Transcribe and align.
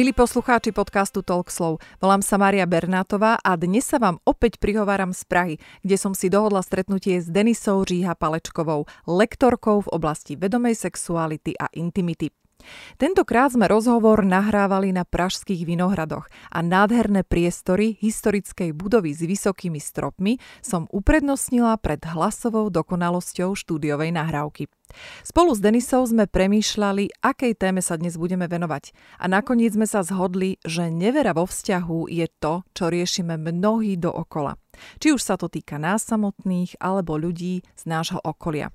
Milí 0.00 0.16
poslucháči 0.16 0.72
podcastu 0.72 1.20
Talkslow, 1.20 1.76
volám 2.00 2.24
sa 2.24 2.40
Mária 2.40 2.64
Bernátová 2.64 3.36
a 3.36 3.52
dnes 3.52 3.84
sa 3.84 4.00
vám 4.00 4.16
opäť 4.24 4.56
prihováram 4.56 5.12
z 5.12 5.28
Prahy, 5.28 5.54
kde 5.84 6.00
som 6.00 6.16
si 6.16 6.32
dohodla 6.32 6.64
stretnutie 6.64 7.20
s 7.20 7.28
Denisou 7.28 7.84
Říha 7.84 8.16
Palečkovou, 8.16 8.88
lektorkou 9.04 9.84
v 9.84 9.92
oblasti 9.92 10.40
vedomej 10.40 10.72
sexuality 10.72 11.52
a 11.52 11.68
intimity. 11.76 12.32
Tentokrát 13.00 13.52
sme 13.52 13.66
rozhovor 13.66 14.22
nahrávali 14.22 14.92
na 14.92 15.08
pražských 15.08 15.64
vinohradoch 15.64 16.28
a 16.52 16.58
nádherné 16.60 17.24
priestory 17.26 17.96
historickej 17.98 18.76
budovy 18.76 19.16
s 19.16 19.24
vysokými 19.24 19.80
stropmi 19.82 20.38
som 20.60 20.88
uprednostnila 20.90 21.76
pred 21.80 22.00
hlasovou 22.04 22.68
dokonalosťou 22.68 23.56
štúdiovej 23.56 24.12
nahrávky. 24.14 24.68
Spolu 25.22 25.54
s 25.54 25.62
Denisou 25.62 26.02
sme 26.02 26.26
premýšľali, 26.26 27.22
akej 27.22 27.54
téme 27.54 27.78
sa 27.78 27.94
dnes 27.94 28.18
budeme 28.18 28.50
venovať 28.50 28.90
a 29.22 29.30
nakoniec 29.30 29.70
sme 29.70 29.86
sa 29.86 30.02
zhodli, 30.02 30.58
že 30.66 30.90
nevera 30.90 31.30
vo 31.30 31.46
vzťahu 31.46 32.10
je 32.10 32.26
to, 32.42 32.66
čo 32.74 32.90
riešime 32.90 33.38
mnohí 33.38 33.94
dookola. 33.94 34.58
Či 34.98 35.14
už 35.14 35.22
sa 35.22 35.38
to 35.38 35.46
týka 35.46 35.78
nás 35.78 36.02
samotných 36.02 36.80
alebo 36.82 37.14
ľudí 37.14 37.62
z 37.78 37.82
nášho 37.86 38.18
okolia. 38.18 38.74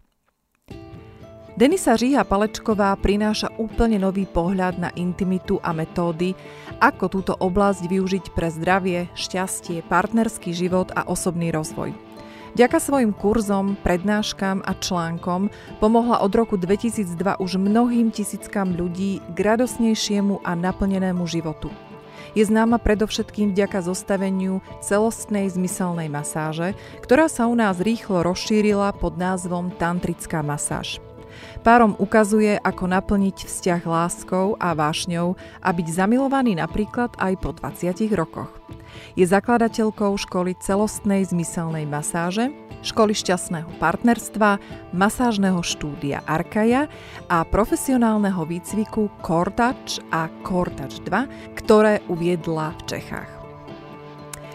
Denisa 1.56 1.96
Říha 1.96 2.28
Palečková 2.28 2.92
prináša 3.00 3.48
úplne 3.56 3.96
nový 3.96 4.28
pohľad 4.28 4.76
na 4.76 4.92
intimitu 5.00 5.56
a 5.64 5.72
metódy, 5.72 6.36
ako 6.84 7.08
túto 7.08 7.32
oblasť 7.32 7.88
využiť 7.88 8.26
pre 8.36 8.52
zdravie, 8.52 9.08
šťastie, 9.16 9.80
partnerský 9.88 10.52
život 10.52 10.92
a 10.92 11.08
osobný 11.08 11.56
rozvoj. 11.56 11.96
Ďaka 12.60 12.76
svojim 12.84 13.16
kurzom, 13.16 13.80
prednáškam 13.80 14.68
a 14.68 14.76
článkom 14.76 15.48
pomohla 15.80 16.20
od 16.20 16.36
roku 16.36 16.60
2002 16.60 17.40
už 17.40 17.56
mnohým 17.56 18.12
tisíckam 18.12 18.76
ľudí 18.76 19.24
k 19.32 19.38
radosnejšiemu 19.40 20.44
a 20.44 20.60
naplnenému 20.60 21.24
životu. 21.24 21.72
Je 22.36 22.44
známa 22.44 22.84
predovšetkým 22.84 23.56
vďaka 23.56 23.80
zostaveniu 23.80 24.60
celostnej 24.84 25.48
zmyselnej 25.48 26.12
masáže, 26.12 26.76
ktorá 27.00 27.32
sa 27.32 27.48
u 27.48 27.56
nás 27.56 27.80
rýchlo 27.80 28.28
rozšírila 28.28 28.92
pod 29.00 29.16
názvom 29.16 29.72
tantrická 29.72 30.44
masáž. 30.44 31.00
Párom 31.66 31.98
ukazuje, 31.98 32.62
ako 32.62 32.86
naplniť 32.94 33.50
vzťah 33.50 33.82
láskou 33.90 34.54
a 34.62 34.78
vášňou 34.78 35.34
a 35.66 35.70
byť 35.74 35.88
zamilovaný 35.98 36.62
napríklad 36.62 37.18
aj 37.18 37.34
po 37.42 37.58
20 37.58 38.06
rokoch. 38.14 38.54
Je 39.18 39.26
zakladateľkou 39.26 40.14
školy 40.14 40.54
celostnej 40.62 41.26
zmyselnej 41.26 41.90
masáže, 41.90 42.54
školy 42.86 43.18
šťastného 43.18 43.82
partnerstva, 43.82 44.62
masážneho 44.94 45.58
štúdia 45.66 46.22
Arkaja 46.30 46.86
a 47.34 47.42
profesionálneho 47.42 48.46
výcviku 48.46 49.10
Kortač 49.26 49.98
a 50.14 50.30
Kortač 50.46 51.02
2, 51.02 51.58
ktoré 51.58 52.06
uviedla 52.06 52.78
v 52.78 52.82
Čechách. 52.94 53.32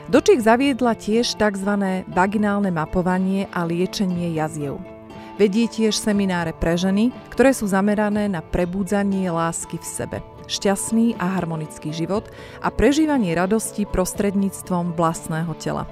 Do 0.06 0.22
Čech 0.22 0.46
zaviedla 0.46 0.94
tiež 0.94 1.34
tzv. 1.34 1.72
vaginálne 2.06 2.70
mapovanie 2.70 3.50
a 3.50 3.66
liečenie 3.66 4.30
jaziev. 4.38 4.99
Vedie 5.40 5.72
tiež 5.72 5.96
semináre 5.96 6.52
pre 6.52 6.76
ženy, 6.76 7.16
ktoré 7.32 7.56
sú 7.56 7.64
zamerané 7.64 8.28
na 8.28 8.44
prebudzanie 8.44 9.32
lásky 9.32 9.80
v 9.80 9.86
sebe, 9.88 10.18
šťastný 10.44 11.16
a 11.16 11.40
harmonický 11.40 11.96
život 11.96 12.28
a 12.60 12.68
prežívanie 12.68 13.32
radosti 13.32 13.88
prostredníctvom 13.88 14.92
vlastného 14.92 15.48
tela. 15.56 15.88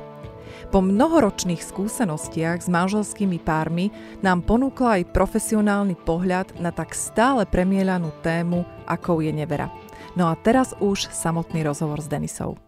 Po 0.68 0.84
mnohoročných 0.84 1.64
skúsenostiach 1.64 2.60
s 2.60 2.68
manželskými 2.68 3.40
pármi 3.40 3.88
nám 4.20 4.44
ponúkla 4.44 5.00
aj 5.00 5.16
profesionálny 5.16 5.96
pohľad 5.96 6.60
na 6.60 6.68
tak 6.68 6.92
stále 6.92 7.48
premielanú 7.48 8.12
tému, 8.20 8.68
akou 8.84 9.24
je 9.24 9.32
nevera. 9.32 9.72
No 10.12 10.28
a 10.28 10.36
teraz 10.36 10.76
už 10.76 11.08
samotný 11.08 11.64
rozhovor 11.64 12.04
s 12.04 12.08
Denisou. 12.12 12.60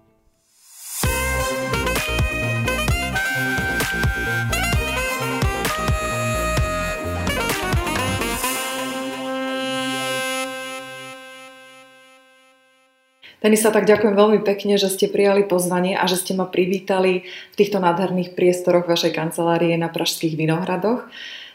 Denisa, 13.41 13.73
tak 13.73 13.89
ďakujem 13.89 14.12
veľmi 14.12 14.41
pekne, 14.45 14.77
že 14.77 14.93
ste 14.93 15.09
prijali 15.09 15.49
pozvanie 15.49 15.97
a 15.97 16.05
že 16.05 16.21
ste 16.21 16.37
ma 16.37 16.45
privítali 16.45 17.25
v 17.25 17.55
týchto 17.56 17.81
nádherných 17.81 18.37
priestoroch 18.37 18.84
vašej 18.84 19.17
kancelárie 19.17 19.73
na 19.81 19.89
Pražských 19.89 20.37
Vinohradoch. 20.37 21.09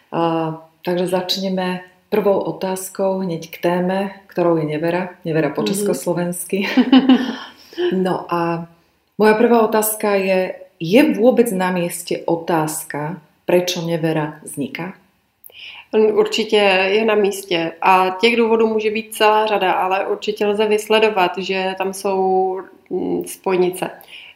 Uh, 0.09 0.65
takže 0.81 1.05
začneme 1.05 1.85
prvou 2.09 2.41
otázkou 2.41 3.21
hneď 3.21 3.53
k 3.53 3.57
téme, 3.61 3.99
ktorou 4.25 4.57
je 4.57 4.65
nevera. 4.65 5.13
Nevera 5.21 5.53
po 5.53 5.61
mhm. 5.61 5.69
československy. 5.77 6.65
no 8.05 8.25
a 8.33 8.65
moja 9.21 9.35
prvá 9.37 9.61
otázka 9.61 10.17
je, 10.17 10.57
je 10.81 11.01
vôbec 11.13 11.53
na 11.53 11.69
mieste 11.69 12.25
otázka, 12.25 13.21
prečo 13.45 13.85
nevera 13.85 14.41
vzniká? 14.41 14.97
Určitě 16.13 16.55
je 16.91 17.05
na 17.05 17.15
místě 17.15 17.71
a 17.81 18.17
těch 18.21 18.35
důvodů 18.35 18.67
může 18.67 18.91
být 18.91 19.15
celá 19.15 19.45
řada, 19.45 19.71
ale 19.71 20.07
určitě 20.07 20.45
lze 20.45 20.65
vysledovat, 20.65 21.31
že 21.37 21.75
tam 21.77 21.93
jsou 21.93 22.59
mm, 22.89 23.25
spojnice. 23.25 23.91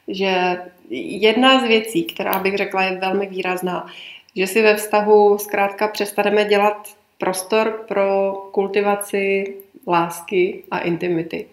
Že 0.08 0.58
jedna 0.90 1.60
z 1.60 1.64
věcí, 1.64 2.04
která 2.04 2.40
bych 2.40 2.58
řekla 2.58 2.84
je 2.84 2.98
velmi 2.98 3.28
výrazná, 3.28 3.88
že 4.36 4.48
si 4.48 4.62
ve 4.62 4.76
vztahu 4.76 5.38
zkrátka 5.38 5.88
přestaneme 5.88 6.46
dělat 6.46 6.88
prostor 7.18 7.86
pro 7.88 8.34
kultivaci 8.52 9.56
lásky 9.88 10.64
a 10.72 10.80
intimity. 10.80 11.48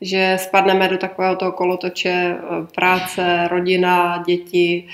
Že 0.00 0.36
spadneme 0.40 0.88
do 0.88 0.98
takového 0.98 1.36
toho 1.36 1.52
kolotoče 1.52 2.10
eh, 2.10 2.66
práce, 2.74 3.48
rodina, 3.50 4.22
děti, 4.26 4.88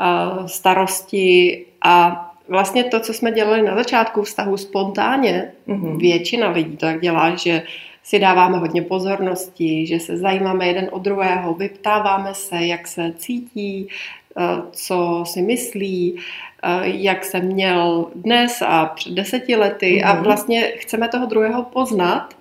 eh, 0.00 0.48
starosti 0.48 1.64
a 1.82 2.27
vlastně 2.48 2.84
to, 2.84 3.00
co 3.00 3.14
jsme 3.14 3.32
dělali 3.32 3.62
na 3.62 3.76
začátku 3.76 4.22
vztahu 4.22 4.56
spontánně, 4.56 5.52
mm-hmm. 5.68 5.98
většina 5.98 6.50
lidí 6.50 6.76
to 6.76 6.86
tak 6.86 7.00
dělá, 7.00 7.36
že 7.36 7.62
si 8.02 8.18
dáváme 8.18 8.58
hodně 8.58 8.82
pozornosti, 8.82 9.86
že 9.86 10.00
se 10.00 10.16
zajímáme 10.16 10.66
jeden 10.66 10.88
od 10.92 11.02
druhého, 11.02 11.54
vyptáváme 11.54 12.34
se, 12.34 12.56
jak 12.56 12.88
se 12.88 13.12
cítí, 13.16 13.88
eh, 13.88 14.42
co 14.72 15.24
si 15.26 15.42
myslí, 15.42 16.16
eh, 16.62 16.80
jak 16.84 17.24
se 17.24 17.40
měl 17.40 18.10
dnes 18.14 18.62
a 18.66 18.86
před 18.86 19.12
deseti 19.12 19.56
lety 19.56 20.00
mm-hmm. 20.00 20.10
a 20.10 20.14
mhm. 20.14 20.22
vlastně 20.22 20.72
chceme 20.76 21.08
toho 21.08 21.26
druhého 21.26 21.62
poznat 21.62 22.34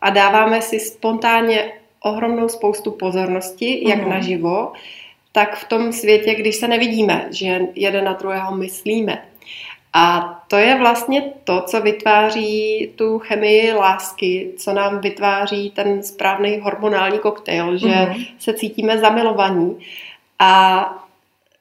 a 0.00 0.10
dáváme 0.10 0.62
si 0.62 0.80
spontánně 0.80 1.72
ohromnou 2.00 2.48
spoustu 2.48 2.90
pozornosti, 2.90 3.88
jak 3.88 3.98
mm-hmm. 3.98 4.08
naživo, 4.08 4.72
tak 5.32 5.56
v 5.56 5.68
tom 5.68 5.92
světě, 5.92 6.34
když 6.34 6.56
se 6.56 6.68
nevidíme, 6.68 7.28
že 7.30 7.60
jeden 7.74 8.04
na 8.04 8.12
druhého 8.12 8.56
myslíme. 8.56 9.22
A 9.92 10.34
to 10.48 10.56
je 10.56 10.78
vlastně 10.78 11.22
to, 11.44 11.60
co 11.60 11.80
vytváří 11.80 12.90
tu 12.96 13.18
chemii 13.18 13.72
lásky, 13.72 14.52
co 14.56 14.72
nám 14.72 15.00
vytváří 15.00 15.70
ten 15.70 16.02
správný 16.02 16.60
hormonální 16.60 17.18
koktejl, 17.18 17.76
že 17.76 17.86
mm-hmm. 17.86 18.26
se 18.38 18.54
cítíme 18.54 18.98
zamilovaní. 18.98 19.78
A 20.38 20.84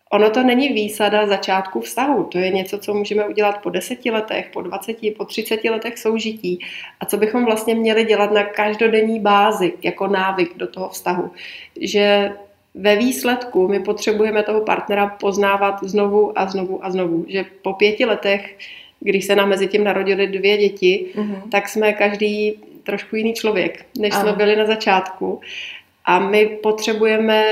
ono 0.10 0.30
to 0.30 0.44
není 0.44 0.70
výsada 0.70 1.28
začátku 1.28 1.82
vztahu. 1.82 2.24
To 2.24 2.38
je 2.38 2.50
něco, 2.50 2.78
co 2.78 2.94
můžeme 2.94 3.28
udělat 3.28 3.62
po 3.62 3.70
deseti 3.70 4.12
letech, 4.12 4.50
po 4.54 4.62
dvaceti, 4.62 5.12
po 5.12 5.26
třiceti 5.26 5.70
letech 5.70 5.98
soužití 5.98 6.59
a 7.00 7.06
co 7.06 7.18
bychom 7.18 7.46
vlastně 7.46 7.76
měli 7.76 8.06
dělat 8.06 8.32
na 8.32 8.44
každodenní 8.44 9.20
bázi, 9.20 9.74
jako 9.82 10.08
návyk 10.08 10.58
do 10.58 10.68
toho 10.68 10.90
vztahu. 10.90 11.32
Že 11.82 12.32
ve 12.78 12.96
výsledku 12.96 13.68
my 13.68 13.80
potřebujeme 13.80 14.44
toho 14.44 14.62
partnera 14.62 15.08
poznávat 15.08 15.84
znovu 15.84 16.40
a 16.40 16.46
znovu 16.46 16.85
a 16.85 16.91
znovu. 16.91 17.26
Že 17.28 17.46
po 17.62 17.74
pěti 17.74 18.06
letech, 18.06 18.58
když 19.00 19.26
se 19.26 19.35
nám 19.35 19.50
mezi 19.50 19.68
tím 19.68 19.84
narodili 19.84 20.28
dvě 20.28 20.58
děti, 20.58 21.06
mm-hmm. 21.16 21.41
tak 21.52 21.70
jsme 21.70 21.94
každý 21.94 22.59
trošku 22.84 23.16
jiný 23.16 23.34
člověk, 23.34 23.85
než 24.00 24.14
ano. 24.14 24.24
jsme 24.24 24.34
byli 24.34 24.56
na 24.56 24.66
začátku. 24.66 25.41
A 26.06 26.20
my 26.20 26.46
potřebujeme 26.46 27.44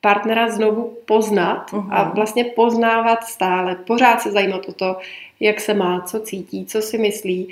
partnera 0.00 0.50
znovu 0.50 0.96
poznat 1.04 1.70
uh-huh. 1.70 1.88
a 1.90 2.02
vlastně 2.14 2.44
poznávat 2.44 3.24
stále, 3.24 3.76
pořád 3.76 4.20
se 4.20 4.32
zajímat 4.32 4.68
o 4.68 4.72
to, 4.72 4.96
jak 5.40 5.60
se 5.60 5.74
má, 5.74 6.00
co 6.00 6.20
cítí, 6.20 6.66
co 6.66 6.82
si 6.82 6.98
myslí 6.98 7.48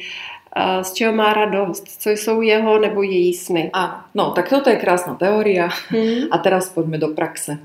z 0.56 0.92
čeho 0.92 1.12
má 1.12 1.32
radost, 1.32 1.84
co 2.02 2.10
jsou 2.10 2.42
jeho 2.42 2.78
nebo 2.78 3.02
její 3.02 3.34
sny. 3.34 3.70
Áno, 3.72 4.04
no 4.14 4.24
tak 4.32 4.48
toto 4.48 4.70
je 4.70 4.80
krásna 4.80 5.14
teória 5.14 5.68
hmm. 5.92 6.32
a 6.32 6.36
teraz 6.38 6.68
poďme 6.72 6.98
do 6.98 7.12
praxe. 7.12 7.58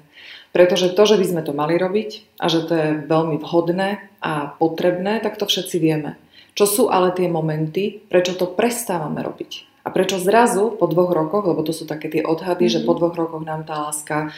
Pretože 0.54 0.94
to, 0.94 1.04
že 1.10 1.18
by 1.18 1.26
sme 1.26 1.42
to 1.42 1.54
mali 1.56 1.82
robiť 1.82 2.38
a 2.38 2.46
že 2.46 2.62
to 2.70 2.74
je 2.78 2.90
veľmi 3.10 3.42
vhodné 3.42 4.06
a 4.22 4.54
potrebné, 4.54 5.18
tak 5.24 5.42
to 5.42 5.50
všetci 5.50 5.82
vieme. 5.82 6.14
Čo 6.54 6.66
sú 6.70 6.84
ale 6.94 7.10
tie 7.10 7.26
momenty, 7.26 8.06
prečo 8.06 8.38
to 8.38 8.54
prestávame 8.54 9.26
robiť? 9.26 9.74
A 9.84 9.92
prečo 9.92 10.16
zrazu 10.16 10.72
po 10.80 10.88
dvoch 10.88 11.12
rokoch, 11.12 11.44
lebo 11.44 11.60
to 11.66 11.76
sú 11.76 11.84
také 11.84 12.08
tie 12.08 12.24
odhady, 12.24 12.70
mm-hmm. 12.70 12.76
že 12.80 12.88
po 12.88 12.94
mhm. 12.96 13.00
dvoch 13.02 13.16
rokoch 13.18 13.44
nám 13.44 13.68
tá 13.68 13.84
láska 13.84 14.30
uh, 14.30 14.32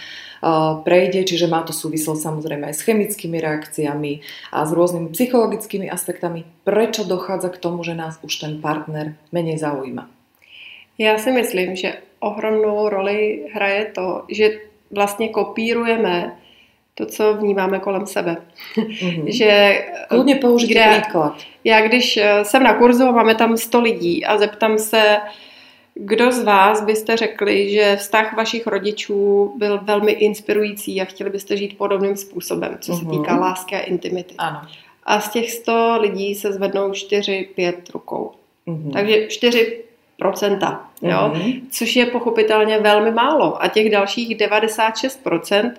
prejde, 0.85 1.23
čiže 1.25 1.49
má 1.49 1.65
to 1.65 1.73
súvislosť 1.73 2.21
samozrejme 2.21 2.69
aj 2.69 2.75
s 2.77 2.85
chemickými 2.85 3.41
reakciami 3.41 4.21
a 4.53 4.65
s 4.65 4.71
rôznymi 4.71 5.09
psychologickými 5.09 5.89
aspektami. 5.89 6.45
Prečo 6.61 7.03
dochádza 7.03 7.49
k 7.49 7.61
tomu, 7.61 7.81
že 7.81 7.97
nás 7.97 8.21
už 8.21 8.33
ten 8.35 8.61
partner 8.61 9.17
menej 9.31 9.57
zaujíma? 9.57 10.09
Já 10.97 11.17
si 11.17 11.31
myslím, 11.31 11.75
že 11.75 11.93
ohromnou 12.19 12.89
roli 12.89 13.45
hraje 13.53 13.85
to, 13.85 14.23
že 14.29 14.49
vlastně 14.91 15.29
kopírujeme 15.29 16.35
to, 16.95 17.05
co 17.05 17.33
vnímáme 17.33 17.79
kolem 17.79 18.05
sebe. 18.05 18.37
Mm-hmm. 18.77 19.23
že, 19.27 19.81
Kludně 20.09 20.35
použijte 20.35 20.99
příklad. 21.01 21.37
Já 21.63 21.87
když 21.87 22.17
eh, 22.17 22.45
jsem 22.45 22.63
na 22.63 22.73
kurzu 22.73 23.03
a 23.03 23.11
máme 23.11 23.35
tam 23.35 23.57
100 23.57 23.81
lidí 23.81 24.25
a 24.25 24.37
zeptám 24.37 24.77
se, 24.77 25.17
kdo 25.95 26.31
z 26.31 26.43
vás 26.43 26.83
byste 26.83 27.17
řekli, 27.17 27.69
že 27.69 27.95
vztah 27.95 28.37
vašich 28.37 28.67
rodičů 28.67 29.53
byl 29.57 29.79
velmi 29.83 30.11
inspirující 30.11 31.01
a 31.01 31.05
chtěli 31.05 31.29
byste 31.29 31.57
žít 31.57 31.77
podobným 31.77 32.17
způsobem, 32.17 32.77
co 32.81 32.95
se 32.95 33.05
týká 33.05 33.33
mhm. 33.33 33.41
lásky 33.41 33.75
a 33.75 33.79
intimity? 33.79 34.35
Ano. 34.37 34.61
A 35.03 35.21
z 35.21 35.29
těch 35.29 35.51
100 35.51 35.97
lidí 36.01 36.35
se 36.35 36.53
zvednou 36.53 36.91
4-5 36.91 37.73
rukou. 37.93 38.31
Mm-hmm. 38.67 38.91
Takže 38.91 39.27
4 39.27 39.83
procenta, 40.17 40.89
jo? 41.01 41.17
Mm-hmm. 41.17 41.61
což 41.71 41.95
je 41.95 42.05
pochopitelně 42.05 42.79
velmi 42.79 43.11
málo. 43.11 43.63
A 43.63 43.67
těch 43.67 43.89
dalších 43.89 44.37
96% 44.37 45.71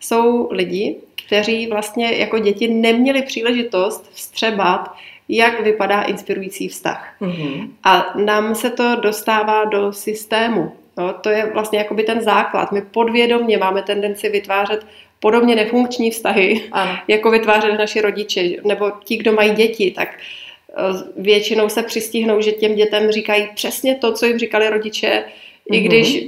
jsou 0.00 0.48
lidi, 0.52 0.96
kteří 1.26 1.66
vlastně 1.66 2.12
jako 2.12 2.38
děti 2.38 2.68
neměli 2.68 3.22
příležitost 3.22 4.10
vstřebat 4.12 4.94
jak 5.28 5.60
vypadá 5.60 6.02
inspirující 6.02 6.68
vztah. 6.68 7.14
Mm-hmm. 7.20 7.70
A 7.84 8.12
nám 8.24 8.54
se 8.54 8.70
to 8.70 8.96
dostává 8.96 9.64
do 9.64 9.92
systému. 9.92 10.72
No, 10.96 11.12
to 11.12 11.28
je 11.28 11.50
vlastně 11.52 11.78
jakoby 11.78 12.02
ten 12.02 12.20
základ. 12.20 12.72
My 12.72 12.82
podvědomně 12.82 13.58
máme 13.58 13.82
tendenci 13.82 14.28
vytvářet 14.28 14.86
podobně 15.20 15.56
nefunkční 15.56 16.10
vztahy, 16.10 16.62
ano. 16.72 16.98
jako 17.08 17.30
vytvářeli 17.30 17.78
naši 17.78 18.00
rodiče, 18.00 18.48
nebo 18.64 18.92
ti, 19.04 19.16
kdo 19.16 19.32
mají 19.32 19.50
děti, 19.50 19.90
tak 19.90 20.08
eh, 20.18 20.72
většinou 21.16 21.68
se 21.68 21.82
přistihnou, 21.82 22.40
že 22.40 22.52
těm 22.52 22.74
dětem 22.74 23.10
říkají 23.10 23.48
přesně 23.54 23.94
to, 23.94 24.12
co 24.12 24.26
jim 24.26 24.38
říkali 24.38 24.70
rodiče, 24.70 25.08
mm-hmm. 25.08 25.76
i 25.76 25.80
mhm. 25.80 25.88
když 25.88 26.24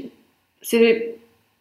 si 0.63 1.09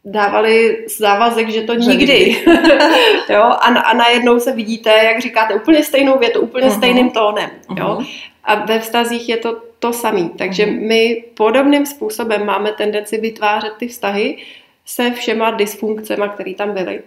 dávali 0.07 0.86
závazek, 0.98 1.50
že 1.50 1.62
to 1.62 1.74
nikdy. 1.74 2.44
jo? 3.30 3.42
A, 3.42 3.80
a 3.80 3.94
najednou 3.94 4.39
se 4.39 4.51
vidíte, 4.51 4.89
jak 4.89 5.19
říkáte, 5.19 5.56
úplně 5.56 5.83
stejnou 5.83 6.19
větu, 6.19 6.39
úplně 6.39 6.68
uh-huh. 6.68 6.77
stejným 6.77 7.12
tónem. 7.12 7.50
Jo? 7.77 7.86
Uh-huh. 7.86 8.07
A 8.44 8.56
ve 8.56 8.80
vztazích 8.80 9.30
je 9.30 9.38
to 9.38 9.57
to 9.80 9.94
samé. 9.94 10.30
Takže 10.38 10.65
uh-huh. 10.65 10.88
my 10.88 11.24
podobným 11.33 11.86
způsobem 11.86 12.45
máme 12.45 12.71
tendenci 12.71 13.18
vytvářet 13.18 13.74
ty 13.80 13.88
vztahy 13.88 14.38
se 14.86 15.12
všema 15.12 15.51
dysfunkcemi, 15.51 16.25
které 16.33 16.54
tam 16.54 16.74
byly. 16.74 17.01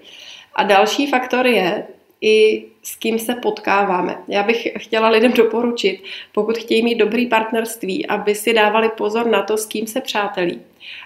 A 0.54 0.62
další 0.62 1.06
faktor 1.06 1.46
je, 1.46 1.86
i 2.20 2.64
s 2.82 2.96
kým 2.96 3.18
se 3.18 3.34
potkáváme. 3.34 4.18
Já 4.28 4.42
bych 4.42 4.68
chtěla 4.78 5.08
lidem 5.08 5.32
doporučit, 5.32 6.02
pokud 6.32 6.58
chtějí 6.58 6.82
mít 6.82 6.94
dobrý 6.94 7.26
partnerství, 7.26 8.06
aby 8.06 8.34
si 8.34 8.52
dávali 8.52 8.88
pozor 8.88 9.26
na 9.26 9.42
to, 9.42 9.56
s 9.56 9.66
kým 9.66 9.86
se 9.86 10.00
přátelí. 10.00 10.60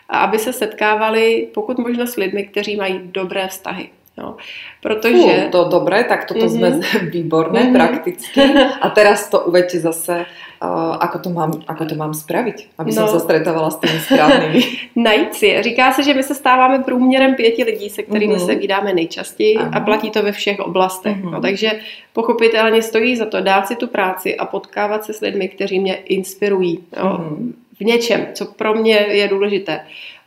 A 0.08 0.18
aby 0.18 0.38
se 0.38 0.52
setkávali 0.52 1.48
pokud 1.54 1.78
možno 1.78 2.06
s 2.06 2.16
lidmi, 2.16 2.44
kteří 2.44 2.76
mají 2.76 3.00
dobré 3.04 3.48
vztahy. 3.48 3.88
No, 4.18 4.36
protože... 4.80 5.44
Uh, 5.44 5.50
to 5.50 5.64
dobré, 5.64 6.04
tak 6.04 6.24
toto 6.24 6.46
mm-hmm. 6.46 6.82
jsme 6.82 6.98
výborné, 7.10 7.60
mm-hmm. 7.60 7.72
prakticky. 7.72 8.40
A 8.80 8.90
teraz 8.90 9.28
to 9.28 9.40
uvedte 9.40 9.80
zase, 9.80 10.26
uh, 10.62 10.96
ako, 11.00 11.18
to 11.18 11.30
mám, 11.30 11.52
ako 11.66 11.84
to 11.84 11.94
mám 11.98 12.14
spraviť, 12.14 12.78
aby 12.78 12.94
no. 12.94 12.96
som 12.96 13.06
sa 13.10 13.18
stretávala 13.18 13.74
s 13.74 13.82
tými 13.82 13.98
správnými. 13.98 14.60
Najít 14.96 15.34
si. 15.34 15.62
Říká 15.62 15.92
se, 15.92 16.02
že 16.02 16.14
my 16.14 16.22
se 16.22 16.34
stáváme 16.34 16.78
průměrem 16.78 17.34
pěti 17.34 17.64
lidí, 17.64 17.90
se 17.90 18.02
kterými 18.02 18.34
mm-hmm. 18.34 18.46
se 18.46 18.54
vydáme 18.54 18.94
nejčastěji 18.94 19.56
Aha. 19.56 19.70
a 19.74 19.80
platí 19.80 20.10
to 20.10 20.22
ve 20.22 20.32
všech 20.32 20.60
oblastech. 20.60 21.16
Mm-hmm. 21.16 21.30
No, 21.30 21.40
takže 21.40 21.70
pochopitelně 22.12 22.82
stojí 22.82 23.16
za 23.16 23.26
to 23.26 23.40
dát 23.40 23.66
si 23.66 23.76
tu 23.76 23.86
práci 23.86 24.36
a 24.36 24.46
potkávat 24.46 25.04
se 25.04 25.12
s 25.12 25.20
lidmi, 25.20 25.48
kteří 25.48 25.80
mě 25.80 25.94
inspirují. 25.94 26.78
Jo, 26.96 27.18
mm-hmm. 27.18 27.52
V 27.80 27.84
něčem, 27.84 28.26
co 28.34 28.44
pro 28.44 28.74
mě 28.74 28.96
je 28.96 29.28
důležité. 29.28 29.80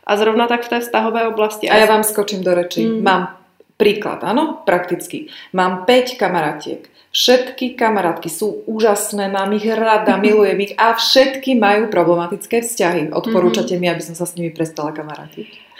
A 0.06 0.16
zrovna 0.16 0.46
tak 0.46 0.62
v 0.64 0.68
té 0.68 0.80
vztahové 0.80 1.28
oblasti. 1.28 1.70
A 1.70 1.76
já 1.76 1.86
vám 1.86 2.04
skočím 2.04 2.44
do 2.44 2.54
reči. 2.54 2.84
Mm. 2.84 3.02
Mám 3.02 3.38
Príklad, 3.78 4.26
áno, 4.26 4.58
prakticky. 4.66 5.30
Mám 5.54 5.86
5 5.86 6.18
kamarátiek. 6.18 6.90
Všetky 7.14 7.78
kamarátky 7.78 8.26
sú 8.26 8.66
úžasné, 8.66 9.30
mám 9.30 9.54
ich 9.54 9.70
rada, 9.70 10.18
milujem 10.26 10.58
ich 10.66 10.74
a 10.74 10.98
všetky 10.98 11.54
majú 11.54 11.86
problematické 11.86 12.66
vzťahy. 12.66 13.14
Odporúčate 13.14 13.78
mm-hmm. 13.78 13.86
mi, 13.86 13.94
aby 13.94 14.02
som 14.02 14.18
sa 14.18 14.26
s 14.26 14.34
nimi 14.34 14.50
prestala 14.50 14.90
kamarátiť? 14.90 15.70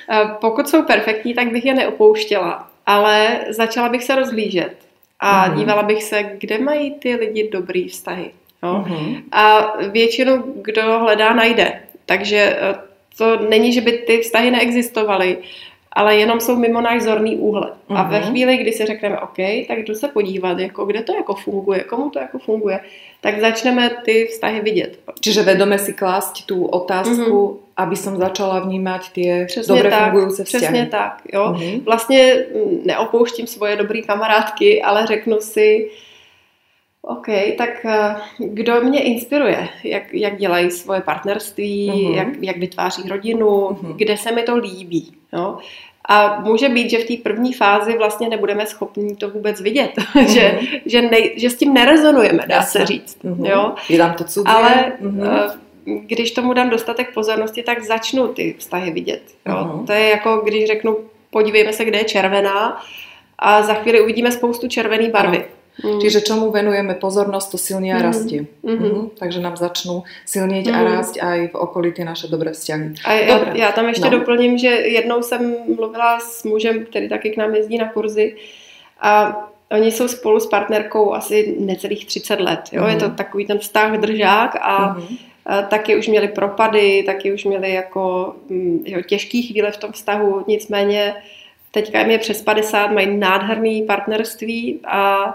Pokud 0.40 0.68
jsou 0.68 0.82
perfektní, 0.82 1.34
tak 1.34 1.52
bych 1.52 1.64
je 1.64 1.74
neopouštěla, 1.74 2.70
ale 2.86 3.40
začala 3.50 3.88
bych 3.88 4.04
se 4.04 4.14
rozhlížet 4.14 4.74
a 5.20 5.48
mm-hmm. 5.48 5.58
dívala 5.58 5.82
bych 5.82 6.02
se, 6.02 6.22
kde 6.38 6.58
mají 6.58 6.94
ty 6.94 7.14
lidi 7.14 7.50
dobrý 7.52 7.88
vztahy. 7.88 8.30
Jo? 8.62 8.84
Mm-hmm. 8.88 9.22
A 9.32 9.76
většinu, 9.88 10.44
kdo 10.62 10.98
hledá, 10.98 11.34
najde. 11.34 11.80
Takže 12.06 12.56
eh, 12.60 12.74
to 13.18 13.36
není, 13.48 13.72
že 13.72 13.80
by 13.80 13.92
ty 13.92 14.18
vztahy 14.18 14.50
neexistovaly, 14.50 15.38
ale 15.92 16.16
jenom 16.16 16.40
jsou 16.40 16.56
mimo 16.56 16.80
náš 16.80 17.02
zorný 17.02 17.36
úhled. 17.36 17.74
Uh-huh. 17.88 17.98
A 17.98 18.02
ve 18.02 18.20
mhm. 18.20 18.30
chvíli, 18.30 18.56
kdy 18.56 18.72
si 18.72 18.86
řekneme, 18.86 19.18
OK, 19.18 19.36
tak 19.68 19.78
jdu 19.78 19.94
se 19.94 20.08
podívat, 20.08 20.58
jako, 20.58 20.84
kde 20.84 21.02
to 21.02 21.14
jako 21.14 21.34
funguje, 21.34 21.80
komu 21.80 22.10
to 22.10 22.18
jako 22.18 22.38
funguje, 22.38 22.80
tak 23.20 23.40
začneme 23.40 23.90
ty 24.04 24.24
vztahy 24.30 24.60
vidět. 24.60 24.98
Čiže 25.20 25.42
vedome 25.42 25.78
si 25.78 25.92
klást 25.92 26.46
tu 26.46 26.64
otázku, 26.64 27.14
uh-huh. 27.14 27.56
aby 27.76 27.96
som 27.96 28.16
začala 28.16 28.58
vnímat 28.60 29.12
ty 29.12 29.44
přesně 29.46 29.74
dobře 29.74 29.90
tak, 29.90 30.10
fungující 30.10 30.44
vztahy. 30.44 30.64
Přesně 30.64 30.86
tak, 30.86 31.22
jo. 31.32 31.44
Uh-huh. 31.44 31.84
Vlastně 31.84 32.46
neopouštím 32.84 33.46
svoje 33.46 33.76
dobré 33.76 34.02
kamarádky, 34.02 34.82
ale 34.82 35.06
řeknu 35.06 35.40
si, 35.40 35.90
OK, 37.02 37.26
tak 37.58 37.84
eh, 37.84 38.16
kdo 38.38 38.80
mě 38.80 39.02
inspiruje? 39.02 39.68
Jak, 39.84 40.14
jak 40.14 40.36
dělají 40.36 40.70
svoje 40.70 41.00
partnerství, 41.00 41.90
uh-huh. 41.94 42.14
jak, 42.14 42.28
jak 42.40 42.56
vytváří 42.56 43.08
rodinu, 43.08 43.46
uh-huh. 43.46 43.96
kde 43.96 44.16
se 44.16 44.32
mi 44.32 44.42
to 44.42 44.56
líbí. 44.56 45.12
Jo? 45.32 45.58
A 46.10 46.40
může 46.40 46.68
být, 46.68 46.90
že 46.90 46.98
v 46.98 47.04
té 47.04 47.14
první 47.22 47.52
fázi 47.52 47.98
vlastně 47.98 48.28
nebudeme 48.28 48.66
schopni 48.66 49.16
to 49.16 49.30
vůbec 49.30 49.60
vidět, 49.60 49.90
mm-hmm. 49.96 50.26
že, 50.34 50.60
že, 50.86 51.02
nej, 51.02 51.34
že 51.36 51.50
s 51.50 51.56
tím 51.56 51.74
nerezonujeme, 51.74 52.44
dá 52.48 52.56
Jasne. 52.56 52.80
se 52.80 52.86
říct. 52.86 53.18
Mm-hmm. 53.24 53.46
Jo? 53.50 53.74
Je 53.88 53.98
tam 53.98 54.14
to 54.14 54.24
cudzie. 54.24 54.54
Ale 54.54 54.92
mm-hmm. 55.02 55.50
když 55.84 56.30
tomu 56.30 56.52
dám 56.52 56.70
dostatek 56.70 57.14
pozornosti, 57.14 57.62
tak 57.62 57.82
začnu 57.82 58.28
ty 58.28 58.54
vztahy 58.58 58.90
vidět. 58.90 59.22
Jo? 59.48 59.54
Mm-hmm. 59.54 59.86
To 59.86 59.92
je 59.92 60.08
jako, 60.08 60.42
když 60.44 60.66
řeknu, 60.66 60.96
podívejme 61.30 61.72
se, 61.72 61.84
kde 61.84 61.98
je 61.98 62.04
červená 62.04 62.82
a 63.38 63.62
za 63.62 63.74
chvíli 63.74 64.00
uvidíme 64.00 64.32
spoustu 64.32 64.68
červené 64.68 65.08
barvy. 65.08 65.44
Mm. 65.84 66.00
Čiže 66.00 66.20
čomu 66.20 66.50
venujeme 66.50 66.94
pozornosť, 66.94 67.48
to 67.50 67.58
silnie 67.58 67.94
mm. 67.94 68.02
rastie. 68.02 68.40
Mm-hmm. 68.42 68.78
Mm-hmm. 68.82 69.04
Takže 69.18 69.38
nám 69.40 69.56
začnú 69.56 70.02
silnieť 70.26 70.66
mm. 70.66 70.74
a 70.74 70.78
rásť 70.82 71.14
aj 71.22 71.38
v 71.52 71.54
okolí 71.54 71.92
ty 71.94 72.04
naše 72.04 72.26
dobré 72.26 72.50
vzťahy. 72.50 72.94
A 73.04 73.12
já, 73.12 73.56
já 73.56 73.72
tam 73.72 73.88
ještě 73.88 74.10
no. 74.10 74.10
doplním, 74.10 74.58
že 74.58 74.68
jednou 74.68 75.22
jsem 75.22 75.54
mluvila 75.76 76.20
s 76.20 76.44
mužem, 76.44 76.84
který 76.84 77.08
taky 77.08 77.30
k 77.30 77.36
nám 77.36 77.54
jezdí 77.54 77.78
na 77.78 77.88
kurzy 77.88 78.36
a 79.00 79.44
Oni 79.70 79.92
jsou 79.92 80.08
spolu 80.08 80.40
s 80.40 80.46
partnerkou 80.46 81.14
asi 81.14 81.56
necelých 81.58 82.06
30 82.06 82.40
let. 82.40 82.60
Jo? 82.72 82.82
Mm. 82.82 82.88
Je 82.88 82.96
to 82.96 83.04
mm-hmm. 83.04 83.14
takový 83.14 83.46
ten 83.46 83.58
vztah 83.58 83.98
držák 84.00 84.56
a 84.60 84.96
mm. 84.98 85.16
Taky 85.68 85.96
už 85.96 86.08
měli 86.08 86.28
propady, 86.28 87.02
taky 87.06 87.32
už 87.32 87.44
měli 87.44 87.72
jako 87.72 88.34
mm, 88.48 88.82
jo, 88.86 89.02
těžký 89.02 89.42
chvíle 89.42 89.70
v 89.70 89.76
tom 89.76 89.92
vztahu, 89.92 90.44
nicméně 90.48 91.14
teďka 91.70 92.00
jim 92.00 92.10
je 92.10 92.18
přes 92.18 92.42
50, 92.42 92.86
mají 92.86 93.16
nádherný 93.16 93.82
partnerství 93.82 94.80
a 94.84 95.34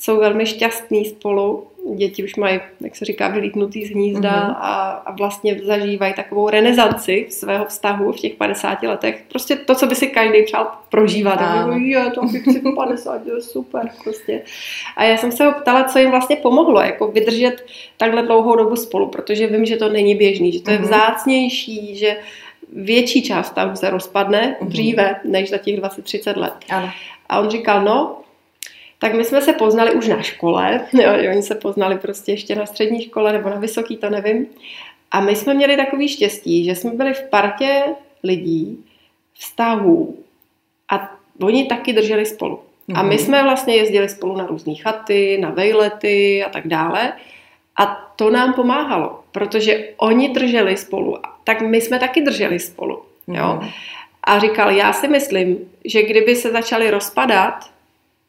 jsou 0.00 0.20
velmi 0.20 0.46
šťastní 0.46 1.04
spolu. 1.04 1.66
Děti 1.94 2.24
už 2.24 2.36
mají, 2.36 2.60
jak 2.80 2.96
se 2.96 3.04
říká, 3.04 3.28
vylítnutý 3.28 3.86
z 3.86 3.90
hnízda 3.90 4.30
mm-hmm. 4.30 4.56
a, 4.58 4.90
a 4.90 5.12
vlastně 5.12 5.60
zažívají 5.64 6.14
takovou 6.14 6.48
renesanci 6.48 7.26
svého 7.30 7.64
vztahu 7.64 8.12
v 8.12 8.16
těch 8.16 8.34
50 8.34 8.82
letech. 8.82 9.24
Prostě 9.28 9.56
to, 9.56 9.74
co 9.74 9.86
by 9.86 9.94
si 9.94 10.06
každý 10.06 10.42
přál 10.42 10.70
prožívat. 10.88 11.36
Tak 11.36 11.76
je, 11.76 12.10
to 12.10 12.20
bych 12.20 12.44
si 12.44 12.62
50, 12.76 13.26
je 13.26 13.40
super 13.40 13.90
prostě. 14.04 14.42
A 14.96 15.04
já 15.04 15.16
jsem 15.16 15.32
se 15.32 15.44
ho 15.44 15.52
ptala, 15.52 15.84
co 15.84 15.98
jim 15.98 16.10
vlastně 16.10 16.36
pomohlo, 16.36 16.80
jako 16.80 17.08
vydržet 17.08 17.66
takhle 17.96 18.22
dlouhou 18.22 18.56
dobu 18.56 18.76
spolu, 18.76 19.08
protože 19.08 19.46
vím, 19.46 19.64
že 19.64 19.76
to 19.76 19.88
není 19.88 20.14
běžný, 20.14 20.52
že 20.52 20.62
to 20.62 20.70
je 20.70 20.78
mm-hmm. 20.78 20.82
vzácnější, 20.82 21.96
že 21.96 22.16
větší 22.72 23.22
část 23.22 23.50
tam 23.50 23.76
se 23.76 23.90
rozpadne 23.90 24.56
mm-hmm. 24.60 24.68
dříve 24.68 25.20
než 25.24 25.50
za 25.50 25.58
těch 25.58 25.80
20-30 25.80 26.36
let. 26.36 26.54
Ano. 26.70 26.90
A 27.28 27.40
on 27.40 27.50
říkal, 27.50 27.84
no, 27.84 28.16
tak 29.00 29.14
my 29.14 29.24
jsme 29.24 29.42
se 29.42 29.52
poznali 29.52 29.94
už 29.94 30.08
na 30.08 30.22
škole, 30.22 30.80
jo, 30.92 31.10
oni 31.30 31.42
se 31.42 31.54
poznali 31.54 31.98
prostě 31.98 32.32
ještě 32.32 32.54
na 32.54 32.66
střední 32.66 33.02
škole 33.02 33.32
nebo 33.32 33.48
na 33.48 33.56
vysoký, 33.56 33.96
to 33.96 34.10
nevím. 34.10 34.46
A 35.10 35.20
my 35.20 35.36
jsme 35.36 35.54
měli 35.54 35.76
takový 35.76 36.08
štěstí, 36.08 36.64
že 36.64 36.74
jsme 36.74 36.90
byli 36.90 37.14
v 37.14 37.22
partě 37.30 37.84
lidí, 38.24 38.84
vztahů 39.34 40.18
a 40.92 41.16
oni 41.42 41.66
taky 41.66 41.92
drželi 41.92 42.26
spolu. 42.26 42.56
Mm-hmm. 42.56 42.98
A 42.98 43.02
my 43.02 43.14
mhm. 43.14 43.24
jsme 43.24 43.42
vlastně 43.42 43.76
jezdili 43.76 44.08
spolu 44.08 44.36
na 44.36 44.46
různé 44.46 44.74
chaty, 44.74 45.38
na 45.40 45.50
vejlety 45.50 46.44
a 46.44 46.48
tak 46.48 46.66
dále. 46.66 47.12
A 47.78 47.86
to 48.16 48.30
nám 48.30 48.52
pomáhalo, 48.52 49.20
protože 49.32 49.88
oni 49.96 50.28
drželi 50.28 50.76
spolu, 50.76 51.18
tak 51.44 51.60
my 51.60 51.80
jsme 51.80 51.98
taky 51.98 52.20
drželi 52.20 52.58
spolu. 52.58 53.02
Jo? 53.28 53.34
Mm-hmm. 53.34 53.70
A 54.24 54.38
říkal, 54.38 54.70
já 54.70 54.92
si 54.92 55.08
myslím, 55.08 55.58
že 55.84 56.02
kdyby 56.02 56.36
se 56.36 56.50
začali 56.50 56.90
rozpadat, 56.90 57.70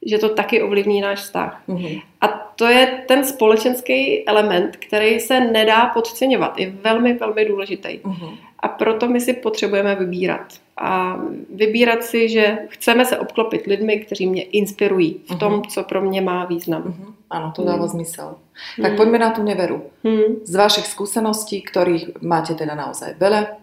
že 0.05 0.17
to 0.17 0.29
taky 0.29 0.62
ovlivní 0.62 1.01
náš 1.01 1.20
vztah. 1.20 1.62
Mm-hmm. 1.70 2.01
A 2.22 2.27
to 2.27 2.65
je 2.65 3.03
ten 3.08 3.24
společenský 3.24 4.27
element, 4.27 4.77
který 4.77 5.20
se 5.20 5.39
nedá 5.39 5.86
podceňovat. 5.86 6.60
Je 6.60 6.70
velmi, 6.70 7.13
velmi 7.13 7.46
důležitý. 7.46 8.00
Mm-hmm. 8.00 8.38
A 8.60 8.67
proto 8.67 9.08
my 9.08 9.22
si 9.22 9.34
potřebujeme 9.34 9.96
vybírat. 9.96 10.48
A 10.77 11.17
vybírat 11.55 12.03
si, 12.03 12.29
že 12.29 12.58
chceme 12.70 13.05
se 13.05 13.17
obklopit 13.17 13.65
lidmi, 13.65 14.00
kteří 14.00 14.27
mě 14.27 14.43
inspirují 14.43 15.22
v 15.25 15.36
tom, 15.36 15.53
mm-hmm. 15.53 15.67
co 15.67 15.84
pro 15.84 16.01
mě 16.01 16.22
má 16.22 16.46
význam. 16.46 16.84
Mm-hmm. 16.84 17.13
Ano, 17.29 17.53
to 17.55 17.63
dává 17.63 17.84
mm. 17.84 17.89
zmysel. 17.89 18.36
Tak 18.81 18.91
mm. 18.91 18.98
poďme 18.98 19.20
na 19.20 19.29
tu 19.31 19.43
neveru. 19.43 19.84
Mm. 20.03 20.43
Z 20.43 20.55
vašich 20.55 20.88
skúseností, 20.88 21.63
ktorých 21.63 22.20
máte 22.20 22.60
teda 22.60 22.75
naozaj 22.75 23.15
veľa, 23.15 23.55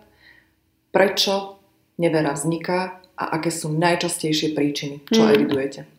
prečo 0.89 1.61
nevera 2.01 2.33
vzniká 2.33 3.01
a 3.19 3.25
aké 3.25 3.51
jsou 3.51 3.73
nejčastější 3.73 4.49
příčiny, 4.49 5.01
co 5.15 5.23
hmm. 5.23 5.35
evidujete? 5.35 5.98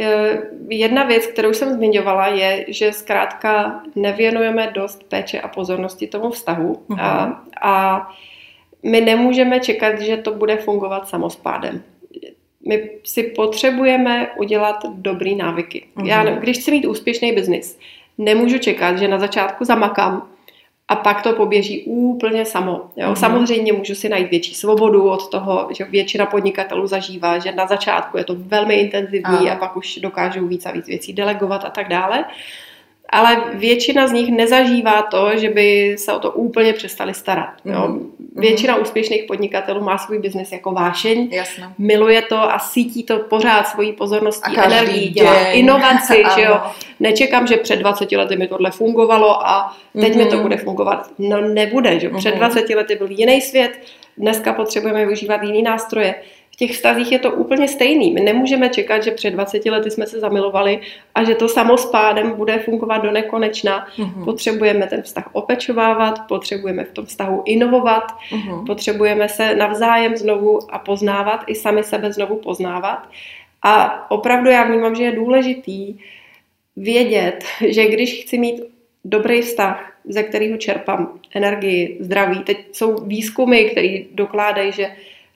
Eh, 0.00 0.42
jedna 0.68 1.04
věc, 1.04 1.26
kterou 1.26 1.52
jsem 1.52 1.72
zmiňovala, 1.72 2.26
je, 2.26 2.64
že 2.68 2.92
zkrátka 2.92 3.82
nevěnujeme 3.94 4.70
dost 4.74 5.04
péče 5.04 5.40
a 5.40 5.48
pozornosti 5.48 6.06
tomu 6.06 6.30
vztahu 6.30 6.82
uh-huh. 6.88 7.00
a, 7.00 7.42
a 7.62 8.08
my 8.82 9.00
nemůžeme 9.00 9.60
čekat, 9.60 10.00
že 10.00 10.16
to 10.16 10.34
bude 10.34 10.56
fungovat 10.56 11.08
samospádem. 11.08 11.82
My 12.66 12.90
si 13.04 13.22
potřebujeme 13.22 14.30
udělat 14.36 14.76
dobrý 14.94 15.36
návyky. 15.36 15.86
Uh-huh. 15.96 16.06
Já, 16.06 16.24
když 16.24 16.58
chci 16.58 16.70
mít 16.70 16.86
úspěšný 16.86 17.32
biznis, 17.32 17.78
nemůžu 18.18 18.58
čekat, 18.58 18.98
že 18.98 19.08
na 19.08 19.18
začátku 19.18 19.64
zamakám 19.64 20.28
a 20.88 20.96
pak 20.96 21.22
to 21.22 21.32
poběží 21.32 21.82
úplně 21.84 22.44
samo. 22.44 22.82
Jo? 22.96 23.08
Mm-hmm. 23.08 23.14
Samozřejmě 23.14 23.72
můžu 23.72 23.94
si 23.94 24.08
najít 24.08 24.30
větší 24.30 24.54
svobodu 24.54 25.10
od 25.10 25.30
toho, 25.30 25.68
že 25.70 25.84
většina 25.84 26.26
podnikatelů 26.26 26.86
zažívá, 26.86 27.38
že 27.38 27.52
na 27.52 27.66
začátku 27.66 28.18
je 28.18 28.24
to 28.24 28.34
velmi 28.38 28.74
intenzivní 28.74 29.22
Aha. 29.24 29.52
a 29.52 29.56
pak 29.56 29.76
už 29.76 29.96
dokážou 29.96 30.46
víc 30.46 30.66
a 30.66 30.72
víc 30.72 30.86
věcí 30.86 31.12
delegovat 31.12 31.64
a 31.64 31.70
tak 31.70 31.88
dále 31.88 32.24
ale 33.08 33.42
většina 33.54 34.06
z 34.06 34.12
nich 34.12 34.30
nezažívá 34.30 35.02
to, 35.02 35.30
že 35.38 35.50
by 35.50 35.96
se 35.98 36.12
o 36.12 36.18
to 36.18 36.30
úplně 36.32 36.72
přestali 36.72 37.14
starat. 37.14 37.50
Jo. 37.64 37.74
Mm-hmm. 37.74 38.08
Většina 38.36 38.76
úspěšných 38.76 39.24
podnikatelů 39.24 39.84
má 39.84 39.98
svůj 39.98 40.18
biznes 40.18 40.52
jako 40.52 40.72
vášeň, 40.72 41.28
Jasne. 41.32 41.72
miluje 41.78 42.22
to 42.22 42.36
a 42.36 42.58
sítí 42.58 43.04
to 43.04 43.18
pořád 43.18 43.68
svojí 43.68 43.92
pozorností, 43.92 44.58
energií, 44.58 45.08
dělá 45.08 45.50
inovaci. 45.50 46.22
že 46.36 46.42
jo. 46.42 46.60
Nečekám, 47.00 47.46
že 47.46 47.56
před 47.56 47.76
20 47.76 48.12
lety 48.12 48.36
mi 48.36 48.48
tohle 48.48 48.70
fungovalo 48.70 49.46
a 49.46 49.76
teď 50.00 50.12
mm-hmm. 50.12 50.16
mi 50.16 50.26
to 50.26 50.34
mhm. 50.34 50.42
bude 50.42 50.56
fungovat. 50.56 51.10
No 51.18 51.40
nebude, 51.40 52.00
že 52.00 52.10
před 52.10 52.34
20 52.34 52.68
mhm. 52.68 52.78
lety 52.78 52.96
byl 52.96 53.10
jiný 53.10 53.40
svět, 53.40 53.72
dneska 54.18 54.52
potřebujeme 54.52 55.06
využívat 55.06 55.42
jiný 55.42 55.62
nástroje 55.62 56.14
těch 56.58 56.72
vztazích 56.72 57.12
je 57.12 57.18
to 57.18 57.32
úplně 57.32 57.68
stejný. 57.68 58.12
My 58.12 58.20
nemůžeme 58.20 58.68
čekat, 58.68 59.02
že 59.02 59.10
před 59.10 59.30
20 59.30 59.66
lety 59.66 59.90
jsme 59.90 60.06
se 60.06 60.20
zamilovali 60.20 60.80
a 61.14 61.24
že 61.24 61.34
to 61.34 61.48
samo 61.48 61.78
s 61.78 61.86
pádem 61.86 62.32
bude 62.32 62.58
fungovat 62.58 62.98
do 62.98 63.10
nekonečna. 63.10 63.86
Mm-hmm. 63.86 64.24
Potřebujeme 64.24 64.86
ten 64.86 65.02
vztah 65.02 65.28
opečovávat, 65.32 66.26
potřebujeme 66.28 66.84
v 66.84 66.92
tom 66.92 67.06
vztahu 67.06 67.42
inovovat, 67.46 68.04
mm-hmm. 68.30 68.66
potřebujeme 68.66 69.28
se 69.28 69.54
navzájem 69.54 70.16
znovu 70.16 70.58
a 70.70 70.78
poznávat, 70.78 71.44
i 71.46 71.54
sami 71.54 71.82
sebe 71.82 72.12
znovu 72.12 72.36
poznávat. 72.36 73.08
A 73.62 74.06
opravdu 74.10 74.50
já 74.50 74.64
vnímám, 74.64 74.94
že 74.94 75.02
je 75.02 75.12
důležitý 75.12 75.98
vědět, 76.76 77.44
že 77.68 77.86
když 77.88 78.22
chci 78.22 78.38
mít 78.38 78.62
dobrý 79.04 79.42
vztah, 79.42 79.92
ze 80.08 80.22
kterého 80.22 80.56
čerpám 80.56 81.18
energii, 81.34 81.96
zdraví. 82.00 82.38
Teď 82.38 82.58
jsou 82.72 83.04
výzkumy, 83.04 83.64
které 83.64 83.98
dokládají, 84.14 84.72
že 84.72 84.90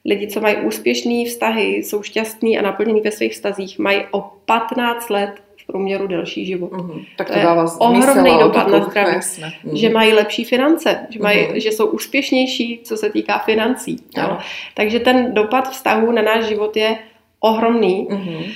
lidi, 0.05 0.27
co 0.27 0.41
mají 0.41 0.57
úspěšné 0.57 1.25
vztahy, 1.25 1.77
jsou 1.77 2.03
šťastní 2.03 2.59
a 2.59 2.63
naplnění 2.63 3.01
ve 3.01 3.11
svých 3.11 3.33
vztazích, 3.33 3.79
mají 3.79 4.01
o 4.11 4.21
15 4.45 5.11
let 5.11 5.33
v 5.63 5.67
průměru 5.67 6.07
delší 6.07 6.47
život. 6.47 6.73
Mm-hmm. 6.73 7.05
Tak 7.17 7.27
to, 7.27 7.35
to 7.35 7.41
dává 7.41 7.67
ohromný 7.79 8.39
dopad 8.41 8.69
na 8.69 8.85
zdraví. 8.85 9.17
Mm-hmm. 9.17 9.75
Že 9.75 9.91
mají 9.91 10.13
lepší 10.13 10.45
finance, 10.45 11.07
že, 11.11 11.19
mají, 11.19 11.39
mm-hmm. 11.39 11.55
že 11.55 11.69
jsou 11.73 11.87
úspěšnější, 11.87 12.81
co 12.85 12.97
se 12.97 13.11
týká 13.11 13.39
financí. 13.39 13.97
No. 14.17 14.39
Takže 14.75 15.01
ten 15.01 15.35
dopad 15.35 15.71
vztahu 15.71 16.13
na 16.13 16.23
náš 16.23 16.45
život 16.45 16.77
je 16.77 16.99
ohromný. 17.41 18.09
Mm-hmm. 18.11 18.55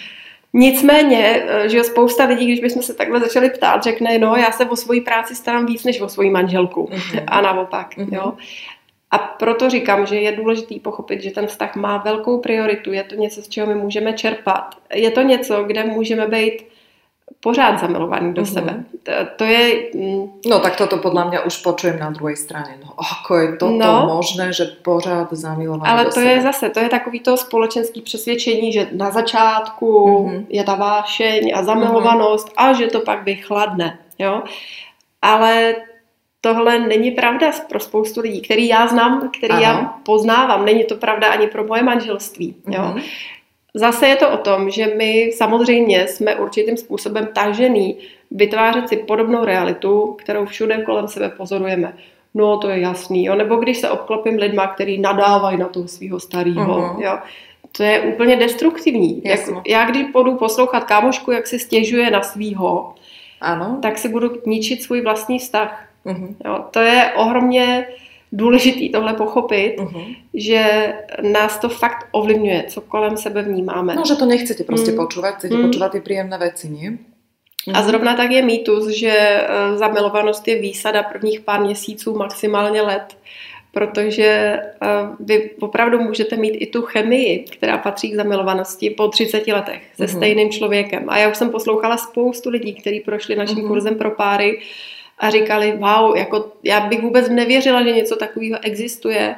Nicméně, 0.58 1.42
eh, 1.48 1.68
že 1.68 1.84
spousta 1.84 2.24
lidí, 2.24 2.46
když 2.46 2.60
bychom 2.60 2.82
se 2.82 2.94
takhle 2.94 3.20
začali 3.20 3.50
ptát, 3.50 3.82
řekne, 3.82 4.18
no 4.18 4.36
já 4.36 4.52
se 4.52 4.64
o 4.64 4.76
svoji 4.76 5.00
práci 5.00 5.34
starám 5.34 5.66
víc 5.66 5.84
než 5.84 6.00
o 6.00 6.08
svoji 6.08 6.30
manželku. 6.30 6.90
Mm-hmm. 6.92 7.24
A 7.26 7.40
naopak. 7.40 7.96
Mm-hmm. 7.96 8.14
Jo. 8.14 8.32
A 9.10 9.18
proto 9.18 9.70
říkám, 9.70 10.06
že 10.06 10.16
je 10.16 10.32
důležité 10.32 10.74
pochopit, 10.82 11.22
že 11.22 11.30
ten 11.30 11.46
vztah 11.46 11.76
má 11.76 11.96
velkou 11.96 12.40
prioritu, 12.40 12.92
je 12.92 13.04
to 13.04 13.14
něco, 13.14 13.42
z 13.42 13.48
čeho 13.48 13.66
my 13.66 13.74
můžeme 13.74 14.12
čerpat. 14.12 14.74
Je 14.94 15.10
to 15.10 15.22
něco, 15.22 15.64
kde 15.64 15.84
můžeme 15.84 16.26
být 16.26 16.64
pořád 17.40 17.80
zamilovaný 17.80 18.34
do 18.34 18.42
mm-hmm. 18.42 18.52
sebe. 18.52 18.84
To, 19.02 19.12
to 19.36 19.44
je... 19.44 19.90
Mm, 19.94 20.32
no 20.46 20.60
tak 20.60 20.76
toto 20.76 20.98
podle 20.98 21.28
mě 21.28 21.40
už 21.40 21.56
počujem 21.56 21.98
na 21.98 22.10
druhé 22.10 22.36
straně. 22.36 22.78
No 22.84 22.92
ako 22.98 23.36
je 23.38 23.48
toto 23.56 23.72
no, 23.72 24.06
možné, 24.06 24.52
že 24.52 24.64
pořád 24.64 25.32
zamilovaný 25.32 25.92
Ale 25.92 26.04
do 26.04 26.10
to 26.10 26.14
sebe. 26.14 26.26
je 26.26 26.42
zase, 26.42 26.70
to 26.70 26.80
je 26.80 26.88
takový 26.88 27.20
to 27.20 27.36
společenský 27.36 28.02
přesvědčení, 28.02 28.72
že 28.72 28.88
na 28.92 29.10
začátku 29.10 30.06
mm-hmm. 30.06 30.46
je 30.48 30.64
ta 30.64 30.74
vášeň 30.74 31.52
a 31.54 31.62
zamilovanost 31.62 32.48
mm-hmm. 32.48 32.70
a 32.70 32.72
že 32.72 32.86
to 32.86 33.00
pak 33.00 33.24
vychladne. 33.24 33.98
Jo? 34.18 34.42
Ale 35.22 35.74
tohle 36.40 36.78
není 36.78 37.10
pravda 37.10 37.50
pro 37.68 37.80
spoustu 37.80 38.20
lidí, 38.20 38.40
který 38.40 38.68
já 38.68 38.86
znám, 38.86 39.30
který 39.38 39.52
Aha. 39.52 39.62
já 39.62 39.94
poznávám. 40.02 40.64
Není 40.64 40.84
to 40.84 40.94
pravda 40.94 41.28
ani 41.28 41.46
pro 41.46 41.64
moje 41.64 41.82
manželství. 41.82 42.56
Jo. 42.66 42.82
Mm-hmm. 42.82 43.02
Zase 43.76 44.08
je 44.08 44.16
to 44.16 44.30
o 44.30 44.36
tom, 44.36 44.70
že 44.70 44.86
my 44.96 45.30
samozřejmě 45.34 46.08
jsme 46.08 46.34
určitým 46.34 46.76
způsobem 46.76 47.28
tažený 47.32 47.96
vytvářet 48.30 48.88
si 48.88 48.96
podobnou 48.96 49.44
realitu, 49.44 50.16
kterou 50.18 50.46
všude 50.46 50.82
kolem 50.82 51.08
sebe 51.08 51.28
pozorujeme. 51.28 51.96
No, 52.34 52.58
to 52.58 52.68
je 52.68 52.80
jasný. 52.80 53.24
Jo. 53.24 53.34
Nebo 53.34 53.56
když 53.56 53.78
se 53.78 53.90
obklopím 53.90 54.34
lidma, 54.34 54.66
který 54.66 55.00
nadávají 55.00 55.58
na 55.58 55.68
toho 55.68 55.88
svého 55.88 56.20
starého. 56.20 56.78
Uh-huh. 56.78 57.02
Jo. 57.04 57.18
To 57.76 57.82
je 57.82 58.00
úplně 58.00 58.36
destruktivní. 58.36 59.22
Jak, 59.24 59.40
já 59.66 59.90
když 59.90 60.02
budu 60.12 60.34
poslouchat 60.34 60.84
kámošku, 60.84 61.30
jak 61.30 61.46
si 61.46 61.58
stěžuje 61.58 62.10
na 62.10 62.22
svýho, 62.22 62.94
ano. 63.40 63.78
tak 63.82 63.98
si 63.98 64.08
budu 64.08 64.30
ničit 64.46 64.82
svůj 64.82 65.00
vlastní 65.00 65.38
vztah. 65.38 65.86
Uh-huh. 66.06 66.34
Jo, 66.44 66.64
to 66.70 66.80
je 66.80 67.12
ohromně 67.16 67.86
důležitý 68.32 68.88
tohle 68.88 69.14
pochopit, 69.14 69.76
uh-huh. 69.78 70.16
že 70.34 70.92
nás 71.32 71.58
to 71.58 71.68
fakt 71.68 72.08
ovlivňuje, 72.12 72.64
co 72.68 72.80
kolem 72.80 73.16
sebe 73.16 73.42
vnímáme. 73.42 73.94
No, 73.94 74.02
že 74.08 74.14
to 74.14 74.26
nechcete 74.26 74.64
prostě 74.64 74.90
mm. 74.90 74.96
počúvat, 74.96 75.34
chcete 75.34 75.54
mm. 75.54 75.66
počúvat 75.66 75.92
ty 75.92 76.00
příjemné 76.00 76.38
věci, 76.38 76.68
ne? 76.68 76.98
A 77.74 77.82
zrovna 77.82 78.16
tak 78.16 78.30
je 78.30 78.42
mýtus, 78.42 78.88
že 78.88 79.10
e, 79.10 79.46
zamilovanost 79.76 80.48
je 80.48 80.60
výsada 80.60 81.02
prvních 81.02 81.40
pár 81.40 81.60
měsíců, 81.60 82.16
maximálně 82.16 82.82
let, 82.82 83.16
protože 83.72 84.24
e, 84.24 84.62
vy 85.20 85.50
opravdu 85.60 85.98
můžete 85.98 86.36
mít 86.36 86.50
i 86.50 86.66
tu 86.66 86.82
chemii, 86.82 87.38
která 87.38 87.78
patří 87.78 88.10
k 88.10 88.14
zamilovanosti 88.14 88.90
po 88.90 89.08
30 89.08 89.46
letech 89.46 89.82
se 89.96 90.04
mm-hmm. 90.04 90.16
stejným 90.16 90.50
člověkem. 90.50 91.04
A 91.08 91.18
já 91.18 91.28
už 91.28 91.36
jsem 91.36 91.50
poslouchala 91.50 91.96
spoustu 91.96 92.50
lidí, 92.50 92.74
kteří 92.74 93.00
prošli 93.00 93.36
naším 93.36 93.58
mm-hmm. 93.58 93.68
kurzem 93.68 93.94
pro 93.94 94.10
páry 94.10 94.58
a 95.18 95.30
říkali, 95.30 95.78
wow, 95.78 96.16
jako 96.16 96.52
já 96.62 96.80
bych 96.80 97.02
vůbec 97.02 97.28
nevěřila, 97.28 97.82
že 97.82 97.92
něco 97.92 98.16
takového 98.16 98.58
existuje 98.62 99.34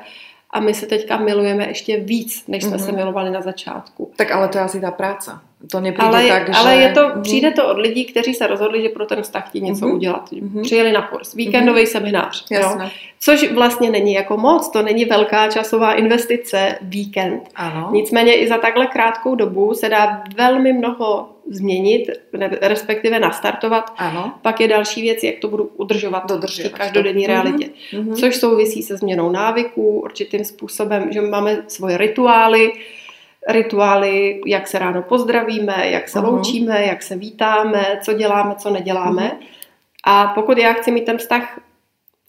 a 0.51 0.61
my 0.61 0.75
se 0.75 0.87
teďka 0.87 1.17
milujeme 1.17 1.69
ještě 1.69 2.01
víc, 2.01 2.45
než 2.49 2.65
jsme 2.65 2.77
mm-hmm. 2.77 2.85
se 2.85 2.93
milovali 2.93 3.31
na 3.31 3.41
začátku. 3.41 4.13
Tak 4.17 4.33
ale 4.33 4.49
to 4.49 4.59
je 4.59 4.65
asi 4.65 4.81
ta 4.81 4.91
práce. 4.91 5.31
To 5.71 5.81
nepřijde 5.81 6.09
ale, 6.09 6.29
tak, 6.29 6.51
ale 6.55 6.75
že... 6.75 6.81
je 6.81 6.93
to, 6.93 7.01
mm-hmm. 7.01 7.23
přijde 7.23 7.51
to 7.51 7.69
od 7.69 7.79
lidí, 7.79 8.05
kteří 8.05 8.35
se 8.35 8.47
rozhodli, 8.47 8.83
že 8.83 8.89
pro 8.89 9.07
ten 9.07 9.23
vztah 9.23 9.49
chtějí 9.49 9.65
něco 9.65 9.87
mm-hmm. 9.87 9.95
udělat. 9.95 10.31
Mm-hmm. 10.33 10.63
Přijeli 10.63 10.93
na 10.93 11.03
kurz, 11.03 11.35
víkendový 11.35 11.83
mm-hmm. 11.83 11.91
seminář. 11.91 12.45
Jo? 12.51 12.79
Což 13.21 13.53
vlastně 13.53 13.91
není 13.91 14.13
jako 14.13 14.37
moc, 14.37 14.69
to 14.69 14.83
není 14.83 15.05
velká 15.05 15.49
časová 15.49 15.95
investice 15.95 16.79
víkend. 16.83 17.43
Ano. 17.55 17.89
Nicméně 17.93 18.35
i 18.35 18.49
za 18.49 18.59
takhle 18.59 18.87
krátkou 18.87 19.35
dobu 19.35 19.75
se 19.75 19.89
dá 19.89 20.23
velmi 20.37 20.73
mnoho 20.73 21.29
změnit, 21.51 22.11
respektive 22.61 23.21
nastartovat. 23.21 23.93
Ano. 23.97 24.35
Pak 24.43 24.61
je 24.61 24.69
další 24.69 25.03
věc, 25.03 25.23
jak 25.23 25.35
to 25.39 25.49
budu 25.49 25.65
udržovat 25.65 26.29
Dodržovat 26.29 26.73
v 26.73 26.75
každodenní 26.75 27.27
to. 27.27 27.33
realitě. 27.33 27.71
Mm-hmm. 27.93 28.15
Což 28.15 28.37
souvisí 28.37 28.83
se 28.83 28.97
změnou 28.97 29.31
návyků, 29.31 30.01
určitým 30.01 30.45
způsobem, 30.45 31.13
že 31.13 31.21
máme 31.21 31.65
svoje 31.69 31.99
rituály, 31.99 32.73
rituály, 33.49 34.41
jak 34.47 34.69
se 34.69 34.79
ráno 34.79 35.03
pozdravíme, 35.03 35.91
jak 35.91 36.09
se 36.09 36.19
uh-huh. 36.19 36.33
loučíme, 36.33 36.85
jak 36.85 37.03
se 37.03 37.17
vítáme, 37.17 38.01
co 38.03 38.13
děláme, 38.13 38.55
co 38.55 38.71
neděláme. 38.71 39.23
Uh-huh. 39.23 39.47
A 40.05 40.27
pokud 40.27 40.59
já 40.59 40.73
chci 40.73 40.91
mít 40.91 41.05
ten 41.05 41.19
vztah 41.19 41.61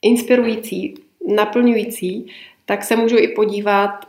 inspirující, 0.02 0.96
naplňující, 1.36 2.28
tak 2.66 2.84
se 2.84 2.96
můžu 2.96 3.18
i 3.18 3.28
podívat, 3.28 4.06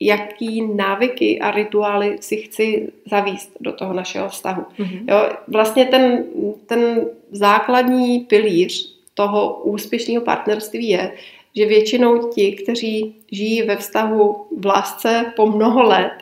jaký 0.00 0.62
návyky 0.62 1.40
a 1.40 1.50
rituály 1.50 2.16
si 2.20 2.36
chci 2.36 2.92
zavíst 3.10 3.56
do 3.60 3.72
toho 3.72 3.92
našeho 3.92 4.28
vztahu. 4.28 4.62
Mm-hmm. 4.78 5.04
Jo, 5.08 5.36
vlastně 5.48 5.84
ten, 5.84 6.24
ten 6.66 7.10
základní 7.30 8.20
pilíř 8.20 8.96
toho 9.14 9.60
úspěšného 9.62 10.24
partnerství 10.24 10.88
je, 10.88 11.12
že 11.56 11.66
většinou 11.66 12.28
ti, 12.28 12.52
kteří 12.52 13.14
žijí 13.32 13.62
ve 13.62 13.76
vztahu 13.76 14.46
v 14.58 14.66
lásce 14.66 15.32
po 15.36 15.46
mnoho 15.46 15.82
let, 15.82 16.12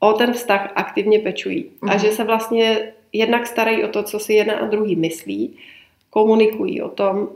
o 0.00 0.12
ten 0.12 0.32
vztah 0.32 0.72
aktivně 0.74 1.18
pečují. 1.18 1.64
Mm. 1.82 1.90
A 1.90 1.92
mhm. 1.92 2.04
že 2.04 2.12
se 2.12 2.24
vlastně 2.24 2.92
jednak 3.12 3.46
starají 3.46 3.84
o 3.84 3.88
to, 3.88 4.02
co 4.02 4.18
si 4.18 4.32
jedna 4.32 4.54
a 4.54 4.66
druhý 4.66 4.96
myslí, 4.96 5.56
komunikují 6.10 6.82
o 6.82 6.88
tom, 6.88 7.28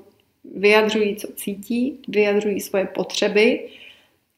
vyjadřují, 0.54 1.16
co 1.16 1.28
cítí, 1.33 1.99
vyjadřují 2.09 2.61
svoje 2.61 2.87
potřeby 2.87 3.69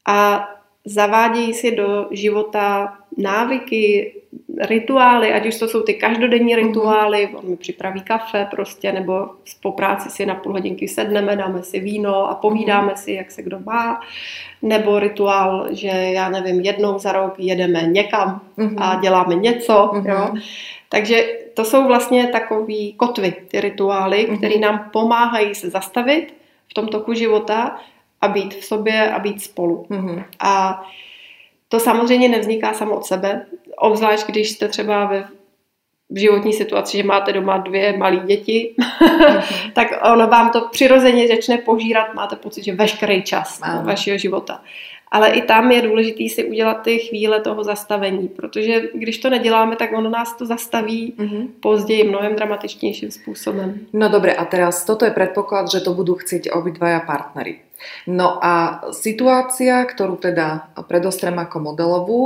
a 0.07 0.49
zavádějí 0.85 1.53
si 1.53 1.75
do 1.75 2.07
života 2.11 2.97
návyky, 3.17 4.13
rituály, 4.61 5.33
ať 5.33 5.47
už 5.47 5.59
to 5.59 5.67
jsou 5.67 5.81
ty 5.81 5.93
každodenní 5.93 6.53
mhm. 6.55 6.67
rituály, 6.67 7.29
on 7.33 7.49
mi 7.49 7.57
připraví 7.57 8.01
kafe 8.01 8.47
prostě, 8.51 8.91
nebo 8.91 9.29
po 9.61 9.71
práci 9.71 10.09
si 10.09 10.25
na 10.25 10.35
půl 10.35 10.51
hodinky 10.51 10.87
sedneme, 10.87 11.35
dáme 11.35 11.63
si 11.63 11.79
víno 11.79 12.29
a 12.29 12.35
povídáme 12.35 12.87
mhm. 12.87 12.97
si, 12.97 13.11
jak 13.11 13.31
se 13.31 13.43
kdo 13.43 13.59
má, 13.59 14.01
nebo 14.61 14.99
rituál, 14.99 15.67
že 15.71 15.87
já 15.87 16.29
nevím, 16.29 16.61
jednou 16.61 16.99
za 16.99 17.11
rok 17.11 17.33
jedeme 17.37 17.81
někam 17.81 18.41
mm-hmm. 18.57 18.75
a 18.77 18.99
děláme 18.99 19.35
něco, 19.35 19.91
jo. 20.05 20.33
Takže 20.89 21.27
to 21.53 21.65
jsou 21.65 21.87
vlastně 21.87 22.27
takový 22.27 22.93
kotvy, 22.93 23.33
ty 23.47 23.61
rituály, 23.61 24.25
které 24.37 24.59
nám 24.59 24.89
pomáhají 24.93 25.55
se 25.55 25.69
zastavit 25.69 26.33
v 26.67 26.73
tom 26.73 26.87
toku 26.87 27.13
života 27.13 27.79
a 28.25 28.27
být 28.27 28.53
v 28.53 28.65
sobě 28.65 29.11
a 29.11 29.19
být 29.19 29.41
spolu. 29.41 29.85
Mm-hmm. 29.89 30.23
A 30.39 30.83
to 31.67 31.79
samozřejmě 31.79 32.29
nevzniká 32.29 32.73
samo 32.73 32.95
od 32.95 33.05
sebe, 33.05 33.45
obzvlášť 33.77 34.27
když 34.27 34.49
jste 34.49 34.67
třeba 34.67 35.05
ve 35.05 35.27
v 36.09 36.17
životní 36.17 36.53
situaci, 36.53 36.97
že 36.97 37.03
máte 37.03 37.33
doma 37.33 37.57
dvě 37.57 37.97
malé 37.97 38.17
děti, 38.17 38.75
mm-hmm. 38.79 39.71
tak 39.73 39.87
ono 40.13 40.27
vám 40.27 40.49
to 40.49 40.61
přirozeně 40.71 41.27
začne 41.27 41.57
požírat, 41.57 42.13
máte 42.13 42.35
pocit, 42.35 42.63
že 42.63 42.75
veškerý 42.75 43.23
čas 43.23 43.61
vašeho 43.83 44.17
života. 44.17 44.61
Ale 45.15 45.31
i 45.31 45.41
tam 45.47 45.71
je 45.71 45.81
důležité 45.81 46.23
si 46.27 46.43
udělat 46.43 46.83
ty 46.83 46.99
chvíle 46.99 47.39
toho 47.39 47.63
zastavení, 47.63 48.27
protože 48.27 48.81
když 48.93 49.17
to 49.17 49.29
neděláme, 49.29 49.75
tak 49.75 49.95
ono 49.95 50.09
nás 50.09 50.35
to 50.35 50.45
zastaví 50.45 51.13
mm-hmm. 51.17 51.47
později 51.59 52.03
mnohem 52.03 52.35
dramatičnějším 52.35 53.11
způsobem. 53.11 53.79
No 53.93 54.09
dobré, 54.09 54.33
a 54.33 54.45
teraz 54.45 54.85
toto 54.85 55.05
je 55.05 55.11
předpoklad, 55.11 55.71
že 55.71 55.79
to 55.79 55.93
budou 55.93 56.15
chtít 56.15 56.51
obidvaja 56.51 56.99
partnery. 56.99 57.59
No 58.07 58.39
a 58.41 58.83
situácia, 58.91 59.83
ktorú 59.85 60.19
teda 60.19 60.73
predostrem 60.87 61.35
ako 61.39 61.57
modelovú, 61.59 62.21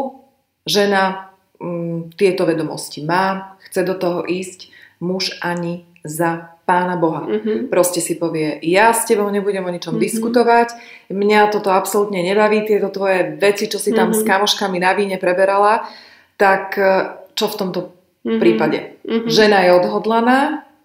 žena 0.66 1.34
mm, 1.62 2.16
tieto 2.18 2.46
vedomosti 2.46 3.06
má, 3.06 3.58
chce 3.70 3.84
do 3.84 3.94
toho 3.98 4.26
ísť, 4.26 4.72
muž 5.00 5.40
ani 5.42 5.86
za 6.04 6.56
pána 6.70 6.96
Boha. 7.02 7.26
Mm-hmm. 7.26 7.74
Proste 7.74 7.98
si 7.98 8.16
povie, 8.16 8.62
ja 8.62 8.94
s 8.94 9.10
tebou 9.10 9.26
nebudem 9.34 9.66
o 9.66 9.74
ničom 9.74 9.98
mm-hmm. 9.98 10.06
diskutovať, 10.06 10.68
mňa 11.10 11.50
toto 11.50 11.74
absolútne 11.74 12.22
nebaví, 12.22 12.62
tieto 12.62 12.94
tvoje 12.94 13.42
veci, 13.42 13.66
čo 13.66 13.82
si 13.82 13.90
tam 13.90 14.14
mm-hmm. 14.14 14.22
s 14.22 14.28
kamoškami 14.30 14.78
na 14.78 14.94
víne 14.94 15.18
preberala, 15.18 15.90
tak 16.38 16.78
e, 16.78 16.92
čo 17.34 17.50
v 17.50 17.58
tomto 17.58 17.80
mm-hmm. 17.90 18.40
prípade? 18.40 18.80
Mm-hmm. 19.02 19.30
Žena 19.34 19.60
je 19.66 19.72
odhodlaná, 19.82 20.40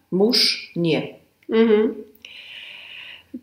muž 0.09 0.73
nie. 0.73 1.21
Mm-hmm. 1.53 2.05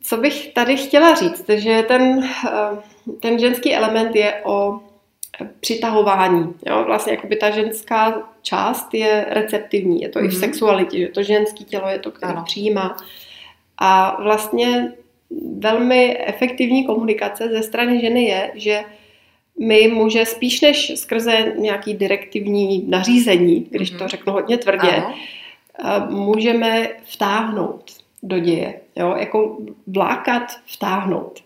Co 0.02 0.18
bych 0.18 0.54
tady 0.54 0.78
chtěla 0.78 1.16
říct, 1.16 1.50
že 1.50 1.84
ten, 1.88 2.24
eh, 2.24 2.78
ten 3.20 3.40
ženský 3.40 3.76
element 3.76 4.16
je 4.16 4.42
o 4.44 4.80
přitahování. 5.60 6.54
Jo? 6.68 6.84
Vlastně 6.84 7.14
jakoby 7.14 7.36
ta 7.36 7.50
ženská 7.50 8.30
část 8.42 8.94
je 8.94 9.26
receptivní, 9.30 10.02
je 10.02 10.10
to 10.10 10.20
mm-hmm. 10.20 10.26
i 10.26 10.28
v 10.28 10.32
mhm. 10.32 10.40
sexualitě, 10.40 11.00
že 11.00 11.08
to 11.08 11.24
ženské 11.24 11.64
tělo 11.64 11.90
je 11.90 12.00
to, 12.00 12.12
které 12.12 12.34
ano. 12.34 12.44
přijímá. 12.46 12.98
A 13.78 14.22
vlastně 14.24 14.92
velmi 15.58 16.18
efektivní 16.26 16.86
komunikace 16.86 17.50
ze 17.50 17.64
strany 17.64 18.02
ženy 18.02 18.24
je, 18.24 18.52
že 18.56 18.84
my 19.60 19.88
může 19.88 20.26
spíš 20.26 20.62
než 20.62 20.92
skrze 20.96 21.54
nějaký 21.58 21.94
direktivní 21.94 22.86
nařízení, 22.88 23.68
když 23.70 23.94
mm-hmm. 23.94 23.98
to 23.98 24.08
řeknu 24.08 24.34
hodně 24.34 24.58
tvrdě, 24.58 24.92
ano. 24.92 25.14
Můžeme 26.10 26.88
vtáhnout 27.04 27.92
do 28.24 28.40
děje. 28.40 28.74
Jo? 28.96 29.16
Jako 29.20 29.58
vlákat, 29.88 30.44
vtáhnout. 30.66 31.40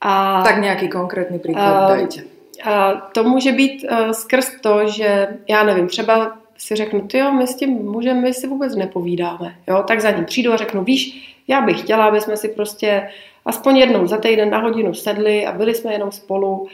A, 0.00 0.42
tak 0.42 0.60
nějaký 0.60 0.88
konkrétní 0.88 1.38
příklad 1.38 1.90
uh, 1.90 1.96
dajte. 1.96 2.33
A 2.62 2.92
to 2.92 3.24
může 3.24 3.52
být 3.52 3.84
uh, 3.90 4.10
skrz 4.10 4.60
to, 4.60 4.88
že 4.88 5.28
já 5.48 5.62
nevím, 5.62 5.88
třeba 5.88 6.36
si 6.56 6.76
řeknu, 6.76 7.00
ty 7.08 7.18
jo, 7.18 7.32
my 7.32 7.46
s 7.46 7.56
tím 7.56 7.70
mužem 7.70 8.22
my 8.22 8.34
si 8.34 8.46
vůbec 8.46 8.76
nepovídáme. 8.76 9.56
Jo? 9.66 9.84
Tak 9.88 10.00
za 10.00 10.10
ním 10.10 10.24
přijdu 10.24 10.52
a 10.52 10.56
řeknu, 10.56 10.84
víš, 10.84 11.34
já 11.48 11.60
bych 11.60 11.80
chtěla, 11.80 12.04
aby 12.04 12.20
jsme 12.20 12.36
si 12.36 12.48
prostě 12.48 13.08
aspoň 13.44 13.76
jednou 13.76 14.06
za 14.06 14.16
týden 14.16 14.50
na 14.50 14.58
hodinu 14.58 14.94
sedli 14.94 15.46
a 15.46 15.52
byli 15.52 15.74
jsme 15.74 15.92
jenom 15.92 16.12
spolu. 16.12 16.68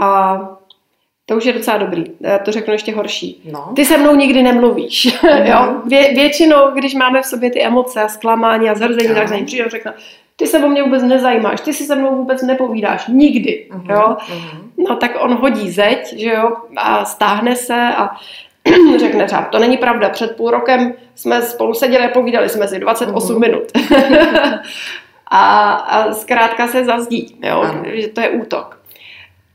A 0.00 0.38
to 1.28 1.36
už 1.36 1.44
je 1.44 1.52
docela 1.52 1.78
dobrý. 1.78 2.04
Já 2.20 2.38
to 2.38 2.52
řeknu 2.52 2.72
ještě 2.72 2.94
horší. 2.94 3.42
No. 3.52 3.72
Ty 3.76 3.84
se 3.84 3.98
mnou 3.98 4.14
nikdy 4.16 4.42
nemluvíš. 4.42 5.18
Mm. 5.28 5.46
jo? 5.46 5.82
Vě, 5.86 6.14
většinou, 6.14 6.70
když 6.74 6.94
máme 6.94 7.22
v 7.22 7.26
sobě 7.26 7.50
ty 7.50 7.62
emoce 7.62 8.02
a 8.02 8.08
zklamání 8.08 8.70
a 8.70 8.74
zhrzení, 8.74 9.14
tak 9.14 9.28
za 9.28 9.36
ní 9.36 9.44
přijde 9.44 9.64
a 9.64 9.68
řekne, 9.68 9.94
ty 10.36 10.46
se 10.46 10.58
o 10.58 10.68
mě 10.68 10.82
vůbec 10.82 11.02
nezajímáš, 11.02 11.60
ty 11.60 11.72
si 11.72 11.84
se 11.84 11.96
mnou 11.96 12.16
vůbec 12.16 12.42
nepovídáš, 12.42 13.06
nikdy. 13.08 13.68
Mm-hmm. 13.70 13.92
Jo? 13.92 14.16
Mm-hmm. 14.18 14.88
No 14.88 14.96
tak 14.96 15.10
on 15.20 15.34
hodí 15.34 15.70
zeď, 15.70 16.14
že 16.18 16.30
jo, 16.30 16.52
a 16.76 17.04
stáhne 17.04 17.56
se 17.56 17.74
a 17.96 18.10
řekne 18.98 19.24
třeba, 19.24 19.42
to 19.42 19.58
není 19.58 19.76
pravda, 19.76 20.08
před 20.08 20.36
půl 20.36 20.50
rokem 20.50 20.94
jsme 21.14 21.42
spolu 21.42 21.74
seděli 21.74 22.04
a 22.04 22.08
povídali 22.08 22.48
jsme 22.48 22.68
si 22.68 22.78
28 22.78 23.36
mm-hmm. 23.36 23.40
minut. 23.40 23.64
a, 25.30 25.72
a 25.72 26.12
zkrátka 26.12 26.68
se 26.68 26.84
zazdí, 26.84 27.38
jo, 27.42 27.64
že 27.84 28.08
to 28.08 28.20
je 28.20 28.30
útok. 28.30 28.78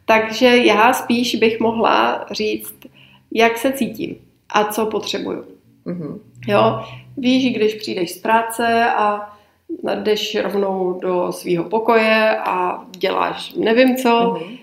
Takže 0.06 0.58
já 0.58 0.94
spíš 0.94 1.36
bych 1.36 1.60
mohla 1.60 2.26
říct, 2.32 2.76
jak 3.32 3.58
se 3.58 3.72
cítím 3.72 4.16
a 4.50 4.64
co 4.64 4.86
potřebuju. 4.86 5.46
Mm-hmm. 5.86 6.20
Jo, 6.48 6.86
víš, 7.18 7.56
když 7.56 7.74
přijdeš 7.74 8.12
z 8.12 8.18
práce 8.18 8.86
a 8.86 9.38
jdeš 9.96 10.36
rovnou 10.36 11.00
do 11.02 11.32
svého 11.32 11.64
pokoje 11.64 12.38
a 12.40 12.86
děláš 12.98 13.54
nevím 13.54 13.96
co, 13.96 14.10
mm-hmm 14.10 14.63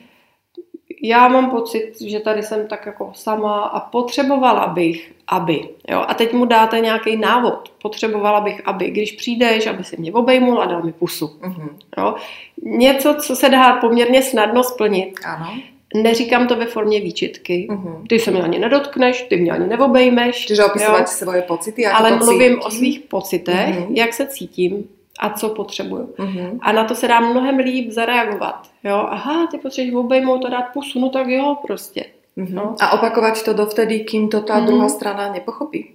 já 1.02 1.28
mám 1.28 1.50
pocit, 1.50 1.92
že 2.06 2.20
tady 2.20 2.42
jsem 2.42 2.66
tak 2.66 2.86
jako 2.86 3.10
sama 3.14 3.60
a 3.60 3.80
potřebovala 3.80 4.66
bych, 4.66 5.12
aby. 5.28 5.68
Jo? 5.88 6.04
A 6.08 6.14
teď 6.14 6.32
mu 6.32 6.44
dáte 6.44 6.80
nějaký 6.80 7.16
návod. 7.16 7.72
Potřebovala 7.82 8.40
bych, 8.40 8.60
aby, 8.64 8.90
když 8.90 9.12
přijdeš, 9.12 9.66
aby 9.66 9.84
si 9.84 9.96
mě 9.96 10.12
obejmul 10.12 10.62
a 10.62 10.66
dal 10.66 10.82
mi 10.82 10.92
pusu. 10.92 11.26
Mm-hmm. 11.26 11.68
Jo? 11.98 12.14
Něco, 12.62 13.14
co 13.14 13.36
se 13.36 13.48
dá 13.48 13.76
poměrně 13.76 14.22
snadno 14.22 14.62
splnit. 14.62 15.20
Ano. 15.24 15.52
Neříkám 15.94 16.46
to 16.46 16.56
ve 16.56 16.66
formě 16.66 17.00
výčitky. 17.00 17.68
Mm-hmm. 17.70 18.06
Ty 18.08 18.18
se 18.18 18.30
mě 18.30 18.42
ani 18.42 18.58
nedotkneš, 18.58 19.22
ty 19.22 19.36
mě 19.36 19.52
ani 19.52 19.66
neobejmeš. 19.66 20.46
Čiže 20.46 20.64
opisovat 20.64 21.08
svoje 21.08 21.42
pocity. 21.42 21.86
Ale 21.86 22.16
mluvím 22.16 22.60
o 22.62 22.70
svých 22.70 23.00
pocitech, 23.00 23.78
mm-hmm. 23.78 23.94
jak 23.94 24.14
se 24.14 24.26
cítím, 24.26 24.88
a 25.20 25.30
co 25.30 25.48
potřebuju. 25.48 26.14
Mm-hmm. 26.18 26.58
A 26.60 26.72
na 26.72 26.84
to 26.84 26.94
se 26.94 27.08
dá 27.08 27.20
mnohem 27.20 27.58
líp 27.58 27.90
zareagovat. 27.90 28.69
Jo, 28.84 29.06
aha, 29.10 29.46
ty 29.50 29.58
potřebuješ 29.58 29.94
obejmout 29.94 30.44
a 30.44 30.48
dát 30.48 30.72
pusu, 30.72 31.00
no 31.00 31.10
tak 31.10 31.28
jo, 31.28 31.56
prostě. 31.66 32.04
Mm-hmm. 32.36 32.54
No. 32.54 32.74
A 32.80 32.92
opakovat 32.92 33.42
to 33.42 33.52
dovtedy, 33.52 34.00
kým 34.00 34.28
to 34.28 34.40
ta 34.40 34.54
mm-hmm. 34.54 34.66
druhá 34.66 34.88
strana 34.88 35.32
nepochopí. 35.32 35.90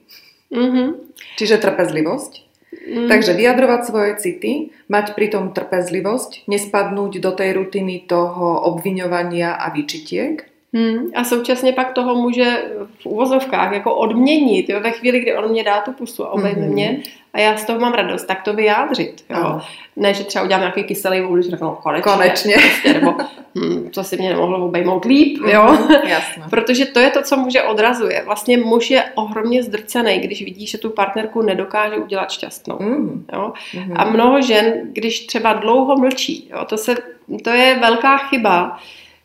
Mm-hmm. 0.51 0.93
Čiže 1.37 1.57
trpezlivosť. 1.57 2.45
Mm. 2.85 3.07
Takže 3.07 3.33
vyjadrovať 3.33 3.81
svoje 3.85 4.11
city, 4.21 4.69
mať 4.89 5.17
pritom 5.17 5.49
trpezlivosť, 5.57 6.45
nespadnúť 6.45 7.17
do 7.17 7.31
tej 7.31 7.57
rutiny 7.57 8.05
toho 8.05 8.61
obviňovania 8.61 9.57
a 9.57 9.73
výčitiek. 9.73 10.45
Hmm. 10.75 11.11
A 11.15 11.23
současně 11.23 11.73
pak 11.73 11.93
toho 11.93 12.15
může 12.15 12.63
v 12.99 13.05
uvozovkách 13.05 13.73
jako 13.73 13.95
odměnit, 13.95 14.69
jo, 14.69 14.79
ve 14.79 14.91
chvíli, 14.91 15.19
kdy 15.19 15.37
on 15.37 15.51
mě 15.51 15.63
dá 15.63 15.81
tu 15.81 15.91
pusu 15.91 16.25
a 16.25 16.29
obejme 16.29 16.61
mm-hmm. 16.61 16.71
mě 16.71 17.01
a 17.35 17.39
já 17.39 17.57
z 17.57 17.65
toho 17.65 17.79
mám 17.79 17.93
radost, 17.93 18.25
tak 18.25 18.43
to 18.43 18.53
vyjádřit. 18.53 19.25
Jo. 19.29 19.61
Ne, 19.95 20.13
že 20.13 20.23
třeba 20.23 20.45
udělám 20.45 20.61
nějaký 20.61 20.83
kyselý 20.83 21.21
vůli, 21.21 21.43
že 21.43 21.49
řeknu, 21.49 21.67
no, 21.67 21.79
konečně. 21.83 22.11
konečně. 22.11 22.55
Prostě, 22.69 22.93
nebo 22.93 23.15
hm, 23.55 23.89
to 23.93 24.03
si 24.03 24.17
mě 24.17 24.29
nemohlo 24.29 24.65
obejmout 24.65 25.05
líp, 25.05 25.37
jo. 25.47 25.65
Mm-hmm. 25.65 26.07
Jasně. 26.07 26.43
Protože 26.49 26.85
to 26.85 26.99
je 26.99 27.09
to, 27.09 27.21
co 27.21 27.37
muže 27.37 27.63
odrazuje. 27.63 28.23
Vlastně 28.25 28.57
muž 28.57 28.91
je 28.91 29.03
ohromně 29.15 29.63
zdrcený, 29.63 30.19
když 30.19 30.43
vidí, 30.43 30.67
že 30.67 30.77
tu 30.77 30.89
partnerku 30.89 31.41
nedokáže 31.41 31.95
udělat 31.95 32.31
šťastnou. 32.31 32.77
Mm. 32.79 33.25
Jo. 33.33 33.53
Mm-hmm. 33.73 33.93
A 33.95 34.05
mnoho 34.05 34.41
žen, 34.41 34.73
když 34.83 35.25
třeba 35.25 35.53
dlouho 35.53 35.97
mlčí, 35.97 36.49
jo, 36.51 36.65
to, 36.65 36.77
se, 36.77 36.95
to 37.43 37.49
je 37.49 37.79
velká 37.79 38.17
chyba, 38.17 38.79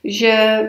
že 0.04 0.62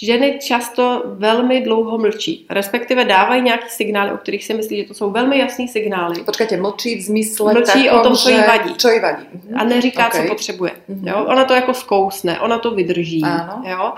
ženy 0.00 0.38
často 0.42 1.02
velmi 1.06 1.60
dlouho 1.60 1.98
mlčí, 1.98 2.46
respektive 2.50 3.04
dávají 3.04 3.42
nějaký 3.42 3.68
signály, 3.68 4.12
o 4.12 4.16
kterých 4.16 4.44
si 4.44 4.54
myslí, 4.54 4.76
že 4.76 4.88
to 4.88 4.94
jsou 4.94 5.10
velmi 5.10 5.38
jasný 5.38 5.68
signály. 5.68 6.22
Počkejte, 6.24 6.56
mlčí 6.56 6.98
v 6.98 7.02
zmysle 7.02 7.52
Mlčí 7.52 7.84
takom, 7.84 8.00
o 8.00 8.02
tom, 8.02 8.16
co 8.16 8.30
jí 8.30 8.36
vadí. 8.36 8.74
Čo 8.74 8.88
jí 8.88 9.00
vadí. 9.00 9.26
Mhm. 9.32 9.60
A 9.60 9.64
neříká, 9.64 10.06
okay. 10.06 10.22
co 10.22 10.28
potřebuje. 10.28 10.72
Mm-hmm. 10.90 11.08
Jo? 11.08 11.24
Ona 11.28 11.44
to 11.44 11.54
jako 11.54 11.74
zkousne, 11.74 12.40
ona 12.40 12.58
to 12.58 12.70
vydrží. 12.70 13.22
Ano. 13.22 13.62
Jo? 13.66 13.92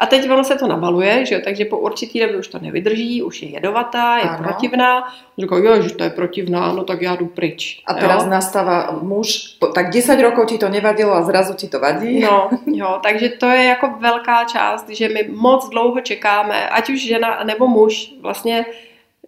A 0.00 0.06
teď 0.06 0.30
ono 0.30 0.44
se 0.44 0.56
to 0.56 0.66
nabaluje, 0.66 1.26
že 1.26 1.34
jo? 1.34 1.40
takže 1.44 1.64
po 1.64 1.78
určitý 1.78 2.20
době 2.20 2.36
už 2.36 2.48
to 2.48 2.58
nevydrží, 2.58 3.22
už 3.22 3.42
je 3.42 3.48
jedovatá, 3.48 4.16
je 4.16 4.22
Ano. 4.22 4.42
protivná. 4.44 5.14
Říká, 5.38 5.56
jo, 5.56 5.82
že 5.82 5.94
to 5.94 6.04
je 6.04 6.10
protivná, 6.10 6.72
no 6.72 6.84
tak 6.84 7.02
já 7.02 7.16
jdu 7.16 7.26
pryč. 7.26 7.82
A 7.86 7.94
teraz 7.94 8.24
jo? 8.24 8.30
nastáva 8.30 8.98
muž, 9.02 9.56
tak 9.74 9.90
10 9.90 10.20
rokov 10.22 10.46
ti 10.48 10.58
to 10.58 10.68
nevadilo 10.68 11.12
a 11.14 11.22
zrazu 11.22 11.54
ti 11.54 11.68
to 11.68 11.80
vadí? 11.80 12.20
No, 12.20 12.50
jo, 12.66 12.98
takže 13.02 13.28
to 13.28 13.46
je 13.46 13.64
jako 13.64 13.94
velká 14.00 14.44
část, 14.44 14.88
že 14.88 15.08
my 15.08 15.28
moc 15.28 15.68
dlouho 15.68 16.00
čekáme, 16.00 16.68
ať 16.68 16.90
už 16.90 17.00
žena 17.06 17.44
nebo 17.44 17.68
muž, 17.68 18.12
vlastně 18.20 18.66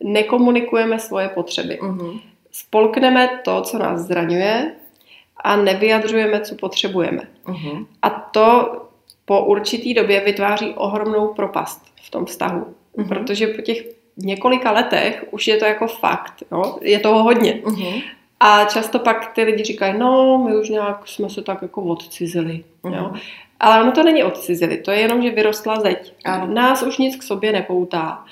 nekomunikujeme 0.04 0.98
svoje 0.98 1.28
potřeby. 1.28 1.78
Mhm. 1.82 2.18
Spolkneme 2.52 3.28
to, 3.44 3.60
co 3.62 3.78
nás 3.78 4.00
zraňuje 4.00 4.72
a 5.44 5.56
nevyjadřujeme, 5.56 6.40
co 6.40 6.54
potřebujeme. 6.54 7.22
Mhm. 7.46 7.86
A 8.02 8.10
to 8.10 8.78
po 9.32 9.44
určitý 9.44 9.94
době 9.94 10.20
vytváří 10.20 10.70
ohromnou 10.76 11.28
propast 11.28 11.82
v 12.02 12.10
tom 12.10 12.24
vztahu. 12.24 12.66
Mhm. 12.96 13.08
Protože 13.08 13.46
po 13.46 13.62
těch 13.62 13.84
několika 14.16 14.72
letech 14.72 15.24
už 15.30 15.46
je 15.46 15.56
to 15.56 15.64
jako 15.64 15.86
fakt, 15.86 16.42
jo? 16.52 16.78
je 16.80 16.98
toho 16.98 17.22
hodně. 17.22 17.60
Mhm. 17.64 18.00
A 18.40 18.64
často 18.64 18.98
pak 18.98 19.32
ty 19.34 19.42
lidi 19.42 19.64
říkají, 19.64 19.98
no, 19.98 20.38
my 20.48 20.56
už 20.56 20.68
nějak 20.68 21.08
jsme 21.08 21.30
se 21.30 21.42
tak 21.42 21.62
jako 21.62 21.82
odcizili. 21.82 22.64
Mhm. 22.82 22.94
Jo? 22.94 23.12
Ale 23.60 23.82
ono 23.82 23.92
to 23.92 24.02
není 24.02 24.24
odcizili, 24.24 24.76
to 24.76 24.90
je 24.90 24.98
jenom, 24.98 25.22
že 25.22 25.30
vyrostla 25.30 25.80
zeď. 25.80 26.12
Ano. 26.24 26.46
Nás 26.54 26.82
už 26.82 26.98
nic 26.98 27.16
k 27.16 27.22
sobě 27.22 27.52
nepoutá. 27.52 28.24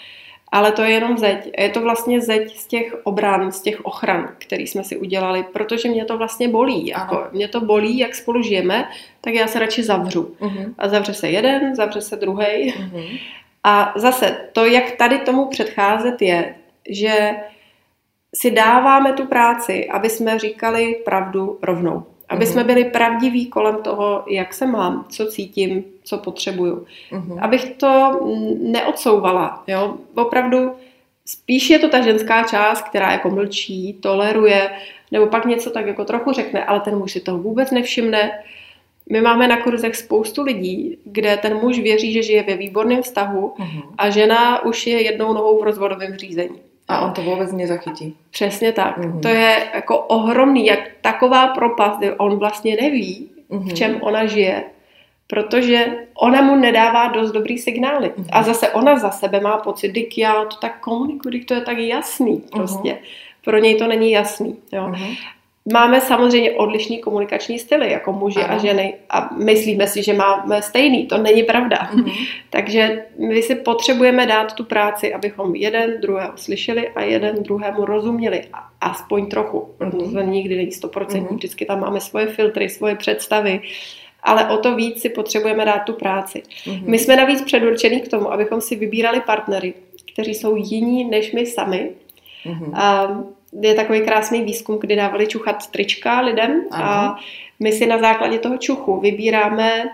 Ale 0.53 0.73
to 0.73 0.83
je 0.83 0.91
jenom 0.91 1.19
zeď. 1.19 1.51
Je 1.59 1.69
to 1.69 1.81
vlastně 1.81 2.21
zeď 2.21 2.57
z 2.57 2.67
těch 2.67 2.97
obran, 3.05 3.53
z 3.53 3.63
těch 3.63 3.85
ochran, 3.85 4.29
který 4.39 4.67
jsme 4.67 4.85
si 4.85 4.97
udělali, 4.97 5.43
protože 5.53 5.89
mě 5.89 6.05
to 6.05 6.19
vlastně 6.19 6.49
bolí. 6.49 6.87
Jako, 6.87 7.27
mě 7.33 7.49
to 7.49 7.61
bolí, 7.61 7.99
jak 7.99 8.15
spolu 8.15 8.43
žijeme, 8.43 8.89
tak 9.21 9.35
já 9.35 9.47
se 9.47 9.59
radši 9.59 9.83
zavřu. 9.83 10.35
Mhm. 10.41 10.75
A 10.79 10.89
zavře 10.89 11.15
se 11.15 11.31
jeden, 11.31 11.75
zavře 11.75 12.01
se 12.01 12.17
druhý. 12.17 12.75
Mhm. 12.79 13.03
A 13.65 13.93
zase 13.97 14.49
to, 14.53 14.67
jak 14.67 14.91
tady 14.91 15.19
tomu 15.19 15.47
předcházet, 15.47 16.23
je, 16.23 16.55
že 16.91 17.31
si 18.35 18.51
dáváme 18.51 19.13
tu 19.13 19.27
práci, 19.27 19.89
aby 19.89 20.11
jsme 20.11 20.39
říkali 20.39 20.95
pravdu 21.05 21.59
rovnou. 21.63 22.07
Aby 22.31 22.45
Mhm. 22.45 22.53
jsme 22.53 22.65
byli 22.65 22.85
pravdiví 22.85 23.47
kolem 23.47 23.77
toho, 23.83 24.25
jak 24.29 24.55
se 24.55 24.67
mám, 24.67 25.07
co 25.09 25.27
cítím, 25.27 25.85
co 26.05 26.19
potřebuju. 26.19 26.87
Mhm. 27.13 27.39
Abych 27.43 27.71
to 27.77 28.21
mm, 28.25 28.73
neodsouvala. 28.73 29.63
Jo? 29.67 29.95
Opravdu 30.15 30.73
spíš 31.27 31.71
je 31.71 31.79
to 31.79 31.89
ta 31.89 32.01
ženská 32.01 32.43
část, 32.43 32.83
která 32.83 33.13
jako 33.13 33.31
mlčí, 33.31 33.93
toleruje, 34.01 34.71
nebo 35.11 35.27
pak 35.27 35.45
něco 35.47 35.71
tak 35.71 35.87
jako 35.87 36.05
trochu 36.05 36.33
řekne, 36.33 36.65
ale 36.65 36.81
ten 36.81 36.97
muž 36.99 37.13
si 37.13 37.21
toho 37.21 37.39
vůbec 37.39 37.71
nevšimne. 37.71 38.31
My 39.11 39.21
máme 39.21 39.49
na 39.49 39.57
kurzech 39.63 39.97
spoustu 39.97 40.43
lidí, 40.43 40.99
kde 41.05 41.37
ten 41.37 41.55
muž 41.57 41.79
věří, 41.79 42.13
že 42.13 42.23
žije 42.23 42.43
ve 42.43 42.57
výborném 42.57 43.03
vztahu 43.03 43.55
Mhm. 43.59 43.81
a 43.99 44.11
žena 44.11 44.65
už 44.65 44.87
je 44.87 45.03
jednou 45.03 45.33
nohou 45.33 45.61
v 45.61 45.65
rozvodovém 45.65 46.15
řízení. 46.17 46.59
A 46.91 47.01
on 47.01 47.13
to 47.13 47.23
vůbec 47.23 47.53
nezachytí. 47.53 48.17
Přesně 48.31 48.73
tak. 48.73 48.99
Mhm. 48.99 49.21
To 49.21 49.29
je 49.29 49.67
jako 49.75 49.99
ohromný, 49.99 50.67
jak 50.67 50.79
taková 51.01 51.47
propast, 51.49 51.99
kdy 51.99 52.13
on 52.13 52.39
vlastně 52.39 52.77
neví, 52.83 53.29
Mhm. 53.49 53.69
v 53.69 53.75
čem 53.75 53.99
ona 54.03 54.27
žije, 54.27 54.65
protože 55.27 55.87
ona 56.15 56.43
mu 56.43 56.57
nedává 56.57 57.09
dost 57.09 57.33
dobrý 57.33 57.59
signály. 57.59 58.13
Mhm. 58.17 58.27
A 58.33 58.43
zase 58.43 58.69
ona 58.69 58.99
za 58.99 59.11
sebe 59.11 59.41
má 59.41 59.57
pocit, 59.57 59.89
dik 59.93 60.19
já 60.19 60.45
to 60.45 60.57
tak 60.57 60.81
komunikuji, 60.81 61.31
dik 61.33 61.45
to 61.49 61.55
je 61.55 61.61
tak 61.61 61.79
jasný 61.79 62.43
prostě. 62.53 62.99
Pro 63.45 63.59
něj 63.59 63.75
to 63.79 63.87
není 63.87 64.11
jasný. 64.11 64.57
Jo. 64.73 64.89
Mhm. 64.89 65.15
Máme 65.73 66.01
samozřejmě 66.01 66.51
odlišný 66.53 66.99
komunikační 66.99 67.59
styly, 67.59 67.93
jako 67.93 68.13
muži 68.13 68.41
Ano. 68.41 68.55
a 68.55 68.59
ženy. 68.59 68.95
A 69.11 69.35
myslíme 69.35 69.87
si, 69.87 70.03
že 70.03 70.13
máme 70.13 70.63
stejný. 70.63 71.07
To 71.07 71.19
není 71.19 71.43
pravda. 71.43 71.91
Mhm. 71.95 72.11
Takže 72.51 73.05
my 73.19 73.43
si 73.43 73.55
potřebujeme 73.55 74.27
dát 74.27 74.53
tu 74.55 74.65
práci, 74.65 75.15
abychom 75.15 75.55
jeden 75.55 76.01
druhého 76.01 76.33
slyšeli 76.37 76.89
a 76.89 77.03
jeden 77.03 77.43
druhému 77.43 77.85
rozuměli. 77.85 78.45
A- 78.53 78.69
Aspoň 78.81 79.27
trochu. 79.27 79.69
Mhm. 79.81 80.13
To 80.15 80.21
nikdy 80.21 80.57
není 80.57 80.73
stoprocentní. 80.73 81.27
Mhm. 81.27 81.37
Vždycky 81.37 81.65
tam 81.65 81.81
máme 81.81 82.01
svoje 82.01 82.27
filtry, 82.27 82.69
svoje 82.69 82.95
představy. 82.97 83.61
Ale 84.23 84.49
o 84.51 84.57
to 84.57 84.75
víc 84.75 85.01
si 85.01 85.09
potřebujeme 85.09 85.65
dát 85.65 85.79
tu 85.79 85.93
práci. 85.93 86.43
Mhm. 86.67 86.91
My 86.91 86.99
jsme 86.99 87.17
navíc 87.17 87.43
předurčení 87.43 88.01
k 88.01 88.09
tomu, 88.09 88.33
abychom 88.33 88.61
si 88.61 88.77
vybírali 88.77 89.21
partnery, 89.21 89.75
kteří 90.13 90.35
jsou 90.35 90.57
jiní 90.57 91.05
než 91.05 91.33
my 91.33 91.47
sami. 91.47 91.91
Mhm. 92.47 92.75
A 92.75 93.09
je 93.53 93.75
takový 93.75 94.01
krásný 94.01 94.43
výzkum, 94.43 94.79
kdy 94.79 94.97
dávali 94.97 95.27
čuchat 95.27 95.67
trička 95.71 96.21
lidem 96.21 96.65
a 96.71 96.77
Ano. 96.77 97.17
my 97.61 97.73
si 97.73 97.87
na 97.87 97.99
základě 97.99 98.39
toho 98.39 98.57
čuchu 98.59 99.01
vybíráme 99.01 99.85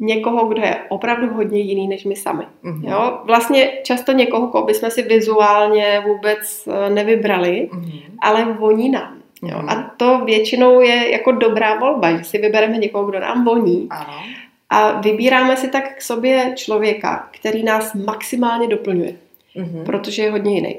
někoho, 0.00 0.46
kdo 0.46 0.62
je 0.62 0.76
opravdu 0.88 1.34
hodně 1.34 1.60
jiný 1.60 1.88
než 1.88 2.04
my 2.04 2.16
sami. 2.16 2.44
Mhm. 2.62 2.84
Jo? 2.88 3.18
Vlastně 3.24 3.72
často 3.82 4.12
někoho, 4.12 4.46
koho 4.48 4.64
bychom 4.66 4.90
si 4.90 5.02
vizuálně 5.02 6.02
vůbec 6.06 6.68
eh, 6.68 6.90
nevybrali, 6.90 7.68
Mhm. 7.72 7.90
ale 8.22 8.44
voní 8.44 8.90
nám. 8.90 9.14
Jo? 9.42 9.58
Mhm. 9.58 9.68
A 9.68 9.94
to 9.96 10.18
většinou 10.24 10.80
je 10.80 11.12
jako 11.12 11.32
dobrá 11.32 11.78
volba, 11.78 12.16
že 12.16 12.24
si 12.24 12.38
vybereme 12.38 12.78
někoho, 12.78 13.04
kdo 13.06 13.20
nám 13.20 13.44
voní 13.44 13.86
Ano. 13.90 14.22
a 14.70 15.00
vybíráme 15.00 15.56
si 15.56 15.68
tak 15.68 15.96
k 15.96 16.02
sobě 16.02 16.52
člověka, 16.56 17.28
který 17.30 17.62
nás 17.62 17.94
maximálně 17.94 18.66
doplňuje 18.68 19.14
Mhm. 19.56 19.84
protože 19.84 20.22
je 20.22 20.30
hodně 20.30 20.54
jiný. 20.54 20.76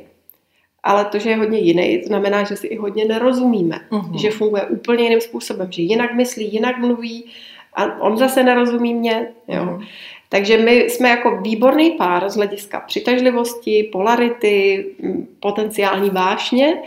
Ale 0.84 1.06
to, 1.06 1.20
že 1.20 1.30
je 1.30 1.36
hodně 1.36 1.60
jiný, 1.60 2.04
znamená, 2.04 2.44
že 2.44 2.56
si 2.56 2.68
i 2.68 2.78
hodně 2.78 3.06
nerozumíme. 3.06 3.80
Mhm. 3.92 4.18
Že 4.18 4.32
funguje 4.32 4.64
úplně 4.64 5.04
jiným 5.04 5.22
způsobem, 5.22 5.72
že 5.72 5.82
jinak 5.82 6.14
myslí, 6.14 6.54
jinak 6.54 6.78
mluví 6.78 7.26
a 7.74 8.02
on 8.02 8.18
zase 8.18 8.44
nerozumí 8.44 8.94
mě. 8.94 9.28
Jo. 9.48 9.66
Mhm. 9.66 9.84
Takže 10.30 10.58
my 10.58 10.74
jsme 10.76 11.10
jako 11.10 11.42
výborný 11.42 11.92
pár 11.92 12.30
z 12.30 12.36
hlediska 12.36 12.80
přitažlivosti, 12.80 13.90
polarity, 13.92 14.86
potenciální 15.40 16.10
vášně, 16.10 16.78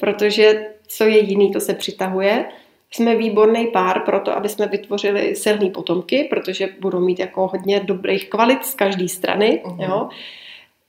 protože 0.00 0.66
co 0.86 1.04
je 1.04 1.18
jiný, 1.18 1.52
to 1.52 1.60
se 1.60 1.74
přitahuje. 1.74 2.44
Jsme 2.90 3.16
výborný 3.16 3.66
pár 3.66 4.00
pro 4.00 4.20
to, 4.20 4.36
aby 4.36 4.48
jsme 4.48 4.66
vytvořili 4.66 5.36
silný 5.36 5.70
potomky, 5.70 6.26
protože 6.30 6.68
budou 6.80 7.00
mít 7.00 7.18
jako 7.18 7.48
hodně 7.48 7.80
dobrých 7.80 8.30
kvalit 8.30 8.64
z 8.64 8.74
každé 8.74 9.08
strany. 9.08 9.62
Mhm. 9.66 9.80
Jo. 9.80 10.08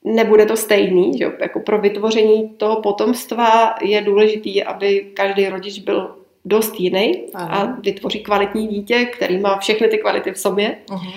Nebude 0.06 0.46
to 0.46 0.58
stejný, 0.58 1.18
že? 1.18 1.32
jako 1.40 1.60
pro 1.60 1.78
vytvoření 1.82 2.50
toho 2.50 2.82
potomstva 2.82 3.76
je 3.82 4.02
důležitý, 4.02 4.64
aby 4.64 5.08
každý 5.14 5.50
rodič 5.50 5.80
byl 5.80 6.16
dost 6.46 6.80
jiný 6.80 7.24
a 7.36 7.66
vytvoří 7.66 8.20
kvalitní 8.20 8.68
dítě, 8.68 9.06
který 9.06 9.38
má 9.38 9.58
všechny 9.58 9.88
ty 9.88 9.98
kvality 9.98 10.32
v 10.32 10.40
sobě. 10.40 10.76
Mhm. 10.92 11.12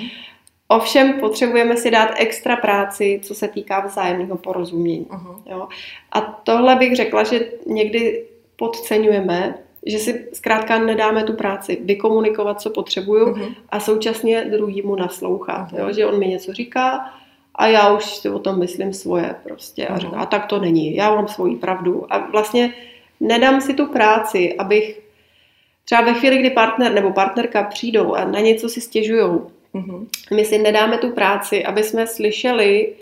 Ovšem 0.68 1.12
potřebujeme 1.20 1.76
si 1.76 1.90
dát 1.90 2.10
extra 2.16 2.56
práci, 2.56 3.20
co 3.22 3.34
se 3.34 3.48
týká 3.48 3.80
vzájemného 3.86 4.36
porozumění. 4.36 5.06
Mhm. 5.10 5.34
Jo? 5.50 5.68
A 6.12 6.20
tohle 6.20 6.76
bych 6.76 6.96
řekla, 6.96 7.24
že 7.24 7.46
někdy 7.66 8.24
podceňujeme, 8.56 9.54
že 9.86 9.98
si 9.98 10.28
zkrátka 10.32 10.78
nedáme 10.78 11.24
tu 11.24 11.32
práci, 11.32 11.78
vykomunikovat, 11.84 12.60
co 12.60 12.70
potřebuju 12.70 13.26
Mhm. 13.30 13.54
a 13.68 13.80
současně 13.80 14.44
druhýmu 14.44 14.96
naslouchat. 14.96 15.72
Mhm. 15.72 15.80
Jo? 15.80 15.92
Že 15.92 16.06
on 16.06 16.18
mi 16.18 16.26
něco 16.28 16.52
říká 16.52 17.14
a 17.58 17.66
já 17.66 17.92
už 17.94 18.04
si 18.04 18.30
o 18.30 18.38
tom 18.38 18.58
myslím 18.58 18.92
svoje 18.92 19.34
prostě. 19.42 19.86
A 19.86 19.90
Mhm. 19.92 20.00
říká, 20.00 20.16
a 20.16 20.26
tak 20.26 20.46
to 20.46 20.58
není, 20.60 20.96
já 20.96 21.14
mám 21.14 21.28
svoji 21.28 21.56
pravdu. 21.56 22.06
A 22.12 22.18
vlastně 22.18 22.74
nedám 23.20 23.60
si 23.60 23.74
tu 23.74 23.86
práci, 23.86 24.54
abych 24.58 25.00
třeba 25.84 26.00
ve 26.00 26.14
chvíli, 26.14 26.38
kdy 26.38 26.50
partner 26.50 26.92
nebo 26.92 27.12
partnerka 27.12 27.62
přijdou 27.62 28.14
a 28.14 28.24
na 28.24 28.40
něco 28.40 28.68
si 28.68 28.80
stěžujou, 28.80 29.50
Mhm. 29.72 30.06
my 30.34 30.44
si 30.44 30.58
nedáme 30.58 30.98
tu 30.98 31.10
práci, 31.10 31.64
aby 31.64 31.82
jsme 31.84 32.06
slyšeli, 32.06 32.92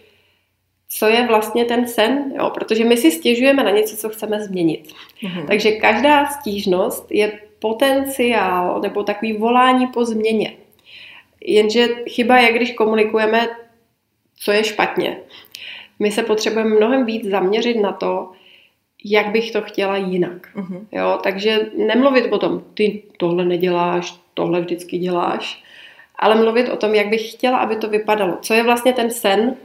co 0.89 1.07
je 1.07 1.27
vlastně 1.27 1.65
ten 1.65 1.89
sen, 1.89 2.33
jo? 2.37 2.51
protože 2.55 2.85
my 2.85 2.97
si 2.97 3.11
stěžujeme 3.11 3.65
na 3.65 3.71
něco, 3.71 3.97
co 3.97 4.09
chceme 4.09 4.41
změnit. 4.41 4.93
Mhm. 5.23 5.47
Takže 5.47 5.71
každá 5.73 6.27
stížnost 6.27 7.07
je 7.11 7.33
potenciál 7.59 8.81
nebo 8.81 9.03
takový 9.03 9.33
volání 9.33 9.87
po 9.87 10.05
změně. 10.05 10.53
Jenže 11.45 11.87
chyba 12.09 12.39
je, 12.39 12.53
když 12.53 12.73
komunikujeme, 12.73 13.49
co 14.37 14.53
je 14.53 14.65
špatně. 14.65 15.19
My 15.99 16.13
se 16.13 16.23
potřebujeme 16.23 16.77
mnohem 16.77 17.07
víc 17.07 17.27
zaměřit 17.27 17.75
na 17.75 17.93
to, 17.93 18.33
jak 19.05 19.27
bych 19.27 19.51
to 19.51 19.63
chtěla 19.63 19.97
jinak. 19.97 20.49
Mhm. 20.55 20.87
Jo, 20.93 21.19
takže 21.23 21.71
nemluvit 21.87 22.33
o 22.33 22.39
tom, 22.39 22.63
ty 22.75 23.03
tohle 23.17 23.45
neděláš, 23.45 24.15
tohle 24.35 24.61
vždycky 24.61 24.99
děláš, 24.99 25.63
ale 26.17 26.35
mluvit 26.35 26.69
o 26.69 26.77
tom, 26.77 26.95
jak 26.95 27.09
bych 27.09 27.33
chtěla, 27.33 27.59
aby 27.59 27.77
to 27.77 27.89
vypadalo. 27.89 28.39
Co 28.43 28.55
je 28.55 28.63
vlastně 28.63 28.93
ten 28.93 29.11
sen, 29.11 29.57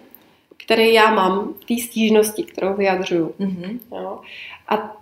který 0.58 0.94
já 0.94 1.14
mám 1.14 1.54
v 1.54 1.66
té 1.66 1.84
stížnosti, 1.84 2.44
kterou 2.44 2.74
vyjadřuju. 2.74 3.36
Mhm. 3.40 3.80
Jo. 3.92 4.20
A 4.68 5.02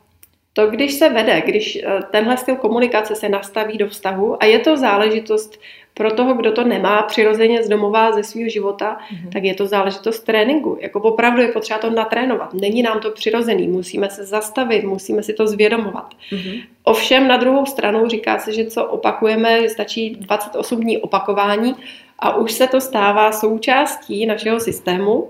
to, 0.53 0.67
když 0.67 0.93
se 0.93 1.09
vede, 1.09 1.41
když 1.41 1.75
eh, 1.75 1.99
tenhle 2.11 2.37
styl 2.37 2.55
komunikace 2.55 3.15
se 3.15 3.29
nastaví 3.29 3.77
do 3.77 3.87
vztahu 3.87 4.43
a 4.43 4.45
je 4.45 4.59
to 4.59 4.77
záležitost 4.77 5.59
pro 5.99 6.11
toho, 6.11 6.33
kdo 6.33 6.51
to 6.51 6.63
nemá 6.63 7.01
přirozeně 7.01 7.63
z 7.63 7.69
domova, 7.69 8.11
ze 8.11 8.23
svého 8.23 8.49
života, 8.49 8.97
mm-hmm. 8.97 9.29
tak 9.33 9.43
je 9.43 9.53
to 9.53 9.67
záležitost 9.67 10.19
tréninku. 10.19 10.77
Jako 10.81 11.01
opravdu 11.01 11.41
je 11.41 11.47
potřeba 11.47 11.79
to 11.79 11.89
natrénovat. 11.89 12.53
Není 12.53 12.81
nám 12.81 12.99
to 12.99 13.11
přirozený, 13.11 13.67
musíme 13.67 14.09
se 14.09 14.25
zastavit, 14.25 14.83
musíme 14.83 15.23
si 15.23 15.33
to 15.33 15.47
zvědomovat. 15.47 16.13
Mm-hmm. 16.31 16.63
Ovšem 16.83 17.27
na 17.27 17.37
druhou 17.37 17.65
stranu 17.65 18.07
říká 18.07 18.39
se, 18.39 18.53
že 18.53 18.65
co 18.65 18.85
opakujeme, 18.85 19.69
stačí 19.69 20.09
28 20.09 20.79
dní 20.79 20.97
opakování 20.97 21.75
a 22.19 22.35
už 22.35 22.51
se 22.51 22.67
to 22.67 22.81
stává 22.81 23.31
součástí 23.31 24.25
našeho 24.25 24.59
systému. 24.59 25.29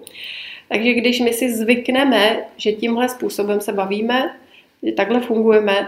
Takže 0.67 0.93
když 0.93 1.19
my 1.19 1.34
si 1.34 1.53
zvykneme, 1.53 2.45
že 2.58 2.71
tímhle 2.71 3.10
způsobem 3.10 3.62
se 3.62 3.73
bavíme, 3.73 4.36
že 4.84 4.91
takhle 4.91 5.19
fungujeme, 5.19 5.88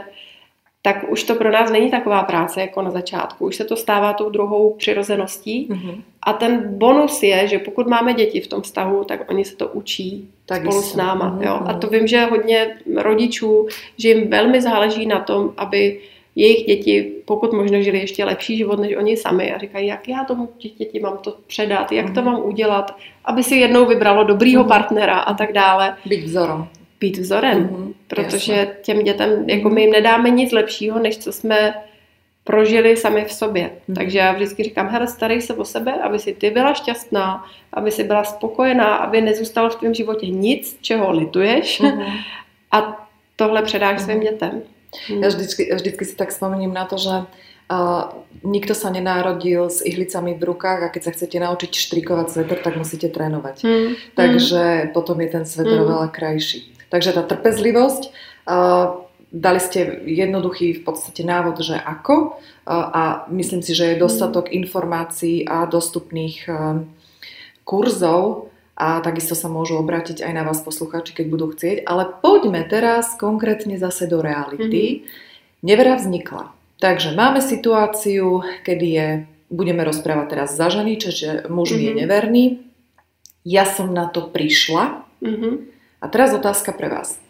tak 0.81 1.09
už 1.09 1.23
to 1.23 1.35
pro 1.35 1.51
nás 1.51 1.71
není 1.71 1.91
taková 1.91 2.23
práce 2.23 2.61
jako 2.61 2.81
na 2.81 2.91
začátku. 2.91 3.45
Už 3.45 3.55
se 3.55 3.63
to 3.63 3.75
stává 3.75 4.13
tou 4.13 4.29
druhou 4.29 4.73
přirozeností. 4.73 5.67
Mm-hmm. 5.71 6.01
A 6.23 6.33
ten 6.33 6.77
bonus 6.77 7.23
je, 7.23 7.47
že 7.47 7.59
pokud 7.59 7.87
máme 7.87 8.13
děti 8.13 8.41
v 8.41 8.47
tom 8.47 8.61
vztahu, 8.61 9.03
tak 9.03 9.31
oni 9.31 9.45
se 9.45 9.55
to 9.55 9.67
učí 9.67 10.29
tak 10.45 10.61
spolu 10.61 10.81
s 10.81 10.95
náma. 10.95 11.37
Mm-hmm. 11.37 11.47
Jo? 11.47 11.59
A 11.65 11.73
to 11.73 11.87
vím, 11.87 12.07
že 12.07 12.25
hodně 12.25 12.77
rodičů, 12.97 13.67
že 13.97 14.09
jim 14.09 14.29
velmi 14.29 14.61
záleží 14.61 15.05
na 15.05 15.19
tom, 15.19 15.53
aby 15.57 15.99
jejich 16.35 16.65
děti 16.65 17.11
pokud 17.25 17.53
možno 17.53 17.81
žili 17.81 17.99
ještě 17.99 18.25
lepší 18.25 18.57
život 18.57 18.79
než 18.79 18.95
oni 18.97 19.17
sami 19.17 19.53
a 19.53 19.57
říkají, 19.57 19.87
jak 19.87 20.07
já 20.07 20.23
tomu 20.23 20.49
děti 20.77 20.99
mám 20.99 21.17
to 21.17 21.35
předat, 21.47 21.91
jak 21.91 22.13
to 22.13 22.21
mhm. 22.21 22.31
mám 22.31 22.41
udělat, 22.43 22.95
aby 23.25 23.43
si 23.43 23.55
jednou 23.55 23.85
vybralo 23.85 24.23
dobrýho 24.23 24.61
mhm. 24.61 24.69
partnera 24.69 25.19
a 25.19 25.33
tak 25.33 25.53
dále. 25.53 25.95
Být 26.05 26.23
vzorem. 26.23 26.67
Být 27.01 27.17
vzorem, 27.17 27.67
mm-hmm, 27.67 27.93
protože 28.07 28.53
jasně. 28.53 28.75
těm 28.81 29.03
dětem, 29.03 29.49
jako 29.49 29.69
my 29.69 29.81
jim 29.81 29.91
nedáme 29.91 30.29
nic 30.29 30.51
lepšího, 30.51 30.99
než 30.99 31.17
co 31.17 31.31
jsme 31.33 31.73
prožili 32.43 32.97
sami 32.97 33.25
v 33.25 33.33
sobě. 33.33 33.65
Mm-hmm. 33.65 33.95
Takže 33.95 34.17
já 34.17 34.31
vždycky 34.31 34.63
říkám, 34.63 34.87
hele, 34.89 35.07
starej 35.07 35.41
se 35.41 35.53
o 35.53 35.65
sebe, 35.65 35.93
aby 35.93 36.19
si 36.19 36.33
ty 36.33 36.49
byla 36.53 36.73
šťastná, 36.73 37.45
aby 37.73 37.91
si 37.91 38.03
byla 38.03 38.23
spokojená, 38.23 38.95
aby 38.95 39.21
nezůstalo 39.21 39.69
v 39.69 39.75
tvém 39.75 39.93
životě 39.93 40.29
nic, 40.29 40.77
čeho 40.81 41.11
lituješ 41.11 41.81
mm-hmm. 41.81 42.13
a 42.71 43.07
tohle 43.35 43.61
předáš 43.61 43.97
mm-hmm. 43.99 44.05
svým 44.05 44.19
dětem. 44.19 44.61
Ja 45.07 45.31
vždycky, 45.31 45.71
vždycky 45.71 46.03
si 46.05 46.15
tak 46.19 46.35
spomením 46.35 46.73
na 46.75 46.83
to, 46.83 46.99
že 46.99 47.23
uh, 47.71 48.11
nikto 48.43 48.75
sa 48.75 48.91
nenárodil 48.91 49.71
s 49.71 49.79
ihlicami 49.79 50.35
v 50.35 50.43
rukách 50.43 50.83
a 50.83 50.91
keď 50.91 51.01
sa 51.07 51.15
chcete 51.15 51.39
naučiť 51.39 51.71
štrikovať 51.71 52.27
sveter, 52.27 52.57
tak 52.59 52.75
musíte 52.75 53.07
trénovať. 53.07 53.63
Mm. 53.63 53.89
Takže 54.19 54.61
mm. 54.61 54.87
potom 54.91 55.15
je 55.23 55.29
ten 55.31 55.43
sveter 55.47 55.79
mm. 55.79 55.83
oveľa 55.87 56.07
krajší. 56.11 56.67
Takže 56.91 57.15
tá 57.15 57.23
trpezlivosť, 57.23 58.11
dali 59.31 59.59
ste 59.63 59.79
jednoduchý 60.03 60.77
v 60.77 60.81
podstate 60.83 61.23
návod, 61.23 61.63
že 61.63 61.79
ako 61.79 62.35
a 62.67 63.25
myslím 63.31 63.63
si, 63.63 63.71
že 63.71 63.95
je 63.95 64.03
dostatok 64.03 64.51
mm. 64.51 64.53
informácií 64.59 65.47
a 65.47 65.63
dostupných 65.65 66.51
kurzov, 67.63 68.51
a 68.81 68.97
takisto 68.97 69.37
sa 69.37 69.45
môžu 69.45 69.77
obrátiť 69.77 70.25
aj 70.25 70.33
na 70.33 70.41
vás 70.41 70.57
posluchači, 70.65 71.13
keď 71.13 71.25
budú 71.29 71.53
chcieť. 71.53 71.85
Ale 71.85 72.09
poďme 72.17 72.65
teraz 72.65 73.13
konkrétne 73.13 73.77
zase 73.77 74.09
do 74.09 74.25
reality. 74.25 75.05
Mm-hmm. 75.05 75.61
Nevera 75.61 75.93
vznikla. 76.01 76.49
Takže 76.81 77.13
máme 77.13 77.45
situáciu, 77.45 78.41
kedy 78.65 78.87
je, 78.89 79.07
budeme 79.53 79.85
rozprávať 79.85 80.33
teraz 80.33 80.57
za 80.57 80.73
ženy, 80.73 80.97
čiže 80.97 81.45
muž 81.45 81.77
mm-hmm. 81.77 81.85
je 81.85 81.91
neverný. 81.93 82.45
Ja 83.45 83.69
som 83.69 83.93
na 83.93 84.09
to 84.09 84.33
prišla. 84.33 85.05
Mm-hmm. 85.21 85.53
A 86.01 86.09
teraz 86.09 86.33
otázka 86.33 86.73
pre 86.73 86.89
vás. 86.89 87.21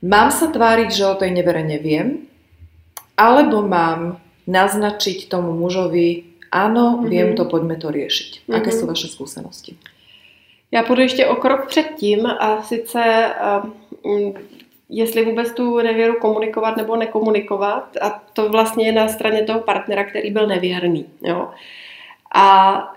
Mám 0.00 0.30
sa 0.32 0.48
tváriť, 0.48 0.88
že 0.94 1.04
o 1.04 1.18
tej 1.18 1.34
nevere 1.34 1.60
neviem, 1.60 2.24
alebo 3.18 3.60
mám 3.60 4.16
naznačiť 4.48 5.28
tomu 5.28 5.52
mužovi, 5.52 6.40
áno, 6.48 6.96
mm-hmm. 6.96 7.10
viem 7.10 7.30
to, 7.36 7.44
poďme 7.44 7.76
to 7.76 7.92
riešiť. 7.92 8.30
Mm-hmm. 8.46 8.56
Aké 8.56 8.70
sú 8.72 8.88
vaše 8.88 9.12
skúsenosti? 9.12 9.76
Já 10.72 10.82
půjdu 10.82 11.02
ještě 11.02 11.26
o 11.26 11.36
krok 11.36 11.66
předtím 11.66 12.26
a 12.26 12.62
sice 12.62 13.34
um, 14.02 14.34
jestli 14.88 15.24
vůbec 15.24 15.52
tu 15.52 15.78
nevěru 15.78 16.14
komunikovat 16.20 16.76
nebo 16.76 16.96
nekomunikovat 16.96 17.96
a 18.00 18.22
to 18.32 18.48
vlastně 18.48 18.86
je 18.86 18.92
na 18.92 19.08
straně 19.08 19.42
toho 19.42 19.60
partnera, 19.60 20.04
který 20.04 20.30
byl 20.30 20.46
nevěrný. 20.46 21.06
Jo. 21.22 21.50
A 22.34 22.92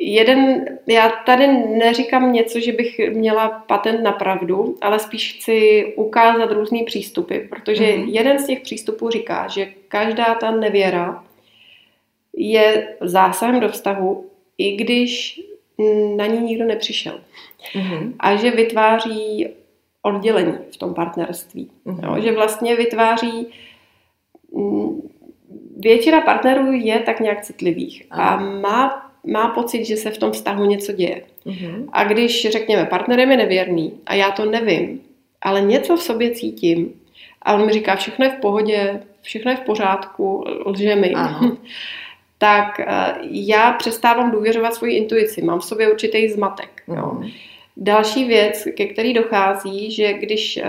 jeden, 0.00 0.64
já 0.86 1.08
tady 1.08 1.46
neříkám 1.78 2.32
něco, 2.32 2.60
že 2.60 2.72
bych 2.72 3.00
měla 3.12 3.48
patent 3.48 4.02
na 4.02 4.12
pravdu, 4.12 4.76
ale 4.80 4.98
spíš 4.98 5.36
chci 5.36 5.84
ukázat 5.96 6.52
různý 6.52 6.84
přístupy, 6.84 7.38
protože 7.38 7.84
mm-hmm. 7.84 8.04
jeden 8.08 8.38
z 8.38 8.46
těch 8.46 8.60
přístupů 8.60 9.10
říká, 9.10 9.48
že 9.48 9.66
každá 9.88 10.34
ta 10.34 10.50
nevěra 10.50 11.24
je 12.36 12.96
zásahem 13.00 13.60
do 13.60 13.68
vztahu, 13.68 14.30
i 14.58 14.76
když 14.76 15.40
na 16.16 16.26
ní 16.26 16.40
nikdo 16.40 16.64
nepřišel. 16.64 17.20
Mm-hmm. 17.74 18.12
A 18.18 18.36
že 18.36 18.50
vytváří 18.50 19.48
oddělení 20.02 20.54
v 20.70 20.76
tom 20.76 20.94
partnerství. 20.94 21.70
Mm-hmm. 21.86 22.16
Jo, 22.16 22.22
že 22.22 22.32
vlastně 22.32 22.76
vytváří 22.76 23.46
mm, 24.52 25.08
většina 25.76 26.20
partnerů 26.20 26.72
je 26.72 26.98
tak 26.98 27.20
nějak 27.20 27.44
citlivých 27.44 28.06
a 28.10 28.36
má, 28.36 29.03
má 29.24 29.48
pocit, 29.48 29.84
že 29.84 29.96
se 29.96 30.10
v 30.10 30.18
tom 30.18 30.32
vztahu 30.32 30.64
něco 30.64 30.92
děje. 30.92 31.22
Mm-hmm. 31.46 31.88
A 31.92 32.04
když, 32.04 32.50
řekněme, 32.50 32.84
partner 32.84 33.18
je 33.18 33.26
mi 33.26 33.36
nevěrný 33.36 33.92
a 34.06 34.14
já 34.14 34.30
to 34.30 34.44
nevím, 34.44 35.00
ale 35.42 35.60
něco 35.60 35.96
v 35.96 36.02
sobě 36.02 36.30
cítím 36.30 36.92
a 37.42 37.54
on 37.54 37.66
mi 37.66 37.72
říká, 37.72 37.96
všechno 37.96 38.24
je 38.24 38.30
v 38.30 38.40
pohodě, 38.40 39.00
všechno 39.22 39.50
je 39.50 39.56
v 39.56 39.60
pořádku, 39.60 40.44
lže 40.66 40.96
mi. 40.96 41.12
Ano. 41.14 41.56
tak 42.38 42.80
eh, 42.80 43.14
já 43.30 43.72
přestávám 43.72 44.30
důvěřovat 44.30 44.74
svoji 44.74 44.96
intuici. 44.96 45.42
Mám 45.42 45.60
v 45.60 45.64
sobě 45.64 45.92
určitý 45.92 46.28
zmatek. 46.28 46.82
Jo. 46.88 47.12
Mm. 47.12 47.28
Další 47.76 48.24
věc, 48.24 48.68
ke 48.76 48.86
který 48.86 49.12
dochází, 49.12 49.90
že 49.90 50.12
když 50.12 50.56
eh, 50.56 50.64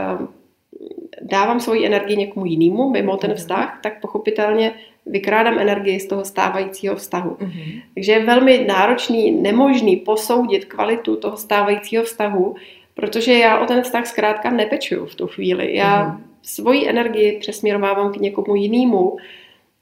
dávám 1.21 1.59
svoji 1.59 1.85
energii 1.85 2.17
někomu 2.17 2.45
jinému, 2.45 2.89
mimo 2.89 3.17
ten 3.17 3.29
mhm. 3.29 3.37
vztah, 3.37 3.79
tak 3.83 4.01
pochopitelně 4.01 4.73
vykrádám 5.05 5.59
energii 5.59 5.99
z 5.99 6.07
toho 6.07 6.25
stávajícího 6.25 6.95
vztahu. 6.95 7.29
Mm-hmm. 7.29 7.81
Takže 7.93 8.11
je 8.11 8.25
velmi 8.25 8.65
náročný, 8.67 9.31
nemožný 9.31 9.97
posoudit 9.97 10.65
kvalitu 10.65 11.15
toho 11.15 11.37
stávajícího 11.37 12.03
vztahu, 12.03 12.55
protože 12.93 13.33
já 13.33 13.59
o 13.59 13.65
ten 13.65 13.83
vztah 13.83 14.07
zkrátka 14.07 14.51
nepečuju 14.51 15.05
v 15.05 15.15
tu 15.15 15.27
chvíli. 15.27 15.75
Já 15.75 16.05
mm-hmm. 16.05 16.17
svoji 16.41 16.89
energii 16.89 17.37
přesměrovávám 17.39 18.13
k 18.13 18.17
někomu 18.17 18.55
jinému 18.55 19.17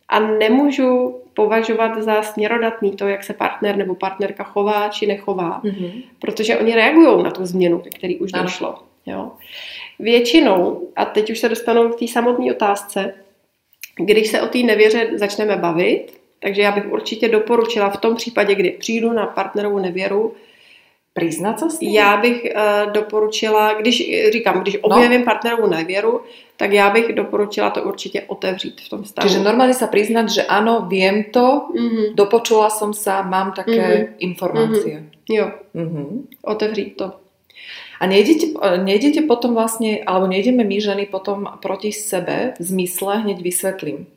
a 0.10 0.20
nemůžu 0.20 1.16
považovat 1.34 2.02
za 2.02 2.22
směrodatný 2.22 2.92
to, 2.92 3.08
jak 3.08 3.24
se 3.24 3.34
partner 3.34 3.78
nebo 3.78 3.96
partnerka 3.96 4.44
chová 4.44 4.90
či 4.90 5.08
nechová, 5.08 5.62
mm-hmm. 5.64 6.04
protože 6.20 6.58
oni 6.58 6.76
reagují 6.76 7.24
na 7.24 7.32
tu 7.32 7.46
změnu, 7.46 7.80
ke 7.80 7.90
který 7.90 8.20
už 8.20 8.34
ano. 8.34 8.44
došlo. 8.44 8.76
Jo. 9.06 9.32
Většinou, 10.00 10.88
a 10.96 11.06
teď 11.06 11.32
už 11.32 11.40
se 11.40 11.50
dostanu 11.50 11.90
k 11.90 12.00
té 12.00 12.08
samotné 12.08 12.52
otázce, 12.52 13.14
když 13.96 14.28
se 14.28 14.42
o 14.42 14.48
té 14.48 14.58
nevěře 14.58 15.10
začneme 15.16 15.56
bavit, 15.56 16.20
takže 16.40 16.62
já 16.62 16.72
bych 16.72 16.92
určitě 16.92 17.30
doporučila 17.30 17.90
v 17.90 17.98
tom 17.98 18.16
případě, 18.16 18.56
kdy 18.56 18.72
přijdu 18.72 19.14
na 19.14 19.26
partnerovou 19.26 19.80
nevěru, 19.80 20.34
Přiznat 21.14 21.60
se 21.60 21.70
s 21.70 21.78
tím? 21.78 21.90
Já 21.90 22.18
bych 22.18 22.44
uh, 22.44 22.92
doporučila, 22.92 23.74
když 23.74 24.12
říkám, 24.32 24.62
když 24.62 24.74
no. 24.74 24.80
objevím 24.82 25.20
no. 25.20 25.26
partnerovou 25.26 25.68
nevěru, 25.68 26.22
tak 26.58 26.72
já 26.72 26.90
bych 26.90 27.14
doporučila 27.14 27.70
to 27.70 27.84
určitě 27.84 28.22
otevřít 28.22 28.82
v 28.82 28.90
tom 28.90 29.06
stavu. 29.06 29.28
Čiže 29.28 29.40
normálně 29.40 29.74
se 29.74 29.88
přiznat, 29.88 30.30
že 30.30 30.44
ano, 30.44 30.86
vím 30.90 31.24
to, 31.24 31.62
mm-hmm. 31.76 32.16
dopočula 32.16 32.70
jsem 32.70 32.94
se, 32.94 33.12
mám 33.24 33.52
také 33.52 33.72
mm-hmm. 33.72 34.08
informace. 34.20 34.88
Mm-hmm. 34.88 35.06
Jo, 35.30 35.52
mm-hmm. 35.76 36.22
otevřít 36.44 36.98
to. 36.98 37.12
A 38.04 38.08
nejdete, 38.12 38.52
nejdete 38.84 39.24
potom 39.24 39.56
vlastne, 39.56 40.04
alebo 40.04 40.28
nejdeme 40.28 40.68
my 40.68 40.78
ženy 40.84 41.08
potom 41.08 41.48
proti 41.64 41.96
sebe 41.96 42.52
v 42.60 42.64
zmysle, 42.64 43.24
hneď 43.24 43.40
vysvetlím. 43.40 44.12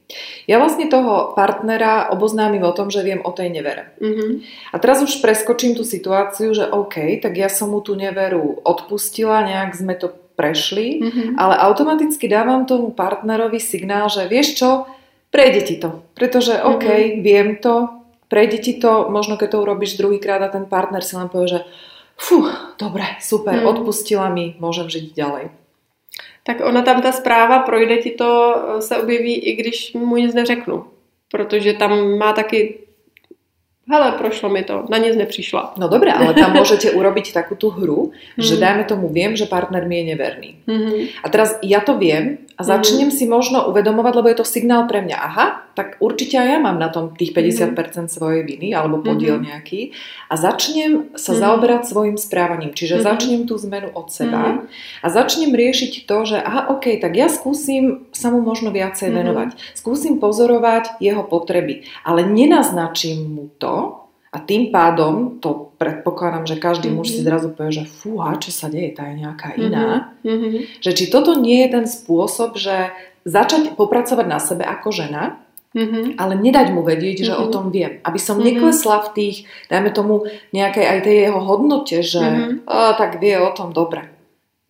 Ja 0.51 0.59
vlastne 0.59 0.90
toho 0.90 1.38
partnera 1.38 2.11
oboznámim 2.11 2.66
o 2.66 2.75
tom, 2.75 2.90
že 2.90 3.07
viem 3.07 3.22
o 3.22 3.31
tej 3.31 3.55
nevere. 3.55 3.94
Mm-hmm. 4.03 4.31
A 4.75 4.77
teraz 4.83 5.07
už 5.07 5.22
preskočím 5.22 5.79
tú 5.79 5.87
situáciu, 5.87 6.51
že 6.51 6.66
OK, 6.66 7.22
tak 7.22 7.38
ja 7.38 7.46
som 7.46 7.70
mu 7.70 7.79
tú 7.79 7.94
neveru 7.94 8.59
odpustila, 8.66 9.46
nejak 9.46 9.79
sme 9.79 9.94
to 9.94 10.11
prešli, 10.35 11.07
mm-hmm. 11.07 11.29
ale 11.38 11.55
automaticky 11.55 12.27
dávam 12.27 12.66
tomu 12.66 12.90
partnerovi 12.90 13.62
signál, 13.62 14.11
že 14.11 14.27
vieš 14.27 14.59
čo, 14.59 14.70
prejde 15.31 15.62
ti 15.62 15.79
to. 15.79 16.03
Pretože 16.18 16.59
OK, 16.59 16.87
mm-hmm. 16.90 17.22
viem 17.22 17.49
to, 17.62 18.03
prejde 18.27 18.59
ti 18.59 18.83
to, 18.83 19.07
možno 19.14 19.38
keď 19.38 19.55
to 19.55 19.62
urobíš 19.62 19.94
druhýkrát 19.94 20.42
a 20.42 20.51
ten 20.51 20.66
partner 20.66 21.07
si 21.07 21.14
len 21.14 21.31
povie, 21.31 21.55
že 21.55 21.61
Fú, 22.17 22.49
dobre, 22.81 23.05
super, 23.21 23.61
hmm. 23.61 23.69
odpustila 23.69 24.33
mi, 24.33 24.57
môžem 24.57 24.89
žiť 24.89 25.13
ďalej. 25.13 25.53
Tak 26.49 26.65
ona 26.65 26.81
tam 26.83 27.05
ta 27.05 27.13
zpráva 27.13 27.61
projde 27.67 27.97
ti 28.01 28.11
to, 28.11 28.31
eh, 28.31 28.83
se 28.83 28.97
objeví, 28.97 29.35
i 29.35 29.57
když 29.57 29.95
mu 29.95 30.17
nic 30.17 30.35
neřeknu. 30.35 30.85
Protože 31.31 31.73
tam 31.73 32.19
má 32.19 32.33
taky 32.33 32.87
hele, 33.91 34.13
prošlo 34.13 34.49
mi 34.49 34.63
to, 34.63 34.87
na 34.91 34.99
nic 34.99 35.17
nepřišla. 35.17 35.75
No 35.77 35.89
dobré, 35.89 36.13
ale 36.13 36.35
tam 36.35 36.55
môžete 36.59 36.91
urobiť 36.91 37.33
takú 37.33 37.55
tú 37.55 37.71
hru, 37.71 38.11
že 38.39 38.59
hmm. 38.59 38.63
dajme 38.63 38.85
tomu, 38.85 39.07
viem, 39.09 39.37
že 39.37 39.47
partner 39.47 39.87
mi 39.87 40.03
je 40.03 40.05
neverný. 40.15 40.51
Mm-hmm. 40.67 41.23
A 41.23 41.27
teraz 41.29 41.59
ja 41.63 41.81
to 41.83 41.99
viem 41.99 42.46
a 42.57 42.64
začnem 42.64 43.12
mm-hmm. 43.12 43.21
si 43.21 43.29
možno 43.29 43.69
uvedomovať, 43.69 44.12
lebo 44.16 44.29
je 44.33 44.38
to 44.40 44.49
signál 44.49 44.88
pre 44.88 45.05
mňa, 45.05 45.16
aha, 45.16 45.47
tak 45.77 46.01
určite 46.01 46.40
aj 46.40 46.49
ja 46.49 46.59
mám 46.59 46.81
na 46.81 46.88
tom 46.88 47.12
tých 47.12 47.37
50% 47.37 47.77
mm-hmm. 47.77 48.09
svojej 48.09 48.42
viny 48.49 48.73
alebo 48.73 49.05
podiel 49.05 49.37
mm-hmm. 49.37 49.49
nejaký 49.53 49.92
a 50.33 50.35
začnem 50.40 51.12
sa 51.12 51.37
mm-hmm. 51.37 51.42
zaoberať 51.45 51.83
svojim 51.85 52.16
správaním, 52.16 52.73
čiže 52.73 52.97
mm-hmm. 52.97 53.09
začnem 53.12 53.42
tú 53.45 53.55
zmenu 53.61 53.92
od 53.92 54.09
seba 54.09 54.40
mm-hmm. 54.57 55.05
a 55.05 55.07
začnem 55.12 55.53
riešiť 55.53 55.92
to, 56.09 56.16
že 56.25 56.38
aha, 56.40 56.73
ok, 56.73 56.97
tak 56.97 57.12
ja 57.12 57.29
skúsim 57.29 58.09
sa 58.16 58.33
mu 58.33 58.40
možno 58.40 58.73
viacej 58.73 59.12
mm-hmm. 59.12 59.21
venovať, 59.21 59.49
skúsim 59.77 60.16
pozorovať 60.16 60.97
jeho 61.05 61.29
potreby, 61.29 61.85
ale 62.09 62.25
nenaznačím 62.25 63.37
mu 63.37 63.53
to, 63.61 64.07
a 64.37 64.38
tým 64.45 64.69
pádom, 64.69 65.40
to 65.40 65.66
predpokladám, 65.77 66.49
že 66.49 66.57
každý 66.57 66.89
mm-hmm. 66.89 66.99
muž 66.99 67.09
si 67.12 67.21
mhm. 67.23 67.27
zrazu 67.29 67.49
povie, 67.53 67.73
že 67.81 67.85
fúha, 67.85 68.37
čo 68.41 68.51
sa 68.53 68.67
deje, 68.73 68.97
tá 68.97 69.09
je 69.12 69.21
nejaká 69.21 69.57
iná. 69.57 70.17
Mm-hmm. 70.25 70.83
Že 70.83 70.91
či 70.93 71.05
toto 71.12 71.37
nie 71.37 71.65
je 71.65 71.69
ten 71.73 71.87
spôsob, 71.87 72.57
že 72.57 72.91
začať 73.29 73.75
popracovať 73.75 74.27
na 74.27 74.39
sebe 74.41 74.65
ako 74.65 74.89
žena, 74.95 75.37
mm-hmm. 75.77 76.17
ale 76.17 76.35
nedať 76.41 76.67
mu 76.73 76.81
vedieť, 76.81 77.17
mm-hmm. 77.21 77.37
že 77.37 77.41
o 77.41 77.47
mhm. 77.47 77.53
tom 77.53 77.67
viem. 77.69 78.01
Aby 78.03 78.19
som 78.23 78.41
mm-hmm. 78.41 78.49
neklesla 78.57 78.97
v 79.05 79.09
tých, 79.12 79.37
dajme 79.69 79.91
tomu, 79.93 80.25
nejakej 80.57 80.87
aj 80.89 80.99
tej 81.05 81.17
jeho 81.29 81.41
hodnote, 81.45 81.99
že 82.01 82.25
mm-hmm. 82.25 82.65
o, 82.65 82.79
tak 82.97 83.21
vie 83.21 83.37
o 83.37 83.51
tom 83.53 83.77
dobre. 83.77 84.09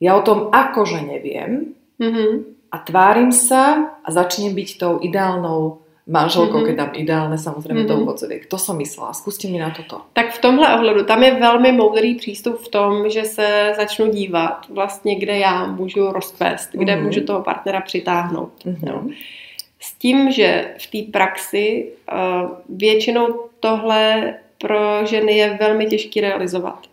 Ja 0.02 0.18
o 0.18 0.22
tom 0.26 0.52
akože 0.52 1.00
neviem 1.08 1.72
mm-hmm. 1.96 2.30
a 2.68 2.76
tvárim 2.84 3.32
sa 3.32 3.96
a 4.04 4.08
začnem 4.12 4.52
byť 4.52 4.68
tou 4.76 5.00
ideálnou 5.00 5.85
manželkou, 6.06 6.58
mm-hmm. 6.58 6.66
keď 6.66 6.76
dám 6.76 6.90
ideálne 6.94 7.38
samozřejmě 7.38 7.82
mm-hmm. 7.84 7.88
do 7.88 7.98
úvodzověk. 7.98 8.46
To 8.46 8.58
jsem 8.58 8.76
myslela. 8.76 9.12
Zkuste 9.12 9.48
mi 9.48 9.58
na 9.58 9.70
toto. 9.70 10.00
Tak 10.12 10.32
v 10.32 10.40
tomhle 10.40 10.74
ohledu, 10.74 11.04
tam 11.04 11.22
je 11.22 11.34
velmi 11.34 11.72
moudrý 11.72 12.14
přístup 12.14 12.56
v 12.60 12.68
tom, 12.68 13.10
že 13.10 13.24
se 13.24 13.72
začnu 13.76 14.10
dívat 14.10 14.66
vlastně, 14.68 15.14
kde 15.14 15.38
já 15.38 15.66
můžu 15.66 16.12
rozpést, 16.12 16.70
kde 16.72 16.96
mm-hmm. 16.96 17.04
můžu 17.04 17.20
toho 17.20 17.42
partnera 17.42 17.80
přitáhnout. 17.80 18.52
Mm-hmm. 18.64 18.86
No. 18.86 19.08
S 19.80 19.94
tím, 19.94 20.32
že 20.32 20.74
v 20.78 20.86
té 20.86 21.12
praxi 21.12 21.92
uh, 22.12 22.50
většinou 22.68 23.40
tohle 23.60 24.34
pro 24.58 25.06
ženy 25.06 25.36
je 25.36 25.56
velmi 25.60 25.86
těžké 25.86 26.20
realizovat 26.20 26.86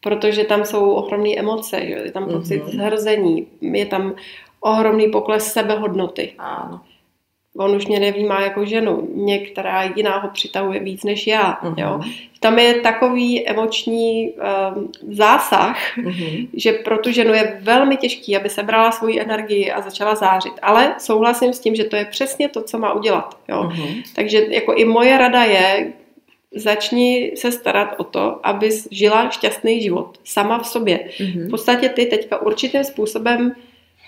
protože 0.00 0.44
tam 0.44 0.64
jsou 0.64 0.90
ohromné 0.90 1.30
emoce, 1.36 1.80
že? 1.86 1.94
je 1.94 2.12
tam 2.12 2.28
pocit 2.28 2.62
mm-hmm. 2.62 2.76
zhrzení, 2.76 3.46
je 3.60 3.86
tam 3.86 4.14
ohromný 4.60 5.08
pokles 5.08 5.52
sebehodnoty. 5.52 6.32
Ano 6.38 6.80
on 7.56 7.76
už 7.76 7.86
mě 7.86 8.00
nevnímá 8.00 8.40
jako 8.40 8.64
ženu, 8.64 9.08
některá 9.14 9.82
jiná 9.82 10.18
ho 10.18 10.28
přitahuje 10.28 10.80
víc 10.80 11.04
než 11.04 11.26
já. 11.26 11.58
Uh-huh. 11.62 11.74
Jo. 11.76 12.00
Tam 12.40 12.58
je 12.58 12.74
takový 12.74 13.48
emoční 13.48 14.32
um, 14.32 14.92
zásah, 15.10 15.78
uh-huh. 15.98 16.48
že 16.54 16.72
pro 16.72 16.98
tu 16.98 17.10
ženu 17.10 17.34
je 17.34 17.58
velmi 17.62 17.96
těžký, 17.96 18.36
aby 18.36 18.48
sebrala 18.48 18.92
svoji 18.92 19.20
energii 19.20 19.72
a 19.72 19.80
začala 19.80 20.14
zářit. 20.14 20.52
Ale 20.62 20.94
souhlasím 20.98 21.52
s 21.52 21.60
tím, 21.60 21.74
že 21.74 21.84
to 21.84 21.96
je 21.96 22.04
přesně 22.04 22.48
to, 22.48 22.62
co 22.62 22.78
má 22.78 22.92
udělat. 22.92 23.38
Jo. 23.48 23.62
Uh-huh. 23.62 24.02
Takže 24.14 24.46
jako 24.50 24.74
i 24.74 24.84
moje 24.84 25.18
rada 25.18 25.44
je, 25.44 25.92
začni 26.54 27.32
se 27.36 27.52
starat 27.52 27.94
o 27.98 28.04
to, 28.04 28.40
abys 28.42 28.88
žila 28.90 29.30
šťastný 29.30 29.82
život 29.82 30.18
sama 30.24 30.58
v 30.58 30.66
sobě. 30.66 31.08
Uh-huh. 31.18 31.46
V 31.46 31.50
podstatě 31.50 31.88
ty 31.88 32.06
teďka 32.06 32.42
určitým 32.42 32.84
způsobem 32.84 33.52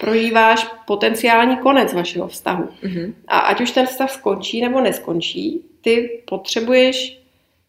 prožíváš 0.01 0.67
potenciální 0.87 1.57
konec 1.57 1.93
vašeho 1.93 2.29
vztahu. 2.29 2.69
Mm-hmm. 2.83 3.15
A 3.29 3.39
ať 3.39 3.61
už 3.61 3.71
ten 3.71 3.87
vztah 3.87 4.11
skončí 4.11 4.61
nebo 4.61 4.81
neskončí, 4.81 5.63
ty 5.81 6.23
potřebuješ 6.29 7.19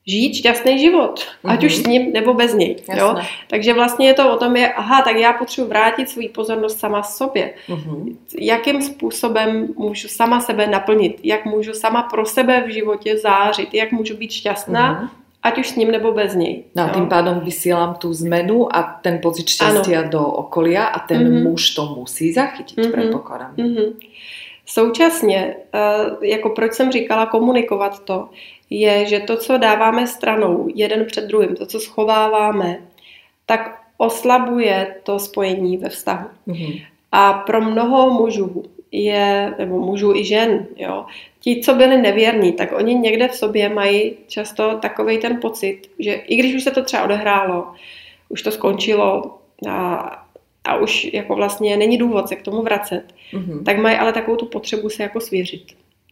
žít 0.08 0.34
šťastný 0.34 0.80
život, 0.80 1.20
mm-hmm. 1.20 1.52
ať 1.52 1.64
už 1.64 1.76
s 1.76 1.86
ním 1.86 2.14
nebo 2.14 2.34
bez 2.34 2.54
něj. 2.54 2.76
Jo? 2.96 3.16
Takže 3.48 3.74
vlastně 3.74 4.08
je 4.08 4.14
to 4.14 4.34
o 4.34 4.38
tom, 4.38 4.56
je, 4.56 4.74
aha, 4.74 5.02
tak 5.02 5.16
já 5.16 5.34
potřebuji 5.34 5.68
vrátit 5.68 6.10
svou 6.10 6.28
pozornost 6.28 6.80
sama 6.80 7.04
sobě. 7.04 7.54
Mm-hmm. 7.70 8.16
Jakým 8.40 8.82
způsobem 8.82 9.68
můžu 9.78 10.08
sama 10.08 10.40
sebe 10.40 10.68
naplnit, 10.68 11.20
jak 11.24 11.46
můžu 11.46 11.74
sama 11.74 12.04
pro 12.04 12.26
sebe 12.26 12.64
v 12.68 12.70
životě 12.70 13.18
zářit, 13.18 13.74
jak 13.74 13.92
můžu 13.92 14.18
být 14.18 14.32
šťastná 14.32 15.02
mm-hmm. 15.02 15.10
Ať 15.44 15.58
už 15.58 15.70
s 15.70 15.76
ním 15.76 15.92
nebo 15.92 16.12
bez 16.12 16.36
něj. 16.36 16.64
No 16.76 16.84
a 16.84 16.90
tým 16.90 17.08
pádom 17.08 17.40
vysílám 17.40 17.96
tu 17.96 18.14
zmenu 18.14 18.76
a 18.76 19.00
ten 19.02 19.20
pocit 19.24 19.48
šťastia 19.48 20.02
do 20.02 20.20
okolia 20.20 20.86
a 20.86 21.00
ten 21.00 21.24
mm-hmm. 21.24 21.44
muž 21.50 21.70
to 21.76 21.96
musí 21.96 22.34
zachytit, 22.34 22.78
mm-hmm. 22.78 22.92
předpokládám. 22.92 23.56
Mm-hmm. 23.56 23.94
Současně, 24.66 25.56
eh, 25.74 26.28
jako 26.28 26.50
proč 26.50 26.74
jsem 26.74 26.92
říkala 26.92 27.26
komunikovat 27.26 28.04
to, 28.04 28.30
je, 28.70 29.06
že 29.06 29.20
to, 29.20 29.38
co 29.38 29.58
dáváme 29.58 30.08
stranou 30.08 30.68
jeden 30.76 31.06
před 31.06 31.28
druhým, 31.28 31.56
to, 31.56 31.66
co 31.66 31.80
schováváme, 31.80 32.80
tak 33.46 33.82
oslabuje 33.98 34.96
to 35.04 35.20
spojení 35.20 35.78
ve 35.78 35.90
vztahu. 35.90 36.28
Mm-hmm. 36.48 36.86
A 37.12 37.34
pro 37.34 37.62
mnoho 37.62 38.10
mužů 38.10 38.64
je, 38.92 39.54
nebo 39.58 39.80
mužů 39.80 40.16
i 40.16 40.26
žen, 40.26 40.68
jo, 40.76 41.06
ti, 41.40 41.62
co 41.62 41.74
byli 41.74 41.98
nevěrní, 42.02 42.54
tak 42.54 42.72
oni 42.78 42.96
někde 42.96 43.28
v 43.28 43.36
sobě 43.36 43.70
mají 43.70 44.14
často 44.28 44.78
takový 44.82 45.18
ten 45.18 45.40
pocit, 45.42 45.82
že 46.00 46.14
i 46.14 46.36
když 46.36 46.56
už 46.56 46.64
se 46.64 46.72
to 46.72 46.84
třeba 46.84 47.04
odehrálo, 47.04 47.68
už 48.30 48.42
to 48.42 48.52
skončilo 48.52 49.38
a, 49.70 49.96
a 50.64 50.76
už 50.76 51.14
jako 51.14 51.36
vlastně 51.36 51.78
není 51.78 51.98
důvod 51.98 52.28
se 52.28 52.36
k 52.36 52.42
tomu 52.42 52.62
vracet, 52.62 53.04
mm-hmm. 53.34 53.64
tak 53.64 53.78
mají 53.78 53.98
ale 53.98 54.14
takovou 54.14 54.38
tu 54.38 54.46
potřebu 54.46 54.90
se 54.90 55.04
jako 55.04 55.20
svěřit. 55.20 55.66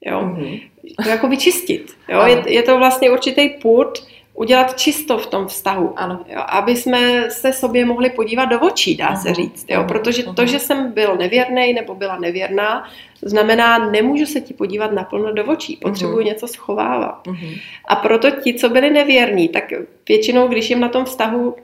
Jo? 0.06 0.22
Mm-hmm. 0.22 0.62
To 1.04 1.10
jako 1.10 1.28
vyčistit. 1.28 1.98
Jo? 2.10 2.22
Je, 2.26 2.44
je 2.54 2.63
to 2.63 2.78
vlastně 2.78 3.12
určitý 3.12 3.50
put, 3.50 4.08
udělat 4.38 4.78
čisto 4.80 5.17
v 5.17 5.28
tom 5.28 5.47
vztahu. 5.47 5.93
Ano. 5.95 6.19
Jo, 6.28 6.41
aby 6.47 6.76
jsme 6.76 7.32
se 7.32 7.54
sobě 7.54 7.86
mohli 7.86 8.10
podívat 8.10 8.45
do 8.45 8.60
očí, 8.60 8.95
dá 8.95 9.15
se 9.15 9.34
říct. 9.34 9.65
Jo, 9.69 9.84
protože 9.88 10.23
uh-huh. 10.23 10.34
to, 10.34 10.45
že 10.45 10.60
jsem 10.60 10.91
byl 10.91 11.15
nevěrný 11.15 11.73
nebo 11.73 11.95
byla 11.95 12.17
nevěrná, 12.19 12.89
znamená, 13.21 13.89
nemůžu 13.89 14.26
se 14.26 14.41
ti 14.41 14.54
podívat 14.54 14.91
naplno 14.91 15.34
do 15.34 15.45
očí, 15.45 15.76
potřebuji 15.76 16.17
uh-huh. 16.17 16.26
něco 16.26 16.47
schovávat. 16.47 17.28
Uh-huh. 17.28 17.60
A 17.88 17.95
proto 17.95 18.32
ti, 18.32 18.54
co 18.54 18.69
byli 18.69 18.89
nevěrní, 18.89 19.50
tak 19.50 19.73
většinou, 20.08 20.47
když 20.47 20.69
jim 20.69 20.80
na 20.80 20.89
tom 20.89 21.06
vztahu 21.06 21.56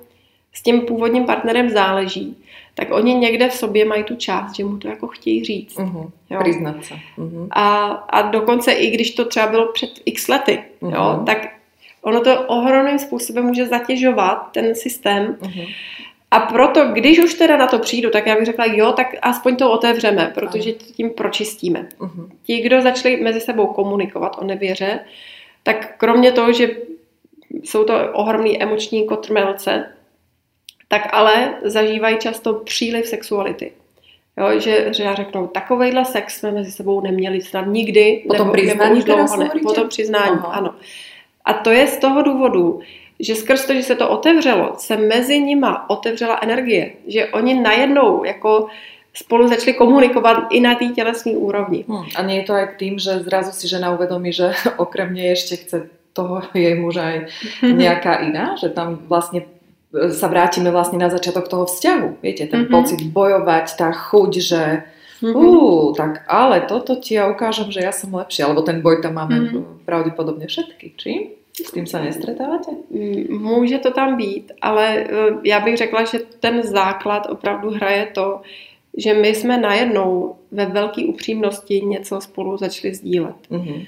s 0.53 0.63
tím 0.63 0.81
původním 0.81 1.25
partnerem 1.25 1.69
záleží, 1.69 2.37
tak 2.75 2.91
oni 2.91 3.13
někde 3.13 3.49
v 3.49 3.53
sobě 3.53 3.85
mají 3.85 4.03
tu 4.03 4.15
část, 4.15 4.55
že 4.55 4.65
mu 4.65 4.77
to 4.77 4.87
jako 4.87 5.07
chtějí 5.07 5.43
říct. 5.43 5.77
Uh-huh. 5.77 6.09
Jo. 6.29 6.39
Přiznat 6.43 6.75
se. 6.83 6.93
Uh-huh. 7.17 7.47
A, 7.51 7.85
a 7.87 8.21
dokonce 8.21 8.71
i 8.71 8.89
když 8.89 9.11
to 9.11 9.25
třeba 9.25 9.47
bylo 9.47 9.71
před 9.73 9.89
x 10.05 10.27
lety, 10.27 10.63
uh-huh. 10.81 10.93
jo, 10.95 11.23
tak 11.25 11.47
ono 12.03 12.21
to 12.21 12.41
ohromným 12.41 12.99
způsobem 12.99 13.45
může 13.45 13.65
zatěžovat 13.65 14.51
ten 14.51 14.75
systém. 14.75 15.37
Uh-huh. 15.41 15.73
A 16.31 16.39
proto, 16.39 16.85
když 16.85 17.19
už 17.19 17.33
teda 17.33 17.57
na 17.57 17.67
to 17.67 17.79
přijdu, 17.79 18.09
tak 18.09 18.27
já 18.27 18.35
bych 18.35 18.45
řekla, 18.45 18.65
jo, 18.65 18.91
tak 18.91 19.07
aspoň 19.21 19.55
to 19.55 19.71
otevřeme, 19.71 20.31
protože 20.33 20.71
tím 20.71 21.09
pročistíme. 21.09 21.87
Uh-huh. 21.99 22.29
Ti, 22.43 22.61
kdo 22.61 22.81
začali 22.81 23.17
mezi 23.17 23.41
sebou 23.41 23.67
komunikovat 23.67 24.35
o 24.39 24.43
nevěře, 24.43 24.99
tak 25.63 25.97
kromě 25.97 26.31
toho, 26.31 26.53
že 26.53 26.69
jsou 27.63 27.83
to 27.83 27.93
ohromný 28.13 28.63
emoční 28.63 29.07
kotrmelce, 29.07 29.93
tak 30.87 31.09
ale 31.11 31.53
zažívají 31.63 32.17
často 32.17 32.53
příliv 32.53 33.07
sexuality. 33.07 33.71
Jo, 34.37 34.59
že, 34.59 34.93
že 34.93 35.03
já 35.03 35.15
řeknu, 35.15 35.47
takovejhle 35.47 36.05
sex 36.05 36.39
jsme 36.39 36.51
mezi 36.51 36.71
sebou 36.71 37.01
neměli 37.01 37.41
snad 37.41 37.67
nikdy. 37.67 38.23
Po 38.27 38.33
tom 38.33 38.51
přiznání 38.51 38.99
nebo 38.99 39.15
dlouho 39.15 39.37
ne. 39.37 39.51
Po 39.63 39.73
tom 39.73 39.89
přiznání, 39.89 40.37
Aha. 40.39 40.53
ano. 40.53 40.75
A 41.45 41.53
to 41.53 41.71
je 41.71 41.87
z 41.87 41.97
toho 41.97 42.21
důvodu, 42.21 42.79
že 43.19 43.35
skrz 43.35 43.65
to, 43.65 43.73
že 43.73 43.83
se 43.83 43.95
to 43.95 44.09
otevřelo, 44.09 44.75
se 44.77 44.97
mezi 44.97 45.39
nima 45.39 45.89
otevřela 45.89 46.39
energie. 46.41 46.91
Že 47.07 47.27
oni 47.27 47.59
najednou 47.59 48.23
jako 48.23 48.67
spolu 49.13 49.47
začali 49.47 49.73
komunikovat 49.73 50.37
i 50.51 50.59
na 50.59 50.75
té 50.75 50.85
tělesné 50.85 51.31
úrovni. 51.31 51.85
Hmm. 51.87 52.03
A 52.15 52.21
nie 52.21 52.41
je 52.41 52.43
to 52.43 52.53
aj 52.53 52.67
tým, 52.77 52.99
že 52.99 53.21
zrazu 53.21 53.51
si 53.51 53.67
žena 53.67 53.93
uvedomí, 53.93 54.33
že 54.33 54.53
okrem 54.77 55.11
mě 55.11 55.23
ještě 55.23 55.55
chce 55.55 55.89
toho 56.13 56.41
jej 56.53 56.75
muža 56.77 57.03
aj 57.03 57.17
nejaká 57.73 58.13
iná, 58.21 58.55
že 58.61 58.69
tam 58.69 59.01
vlastně 59.09 59.41
sa 59.93 60.25
vrátime 60.25 60.73
vlastne 60.73 60.97
na 60.97 61.09
začiatok 61.09 61.45
toho 61.45 61.69
vzťahu. 61.69 62.25
Viete, 62.25 62.49
ten 62.49 62.65
mm-hmm. 62.65 62.73
pocit 62.73 62.99
bojovať, 63.13 63.65
tá 63.77 63.93
chuť, 63.93 64.31
že 64.41 64.61
mm-hmm. 65.23 65.35
uh, 65.39 65.95
tak 65.95 66.27
ale 66.27 66.67
toto 66.67 66.99
ti 66.99 67.15
ja 67.15 67.31
ukážem, 67.31 67.71
že 67.71 67.79
ja 67.79 67.95
som 67.95 68.11
lepší, 68.11 68.43
alebo 68.43 68.61
ten 68.67 68.83
boj 68.83 68.99
tam 68.99 69.15
máme 69.15 69.39
mm-hmm. 69.39 69.87
pravděpodobně 69.87 70.47
všetky, 70.47 70.93
či? 70.97 71.31
S 71.53 71.71
tím 71.71 71.87
se 71.87 72.01
nestretáváte? 72.01 72.71
Mm, 72.89 73.41
může 73.41 73.77
to 73.77 73.91
tam 73.91 74.17
být, 74.17 74.51
ale 74.61 74.97
eh, 74.97 75.09
já 75.43 75.59
bych 75.59 75.77
řekla, 75.77 76.03
že 76.03 76.19
ten 76.39 76.63
základ 76.63 77.27
opravdu 77.29 77.69
hraje 77.69 78.05
to, 78.13 78.41
že 78.97 79.13
my 79.13 79.27
jsme 79.27 79.57
najednou 79.57 80.35
ve 80.51 80.65
velké 80.65 81.01
upřímnosti 81.05 81.81
něco 81.81 82.21
spolu 82.21 82.57
začali 82.57 82.95
sdílet. 82.95 83.35
Mm-hmm. 83.51 83.87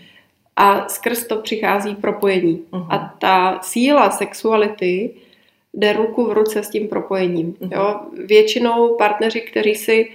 A 0.55 0.89
skrz 0.89 1.27
to 1.27 1.35
přichází 1.35 1.95
propojení. 1.95 2.63
Mm-hmm. 2.71 2.87
A 2.89 3.15
ta 3.19 3.59
síla 3.61 4.09
sexuality 4.09 5.13
jde 5.73 5.93
ruku 5.93 6.25
v 6.25 6.31
ruce 6.31 6.63
s 6.63 6.69
tím 6.69 6.87
propojením. 6.87 7.53
Mm-hmm. 7.53 7.75
Jo? 7.75 7.99
Většinou 8.25 8.95
partneři, 8.95 9.41
kteří 9.41 9.75
si 9.75 10.09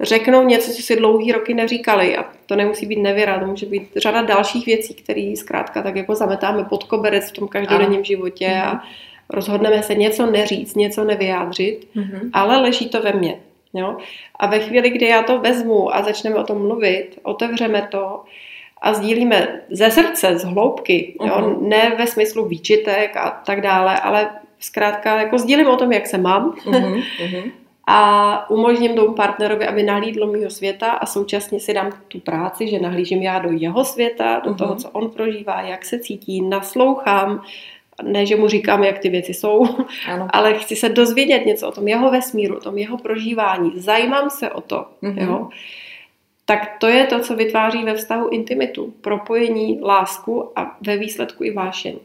řeknou 0.00 0.44
něco, 0.44 0.72
co 0.72 0.82
si 0.82 0.96
dlouhý 0.96 1.32
roky 1.32 1.54
neříkali 1.54 2.16
a 2.16 2.24
to 2.46 2.56
nemusí 2.56 2.86
být 2.86 3.02
nevěra, 3.02 3.38
to 3.38 3.46
může 3.46 3.66
být 3.66 3.88
řada 3.96 4.22
dalších 4.22 4.66
věcí, 4.66 4.94
které 4.94 5.32
zkrátka 5.36 5.82
tak 5.82 5.96
jako 5.96 6.14
zametáme 6.14 6.64
pod 6.64 6.84
koberec 6.84 7.30
v 7.30 7.32
tom 7.32 7.48
každodenním 7.48 8.04
životě 8.04 8.46
mm-hmm. 8.46 8.66
a 8.66 8.84
rozhodneme 9.30 9.82
se 9.82 9.94
něco 9.94 10.26
neříct, 10.26 10.76
něco 10.76 11.04
nevyjádřit, 11.04 11.88
mm-hmm. 11.96 12.30
ale 12.32 12.56
leží 12.56 12.88
to 12.88 13.02
ve 13.02 13.12
mně. 13.12 13.40
Jo? 13.74 13.96
A 14.36 14.46
ve 14.46 14.60
chvíli, 14.60 14.90
kdy 14.90 15.06
já 15.06 15.22
to 15.22 15.38
vezmu 15.38 15.94
a 15.94 16.02
začneme 16.02 16.36
o 16.36 16.44
tom 16.44 16.58
mluvit, 16.58 17.18
otevřeme 17.22 17.88
to 17.90 18.24
a 18.82 18.94
sdílíme 18.94 19.60
ze 19.70 19.90
srdce, 19.90 20.38
z 20.38 20.44
hloubky, 20.44 21.16
uh-huh. 21.20 21.28
jo? 21.28 21.48
Mhm. 21.48 21.68
ne 21.68 21.94
ve 21.98 22.06
smyslu 22.06 22.48
výčitek 22.48 23.16
a 23.16 23.42
tak 23.46 23.60
dále, 23.60 24.00
ale 24.00 24.30
zkrátka 24.60 25.20
jako 25.20 25.38
sdílím 25.38 25.66
o 25.66 25.76
tom, 25.76 25.92
jak 25.92 26.06
se 26.06 26.18
mám 26.18 26.50
uh-huh. 26.50 27.52
A 27.90 28.50
umožním 28.50 28.94
tomu 28.94 29.14
partnerovi, 29.14 29.66
aby 29.66 29.82
nahlídlo 29.82 30.26
mýho 30.26 30.50
světa 30.50 30.90
a 30.90 31.06
současně 31.06 31.60
si 31.60 31.74
dám 31.74 31.92
tu 32.08 32.20
práci, 32.20 32.68
že 32.68 32.78
nahlížím 32.78 33.22
já 33.22 33.38
do 33.38 33.48
jeho 33.52 33.84
světa, 33.84 34.40
do 34.44 34.50
uh-huh. 34.50 34.56
toho, 34.56 34.74
co 34.74 34.90
on 34.90 35.10
prožívá, 35.10 35.60
jak 35.60 35.84
se 35.84 35.98
cítí, 35.98 36.42
naslouchám, 36.42 37.42
ne, 38.02 38.26
že 38.26 38.36
mu 38.36 38.48
říkám, 38.48 38.84
jak 38.84 38.98
ty 38.98 39.08
věci 39.08 39.34
jsou, 39.34 39.66
ano. 40.08 40.28
ale 40.32 40.54
chci 40.54 40.76
se 40.76 40.88
dozvědět 40.88 41.46
něco 41.46 41.68
o 41.68 41.72
tom 41.72 41.88
jeho 41.88 42.10
vesmíru, 42.10 42.56
o 42.56 42.60
tom 42.60 42.78
jeho 42.78 42.98
prožívání, 42.98 43.72
zajímám 43.76 44.30
se 44.30 44.50
o 44.50 44.60
to, 44.60 44.86
mm-hmm. 45.02 45.28
jo. 45.28 45.48
Tak 46.44 46.78
to 46.80 46.86
je 46.86 47.06
to, 47.06 47.20
co 47.20 47.36
vytváří 47.36 47.84
ve 47.84 47.94
vztahu 47.94 48.28
intimitu, 48.28 48.94
propojení, 49.00 49.80
lásku 49.82 50.52
a 50.56 50.76
ve 50.86 50.96
výsledku 50.96 51.44
i 51.44 51.50
vášeň. 51.50 51.96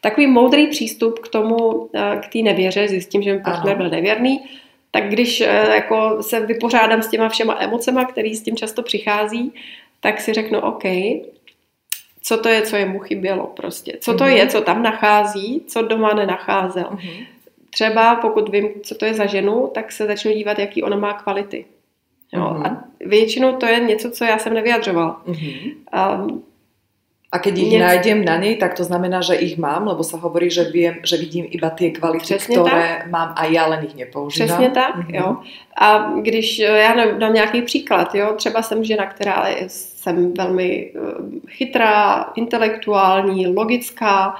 Takový 0.00 0.26
moudrý 0.26 0.66
přístup 0.66 1.18
k 1.18 1.28
tomu, 1.28 1.90
eh, 1.94 2.20
k 2.24 2.32
té 2.32 2.38
nevěře, 2.38 2.88
zjistím, 2.88 3.22
že 3.22 3.32
mi 3.32 3.40
partner 3.40 3.76
byl 3.76 3.90
nevěrný, 3.90 4.40
tak 4.90 5.08
když 5.08 5.40
eh, 5.40 5.74
jako 5.74 6.22
se 6.22 6.46
vypořádám 6.46 7.02
s 7.02 7.08
těma 7.08 7.28
všema 7.28 7.56
emocema, 7.60 8.04
které 8.04 8.34
s 8.34 8.42
tím 8.42 8.56
často 8.56 8.82
přichází, 8.82 9.52
tak 10.00 10.20
si 10.20 10.32
řeknu, 10.32 10.60
OK, 10.60 10.84
co 12.22 12.38
to 12.38 12.48
je, 12.48 12.62
co 12.62 12.76
je 12.76 12.86
mu 12.86 12.98
chybělo 12.98 13.46
prostě. 13.46 13.98
Co 14.00 14.14
to 14.14 14.24
mm-hmm. 14.24 14.36
je, 14.36 14.46
co 14.46 14.60
tam 14.60 14.82
nachází, 14.82 15.64
co 15.66 15.82
doma 15.82 16.14
nenacházel. 16.14 16.84
Mm-hmm. 16.84 17.26
Třeba 17.70 18.14
pokud 18.14 18.48
vím, 18.48 18.68
co 18.82 18.94
to 18.94 19.04
je 19.04 19.14
za 19.14 19.26
ženu, 19.26 19.70
tak 19.74 19.92
se 19.92 20.06
začnu 20.06 20.32
dívat, 20.32 20.58
jaký 20.58 20.82
ona 20.82 20.96
má 20.96 21.12
kvality. 21.12 21.64
Jo? 22.32 22.42
Mm-hmm. 22.42 22.66
A 22.66 22.84
většinou 23.00 23.56
to 23.56 23.66
je 23.66 23.80
něco, 23.80 24.10
co 24.10 24.24
já 24.24 24.38
jsem 24.38 24.54
nevyjadřovala. 24.54 25.22
Mm-hmm. 25.26 25.74
Um, 26.24 26.42
a 27.30 27.38
keď 27.38 27.54
ich 27.62 27.72
Nie... 27.78 27.86
nájdem 27.86 28.26
na 28.26 28.42
nej, 28.42 28.58
tak 28.58 28.74
to 28.74 28.82
znamená, 28.82 29.22
že 29.22 29.38
ich 29.38 29.54
mám, 29.54 29.86
lebo 29.86 30.02
sa 30.02 30.18
hovorí, 30.18 30.50
že 30.50 30.66
viem, 30.66 30.98
že 31.06 31.14
vidím 31.14 31.46
iba 31.46 31.70
tie 31.70 31.94
kvality, 31.94 32.26
Přesně 32.26 32.58
ktoré 32.58 32.88
tak. 32.98 33.10
mám 33.10 33.30
a 33.38 33.46
já 33.46 33.66
len 33.66 33.86
ich 33.86 33.94
nepoužívám. 33.94 34.48
Přesně 34.48 34.70
tak, 34.70 34.96
mm-hmm. 34.96 35.14
jo. 35.14 35.36
A 35.78 36.10
když, 36.22 36.58
já 36.58 36.94
dám 37.18 37.34
nějaký 37.34 37.62
příklad, 37.62 38.14
jo, 38.14 38.34
třeba 38.36 38.62
jsem 38.62 38.84
žena, 38.84 39.06
která 39.06 39.48
je, 39.48 39.64
jsem 39.68 40.34
velmi 40.34 40.90
eh, 40.90 40.98
chytrá, 41.48 42.26
intelektuální, 42.34 43.46
logická, 43.46 44.34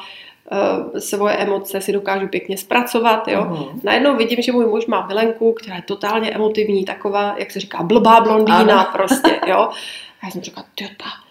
eh, 0.51 1.01
svoje 1.01 1.36
emoce 1.36 1.80
si 1.80 1.93
dokážu 1.93 2.28
pěkně 2.28 2.59
zpracovat, 2.59 3.28
jo. 3.28 3.45
Uh-huh. 3.45 3.80
Najednou 3.82 4.16
vidím, 4.16 4.43
že 4.43 4.53
můj 4.53 4.66
muž 4.66 4.86
má 4.86 5.07
milenku, 5.07 5.53
která 5.53 5.76
je 5.76 5.82
totálně 5.82 6.30
emotivní, 6.30 6.84
taková, 6.84 7.34
jak 7.38 7.51
se 7.51 7.61
říká, 7.61 7.82
blbá 7.82 8.20
blondýna 8.20 8.82
ano. 8.82 8.88
prostě, 8.93 9.41
jo. 9.47 9.70
A 10.22 10.26
já 10.26 10.30
jsem 10.30 10.43
říkala, 10.43 10.66
ta 10.74 11.30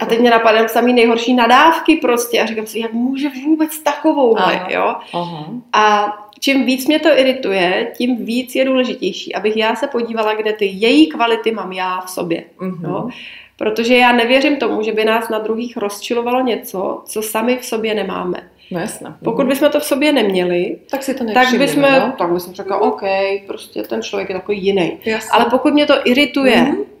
a 0.00 0.06
teď 0.06 0.20
mě 0.20 0.30
napadaly 0.30 0.68
samý 0.68 0.92
nejhorší 0.92 1.34
nadávky 1.34 1.96
prostě 1.96 2.40
a 2.40 2.46
říkám 2.46 2.66
si, 2.66 2.78
jak 2.78 2.92
může 2.92 3.28
vůbec 3.44 3.78
takovouhle, 3.78 4.66
jo. 4.68 4.94
Aha. 5.12 5.46
A 5.72 6.12
čím 6.40 6.66
víc 6.66 6.86
mě 6.86 6.98
to 6.98 7.18
irituje, 7.18 7.92
tím 7.96 8.24
víc 8.24 8.54
je 8.54 8.64
důležitější, 8.64 9.34
abych 9.34 9.56
já 9.56 9.76
se 9.76 9.86
podívala, 9.86 10.34
kde 10.34 10.52
ty 10.52 10.64
její 10.64 11.06
kvality 11.06 11.52
mám 11.52 11.72
já 11.72 12.00
v 12.00 12.10
sobě. 12.10 12.44
Mm-hmm. 12.60 12.88
Jo? 12.88 13.08
Protože 13.56 13.96
já 13.96 14.12
nevěřím 14.12 14.56
tomu, 14.56 14.82
že 14.82 14.92
by 14.92 15.04
nás 15.04 15.28
na 15.28 15.38
druhých 15.38 15.76
rozčilovalo 15.76 16.40
něco, 16.40 17.02
co 17.04 17.22
sami 17.22 17.58
v 17.58 17.64
sobě 17.64 17.94
nemáme. 17.94 18.48
No 18.70 18.80
jasně. 18.80 19.06
Pokud 19.24 19.46
bychom 19.46 19.70
to 19.70 19.80
v 19.80 19.84
sobě 19.84 20.12
neměli, 20.12 20.78
tak 20.90 21.02
si 21.02 21.14
to 21.14 21.24
tak 21.34 21.54
bychom, 21.58 21.82
no? 21.82 22.12
tak 22.18 22.32
bychom 22.32 22.54
řekli, 22.54 22.76
OK, 22.76 23.02
prostě 23.46 23.82
ten 23.82 24.02
člověk 24.02 24.28
je 24.28 24.34
takový 24.34 24.64
jiný. 24.64 24.98
Ale 25.30 25.46
pokud 25.50 25.74
mě 25.74 25.86
to 25.86 25.94
irituje, 26.04 26.56
mm-hmm 26.56 26.91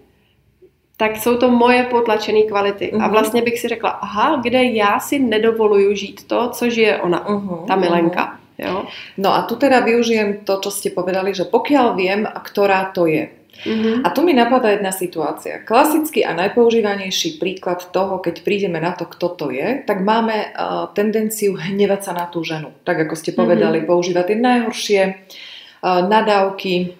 tak 0.96 1.16
jsou 1.16 1.36
to 1.36 1.50
moje 1.50 1.82
potlačené 1.82 2.42
kvality. 2.42 2.84
Mm-hmm. 2.92 3.02
A 3.02 3.06
mhm. 3.06 3.10
vlastně 3.10 3.42
bych 3.42 3.60
si 3.60 3.68
řekla, 3.68 3.90
aha, 3.90 4.40
kde 4.42 4.64
já 4.64 5.00
si 5.00 5.18
nedovoluju 5.18 5.94
žít 5.94 6.24
to, 6.26 6.48
co 6.48 6.70
žije 6.70 7.02
ona, 7.02 7.24
mm-hmm. 7.24 7.66
ta 7.66 7.76
milenka. 7.76 8.38
Jo? 8.58 8.84
No 9.18 9.34
a 9.34 9.42
tu 9.42 9.56
teda 9.56 9.80
využijem 9.80 10.44
to, 10.44 10.60
čo 10.60 10.70
ste 10.70 10.94
povedali, 10.94 11.34
že 11.34 11.48
pokiaľ 11.48 11.86
viem, 11.96 12.28
ktorá 12.28 12.94
to 12.94 13.10
je. 13.10 13.32
Mm-hmm. 13.64 14.02
A 14.04 14.08
tu 14.10 14.22
mi 14.22 14.34
napadá 14.34 14.70
jedna 14.70 14.92
situácia. 14.92 15.62
Klasický 15.62 16.24
a 16.24 16.34
najpoužívanejší 16.34 17.38
príklad 17.38 17.84
toho, 17.90 18.18
keď 18.18 18.42
prídeme 18.42 18.80
na 18.80 18.92
to, 18.92 19.04
kto 19.06 19.28
to 19.34 19.46
je, 19.50 19.82
tak 19.86 20.02
máme 20.02 20.52
uh, 20.52 20.88
tendenciu 20.96 21.54
hnevať 21.54 22.00
sa 22.02 22.12
na 22.12 22.26
tú 22.26 22.42
ženu. 22.42 22.72
Tak 22.84 23.06
ako 23.08 23.14
ste 23.14 23.36
povedali, 23.36 23.82
mm-hmm. 23.82 23.92
používať 23.92 24.24
tie 24.26 24.38
najhoršie 24.38 25.00
uh, 25.04 26.02
nadávky. 26.06 26.96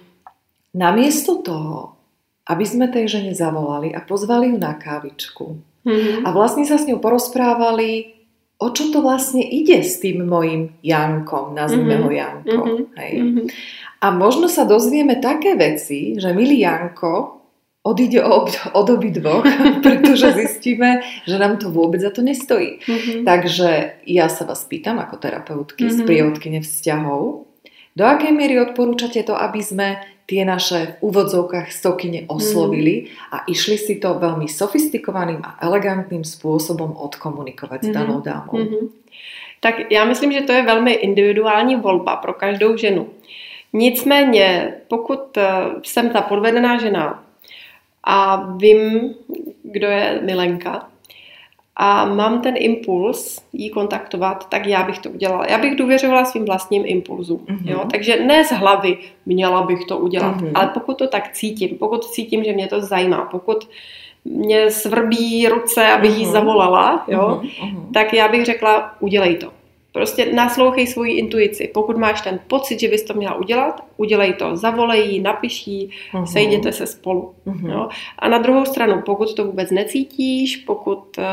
Namiesto 0.72 1.44
toho, 1.44 1.91
aby 2.52 2.64
sme 2.68 2.92
tej 2.92 3.08
žene 3.08 3.32
zavolali 3.32 3.90
a 3.96 4.04
pozvali 4.04 4.52
ju 4.52 4.58
na 4.60 4.76
kávičku. 4.76 5.58
Mm-hmm. 5.82 6.22
A 6.22 6.28
vlastne 6.30 6.62
sa 6.68 6.78
s 6.78 6.86
ňou 6.86 7.02
porozprávali, 7.02 8.14
o 8.62 8.70
čo 8.70 8.94
to 8.94 9.02
vlastne 9.02 9.42
ide 9.42 9.82
s 9.82 9.98
tým 9.98 10.22
mojim 10.22 10.78
Jankom, 10.84 11.56
nazvime 11.56 11.98
mm-hmm. 11.98 12.06
ho 12.06 12.10
Janko. 12.12 12.62
Mm-hmm. 12.62 12.84
Hej. 13.00 13.12
Mm-hmm. 13.18 13.46
A 14.02 14.06
možno 14.14 14.46
sa 14.46 14.62
dozvieme 14.62 15.18
také 15.18 15.58
veci, 15.58 16.14
že 16.14 16.30
milý 16.30 16.62
Janko 16.62 17.42
odíde 17.82 18.22
od, 18.22 18.54
od 18.78 18.88
dvoch, 18.94 19.42
pretože 19.86 20.38
zistíme, 20.38 21.02
že 21.26 21.34
nám 21.34 21.58
to 21.58 21.74
vôbec 21.74 21.98
za 21.98 22.14
to 22.14 22.22
nestojí. 22.22 22.78
Mm-hmm. 22.78 23.26
Takže 23.26 23.70
ja 24.06 24.30
sa 24.30 24.46
vás 24.46 24.62
pýtam 24.70 25.02
ako 25.02 25.18
terapeutky, 25.18 25.90
mm-hmm. 25.90 26.00
sprievodkyne 26.06 26.60
vzťahov, 26.62 27.51
do 27.92 28.04
akej 28.08 28.32
miery 28.32 28.56
odporúčate 28.60 29.20
to, 29.24 29.36
aby 29.36 29.60
sme 29.60 30.00
tie 30.26 30.48
naše 30.48 30.96
v 30.96 31.12
úvodzovkách 31.12 31.68
stokyne 31.68 32.24
oslovili 32.30 33.04
mm. 33.04 33.06
a 33.34 33.36
išli 33.50 33.76
si 33.76 33.94
to 34.00 34.16
veľmi 34.16 34.48
sofistikovaným 34.48 35.44
a 35.44 35.60
elegantným 35.60 36.24
spôsobom 36.24 36.96
odkomunikovať 36.96 37.80
mm. 37.82 37.86
s 37.86 37.88
mhm. 37.90 37.96
danou 37.96 38.18
dámou. 38.24 38.56
Mm-hmm. 38.56 38.84
Tak 39.62 39.92
já 39.92 40.04
myslím, 40.04 40.32
že 40.32 40.40
to 40.40 40.52
je 40.52 40.62
velmi 40.62 40.92
individuální 40.92 41.76
volba 41.76 42.16
pro 42.16 42.32
každou 42.32 42.76
ženu. 42.76 43.08
Nicméně, 43.72 44.74
pokud 44.88 45.36
eh, 45.36 45.50
jsem 45.82 46.10
ta 46.10 46.20
podvedená 46.20 46.78
žena 46.78 47.24
a 48.04 48.46
vím, 48.56 49.14
kdo 49.62 49.86
je 49.86 50.20
Milenka, 50.22 50.88
a 51.76 52.04
mám 52.04 52.40
ten 52.40 52.54
impuls 52.58 53.42
jí 53.52 53.70
kontaktovat, 53.70 54.48
tak 54.48 54.66
já 54.66 54.82
bych 54.82 54.98
to 54.98 55.10
udělala. 55.10 55.46
Já 55.46 55.58
bych 55.58 55.76
důvěřovala 55.76 56.24
svým 56.24 56.44
vlastním 56.44 56.82
impulzům. 56.86 57.38
Mm-hmm. 57.38 57.70
Jo? 57.70 57.84
Takže 57.90 58.24
ne 58.24 58.44
z 58.44 58.52
hlavy 58.52 58.98
měla 59.26 59.62
bych 59.62 59.84
to 59.84 59.98
udělat, 59.98 60.36
mm-hmm. 60.36 60.50
ale 60.54 60.70
pokud 60.74 60.98
to 60.98 61.08
tak 61.08 61.32
cítím, 61.32 61.78
pokud 61.78 62.04
cítím, 62.04 62.44
že 62.44 62.52
mě 62.52 62.66
to 62.66 62.80
zajímá, 62.80 63.28
pokud 63.30 63.68
mě 64.24 64.70
svrbí 64.70 65.48
ruce, 65.48 65.86
abych 65.92 66.10
mm-hmm. 66.10 66.18
jí 66.18 66.24
mhm. 66.24 66.32
zavolala, 66.32 67.04
jo? 67.08 67.40
Mm-hmm. 67.42 67.92
tak 67.94 68.12
já 68.12 68.28
bych 68.28 68.44
řekla, 68.44 68.94
udělej 69.00 69.36
to. 69.36 69.61
Prostě 69.92 70.32
naslouchej 70.32 70.86
svoji 70.86 71.12
intuici. 71.12 71.70
Pokud 71.74 71.96
máš 71.96 72.20
ten 72.20 72.40
pocit, 72.46 72.80
že 72.80 72.88
bys 72.88 73.02
to 73.02 73.14
měla 73.14 73.34
udělat, 73.34 73.84
udělej 73.96 74.32
to. 74.32 74.56
Zavolej 74.56 75.08
jí, 75.08 75.20
napiš 75.20 75.66
jí, 75.66 75.90
uh-huh. 76.12 76.24
sejděte 76.24 76.72
se 76.72 76.86
spolu. 76.86 77.34
Uh-huh. 77.46 77.70
Jo? 77.70 77.88
A 78.18 78.28
na 78.28 78.38
druhou 78.38 78.64
stranu, 78.64 79.02
pokud 79.06 79.34
to 79.34 79.44
vůbec 79.44 79.70
necítíš, 79.70 80.56
pokud 80.56 81.18
uh, 81.18 81.24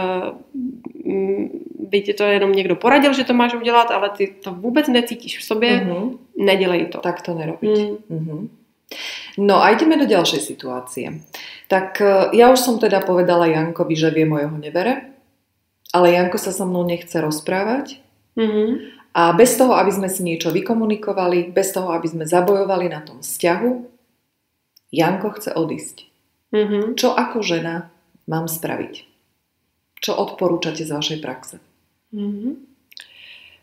by 1.90 2.02
ti 2.02 2.14
to 2.14 2.24
jenom 2.24 2.52
někdo 2.52 2.76
poradil, 2.76 3.14
že 3.14 3.24
to 3.24 3.34
máš 3.34 3.54
udělat, 3.54 3.92
ale 3.92 4.10
ty 4.10 4.28
to 4.44 4.54
vůbec 4.54 4.88
necítíš 4.88 5.40
v 5.40 5.44
sobě, 5.44 5.72
uh-huh. 5.80 6.18
nedělej 6.38 6.86
to. 6.86 6.98
Tak 7.00 7.22
to 7.22 7.34
nerobiť. 7.34 7.70
Uh-huh. 7.70 7.98
Uh-huh. 8.12 8.48
No 9.38 9.64
a 9.64 9.70
ideme 9.70 9.98
do 9.98 10.10
ďalšej 10.10 10.42
situácie. 10.42 11.22
Tak 11.70 12.02
eh, 12.02 12.34
ja 12.34 12.50
už 12.50 12.60
som 12.60 12.76
teda 12.82 13.06
povedala 13.06 13.46
Jankovi, 13.46 13.94
že 13.94 14.10
vie 14.10 14.26
mojho 14.26 14.58
nevere, 14.58 15.14
ale 15.94 16.18
Janko 16.18 16.42
sa 16.42 16.50
so 16.50 16.66
mnou 16.66 16.82
nechce 16.84 17.14
rozprávať 17.22 18.02
Mm-hmm. 18.40 18.70
A 19.14 19.36
bez 19.36 19.60
toho, 19.60 19.76
aby 19.76 19.92
sme 19.92 20.08
si 20.08 20.24
niečo 20.24 20.56
vykomunikovali, 20.56 21.52
bez 21.52 21.76
toho, 21.76 21.92
aby 21.92 22.08
sme 22.08 22.24
zabojovali 22.24 22.88
na 22.88 23.04
tom 23.04 23.20
vzťahu, 23.20 23.72
Janko 24.96 25.30
chce 25.36 25.54
odísť. 25.54 26.08
Mm-hmm. 26.56 26.84
Čo 26.96 27.14
ako 27.14 27.44
žena 27.44 27.92
mám 28.32 28.48
spraviť? 28.48 29.06
Čo 30.00 30.16
odporúčate 30.16 30.88
z 30.88 30.92
vašej 30.96 31.20
praxe? 31.20 31.60
Mm-hmm. 32.16 32.54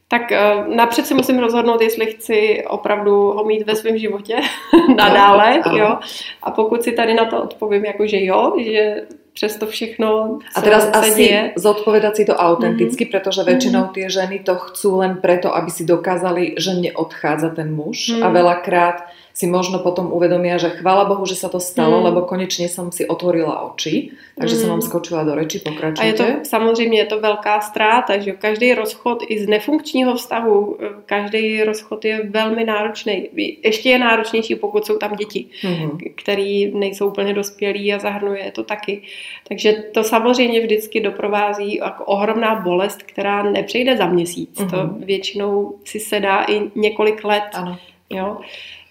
Tak 0.09 0.31
uh, 0.31 0.77
napřed 0.77 1.07
si 1.07 1.15
musím 1.15 1.39
rozhodnout, 1.39 1.81
jestli 1.81 2.07
chci 2.07 2.65
opravdu 2.69 3.11
ho 3.11 3.45
mít 3.45 3.67
ve 3.67 3.77
svém 3.77 3.99
životě 3.99 4.37
nadále, 4.97 5.63
no, 5.67 5.77
jo. 5.77 5.99
A 6.43 6.51
pokud 6.51 6.83
si 6.83 6.93
tady 6.93 7.15
na 7.15 7.25
to 7.25 7.43
odpovím, 7.43 7.85
jako 7.85 8.07
že 8.07 8.25
jo, 8.25 8.57
že 8.59 9.07
přes 9.37 9.57
to 9.61 9.67
všechno, 9.69 10.39
A 10.57 10.61
teraz 10.65 10.89
asi 10.93 11.29
děje. 11.29 11.53
zodpovedať 11.61 12.17
si 12.17 12.25
to 12.25 12.33
autenticky, 12.33 13.05
mm-hmm. 13.05 13.13
pretože 13.13 13.45
väčšinou 13.45 13.93
mm-hmm. 13.93 13.97
tie 14.01 14.07
ženy 14.09 14.37
to 14.41 14.57
chcú 14.57 15.05
len 15.05 15.21
preto, 15.21 15.53
aby 15.53 15.69
si 15.69 15.85
dokázali, 15.85 16.57
že 16.57 16.73
neodchádza 16.73 17.53
ten 17.53 17.69
muž 17.69 18.17
mm-hmm. 18.17 18.25
a 18.25 18.27
veľakrát 18.33 18.97
si 19.37 19.45
možno 19.45 19.85
potom 19.85 20.17
uvedomia, 20.17 20.57
že 20.57 20.81
chvála 20.81 21.05
Bohu, 21.05 21.29
že 21.29 21.37
sa 21.37 21.53
to 21.53 21.61
stalo, 21.61 22.01
mm. 22.01 22.05
lebo 22.09 22.25
konečne 22.25 22.73
som 22.73 22.89
si 22.89 23.05
otvorila 23.05 23.69
oči, 23.69 24.17
takže 24.33 24.55
mm. 24.57 24.61
som 24.65 24.69
vám 24.73 24.83
skočila 24.89 25.29
do 25.29 25.37
reči, 25.37 25.61
pokračujte. 25.61 26.01
A 26.01 26.09
je 26.09 26.17
to 26.17 26.25
samozřejmě 26.49 26.99
je 26.99 27.07
to 27.07 27.21
velká 27.21 27.61
ztráta, 27.61 28.19
že 28.19 28.33
každý 28.33 28.75
rozchod 28.75 29.29
i 29.29 29.45
z 29.45 29.47
nefunkčního 29.49 30.17
vztahu, 30.17 30.79
každý 31.07 31.63
rozchod 31.63 32.05
je 32.05 32.25
velmi 32.25 32.65
náročný. 32.65 33.29
Ještě 33.65 33.91
je 33.91 33.99
náročnější, 33.99 34.55
pokud 34.55 34.87
jsou 34.87 34.97
tam 34.97 35.13
děti, 35.17 35.47
mm. 35.65 35.99
který 36.17 36.73
nejsou 36.73 37.09
úplně 37.09 37.35
dospělí 37.35 37.93
a 37.93 37.99
zahrnuje 37.99 38.53
to 38.53 38.65
taky. 38.65 39.03
Takže 39.49 39.73
to 39.93 40.05
samozřejmě 40.05 40.61
vždycky 40.61 41.01
doprovází 41.01 41.77
jako 41.77 42.05
ohromná 42.05 42.55
bolest, 42.55 43.03
která 43.03 43.43
nepřejde 43.43 43.97
za 43.97 44.07
měsíc. 44.07 44.61
Mm. 44.61 44.71
To 44.71 44.77
mhm. 44.77 45.05
většinou 45.05 45.75
si 45.85 46.01
sedá 46.01 46.45
i 46.49 46.71
několik 46.75 47.25
let. 47.25 47.53
Ano. 47.53 47.79
Jo? 48.11 48.37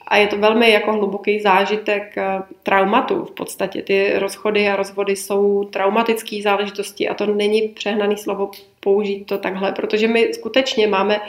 A 0.08 0.18
je 0.18 0.28
to 0.28 0.38
velmi 0.38 0.72
jako 0.72 0.92
hluboký 0.92 1.40
zážitek 1.40 2.18
eh, 2.18 2.42
traumatu 2.64 3.26
v 3.26 3.32
podstatě. 3.32 3.82
Ty 3.82 4.20
rozchody 4.20 4.68
a 4.68 4.76
rozvody 4.76 5.16
jsou 5.16 5.64
traumatické 5.64 6.42
záležitosti 6.44 7.10
a 7.10 7.14
to 7.14 7.26
není 7.26 7.62
přehnaný 7.62 8.18
slovo 8.18 8.52
použít 8.80 9.26
to 9.26 9.38
takhle, 9.38 9.72
protože 9.72 10.08
my 10.08 10.34
skutečně 10.34 10.88
máme 10.88 11.22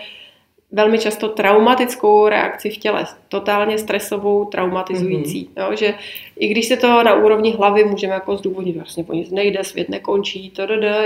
velmi 0.72 0.99
často 0.99 1.29
traumatickou 1.29 2.29
reakci 2.29 2.70
v 2.70 2.77
těle, 2.77 3.07
totálně 3.29 3.79
stresovou, 3.79 4.45
traumatizující. 4.45 5.49
Mm-hmm. 5.55 5.70
Jo, 5.70 5.77
že 5.77 5.95
i 6.39 6.49
když 6.49 6.66
se 6.66 6.77
to 6.77 7.03
na 7.03 7.14
úrovni 7.14 7.53
hlavy 7.53 7.85
můžeme 7.85 8.14
jako 8.14 8.37
zdůvodnit, 8.37 8.77
vlastně 8.77 9.05
po 9.05 9.12
nic 9.12 9.31
nejde, 9.31 9.64
svět 9.64 9.89
nekončí, 9.89 10.51
to 10.51 10.62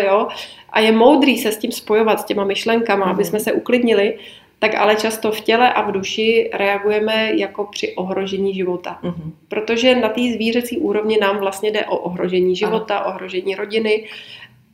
jo, 0.07 0.29
a 0.71 0.81
je 0.81 0.93
moudrý 0.93 1.39
se 1.39 1.53
s 1.53 1.59
tím 1.59 1.73
spojovat, 1.73 2.21
s 2.21 2.25
těma 2.25 2.45
myšlenkama, 2.45 3.07
mm-hmm. 3.07 3.11
aby 3.11 3.25
jsme 3.25 3.41
se 3.41 3.53
uklidnili, 3.53 4.18
tak 4.61 4.75
ale 4.75 4.97
často 4.97 5.33
v 5.33 5.41
těle 5.41 5.73
a 5.73 5.83
v 5.83 5.93
duši 5.93 6.51
reagujeme 6.53 7.33
jako 7.37 7.65
při 7.65 7.95
ohrožení 7.95 8.55
života. 8.55 8.99
Mm-hmm. 9.03 9.33
Protože 9.49 9.95
na 9.95 10.09
té 10.09 10.21
zvířecí 10.21 10.79
úrovni 10.79 11.19
nám 11.19 11.39
vlastně 11.39 11.71
jde 11.71 11.85
o 11.85 11.97
ohrožení 11.97 12.57
života, 12.57 12.99
Aha. 12.99 13.15
ohrožení 13.15 13.55
rodiny 13.55 14.05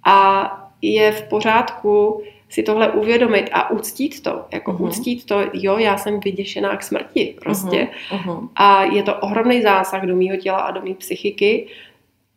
a 0.04 0.50
je 0.82 1.12
v 1.12 1.22
pořádku 1.22 2.22
si 2.48 2.62
tohle 2.62 2.92
uvědomit 2.92 3.50
a 3.52 3.70
uctít 3.70 4.22
to. 4.22 4.44
Jako 4.52 4.72
uh-huh. 4.72 4.86
uctít 4.86 5.26
to, 5.26 5.40
jo, 5.52 5.78
já 5.78 5.96
jsem 5.98 6.20
vyděšená 6.20 6.76
k 6.76 6.82
smrti 6.82 7.34
prostě. 7.40 7.88
Uh-huh. 8.10 8.48
A 8.56 8.84
je 8.84 9.02
to 9.02 9.16
ohromný 9.16 9.62
zásah 9.62 10.02
do 10.02 10.16
mýho 10.16 10.36
těla 10.36 10.58
a 10.58 10.70
do 10.70 10.82
mý 10.82 10.94
psychiky 10.94 11.66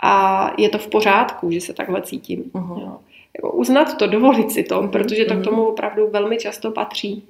a 0.04 0.52
je 0.58 0.70
to 0.70 0.78
v 0.78 0.88
pořádku, 0.88 1.52
že 1.52 1.62
se 1.62 1.74
takhle 1.74 2.02
cítím. 2.02 2.43
Uh-huh. 2.43 2.82
Jo. 2.82 2.97
Jako 3.36 3.52
uznat 3.52 3.97
to, 3.97 4.08
dovolit 4.08 4.52
si 4.52 4.64
to, 4.64 4.88
protože 4.88 5.26
to 5.26 5.36
k 5.36 5.43
tomu 5.43 5.66
opravdu 5.66 6.10
velmi 6.12 6.38
často 6.38 6.72
patří. 6.72 7.24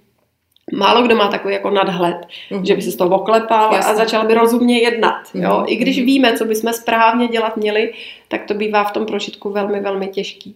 Málo 0.73 1.03
kdo 1.03 1.15
má 1.15 1.27
takový 1.27 1.53
jako 1.53 1.69
nadhled, 1.69 2.27
mm-hmm. 2.51 2.63
že 2.63 2.75
by 2.75 2.81
se 2.81 2.91
z 2.91 2.95
toho 2.95 3.15
oklepal 3.15 3.73
Jasně. 3.73 3.91
a 3.91 3.95
začal 3.95 4.27
by 4.27 4.33
rozumně 4.33 4.79
jednat. 4.79 5.23
Mm-hmm. 5.23 5.43
Jo? 5.43 5.63
I 5.67 5.75
když 5.75 5.99
víme, 5.99 6.37
co 6.37 6.45
bychom 6.45 6.73
správně 6.73 7.27
dělat 7.27 7.57
měli, 7.57 7.93
tak 8.27 8.45
to 8.45 8.53
bývá 8.53 8.83
v 8.83 8.91
tom 8.91 9.05
prožitku 9.05 9.49
velmi, 9.49 9.79
velmi 9.79 10.07
těžký. 10.07 10.55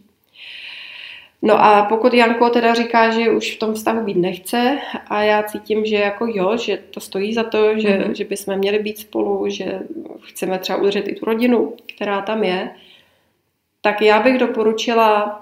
No 1.42 1.66
a 1.66 1.86
pokud 1.90 2.14
Janko 2.14 2.50
teda 2.50 2.74
říká, 2.74 3.10
že 3.10 3.32
už 3.32 3.56
v 3.56 3.60
tom 3.60 3.74
vztahu 3.74 4.06
být 4.06 4.18
nechce 4.18 4.78
a 5.08 5.22
já 5.22 5.44
cítím, 5.44 5.86
že 5.86 5.96
jako 5.96 6.26
jo, 6.28 6.58
že 6.58 6.78
to 6.78 7.00
stojí 7.00 7.34
za 7.34 7.44
to, 7.44 7.80
že, 7.80 7.88
mm-hmm. 7.88 8.12
že 8.12 8.24
bychom 8.24 8.56
měli 8.56 8.80
být 8.80 8.98
spolu, 8.98 9.50
že 9.50 9.80
chceme 10.22 10.60
třeba 10.60 10.80
udržet 10.80 11.08
i 11.08 11.16
tu 11.16 11.26
rodinu, 11.26 11.74
která 11.96 12.22
tam 12.22 12.44
je, 12.44 12.70
tak 13.82 14.02
já 14.02 14.20
bych 14.20 14.38
doporučila 14.38 15.40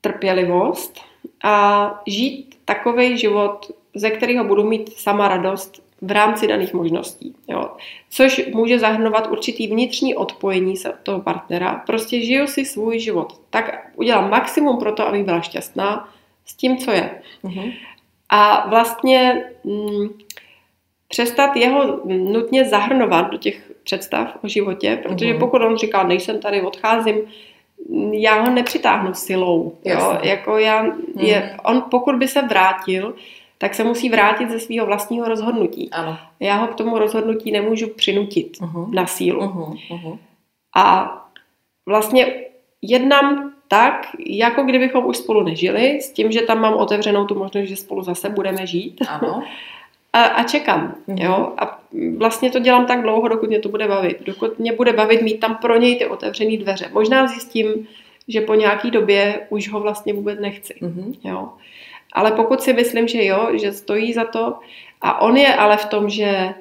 trpělivost, 0.00 1.00
a 1.44 1.94
žít 2.06 2.54
takový 2.64 3.18
život, 3.18 3.70
ze 3.94 4.10
kterého 4.10 4.44
budu 4.44 4.64
mít 4.64 4.92
sama 4.98 5.28
radost 5.28 5.82
v 6.02 6.10
rámci 6.10 6.46
daných 6.46 6.74
možností. 6.74 7.34
Jo. 7.48 7.70
Což 8.10 8.46
může 8.54 8.78
zahrnovat 8.78 9.30
určitý 9.30 9.66
vnitřní 9.66 10.14
odpojení 10.14 10.76
se 10.76 10.90
od 10.90 11.00
toho 11.02 11.20
partnera. 11.20 11.82
Prostě 11.86 12.20
žiju 12.20 12.46
si 12.46 12.64
svůj 12.64 12.98
život. 12.98 13.40
Tak 13.50 13.90
udělám 13.96 14.30
maximum 14.30 14.78
pro 14.78 14.92
to, 14.92 15.06
abych 15.06 15.24
byla 15.24 15.40
šťastná 15.40 16.08
s 16.46 16.54
tím, 16.54 16.78
co 16.78 16.90
je. 16.90 17.22
Mm-hmm. 17.44 17.74
A 18.28 18.68
vlastně 18.68 19.44
mm, 19.64 20.08
přestat 21.08 21.56
jeho 21.56 22.00
nutně 22.04 22.64
zahrnovat 22.64 23.30
do 23.30 23.38
těch 23.38 23.72
představ 23.84 24.38
o 24.44 24.48
životě, 24.48 25.00
protože 25.02 25.34
mm-hmm. 25.34 25.38
pokud 25.38 25.62
on 25.62 25.76
říká, 25.76 26.02
nejsem 26.02 26.40
tady, 26.40 26.62
odcházím, 26.62 27.16
já 28.12 28.40
ho 28.40 28.50
nepřitáhnu 28.50 29.14
silou. 29.14 29.76
Jo? 29.84 30.18
Jako 30.22 30.58
já, 30.58 30.86
je, 31.16 31.38
hmm. 31.38 31.58
on 31.64 31.84
pokud 31.90 32.14
by 32.14 32.28
se 32.28 32.42
vrátil, 32.42 33.14
tak 33.58 33.74
se 33.74 33.84
musí 33.84 34.08
vrátit 34.08 34.50
ze 34.50 34.58
svého 34.58 34.86
vlastního 34.86 35.28
rozhodnutí. 35.28 35.90
Ano. 35.90 36.18
Já 36.40 36.56
ho 36.56 36.66
k 36.66 36.74
tomu 36.74 36.98
rozhodnutí 36.98 37.52
nemůžu 37.52 37.88
přinutit 37.88 38.58
uh-huh. 38.60 38.94
na 38.94 39.06
sílu. 39.06 39.40
Uh-huh. 39.40 39.78
Uh-huh. 39.90 40.18
A 40.76 41.16
vlastně 41.86 42.34
jednám 42.82 43.52
tak, 43.68 44.06
jako 44.26 44.62
kdybychom 44.62 45.06
už 45.06 45.16
spolu 45.16 45.42
nežili, 45.42 46.00
s 46.00 46.12
tím, 46.12 46.32
že 46.32 46.42
tam 46.42 46.60
mám 46.60 46.74
otevřenou 46.74 47.26
tu 47.26 47.34
možnost, 47.34 47.68
že 47.68 47.76
spolu 47.76 48.02
zase 48.02 48.28
budeme 48.30 48.66
žít. 48.66 49.02
Ano. 49.08 49.42
A, 50.12 50.22
a 50.22 50.42
čekám, 50.42 50.94
mm-hmm. 51.08 51.24
jo. 51.24 51.52
A 51.58 51.80
vlastně 52.16 52.50
to 52.50 52.58
dělám 52.58 52.86
tak 52.86 53.02
dlouho, 53.02 53.28
dokud 53.28 53.48
mě 53.48 53.58
to 53.58 53.68
bude 53.68 53.88
bavit. 53.88 54.18
Dokud 54.20 54.58
mě 54.58 54.72
bude 54.72 54.92
bavit 54.92 55.22
mít 55.22 55.40
tam 55.40 55.56
pro 55.56 55.76
něj 55.76 55.98
ty 55.98 56.06
otevřené 56.06 56.56
dveře. 56.56 56.90
Možná 56.92 57.26
zjistím, 57.26 57.88
že 58.28 58.40
po 58.40 58.54
nějaký 58.54 58.90
době 58.90 59.46
už 59.48 59.68
ho 59.68 59.80
vlastně 59.80 60.12
vůbec 60.12 60.40
nechci, 60.40 60.74
mm-hmm. 60.82 61.14
jo. 61.24 61.48
Ale 62.12 62.32
pokud 62.32 62.62
si 62.62 62.72
myslím, 62.72 63.08
že 63.08 63.24
jo, 63.24 63.48
že 63.52 63.72
stojí 63.72 64.12
za 64.12 64.24
to 64.24 64.58
a 65.00 65.20
on 65.20 65.36
je 65.36 65.54
ale 65.54 65.76
v 65.76 65.84
tom, 65.84 66.10
že 66.10 66.54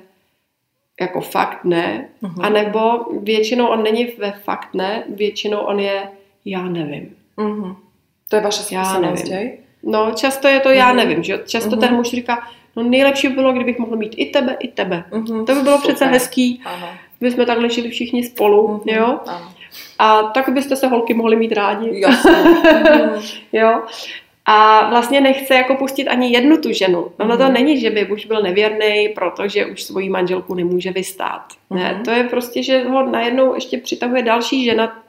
jako 1.02 1.22
fakt 1.22 1.64
ne, 1.64 2.10
mm-hmm. 2.24 2.46
anebo 2.46 3.06
většinou 3.22 3.68
on 3.68 3.84
není 3.84 4.06
ve 4.18 4.32
fakt 4.32 4.74
ne, 4.74 5.04
většinou 5.10 5.58
on 5.60 5.80
je 5.80 6.10
já 6.46 6.64
nevím. 6.64 7.16
Mm-hmm. 7.38 7.76
To 8.30 8.36
je 8.36 8.42
vaše 8.42 8.64
zkušenost, 8.64 9.30
No, 9.84 10.12
často 10.16 10.48
je 10.48 10.60
to 10.60 10.70
já 10.70 10.92
mm-hmm. 10.92 10.96
nevím, 10.96 11.24
že 11.24 11.40
často 11.46 11.70
mm-hmm. 11.70 11.80
ten 11.80 11.96
muž 11.96 12.10
říká, 12.10 12.48
No 12.76 12.84
nejlepší 12.84 13.28
by 13.28 13.34
bylo, 13.34 13.54
kdybych 13.54 13.80
mohla 13.80 13.96
mít 13.96 14.16
i 14.18 14.26
tebe, 14.26 14.58
i 14.60 14.68
tebe. 14.68 15.04
Mm-hmm, 15.12 15.46
to 15.46 15.56
by 15.56 15.62
bylo 15.62 15.78
super. 15.78 15.96
přece 15.96 16.06
hezký. 16.06 16.62
Ano. 16.66 16.88
My 17.22 17.32
jsme 17.32 17.46
takhle 17.46 17.70
žili 17.70 17.90
všichni 17.90 18.24
spolu, 18.24 18.68
mm-hmm, 18.68 18.98
jo. 18.98 19.20
Ano. 19.28 19.52
A 20.00 20.24
tak 20.24 20.50
byste 20.50 20.76
se 20.76 20.88
holky 20.88 21.14
mohly 21.14 21.36
mít 21.36 21.52
rádi. 21.52 22.02
jo. 23.54 23.82
A 24.46 24.90
vlastně 24.90 25.22
nechce 25.22 25.56
jako 25.56 25.76
pustit 25.76 26.08
ani 26.08 26.32
jednu 26.32 26.58
tu 26.58 26.74
ženu. 26.74 27.00
Ono 27.00 27.36
mm-hmm. 27.36 27.38
to 27.38 27.44
mhm. 27.44 27.54
není, 27.54 27.80
že 27.80 27.90
by 27.90 28.12
už 28.12 28.26
byl 28.26 28.42
nevěrný, 28.42 29.10
protože 29.16 29.66
už 29.66 29.84
svoji 29.84 30.10
manželku 30.10 30.56
nemůže 30.56 30.92
vystát. 30.92 31.46
Mm-hmm. 31.72 31.76
Ne, 31.76 31.94
mhm. 31.94 32.04
to 32.04 32.12
je 32.12 32.24
prostě, 32.24 32.64
že 32.64 32.84
ho 32.84 33.06
najednou 33.06 33.56
ještě 33.56 33.78
přitahuje 33.78 34.24
další 34.24 34.66
žena 34.66 35.04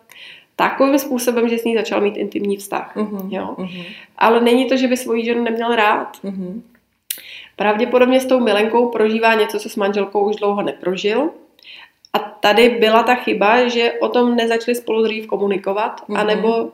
takovým 0.57 0.99
způsobem, 0.99 1.49
že 1.49 1.59
s 1.59 1.65
ní 1.65 1.75
začal 1.75 2.01
mít 2.01 2.17
intimní 2.17 2.57
vztah. 2.57 2.97
Mm-hmm. 2.97 3.29
Jo. 3.31 3.55
Mm-hmm. 3.59 3.85
Ale 4.19 4.41
není 4.41 4.69
to, 4.69 4.77
že 4.77 4.89
by 4.89 4.97
svoji 4.97 5.25
ženu 5.25 5.45
neměl 5.45 5.77
rád. 5.77 6.17
Mm-hmm. 6.25 6.61
Pravděpodobně 7.61 8.21
s 8.21 8.27
tou 8.27 8.41
milenkou 8.41 8.89
prožívá 8.89 9.35
něco, 9.35 9.59
co 9.59 9.69
s 9.69 9.77
manželkou 9.77 10.29
už 10.29 10.37
dlouho 10.37 10.63
neprožil. 10.63 11.31
A 12.13 12.19
tady 12.19 12.69
byla 12.69 13.03
ta 13.03 13.15
chyba, 13.15 13.69
že 13.69 13.93
o 13.93 14.09
tom 14.09 14.37
nezačali 14.37 14.75
spolu 14.75 15.03
dřív 15.03 15.27
komunikovat, 15.27 16.01
mm-hmm. 16.01 16.21
anebo 16.21 16.71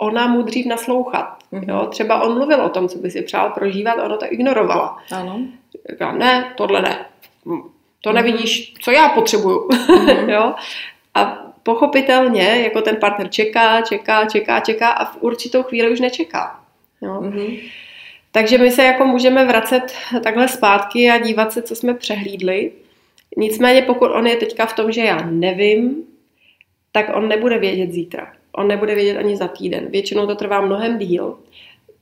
ona 0.00 0.26
mu 0.26 0.42
dřív 0.42 0.66
naslouchat. 0.66 1.38
Mm-hmm. 1.52 1.68
Jo? 1.68 1.86
Třeba 1.86 2.22
on 2.22 2.34
mluvil 2.34 2.60
o 2.60 2.68
tom, 2.68 2.88
co 2.88 2.98
by 2.98 3.10
si 3.10 3.22
přál 3.22 3.50
prožívat, 3.50 3.94
ona 4.04 4.16
to 4.16 4.26
ignorovala. 4.30 4.98
Ano. 5.12 5.40
Říká, 5.90 6.12
ne, 6.12 6.52
tohle 6.56 6.82
ne. 6.82 7.06
To 7.44 7.50
mm-hmm. 7.50 8.14
nevidíš, 8.14 8.74
co 8.80 8.90
já 8.90 9.08
potřebuju. 9.08 9.68
Mm-hmm. 9.68 10.28
jo? 10.34 10.54
A 11.14 11.24
pochopitelně, 11.62 12.42
jako 12.42 12.82
ten 12.82 12.96
partner 12.96 13.28
čeká, 13.28 13.80
čeká, 13.80 14.26
čeká, 14.26 14.60
čeká 14.60 14.88
a 14.88 15.04
v 15.04 15.16
určitou 15.20 15.62
chvíli 15.62 15.92
už 15.92 16.00
nečeká. 16.00 16.60
Jo? 17.02 17.20
Mm-hmm. 17.20 17.60
Takže 18.36 18.58
my 18.58 18.70
se 18.70 18.84
jako 18.84 19.04
můžeme 19.04 19.44
vracet 19.44 19.82
takhle 20.22 20.48
zpátky 20.48 21.10
a 21.10 21.18
dívat 21.18 21.52
se, 21.52 21.62
co 21.62 21.76
jsme 21.76 21.94
přehlídli. 21.94 22.72
Nicméně 23.36 23.82
pokud 23.82 24.10
on 24.10 24.26
je 24.26 24.36
teďka 24.36 24.66
v 24.66 24.72
tom, 24.72 24.92
že 24.92 25.00
já 25.00 25.26
nevím, 25.30 26.04
tak 26.92 27.16
on 27.16 27.28
nebude 27.28 27.58
vědět 27.58 27.92
zítra. 27.92 28.32
On 28.52 28.68
nebude 28.68 28.94
vědět 28.94 29.18
ani 29.18 29.36
za 29.36 29.48
týden. 29.48 29.86
Většinou 29.86 30.26
to 30.26 30.34
trvá 30.34 30.60
mnohem 30.60 30.98
díl. 30.98 31.38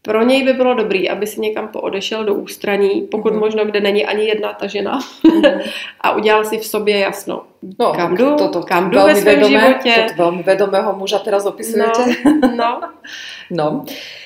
Pro 0.04 0.22
něj 0.22 0.44
by 0.44 0.52
bylo 0.52 0.74
dobrý, 0.74 1.10
aby 1.10 1.26
si 1.26 1.40
někam 1.40 1.68
poodešel 1.68 2.24
do 2.24 2.34
ústraní, 2.34 3.02
pokud 3.10 3.32
mm. 3.32 3.38
možno, 3.38 3.64
kde 3.64 3.80
není 3.80 4.06
ani 4.06 4.24
jedna 4.24 4.52
ta 4.52 4.66
žena, 4.66 4.98
mm. 5.24 5.42
a 6.00 6.16
udělal 6.16 6.44
si 6.44 6.58
v 6.58 6.66
sobě 6.66 6.98
jasno. 6.98 7.42
No, 7.78 7.92
kam 7.92 8.16
jdu, 8.16 8.36
to, 8.36 8.48
to, 8.48 8.62
kam 8.62 8.90
jdu 8.90 8.98
ve 9.00 9.16
svém 9.16 9.44
životě. 9.44 10.06
To 10.08 10.22
velmi 10.22 10.42
vedomého 10.42 10.96
muža 10.96 11.18
teraz 11.18 11.46
opisujete. 11.46 12.04
No, 12.24 12.52
no. 12.56 12.80
no. 13.50 13.84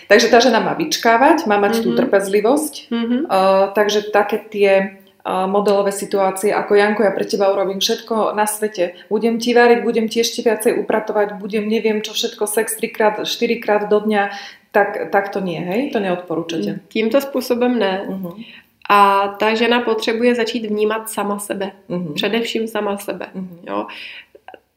Takže 0.09 0.33
tá 0.33 0.41
žena 0.41 0.59
má 0.65 0.73
vyčkávať, 0.73 1.45
má 1.45 1.61
mať 1.61 1.79
mm-hmm. 1.79 1.85
tú 1.85 1.89
mhm. 1.93 1.99
trpezlivosť. 2.01 2.75
Mm-hmm. 2.89 3.21
Uh, 3.29 3.65
takže 3.77 4.09
také 4.09 4.41
tie 4.41 4.73
uh, 5.21 5.45
modelové 5.45 5.93
situácie, 5.93 6.49
ako 6.49 6.73
Janko, 6.81 7.05
ja 7.05 7.13
pre 7.13 7.29
teba 7.29 7.53
urobím 7.53 7.77
všetko 7.77 8.33
na 8.33 8.49
svete. 8.49 8.97
Budem 9.13 9.37
ti 9.37 9.53
variť, 9.53 9.85
budem 9.85 10.09
ti 10.09 10.25
ešte 10.25 10.41
viacej 10.41 10.81
upratovať, 10.81 11.37
budem 11.37 11.69
neviem 11.69 12.01
čo 12.01 12.17
všetko, 12.17 12.49
sex 12.49 12.81
3 12.81 12.89
krát, 12.89 13.15
4 13.21 13.61
krát 13.61 13.83
do 13.93 14.01
dňa, 14.01 14.33
tak, 14.73 15.11
tak 15.11 15.29
to 15.29 15.41
nie, 15.41 15.61
hej? 15.61 15.91
To 15.91 16.01
neodporúčate. 16.01 16.81
Tímto 16.89 17.21
způsobem 17.21 17.79
ne. 17.79 18.07
Uh-huh. 18.09 18.45
A 18.89 19.29
ta 19.29 19.55
žena 19.55 19.81
potřebuje 19.81 20.35
začít 20.35 20.67
vnímat 20.67 21.11
sama 21.11 21.39
sebe. 21.39 21.73
Mhm. 21.89 22.15
Především 22.15 22.69
sama 22.69 22.97
sebe. 22.97 23.27
Mhm. 23.35 23.59
Jo. 23.69 23.87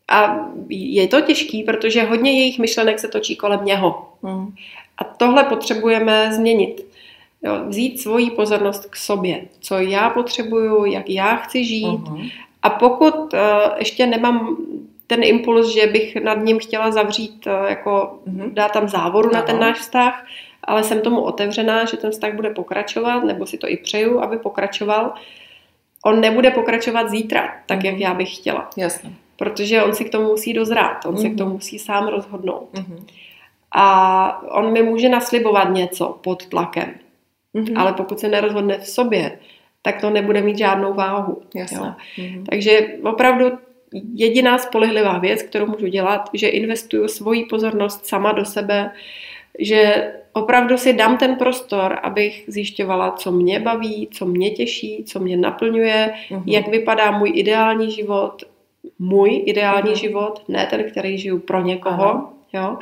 A 0.08 0.48
je 0.70 1.08
to 1.08 1.22
těžký, 1.22 1.64
protože 1.64 2.04
hodně 2.04 2.40
jejich 2.40 2.60
myšlenek 2.60 3.00
se 3.00 3.08
točí 3.08 3.36
kolem 3.36 3.66
něho. 3.66 4.10
Mhm. 4.22 4.56
A 4.98 5.04
tohle 5.04 5.44
potřebujeme 5.44 6.34
změnit. 6.34 6.86
Jo, 7.44 7.54
vzít 7.68 8.02
svoji 8.02 8.32
pozornost 8.32 8.86
k 8.86 8.96
sobě. 8.96 9.42
Co 9.60 9.78
já 9.78 10.10
potřebuju, 10.10 10.86
jak 10.86 11.10
já 11.10 11.36
chci 11.36 11.66
žít. 11.66 12.10
Mhm. 12.10 12.30
A 12.62 12.70
pokud 12.70 13.16
uh, 13.16 13.40
ještě 13.80 14.08
nemám 14.08 14.58
ten 15.12 15.24
impuls, 15.24 15.74
že 15.74 15.88
bych 15.88 16.16
nad 16.16 16.38
ním 16.44 16.60
chtěla 16.60 16.92
zavřít, 16.92 17.48
uh, 17.48 17.70
jako 17.70 18.20
Mhm. 18.26 18.54
dát 18.54 18.72
tam 18.72 18.88
závoru 18.90 19.30
na 19.34 19.42
ten 19.42 19.60
náš 19.60 19.78
vztah, 19.80 20.26
ale 20.64 20.84
jsem 20.84 21.02
tomu 21.02 21.22
otevřená, 21.22 21.86
že 21.86 21.98
ten 21.98 22.12
vztah 22.12 22.34
bude 22.34 22.50
pokračovat, 22.50 23.24
nebo 23.24 23.46
si 23.46 23.58
to 23.58 23.68
i 23.70 23.78
přeju, 23.78 24.22
aby 24.22 24.38
pokračoval. 24.38 25.14
On 26.06 26.22
nebude 26.22 26.52
pokračovat 26.52 27.10
zítra, 27.10 27.54
tak 27.66 27.78
Mhm. 27.78 27.86
jak 27.86 28.00
já 28.00 28.14
bych 28.14 28.36
chtěla. 28.36 28.70
Jasné. 28.78 29.10
Protože 29.38 29.84
on 29.84 29.94
si 29.94 30.06
k 30.06 30.12
tomu 30.12 30.28
musí 30.28 30.54
dozrát, 30.54 31.06
on 31.06 31.18
se 31.18 31.28
Mhm. 31.28 31.36
k 31.36 31.38
tomu 31.38 31.54
musí 31.54 31.80
sám 31.80 32.08
rozhodnout. 32.08 32.70
Mhm. 32.74 33.06
A 33.72 34.44
on 34.52 34.72
mi 34.72 34.84
může 34.84 35.10
naslibovat 35.10 35.70
něco 35.70 36.18
pod 36.24 36.46
tlakem, 36.46 36.90
Mhm. 37.54 37.78
ale 37.78 37.94
pokud 37.94 38.20
se 38.20 38.28
nerozhodne 38.28 38.78
v 38.78 38.88
sobě, 38.88 39.40
tak 39.82 40.02
to 40.02 40.10
nebude 40.10 40.42
mít 40.42 40.58
žádnou 40.58 40.94
váhu. 40.94 41.32
jo. 41.42 41.62
Jasné. 41.62 41.96
Mhm. 42.18 42.46
Takže 42.46 42.88
opravdu 43.04 43.52
jediná 44.14 44.58
spolehlivá 44.58 45.18
věc, 45.18 45.44
kterou 45.44 45.66
můžu 45.68 45.88
dělat, 45.88 46.30
že 46.34 46.48
investuju 46.48 47.08
svoji 47.08 47.46
pozornost 47.46 48.06
sama 48.06 48.32
do 48.32 48.46
sebe, 48.46 48.92
že 49.60 50.12
opravdu 50.34 50.78
si 50.78 50.94
dám 50.94 51.18
ten 51.18 51.36
prostor, 51.36 52.00
abych 52.04 52.44
zjišťovala, 52.48 53.12
co 53.12 53.32
mě 53.32 53.60
baví, 53.60 54.08
co 54.12 54.26
mě 54.26 54.50
těší, 54.52 55.04
co 55.04 55.20
mě 55.20 55.38
naplňuje, 55.38 56.14
Mhm. 56.32 56.44
jak 56.46 56.68
vypadá 56.68 57.12
můj 57.12 57.32
ideální 57.36 57.92
život, 57.92 58.44
můj 59.00 59.44
ideální 59.46 59.90
Mhm. 59.90 60.00
život, 60.00 60.44
ne 60.48 60.66
ten, 60.70 60.84
který 60.92 61.18
žiju 61.18 61.40
pro 61.40 61.62
někoho. 61.62 62.30
Jo? 62.54 62.78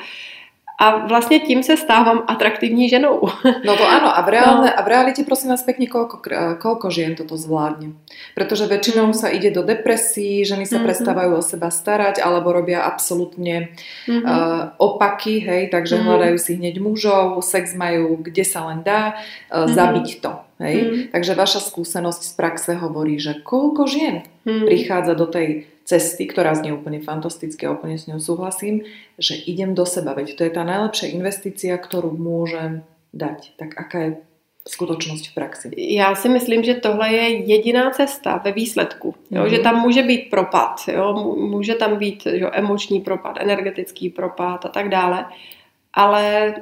A 0.79 1.07
vlastně 1.07 1.39
tím 1.39 1.63
se 1.63 1.77
stávám 1.77 2.23
atraktivní 2.27 2.89
ženou. 2.89 3.21
No 3.65 3.75
to 3.77 3.83
áno, 3.83 4.15
a 4.17 4.21
v, 4.23 4.29
reálne, 4.29 4.71
a 4.71 4.81
v 4.81 4.87
realite 4.87 5.23
prosím 5.27 5.49
vás 5.51 5.63
pekne, 5.63 5.87
koľko, 5.91 6.23
koľko 6.63 6.87
žien 6.87 7.15
toto 7.19 7.35
zvládne? 7.35 7.99
Pretože 8.31 8.63
väčšinou 8.71 9.11
sa 9.11 9.27
ide 9.27 9.51
do 9.51 9.61
depresí, 9.67 10.47
ženy 10.47 10.63
sa 10.63 10.79
Mhm. 10.79 10.85
prestávajú 10.87 11.31
o 11.35 11.43
seba 11.43 11.67
starať, 11.67 12.23
alebo 12.23 12.55
robia 12.55 12.87
absolútne 12.87 13.75
Mhm. 14.07 14.23
uh, 14.23 14.63
opaky, 14.79 15.43
hej, 15.43 15.67
takže 15.67 15.99
Mhm. 15.99 16.03
hľadajú 16.07 16.37
si 16.39 16.55
hneď 16.55 16.79
mužov, 16.79 17.43
sex 17.43 17.75
majú 17.75 18.15
kde 18.23 18.47
sa 18.47 18.63
len 18.71 18.79
dá, 18.79 19.19
uh, 19.51 19.67
Mhm. 19.67 19.73
zabiť 19.75 20.07
to. 20.23 20.48
Hej? 20.59 20.75
Mhm. 20.83 21.01
Takže 21.11 21.33
vaša 21.35 21.59
skúsenosť 21.63 22.21
z 22.23 22.33
praxe 22.35 22.71
hovorí, 22.75 23.15
že 23.19 23.39
koľko 23.39 23.87
žien 23.87 24.15
Mhm. 24.45 24.65
prichádza 24.67 25.13
do 25.15 25.25
tej 25.25 25.47
cesty, 25.87 26.27
ktorá 26.29 26.53
znie 26.53 26.69
úplne 26.75 27.01
fantasticky 27.01 27.65
a 27.65 27.73
úplne 27.73 27.97
s 27.97 28.05
ňou 28.05 28.19
súhlasím, 28.21 28.85
že 29.17 29.33
idem 29.35 29.73
do 29.73 29.85
seba, 29.89 30.13
veď 30.13 30.37
to 30.37 30.43
je 30.45 30.51
tá 30.53 30.61
najlepšia 30.61 31.09
investícia, 31.15 31.73
ktorú 31.73 32.13
môžem 32.13 32.85
dať. 33.09 33.57
Tak 33.57 33.69
aká 33.73 33.99
je 34.05 34.11
skutočnosť 34.69 35.23
v 35.29 35.33
praxi? 35.33 35.67
Já 35.97 36.15
si 36.15 36.29
myslím, 36.29 36.63
že 36.63 36.73
tohle 36.73 37.09
je 37.13 37.25
jediná 37.49 37.89
cesta 37.91 38.37
ve 38.37 38.51
výsledku. 38.51 39.15
Jo? 39.31 39.41
Mhm. 39.41 39.49
Že 39.49 39.59
tam 39.59 39.81
může 39.81 40.03
být 40.03 40.29
propad, 40.29 40.75
jo? 40.93 41.13
Mů- 41.13 41.49
může 41.49 41.75
tam 41.75 41.97
být 41.97 42.23
jo, 42.25 42.49
emoční 42.53 43.01
propad, 43.01 43.37
energetický 43.39 44.09
propad 44.09 44.65
a 44.65 44.69
tak 44.69 44.89
dále. 44.89 45.25
Ale 45.93 46.53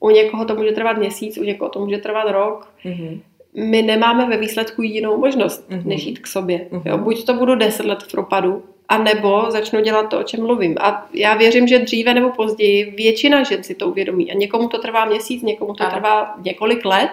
u 0.00 0.10
někoho 0.10 0.44
to 0.44 0.54
může 0.54 0.72
trvat 0.72 0.96
měsíc, 0.98 1.38
u 1.38 1.42
někoho 1.44 1.70
to 1.70 1.80
může 1.80 1.98
trvat 1.98 2.30
rok. 2.30 2.72
Mhm. 2.84 3.20
My 3.54 3.82
nemáme 3.82 4.26
ve 4.28 4.36
výsledku 4.36 4.82
jinou 4.82 5.18
možnost, 5.18 5.70
Mhm. 5.70 5.88
než 5.88 6.04
jít 6.04 6.18
k 6.18 6.26
sobě. 6.26 6.66
Mhm. 6.70 6.82
Jo? 6.84 6.98
Buď 6.98 7.24
to 7.26 7.34
budu 7.34 7.54
deset 7.54 7.86
let 7.86 8.02
v 8.02 8.10
propadu, 8.12 8.62
a 8.88 8.98
nebo 8.98 9.44
začnu 9.48 9.80
dělat 9.80 10.02
to, 10.08 10.18
o 10.18 10.22
čem 10.22 10.40
mluvím. 10.42 10.76
A 10.80 11.06
já 11.14 11.34
věřím, 11.34 11.68
že 11.68 11.78
dříve 11.78 12.14
nebo 12.14 12.30
později 12.30 12.90
většina 12.96 13.42
žen 13.42 13.62
si 13.62 13.74
to 13.74 13.88
uvědomí. 13.88 14.32
A 14.32 14.34
někomu 14.34 14.68
to 14.68 14.78
trvá 14.78 15.04
měsíc, 15.04 15.42
někomu 15.42 15.74
to 15.74 15.84
Ano. 15.84 15.92
trvá 15.92 16.34
několik 16.44 16.84
let, 16.84 17.10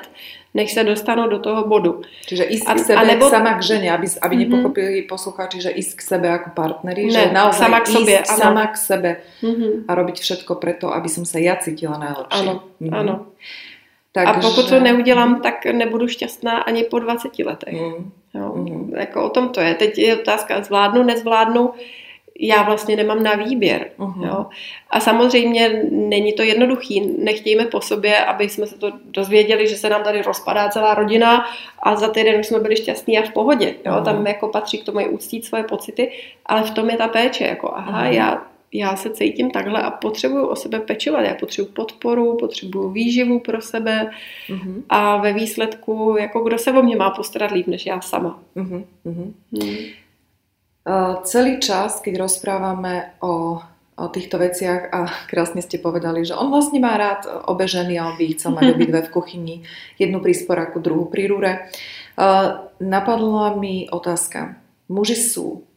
než 0.54 0.74
se 0.74 0.84
dostanou 0.84 1.30
do 1.30 1.40
toho 1.40 1.68
bodu. 1.68 2.02
Čiže 2.26 2.44
ísť 2.44 2.68
A- 2.68 2.74
k 2.74 2.80
sebe 2.80 2.96
a 2.96 3.04
nebo- 3.04 3.30
sama 3.30 3.54
k 3.54 3.62
žene, 3.64 3.92
aby, 3.92 4.08
aby 4.22 4.36
Mhm. 4.36 4.42
nepochopili 4.44 5.02
poslucháči, 5.02 5.62
že 5.62 5.70
ísť 5.72 5.94
k 5.98 6.02
sebe 6.02 6.28
ako 6.30 6.50
partneri, 6.50 7.06
Ne, 7.06 7.12
že 7.12 7.22
naozaj 7.32 7.60
sama 7.60 7.80
k 7.80 7.88
ísť 7.88 7.94
sobě, 7.94 8.18
ano. 8.20 8.38
sama 8.38 8.64
k 8.68 8.76
sebe 8.78 9.10
Mhm. 9.44 9.68
a 9.88 9.92
robiť 9.96 10.18
všetko 10.20 10.56
preto, 10.56 10.90
aby 10.90 11.10
som 11.10 11.26
sa 11.26 11.38
ja 11.40 11.56
cítila 11.56 11.98
najlepšie. 11.98 12.42
Ano, 12.42 12.54
Mhm. 12.80 12.94
ano. 12.94 13.16
Takže... 14.12 14.34
A 14.34 14.42
pokud 14.42 14.70
to 14.70 14.80
neudělám, 14.80 15.42
tak 15.42 15.66
nebudu 15.66 16.08
šťastná 16.08 16.66
ani 16.66 16.84
po 16.84 17.00
20 17.00 17.46
letech. 17.46 17.78
Mhm. 17.78 18.12
Jo? 18.34 18.54
Mhm. 18.56 18.94
Jako 18.98 19.24
o 19.24 19.30
tom 19.30 19.50
to 19.50 19.62
je. 19.62 19.74
Teď 19.76 19.98
je 19.98 20.18
otázka, 20.20 20.62
zvládnu, 20.64 21.04
nezvládnu. 21.04 21.74
Já 22.42 22.64
vlastně 22.64 22.96
nemám 22.96 23.24
na 23.24 23.34
výběr. 23.36 23.90
Mhm. 23.98 24.24
Jo? 24.24 24.46
A 24.90 25.00
samozřejmě 25.00 25.84
není 25.92 26.34
to 26.34 26.44
jednoduchý. 26.44 27.02
Nechtějme 27.20 27.66
po 27.66 27.82
sobě, 27.82 28.18
aby 28.26 28.50
jsme 28.50 28.68
se 28.68 28.78
to 28.78 28.92
dozvěděli, 29.06 29.68
že 29.68 29.76
se 29.78 29.90
nám 29.90 30.04
tady 30.04 30.22
rozpadá 30.22 30.70
celá 30.70 30.94
rodina 30.94 31.46
a 31.84 31.96
za 31.96 32.08
týden 32.10 32.40
už 32.40 32.48
jsme 32.48 32.60
byli 32.60 32.76
šťastní 32.78 33.20
a 33.20 33.22
v 33.22 33.34
pohodě. 33.34 33.76
Jo? 33.86 33.94
Mhm. 33.94 34.04
Tam 34.04 34.28
jako 34.28 34.48
patří 34.48 34.78
k 34.78 34.84
tomu 34.86 35.00
i 35.00 35.10
uctít 35.10 35.46
svoje 35.46 35.64
pocity, 35.64 36.12
ale 36.46 36.64
v 36.64 36.72
tom 36.72 36.90
je 36.90 36.98
ta 36.98 37.08
péče. 37.08 37.44
Jako, 37.48 37.74
aha, 37.76 38.04
Mhm. 38.04 38.14
já, 38.14 38.46
já 38.74 38.96
se 38.96 39.10
cítím 39.10 39.52
takhle 39.52 39.82
a 39.82 39.92
potřebuju 39.92 40.46
o 40.48 40.56
sebe 40.56 40.80
pečovat. 40.80 41.22
Já 41.26 41.34
potřebuju 41.36 41.74
podporu, 41.74 42.38
potřebuju 42.38 42.90
výživu 42.90 43.40
pro 43.40 43.62
sebe 43.62 44.12
Mhm. 44.50 44.84
a 44.90 45.18
ve 45.18 45.34
výsledku, 45.34 46.16
jako 46.20 46.40
kdo 46.44 46.58
se 46.58 46.72
o 46.72 46.82
mě 46.84 46.96
má 46.96 47.10
postarat 47.10 47.52
líp, 47.52 47.68
než 47.68 47.86
já 47.86 48.02
sama. 48.02 48.40
Mhm. 48.56 48.86
Mhm. 49.06 49.34
Uh, 50.88 51.22
celý 51.28 51.60
čas, 51.60 52.00
keď 52.00 52.24
rozprávame 52.24 53.12
o, 53.20 53.60
o 54.00 54.06
týchto 54.10 54.40
veciach 54.40 54.90
a 54.96 55.12
krásne 55.28 55.60
ste 55.60 55.76
povedali, 55.76 56.24
že 56.24 56.34
on 56.34 56.48
vlastne 56.48 56.80
má 56.80 56.96
rád 56.96 57.28
obe 57.52 57.68
ženy 57.68 58.00
a 58.00 58.08
on 58.10 58.16
by 58.16 58.24
ich 58.24 58.40
chcel 58.40 58.56
mať 58.56 58.80
obidve 58.80 59.00
v 59.04 59.14
kuchyni, 59.20 59.56
jednu 60.00 60.24
pri 60.24 60.34
sporáku, 60.34 60.80
druhú 60.80 61.12
pri 61.12 61.28
rúre. 61.28 61.52
Uh, 62.16 62.72
napadla 62.80 63.60
mi 63.60 63.92
otázka. 63.92 64.56
Muži 64.88 65.20
sú 65.20 65.68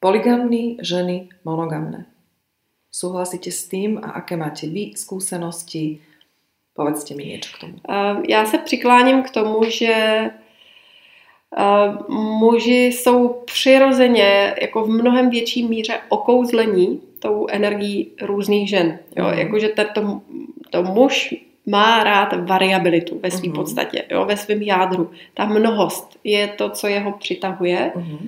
poligamní, 0.00 0.78
ženy 0.80 1.28
monogamné. 1.44 2.06
Súhlasíte 2.90 3.50
s 3.50 3.68
tým 3.70 3.98
a 4.02 4.18
aké 4.18 4.34
máte 4.34 4.66
vy 4.66 4.98
skúsenosti? 4.98 6.02
Povedzte 6.74 7.14
mi 7.14 7.26
niečo 7.26 7.54
k 7.54 7.60
tomu. 7.60 7.76
Uh, 7.84 8.22
Já 8.28 8.46
se 8.46 8.58
přikláním 8.58 9.22
k 9.22 9.30
tomu, 9.30 9.62
že 9.70 9.94
muži 12.08 12.84
jsou 12.86 13.28
přirozeně 13.44 14.54
jako 14.62 14.84
v 14.84 14.88
mnohem 14.88 15.30
větší 15.30 15.66
míře 15.68 15.94
okouzlení 16.08 17.00
tou 17.18 17.46
energií 17.50 18.10
různých 18.22 18.68
žen. 18.68 18.98
Jo? 19.16 19.24
Mhm. 19.24 19.38
Jakože 19.38 19.68
to, 19.68 20.20
to 20.70 20.82
muž 20.82 21.34
má 21.66 22.04
rád 22.04 22.48
variabilitu 22.48 23.20
ve 23.22 23.30
své 23.30 23.48
Mhm. 23.48 23.56
podstatě, 23.56 24.04
jo? 24.10 24.24
ve 24.24 24.36
svém 24.36 24.62
jádru. 24.62 25.10
Ta 25.34 25.44
mnohost 25.46 26.18
je 26.24 26.48
to, 26.48 26.70
co 26.70 26.86
jeho 26.86 27.12
přitahuje. 27.12 27.92
Uh-huh. 27.96 28.18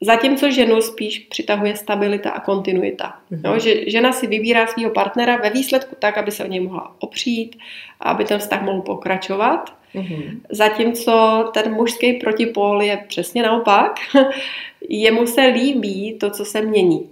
Zatímco 0.00 0.50
ženu 0.50 0.80
spíš 0.82 1.18
přitahuje 1.18 1.76
stabilita 1.76 2.30
a 2.30 2.40
kontinuita. 2.40 3.14
Mhm. 3.30 3.42
Jo, 3.44 3.58
že 3.58 3.90
žena 3.90 4.12
si 4.12 4.26
vybírá 4.26 4.66
svého 4.66 4.90
partnera 4.90 5.36
ve 5.36 5.50
výsledku 5.50 5.96
tak, 5.98 6.18
aby 6.18 6.30
se 6.30 6.44
o 6.44 6.48
něj 6.48 6.60
mohla 6.60 6.94
opřít 6.98 7.58
a 8.00 8.10
aby 8.10 8.24
ten 8.24 8.38
vztah 8.38 8.62
mohl 8.62 8.80
pokračovat. 8.82 9.77
Uh-huh. 9.94 10.40
Zatímco 10.50 11.44
ten 11.54 11.74
mužský 11.74 12.12
protipól 12.12 12.82
je 12.82 13.04
přesně 13.08 13.42
naopak. 13.42 14.00
Jemu 14.88 15.26
se 15.26 15.40
líbí 15.42 16.14
to, 16.20 16.30
co 16.30 16.44
se 16.44 16.62
mění. 16.62 17.08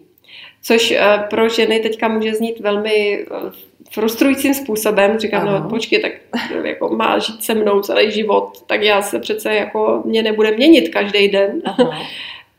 Což 0.63 0.91
eh, 0.91 1.25
pro 1.31 1.49
ženy 1.49 1.81
teďka 1.81 2.09
může 2.09 2.35
znít 2.35 2.61
velmi 2.61 3.21
eh, 3.21 3.51
frustrujícím 3.91 4.55
způsobem. 4.55 5.19
Říkám, 5.19 5.49
Ano. 5.49 5.61
no 5.61 5.69
počkej, 5.69 6.01
tak 6.01 6.13
jako 6.65 6.89
má 6.89 7.19
žít 7.19 7.45
se 7.45 7.55
mnou 7.55 7.81
celý 7.81 8.11
život, 8.11 8.63
tak 8.67 8.83
já 8.83 9.03
se 9.03 9.19
přece 9.19 9.55
jako 9.55 10.03
mě 10.05 10.23
nebude 10.23 10.51
měnit 10.51 10.89
každý 10.89 11.29
den. 11.29 11.63
Aha. 11.65 11.99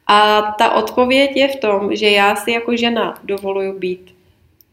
A 0.09 0.41
ta 0.57 0.71
odpověď 0.75 1.31
je 1.35 1.47
v 1.47 1.55
tom, 1.55 1.95
že 1.95 2.09
já 2.09 2.35
si 2.35 2.51
jako 2.51 2.75
žena 2.75 3.19
dovoluju 3.23 3.79
být 3.79 4.15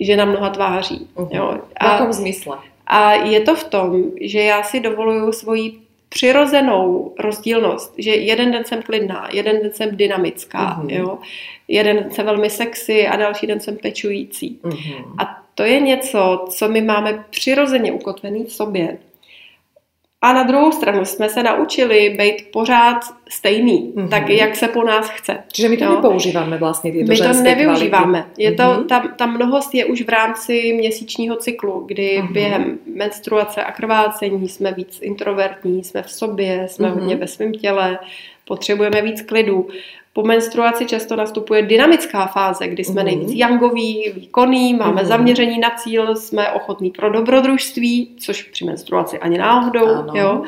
žena 0.00 0.24
mnoha 0.24 0.50
tváří. 0.50 1.08
Uh-huh. 1.16 1.28
Jo? 1.36 1.58
V 1.68 1.72
A, 1.76 1.90
akom 1.90 2.12
zmysle? 2.12 2.58
A 2.86 3.12
je 3.14 3.40
to 3.40 3.54
v 3.54 3.64
tom, 3.64 4.02
že 4.20 4.42
já 4.42 4.62
si 4.62 4.80
dovoluju 4.80 5.32
svoji 5.32 5.72
přirozenou 6.08 7.14
rozdílnost, 7.18 7.94
že 7.98 8.10
jeden 8.10 8.50
den 8.52 8.64
jsem 8.64 8.82
klidná, 8.82 9.28
jeden 9.32 9.62
den 9.62 9.72
jsem 9.72 9.96
dynamická, 9.96 10.76
Mhm. 10.80 10.90
jo? 10.90 11.18
jeden 11.68 11.96
den 11.96 12.10
jsem 12.10 12.26
velmi 12.26 12.50
sexy 12.50 13.06
a 13.08 13.16
další 13.16 13.46
den 13.46 13.60
jsem 13.60 13.76
pečující. 13.76 14.58
Uh-huh. 14.64 15.04
A 15.18 15.42
to 15.54 15.62
je 15.62 15.80
něco, 15.80 16.46
co 16.50 16.68
my 16.68 16.80
máme 16.82 17.24
přirozeně 17.30 17.92
ukotvený 17.92 18.44
v 18.44 18.52
sobě. 18.52 18.98
A 20.24 20.32
na 20.32 20.42
druhou 20.42 20.72
stranu 20.72 21.04
jsme 21.04 21.28
se 21.28 21.42
naučili 21.42 22.16
být 22.18 22.46
pořád 22.52 23.00
stejný, 23.28 23.92
mm-hmm. 23.96 24.08
tak 24.08 24.30
jak 24.30 24.56
se 24.56 24.68
po 24.68 24.84
nás 24.84 25.08
chce. 25.08 25.38
Čiže 25.52 25.68
my 25.68 25.76
to 25.76 25.84
no. 25.84 25.94
nepoužíváme 25.94 26.58
vlastně 26.58 26.92
tyto 26.92 27.12
My 27.12 27.16
to 27.16 27.42
nevyužíváme. 27.42 28.18
Kvality. 28.22 28.42
Je 28.42 28.52
to, 28.52 28.62
mm-hmm. 28.62 28.86
ta, 28.86 29.04
ta 29.16 29.26
mnohost 29.26 29.74
je 29.74 29.84
už 29.84 30.02
v 30.02 30.08
rámci 30.08 30.72
měsíčního 30.72 31.36
cyklu, 31.36 31.84
kdy 31.86 32.18
mm-hmm. 32.18 32.32
během 32.32 32.78
menstruace 32.94 33.64
a 33.64 33.72
krvácení 33.72 34.48
jsme 34.48 34.72
víc 34.72 34.98
introvertní, 35.02 35.84
jsme 35.84 36.02
v 36.02 36.10
sobě, 36.10 36.66
jsme 36.68 36.88
mm-hmm. 36.88 36.94
hodně 36.94 37.16
ve 37.16 37.26
svém 37.26 37.52
těle, 37.52 37.98
potřebujeme 38.44 39.02
víc 39.02 39.22
klidu. 39.22 39.68
Po 40.16 40.22
menstruaci 40.22 40.86
často 40.86 41.16
nastupuje 41.16 41.62
dynamická 41.62 42.26
fáze, 42.26 42.68
kdy 42.68 42.84
jsme 42.84 43.00
mm-hmm. 43.00 43.04
nejvíc 43.04 43.30
jangoví, 43.32 44.12
výkonní, 44.14 44.74
máme 44.74 45.02
mm-hmm. 45.02 45.06
zaměření 45.06 45.58
na 45.58 45.70
cíl, 45.70 46.16
jsme 46.16 46.52
ochotní 46.52 46.90
pro 46.90 47.10
dobrodružství, 47.10 48.16
což 48.18 48.42
při 48.42 48.64
menstruaci 48.64 49.18
ani 49.18 49.38
náhodou. 49.38 50.06
Jo. 50.14 50.42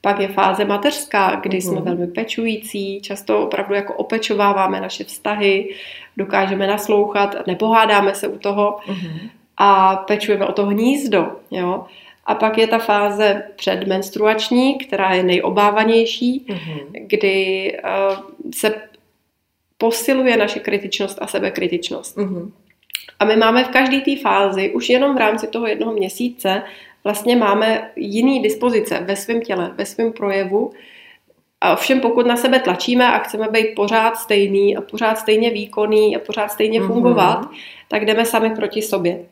Pak 0.00 0.20
je 0.20 0.28
fáze 0.28 0.64
mateřská, 0.64 1.40
kdy 1.42 1.58
mm-hmm. 1.58 1.72
jsme 1.72 1.80
velmi 1.80 2.06
pečující, 2.06 3.00
často 3.00 3.42
opravdu 3.42 3.74
jako 3.74 3.94
opečováváme 3.94 4.80
naše 4.80 5.04
vztahy, 5.04 5.74
dokážeme 6.16 6.66
naslouchat, 6.66 7.46
nepohádáme 7.46 8.14
se 8.14 8.28
u 8.28 8.38
toho 8.38 8.78
mm-hmm. 8.86 9.30
a 9.56 9.96
pečujeme 9.96 10.46
o 10.46 10.52
to 10.52 10.66
hnízdo. 10.66 11.26
Jo. 11.50 11.84
A 12.26 12.34
pak 12.34 12.58
je 12.58 12.66
ta 12.66 12.78
fáze 12.78 13.42
předmenstruační, 13.56 14.78
která 14.78 15.14
je 15.14 15.22
nejobávanější, 15.22 16.46
mm-hmm. 16.48 17.06
kdy 17.06 17.72
uh, 17.84 18.16
se 18.54 18.74
posiluje 19.82 20.36
naše 20.36 20.60
kritičnost 20.60 21.18
a 21.22 21.26
sebekritičnost. 21.26 22.16
Mm-hmm. 22.16 22.50
A 23.18 23.24
my 23.24 23.36
máme 23.36 23.64
v 23.64 23.68
každé 23.68 24.00
té 24.00 24.16
fázi, 24.16 24.70
už 24.70 24.88
jenom 24.88 25.14
v 25.14 25.18
rámci 25.18 25.46
toho 25.46 25.66
jednoho 25.66 25.92
měsíce, 25.92 26.62
vlastně 27.04 27.36
máme 27.36 27.90
jiný 27.96 28.42
dispozice 28.42 29.02
ve 29.02 29.16
svém 29.16 29.40
těle, 29.40 29.74
ve 29.74 29.86
svém 29.86 30.12
projevu. 30.12 30.70
A 31.60 31.72
ovšem 31.72 32.00
pokud 32.00 32.26
na 32.26 32.36
sebe 32.36 32.60
tlačíme 32.60 33.06
a 33.06 33.18
chceme 33.18 33.48
být 33.50 33.74
pořád 33.74 34.16
stejný 34.16 34.76
a 34.76 34.80
pořád 34.80 35.18
stejně 35.18 35.50
výkonný 35.50 36.16
a 36.16 36.18
pořád 36.18 36.48
stejně 36.48 36.80
mm-hmm. 36.80 36.86
fungovat, 36.86 37.50
tak 37.88 38.04
jdeme 38.04 38.24
sami 38.24 38.50
proti 38.50 38.82
sobě. 38.82 39.26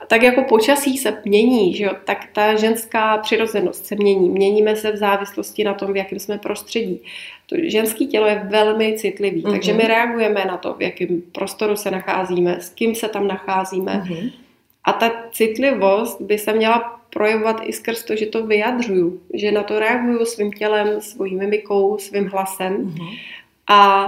A 0.00 0.06
tak 0.06 0.22
jako 0.22 0.42
počasí 0.42 0.98
se 0.98 1.22
mění, 1.24 1.74
že 1.74 1.84
jo, 1.84 1.90
tak 2.04 2.26
ta 2.32 2.54
ženská 2.54 3.18
přirozenost 3.18 3.86
se 3.86 3.94
mění. 3.94 4.30
Měníme 4.30 4.76
se 4.76 4.92
v 4.92 4.96
závislosti 4.96 5.64
na 5.64 5.74
tom, 5.74 5.92
v 5.92 5.96
jakém 5.96 6.18
jsme 6.18 6.38
prostředí. 6.38 7.02
To 7.46 7.56
ženské 7.62 8.04
tělo 8.04 8.26
je 8.26 8.46
velmi 8.50 8.98
citlivý, 8.98 9.42
mm-hmm. 9.42 9.50
takže 9.50 9.72
my 9.72 9.82
reagujeme 9.82 10.44
na 10.44 10.56
to, 10.56 10.74
v 10.74 10.82
jakém 10.82 11.22
prostoru 11.32 11.76
se 11.76 11.90
nacházíme, 11.90 12.60
s 12.60 12.68
kým 12.68 12.94
se 12.94 13.08
tam 13.08 13.28
nacházíme. 13.28 14.04
Mm-hmm. 14.06 14.32
A 14.84 14.92
ta 14.92 15.12
citlivost 15.32 16.20
by 16.20 16.38
se 16.38 16.52
měla 16.52 17.00
projevovat 17.10 17.60
i 17.64 17.72
skrz 17.72 18.04
to, 18.04 18.16
že 18.16 18.26
to 18.26 18.46
vyjadřuju, 18.46 19.20
že 19.34 19.52
na 19.52 19.62
to 19.62 19.78
reaguju 19.78 20.24
svým 20.24 20.52
tělem, 20.52 21.00
svojí 21.00 21.36
mimikou, 21.36 21.98
svým 21.98 22.28
hlasem. 22.28 22.76
Mm-hmm. 22.76 23.18
A 23.68 24.06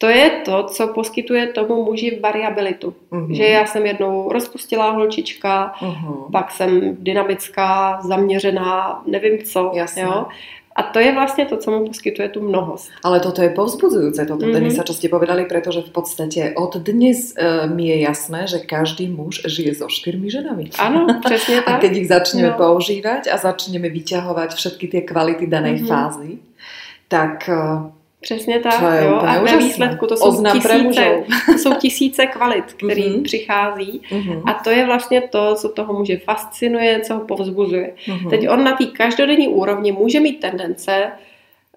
to 0.00 0.08
je 0.08 0.30
to, 0.30 0.64
co 0.64 0.88
poskytuje 0.88 1.46
tomu 1.52 1.84
muži 1.84 2.20
variabilitu. 2.22 2.94
Mm-hmm. 3.12 3.36
Že 3.36 3.44
já 3.44 3.66
jsem 3.66 3.86
jednou 3.86 4.32
rozpustila 4.32 4.90
holčička, 4.90 5.74
mm-hmm. 5.80 6.30
pak 6.32 6.50
jsem 6.50 6.96
dynamická, 7.00 8.00
zaměřená, 8.02 9.02
nevím 9.06 9.38
co. 9.44 9.72
Jasně. 9.74 10.02
Jo? 10.02 10.26
A 10.76 10.82
to 10.82 10.98
je 10.98 11.12
vlastně 11.12 11.46
to, 11.46 11.56
co 11.56 11.70
mu 11.70 11.86
poskytuje 11.86 12.28
tu 12.28 12.40
mnohost. 12.40 12.90
Ale 13.04 13.20
toto 13.20 13.42
je 13.42 13.52
povzbudzujúce, 13.52 14.24
toto 14.24 14.46
mm-hmm. 14.46 14.54
Denisa, 14.54 14.86
čo 14.86 14.96
ste 14.96 15.12
povedali, 15.12 15.44
pretože 15.44 15.84
v 15.84 15.92
podstate 15.92 16.56
od 16.56 16.80
dnes 16.80 17.36
uh, 17.36 17.68
mi 17.68 17.92
je 17.92 18.00
jasné, 18.00 18.48
že 18.48 18.64
každý 18.64 19.10
muž 19.12 19.44
žije 19.44 19.76
so 19.76 19.92
štyrmi 19.92 20.32
ženami. 20.32 20.72
Áno, 20.80 21.10
presne 21.26 21.60
tak. 21.60 21.76
A 21.76 21.82
keď 21.84 21.92
ich 22.00 22.08
začneme 22.08 22.54
no. 22.54 22.56
používať 22.56 23.28
a 23.28 23.36
začneme 23.36 23.92
vyťahovať 23.92 24.56
všetky 24.56 24.86
tie 24.88 25.02
kvality 25.04 25.44
danej 25.44 25.84
mm-hmm. 25.84 25.90
fázy, 25.90 26.40
tak 27.12 27.44
uh, 27.50 27.92
Přesně 28.20 28.58
tak, 28.58 28.82
jo. 29.02 29.14
A 29.14 29.38
ve 29.38 29.56
výsledku 29.56 30.06
to 30.06 30.16
jsou, 30.16 30.44
tisíce, 30.52 31.24
to 31.46 31.58
jsou 31.58 31.74
tisíce 31.74 32.26
kvalit, 32.26 32.64
který 32.64 33.02
mm-hmm. 33.02 33.22
přichází 33.22 34.00
mm-hmm. 34.10 34.42
a 34.46 34.54
to 34.54 34.70
je 34.70 34.86
vlastně 34.86 35.20
to, 35.20 35.54
co 35.54 35.68
toho 35.68 35.92
muže 35.92 36.16
fascinuje, 36.16 37.00
co 37.00 37.14
ho 37.14 37.20
povzbuzuje. 37.20 37.92
Mm-hmm. 38.06 38.30
Teď 38.30 38.48
on 38.48 38.64
na 38.64 38.76
té 38.76 38.86
každodenní 38.86 39.48
úrovni 39.48 39.92
může 39.92 40.20
mít 40.20 40.40
tendence 40.40 41.12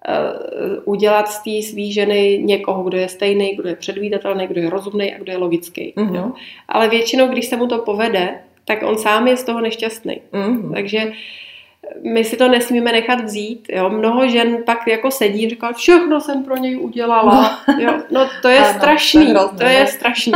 uh, 0.08 0.82
udělat 0.84 1.28
z 1.28 1.42
té 1.42 1.68
svý 1.68 1.92
ženy 1.92 2.40
někoho, 2.44 2.82
kdo 2.82 2.98
je 2.98 3.08
stejný, 3.08 3.56
kdo 3.56 3.68
je 3.68 3.76
předvídatelný, 3.76 4.46
kdo 4.46 4.60
je 4.60 4.70
rozumný 4.70 5.14
a 5.14 5.18
kdo 5.18 5.32
je 5.32 5.38
logický. 5.38 5.94
Mm-hmm. 5.96 6.14
Jo? 6.14 6.32
Ale 6.68 6.88
většinou, 6.88 7.28
když 7.28 7.46
se 7.46 7.56
mu 7.56 7.66
to 7.66 7.78
povede, 7.78 8.38
tak 8.64 8.82
on 8.82 8.98
sám 8.98 9.28
je 9.28 9.36
z 9.36 9.44
toho 9.44 9.60
nešťastný. 9.60 10.20
Mm-hmm. 10.32 10.74
Takže 10.74 11.04
uh, 11.04 11.12
my 12.02 12.24
si 12.24 12.36
to 12.36 12.48
nesmíme 12.48 12.92
nechat 12.92 13.20
vzít. 13.20 13.66
Jo? 13.68 13.90
Mnoho 13.90 14.28
žen 14.28 14.58
pak 14.66 14.86
jako 14.86 15.10
sedí 15.10 15.46
a 15.46 15.48
říká, 15.48 15.72
všechno 15.72 16.20
jsem 16.20 16.44
pro 16.44 16.56
něj 16.56 16.76
udělala. 16.76 17.60
No, 17.68 17.74
jo? 17.80 17.92
no 18.10 18.28
to 18.42 18.48
je 18.48 18.58
ano, 18.58 18.78
strašný, 18.78 19.34
to, 19.34 19.50
to 19.58 19.64
je 19.64 19.86
strašný. 19.86 20.32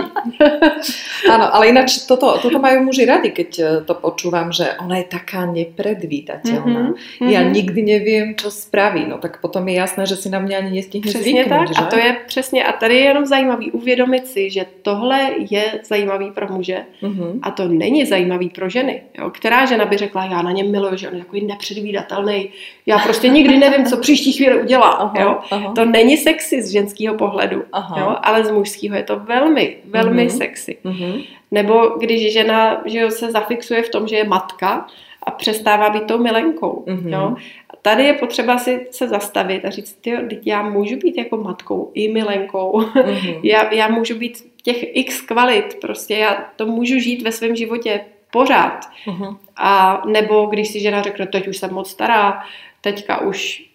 ano, 1.30 1.54
ale 1.54 1.66
jinak 1.66 1.86
toto, 2.08 2.38
toto 2.38 2.58
mají 2.58 2.80
muži 2.80 3.04
radi, 3.04 3.30
keď 3.30 3.58
eh, 3.58 3.84
to 3.84 3.94
počúvam, 3.94 4.52
že 4.52 4.74
ona 4.80 4.96
je 4.96 5.04
taká 5.04 5.46
nepredvídatelná. 5.46 6.90
Mm-hmm. 6.90 7.28
Já 7.28 7.42
nikdy 7.42 7.82
nevím, 7.82 8.36
co 8.36 8.50
spraví. 8.50 9.04
No 9.08 9.18
tak 9.18 9.40
potom 9.40 9.68
je 9.68 9.74
jasné, 9.74 10.06
že 10.06 10.16
si 10.16 10.28
na 10.30 10.38
mě 10.38 10.56
ani 10.56 10.76
nestihne 10.76 11.08
Přesně 11.10 11.32
zvyknout, 11.32 11.68
tak. 11.68 11.76
Že? 11.76 11.82
A 11.82 11.86
to 11.86 11.96
je 11.96 12.16
přesně, 12.26 12.64
a 12.64 12.72
tady 12.72 12.94
je 12.94 13.04
jenom 13.04 13.26
zajímavý 13.26 13.70
uvědomit 13.70 14.26
si, 14.26 14.50
že 14.50 14.66
tohle 14.82 15.30
je 15.50 15.80
zajímavý 15.84 16.30
pro 16.30 16.48
muže 16.48 16.84
mm-hmm. 17.02 17.38
a 17.42 17.50
to 17.50 17.68
není 17.68 18.06
zajímavý 18.06 18.48
pro 18.50 18.68
ženy. 18.68 19.02
Jo? 19.18 19.30
Která 19.30 19.66
žena 19.66 19.84
by 19.84 19.96
řekla, 19.96 20.24
já 20.24 20.42
na 20.42 20.52
něm 20.52 20.70
miluju, 20.70 20.96
že 20.96 21.08
on 21.08 21.14
je 21.14 21.20
takový 21.20 21.37
nepředvídatelný. 21.40 22.50
Já 22.86 22.98
prostě 22.98 23.28
nikdy 23.28 23.56
nevím, 23.56 23.86
co 23.86 23.96
příští 23.96 24.32
chvíli 24.32 24.60
udělá. 24.60 24.90
Aha, 24.90 25.20
jo? 25.20 25.38
Aha. 25.50 25.72
To 25.74 25.84
není 25.84 26.16
sexy 26.16 26.62
z 26.62 26.70
ženského 26.70 27.14
pohledu, 27.14 27.64
aha. 27.72 28.00
jo? 28.00 28.16
ale 28.22 28.44
z 28.44 28.50
mužského 28.50 28.96
je 28.96 29.02
to 29.02 29.18
velmi, 29.18 29.76
velmi 29.84 30.26
uh-huh. 30.26 30.36
sexy. 30.36 30.78
Uh-huh. 30.84 31.24
Nebo 31.50 31.86
když 31.98 32.32
žena 32.32 32.82
že 32.84 32.98
jo, 32.98 33.10
se 33.10 33.30
zafixuje 33.30 33.82
v 33.82 33.88
tom, 33.88 34.08
že 34.08 34.16
je 34.16 34.24
matka 34.24 34.86
a 35.22 35.30
přestává 35.30 35.90
být 35.90 36.06
tou 36.06 36.18
milenkou. 36.18 36.84
Uh-huh. 36.86 37.12
Jo? 37.12 37.36
Tady 37.82 38.04
je 38.04 38.12
potřeba 38.12 38.58
si 38.58 38.86
se 38.90 39.08
zastavit 39.08 39.64
a 39.64 39.70
říct, 39.70 39.92
tyjo, 39.92 40.20
já 40.44 40.62
můžu 40.62 40.96
být 40.96 41.18
jako 41.18 41.36
matkou 41.36 41.90
i 41.94 42.12
milenkou. 42.12 42.72
Uh-huh. 42.72 43.40
já, 43.42 43.74
já 43.74 43.88
můžu 43.88 44.14
být 44.14 44.48
těch 44.62 44.96
x 44.96 45.20
kvalit, 45.20 45.76
prostě 45.80 46.14
já 46.14 46.50
to 46.56 46.66
můžu 46.66 46.98
žít 46.98 47.22
ve 47.22 47.32
svém 47.32 47.56
životě 47.56 48.00
pořád. 48.30 48.80
Uh-huh. 49.06 49.36
A 49.56 50.02
nebo 50.06 50.46
když 50.46 50.68
si 50.68 50.80
žena 50.80 51.02
řekne, 51.02 51.26
teď 51.26 51.48
už 51.48 51.56
jsem 51.56 51.74
moc 51.74 51.90
stará, 51.90 52.42
teďka 52.80 53.20
už 53.20 53.68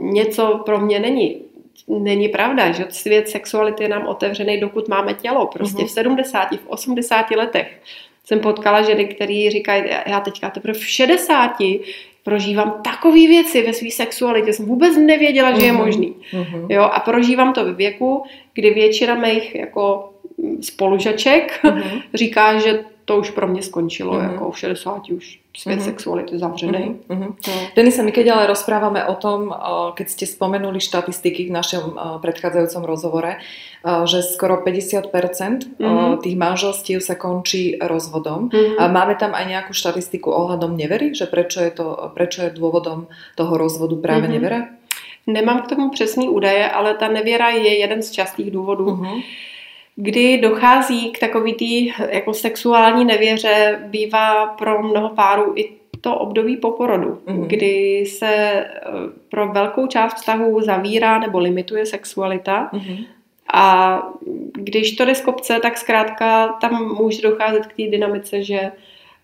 něco 0.00 0.62
pro 0.66 0.80
mě 0.80 0.98
není. 0.98 1.36
Není 1.88 2.28
pravda, 2.28 2.72
že 2.72 2.86
svět 2.88 3.28
sexuality 3.28 3.82
je 3.82 3.88
nám 3.88 4.06
otevřený, 4.06 4.60
dokud 4.60 4.88
máme 4.88 5.14
tělo. 5.14 5.46
Prostě 5.46 5.82
uh-huh. 5.82 5.86
v 5.86 5.90
70, 5.90 6.52
v 6.52 6.66
80 6.66 7.30
letech 7.30 7.80
jsem 8.24 8.40
potkala 8.40 8.82
ženy, 8.82 9.04
které 9.04 9.48
říkají, 9.50 9.84
já 10.06 10.20
teďka 10.20 10.50
teprve 10.50 10.78
v 10.78 10.86
60 10.86 11.56
prožívám 12.22 12.80
takové 12.84 13.14
věci 13.14 13.62
ve 13.62 13.72
své 13.72 13.90
sexualitě, 13.90 14.52
jsem 14.52 14.66
vůbec 14.66 14.96
nevěděla, 14.96 15.58
že 15.58 15.66
je 15.66 15.72
možný. 15.72 16.14
Uh-huh. 16.32 16.66
Jo, 16.68 16.82
a 16.82 17.00
prožívám 17.00 17.52
to 17.52 17.64
ve 17.64 17.72
věku, 17.72 18.22
kdy 18.54 18.70
většina 18.70 19.14
mých 19.14 19.54
jako 19.54 20.12
spolužaček 20.60 21.60
uh-huh. 21.64 22.02
říká, 22.14 22.58
že 22.58 22.84
to 23.08 23.16
už 23.16 23.30
pro 23.30 23.48
mě 23.48 23.62
skončilo, 23.62 24.12
mm-hmm. 24.12 24.32
jako 24.32 24.50
v 24.50 24.58
60 24.58 25.10
už 25.10 25.40
svět 25.56 25.80
mm-hmm. 25.80 25.84
sexuality 25.84 26.38
zavřený. 26.38 26.96
Mm-hmm. 27.08 27.34
No. 27.48 27.54
Denisa, 27.76 28.02
my 28.04 28.12
keď 28.12 28.26
ale 28.28 28.46
rozprávame 28.46 29.00
o 29.08 29.16
tom, 29.16 29.48
keď 29.96 30.06
ste 30.12 30.28
spomenuli 30.28 30.76
štatistiky 30.76 31.48
v 31.48 31.56
našom 31.56 31.96
predchádzajúcom 32.20 32.84
rozhovore, 32.84 33.40
že 34.04 34.20
skoro 34.20 34.60
50% 34.60 35.08
mm-hmm. 35.08 36.20
tých 36.20 36.36
manželstiev 36.36 37.00
sa 37.00 37.16
končí 37.16 37.80
rozvodom. 37.80 38.52
Mm-hmm. 38.52 38.92
Máme 38.92 39.16
tam 39.16 39.32
aj 39.32 39.44
nejakú 39.48 39.72
štatistiku 39.72 40.28
ohľadom 40.28 40.76
nevery, 40.76 41.16
že 41.16 41.24
prečo 41.24 41.64
je, 41.64 41.72
to, 41.72 42.12
prečo 42.12 42.44
je 42.44 42.52
dôvodom 42.52 43.08
toho 43.40 43.56
rozvodu 43.56 43.96
práve 43.96 44.28
mm-hmm. 44.28 44.36
nevera? 44.36 44.60
Nemám 45.24 45.64
k 45.64 45.72
tomu 45.72 45.88
přesný 45.90 46.28
údaje, 46.28 46.68
ale 46.68 46.94
ta 46.94 47.08
nevěra 47.08 47.56
je 47.56 47.72
jeden 47.80 48.04
z 48.04 48.10
častých 48.10 48.52
důvodů. 48.52 49.00
Mm-hmm 49.00 49.48
kdy 50.00 50.38
dochází 50.38 51.10
k 51.10 51.18
takový 51.18 51.54
tý 51.54 51.92
jako 52.10 52.34
sexuální 52.34 53.04
nevěře, 53.04 53.80
bývá 53.86 54.46
pro 54.46 54.82
mnoho 54.82 55.08
párů 55.08 55.52
i 55.56 55.70
to 56.00 56.16
období 56.16 56.56
po 56.56 56.70
porodu, 56.70 57.18
mm-hmm. 57.26 57.46
kdy 57.46 58.04
se 58.06 58.34
eh, 58.34 58.66
pro 59.28 59.48
velkou 59.48 59.86
část 59.86 60.14
vztahů 60.14 60.60
zavírá 60.60 61.18
nebo 61.18 61.38
limituje 61.38 61.86
sexualita. 61.86 62.70
Mm-hmm. 62.72 63.06
A 63.52 64.02
když 64.52 64.96
to 64.96 65.04
jde 65.04 65.14
z 65.14 65.20
kopce, 65.20 65.60
tak 65.60 65.78
zkrátka 65.78 66.48
tam 66.48 66.94
může 66.94 67.22
docházet 67.22 67.66
k 67.66 67.76
té 67.76 67.82
dynamice, 67.82 68.42
že 68.42 68.72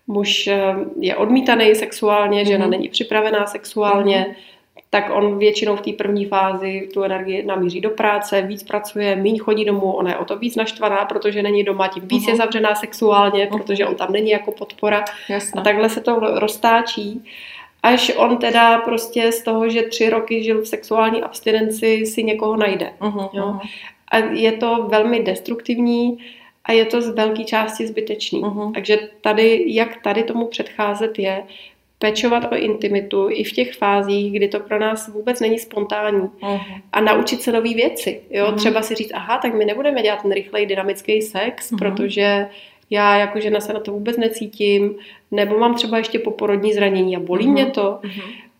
muž 0.07 0.47
eh, 0.47 0.75
je 0.99 1.15
odmítaný 1.15 1.75
sexuálně, 1.75 2.43
mm-hmm. 2.43 2.47
žena 2.47 2.67
není 2.67 2.89
připravená 2.89 3.45
sexuálně, 3.45 4.25
mm-hmm 4.29 4.54
tak 4.89 5.09
on 5.13 5.37
většinou 5.37 5.75
v 5.75 5.81
té 5.81 5.91
první 5.91 6.25
fázi 6.25 6.89
tu 6.93 7.03
energii 7.03 7.45
namíří 7.45 7.81
do 7.81 7.89
práce, 7.89 8.41
víc 8.41 8.63
pracuje, 8.63 9.15
míň 9.15 9.39
chodí 9.39 9.65
domů, 9.65 9.91
ona 9.91 10.09
je 10.09 10.17
o 10.17 10.25
to 10.25 10.37
víc 10.37 10.55
naštvaná, 10.55 11.05
protože 11.05 11.43
není 11.43 11.63
doma, 11.63 11.87
tím 11.87 12.07
víc 12.07 12.25
uh-huh. 12.25 12.29
je 12.29 12.35
zavřená 12.35 12.75
sexuálně, 12.75 13.45
uh-huh. 13.45 13.57
protože 13.57 13.85
on 13.85 13.95
tam 13.95 14.11
není 14.11 14.29
jako 14.29 14.51
podpora. 14.51 15.05
Jasne. 15.29 15.61
A 15.61 15.63
takhle 15.63 15.89
se 15.89 16.01
to 16.01 16.19
roztáčí. 16.19 17.23
až 17.83 18.11
on 18.15 18.37
teda 18.37 18.77
prostě 18.77 19.31
z 19.31 19.43
toho, 19.43 19.69
že 19.69 19.81
tři 19.83 20.09
roky 20.09 20.43
žil 20.43 20.61
v 20.61 20.67
sexuální 20.67 21.23
abstinenci, 21.23 22.05
si 22.05 22.23
někoho 22.23 22.55
najde. 22.55 22.93
Uh-huh, 22.99 23.29
Jo? 23.33 23.43
uh-huh. 23.43 23.69
A 24.11 24.17
je 24.17 24.51
to 24.51 24.87
velmi 24.89 25.19
destruktivní 25.19 26.17
a 26.65 26.71
je 26.71 26.85
to 26.85 27.01
z 27.01 27.09
velké 27.09 27.43
části 27.43 27.87
zbytečný. 27.87 28.39
Mhm. 28.39 28.73
Takže 28.73 28.99
tady, 29.21 29.63
jak 29.67 30.01
tady 30.01 30.23
tomu 30.23 30.47
předcházet 30.47 31.19
je, 31.19 31.43
pečovat 32.09 32.51
o 32.51 32.55
intimitu 32.55 33.27
i 33.29 33.43
v 33.43 33.51
těch 33.51 33.73
fázích, 33.73 34.33
kdy 34.33 34.47
to 34.47 34.59
pro 34.59 34.79
nás 34.79 35.07
vůbec 35.07 35.39
není 35.39 35.59
spontánní 35.59 36.21
uh-huh. 36.21 36.61
a 36.93 37.01
naučit 37.01 37.41
se 37.41 37.51
nové 37.51 37.73
věci. 37.73 38.21
Jo? 38.29 38.45
Mhm. 38.47 38.55
Třeba 38.57 38.81
si 38.81 38.95
říct, 38.95 39.11
aha, 39.13 39.37
tak 39.37 39.53
my 39.53 39.65
nebudeme 39.65 40.01
dělat 40.01 40.21
ten 40.21 40.31
rychlej 40.31 40.65
dynamický 40.65 41.21
sex, 41.21 41.71
Mhm. 41.71 41.79
protože 41.79 42.47
já 42.89 43.17
jako 43.17 43.39
žena 43.39 43.59
se 43.59 43.73
na 43.73 43.79
to 43.79 43.91
vůbec 43.91 44.17
necítím, 44.17 44.95
nebo 45.31 45.59
mám 45.59 45.75
třeba 45.75 45.97
ještě 45.97 46.19
poporodní 46.19 46.73
zranění 46.73 47.15
a 47.15 47.19
bolí 47.19 47.45
Mhm. 47.45 47.53
mě 47.53 47.65
to, 47.65 47.99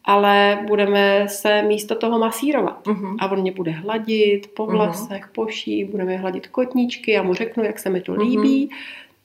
ale 0.06 0.60
budeme 0.68 1.26
se 1.30 1.62
místo 1.62 1.96
toho 1.96 2.20
masírovat. 2.20 2.88
Uh-huh. 2.88 3.16
A 3.20 3.32
on 3.32 3.42
mě 3.42 3.52
bude 3.52 3.72
hladit 3.72 4.48
po 4.56 4.66
vlasech, 4.66 5.28
po 5.36 5.48
ší, 5.48 5.86
budeme 5.86 6.18
hladit 6.18 6.48
kotníčky, 6.48 7.12
já 7.12 7.24
mu 7.24 7.34
řeknu, 7.34 7.64
jak 7.64 7.80
se 7.80 7.90
mi 7.90 8.02
to 8.02 8.14
líbí. 8.14 8.70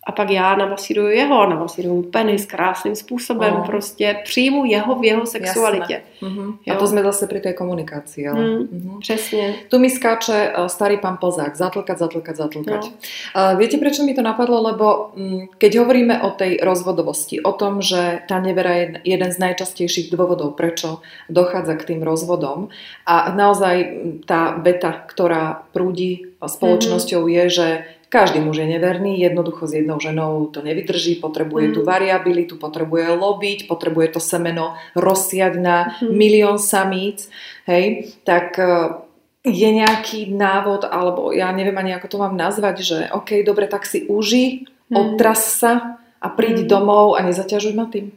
A 0.06 0.12
pak 0.12 0.30
já 0.30 0.56
namasíruju 0.56 1.08
jeho, 1.08 1.46
namasíruju 1.46 2.02
penis 2.02 2.46
krásným 2.46 2.96
způsobem, 2.96 3.54
Oh. 3.54 3.66
prostě 3.66 4.16
přijmu 4.24 4.64
jeho 4.64 4.94
v 4.94 5.04
jeho 5.04 5.26
sexualitě. 5.26 6.02
Jo. 6.22 6.72
A 6.72 6.76
to 6.76 6.86
sme 6.86 7.00
zase 7.00 7.24
pri 7.28 7.40
tej 7.40 7.54
komunikácii. 7.56 8.28
Ale... 8.28 8.40
Mm. 8.40 8.56
Uh-huh. 8.68 8.98
Přesně. 9.00 9.54
Tu 9.68 9.78
mi 9.78 9.90
skáče 9.90 10.52
uh, 10.52 10.66
starý 10.66 10.96
pán 10.96 11.16
Plzák, 11.16 11.56
zatlkať, 11.56 11.98
zatlkať, 11.98 12.36
zatlkať. 12.36 12.82
No. 12.84 12.92
Uh, 13.36 13.56
viete, 13.56 13.80
prečo 13.80 14.04
mi 14.04 14.12
to 14.12 14.22
napadlo? 14.22 14.60
Lebo 14.60 15.16
um, 15.16 15.48
keď 15.58 15.80
hovoríme 15.80 16.22
o 16.22 16.30
tej 16.36 16.60
rozvodovosti, 16.60 17.40
o 17.40 17.52
tom, 17.52 17.80
že 17.80 18.20
tá 18.28 18.40
nevera 18.40 18.72
je 18.76 18.86
jeden 19.04 19.30
z 19.32 19.38
najčastejších 19.40 20.12
dôvodov, 20.12 20.56
prečo 20.56 21.00
dochádza 21.28 21.76
k 21.80 21.96
tým 21.96 22.00
rozvodom 22.04 22.68
a 23.08 23.32
naozaj 23.32 23.76
mm, 23.80 24.28
tá 24.28 24.56
beta, 24.60 24.92
ktorá 25.08 25.64
prúdi 25.72 26.28
spoločnosťou 26.40 27.28
je, 27.28 27.44
že 27.48 27.68
každý 28.10 28.42
muž 28.42 28.56
je 28.58 28.66
neverný, 28.66 29.22
jednoducho 29.22 29.70
s 29.70 29.72
jednou 29.78 30.02
ženou 30.02 30.50
to 30.50 30.62
nevydrží, 30.66 31.22
potrebuje 31.22 31.70
Mhm. 31.70 31.74
tú 31.74 31.80
variabilitu, 31.86 32.58
potrebuje 32.58 33.06
lobiť, 33.14 33.70
potrebuje 33.70 34.18
to 34.18 34.20
semeno 34.20 34.74
rozsiať 34.98 35.54
na 35.62 35.94
Mhm. 36.02 36.10
milión 36.10 36.58
samíc, 36.58 37.30
hej, 37.70 38.10
tak 38.26 38.58
uh, 38.58 38.98
je 39.46 39.70
nejaký 39.72 40.28
návod, 40.34 40.84
alebo 40.90 41.30
ja 41.32 41.48
neviem 41.54 41.78
ani 41.78 41.94
ako 41.94 42.08
to 42.12 42.16
mám 42.18 42.36
nazvať, 42.36 42.76
že 42.82 42.96
OK, 43.14 43.40
dobre, 43.46 43.70
tak 43.70 43.86
si 43.86 44.04
uži, 44.04 44.66
Mhm. 44.90 44.96
otras 44.98 45.56
sa 45.56 45.96
a 46.20 46.28
príď 46.28 46.56
Mhm. 46.60 46.68
domov 46.68 47.14
a 47.16 47.22
nezaťažuj 47.22 47.72
ma 47.78 47.86
tým. 47.86 48.10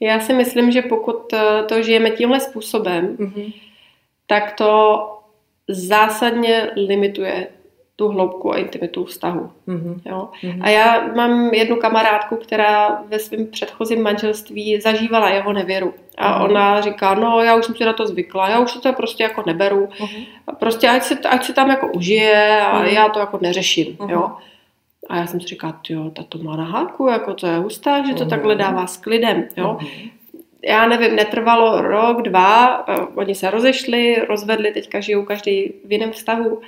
Já 0.00 0.20
si 0.20 0.32
myslím, 0.32 0.72
že 0.72 0.82
pokud 0.82 1.32
eh, 1.32 1.62
to 1.68 1.82
žijeme 1.82 2.10
tímhle 2.10 2.40
způsobem, 2.40 3.16
Mhm. 3.20 3.52
tak 4.26 4.52
to 4.56 4.72
zásadně 5.68 6.70
limituje 6.76 7.46
tu 8.00 8.08
hloubku 8.08 8.52
a 8.52 8.58
intimitu 8.58 9.04
vztahu. 9.04 9.50
Mhm. 9.66 10.00
Jo? 10.06 10.28
Mhm. 10.42 10.62
A 10.62 10.68
já 10.70 11.06
mám 11.16 11.54
jednu 11.54 11.76
kamarádku, 11.76 12.36
která 12.36 13.02
ve 13.08 13.18
svém 13.18 13.46
předchozím 13.46 14.02
manželství 14.02 14.80
zažívala 14.80 15.28
jeho 15.30 15.52
nevěru. 15.52 15.94
A 16.18 16.30
Mhm. 16.38 16.42
ona 16.50 16.80
říká, 16.80 17.14
no 17.14 17.40
já 17.42 17.54
už 17.56 17.64
jsem 17.64 17.74
si 17.74 17.84
na 17.84 17.92
to 17.92 18.06
zvykla, 18.06 18.48
já 18.48 18.60
už 18.60 18.72
to 18.72 18.92
prostě 18.92 19.22
jako 19.22 19.42
neberu. 19.46 19.88
Mhm. 20.00 20.22
A 20.46 20.52
prostě 20.52 20.88
ať 20.88 21.02
se, 21.02 21.14
ať 21.18 21.44
se 21.44 21.52
tam 21.52 21.70
jako 21.70 21.88
užije 21.92 22.60
a 22.60 22.78
Mhm. 22.78 22.86
já 22.86 23.08
to 23.08 23.18
jako 23.20 23.38
neřeším. 23.42 23.96
Mhm. 24.00 24.10
Jo? 24.10 24.30
A 25.08 25.16
já 25.16 25.26
jsem 25.26 25.40
si 25.40 25.46
říkala, 25.46 25.80
jo, 25.88 26.10
ta 26.10 26.22
to 26.28 26.38
má 26.38 26.56
na 26.56 26.64
háku, 26.64 27.06
jako 27.06 27.34
to 27.34 27.46
je 27.46 27.58
hustá, 27.58 28.06
že 28.06 28.14
to 28.14 28.20
Mhm. 28.20 28.30
takhle 28.30 28.54
dává 28.54 28.86
s 28.86 28.96
klidem. 28.96 29.44
Jo? 29.56 29.76
Mhm. 29.80 29.88
já 30.64 30.86
nevím, 30.86 31.16
netrvalo 31.16 31.82
rok, 31.82 32.22
dva, 32.22 32.84
eh, 32.88 32.94
oni 33.14 33.34
se 33.34 33.50
rozešli, 33.50 34.16
rozvedli, 34.28 34.72
teďka 34.72 35.00
žijou 35.00 35.24
každý 35.24 35.72
v 35.84 35.92
jiném 35.92 36.12
vztahu. 36.12 36.60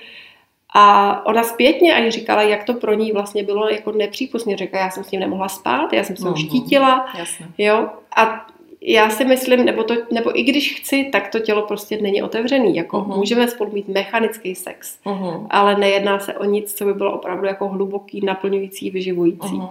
A 0.75 1.27
ona 1.27 1.43
zpětně 1.43 1.95
ani 1.95 2.11
říkala, 2.11 2.43
jak 2.43 2.65
to 2.65 2.75
pro 2.75 2.95
ní 2.95 3.13
vlastně 3.13 3.43
bylo 3.43 3.69
jako 3.69 3.93
nepřípustně. 3.93 4.57
Řekla, 4.57 4.79
já 4.81 4.91
jsem 4.91 5.05
s 5.05 5.11
ním 5.11 5.21
nemohla 5.21 5.49
spát, 5.49 5.93
já 5.93 6.05
jsem 6.05 6.17
se 6.17 6.25
ho 6.25 6.31
Mhm. 6.31 6.39
štítila, 6.39 7.07
Jasné. 7.19 7.47
jo. 7.59 7.89
A 8.17 8.47
já 8.81 9.11
si 9.11 9.25
myslím, 9.25 9.65
nebo, 9.65 9.85
to, 9.85 9.95
nebo 10.13 10.39
i 10.39 10.43
když 10.43 10.81
chci, 10.81 11.05
tak 11.13 11.29
to 11.29 11.39
tělo 11.41 11.63
prostě 11.63 11.99
není 12.03 12.23
otevřený. 12.23 12.77
Jako 12.77 13.01
Mhm. 13.01 13.17
můžeme 13.19 13.49
spolu 13.49 13.73
mít 13.73 13.89
mechanický 13.89 14.55
sex, 14.55 14.99
Mhm. 15.05 15.47
ale 15.51 15.79
nejedná 15.79 16.19
se 16.19 16.35
o 16.35 16.45
nic, 16.45 16.75
co 16.75 16.85
by 16.85 16.95
bylo 16.95 17.13
opravdu 17.13 17.47
jako 17.47 17.69
hluboký, 17.69 18.21
naplňující, 18.25 18.91
vyživující. 18.91 19.55
Mhm. 19.57 19.69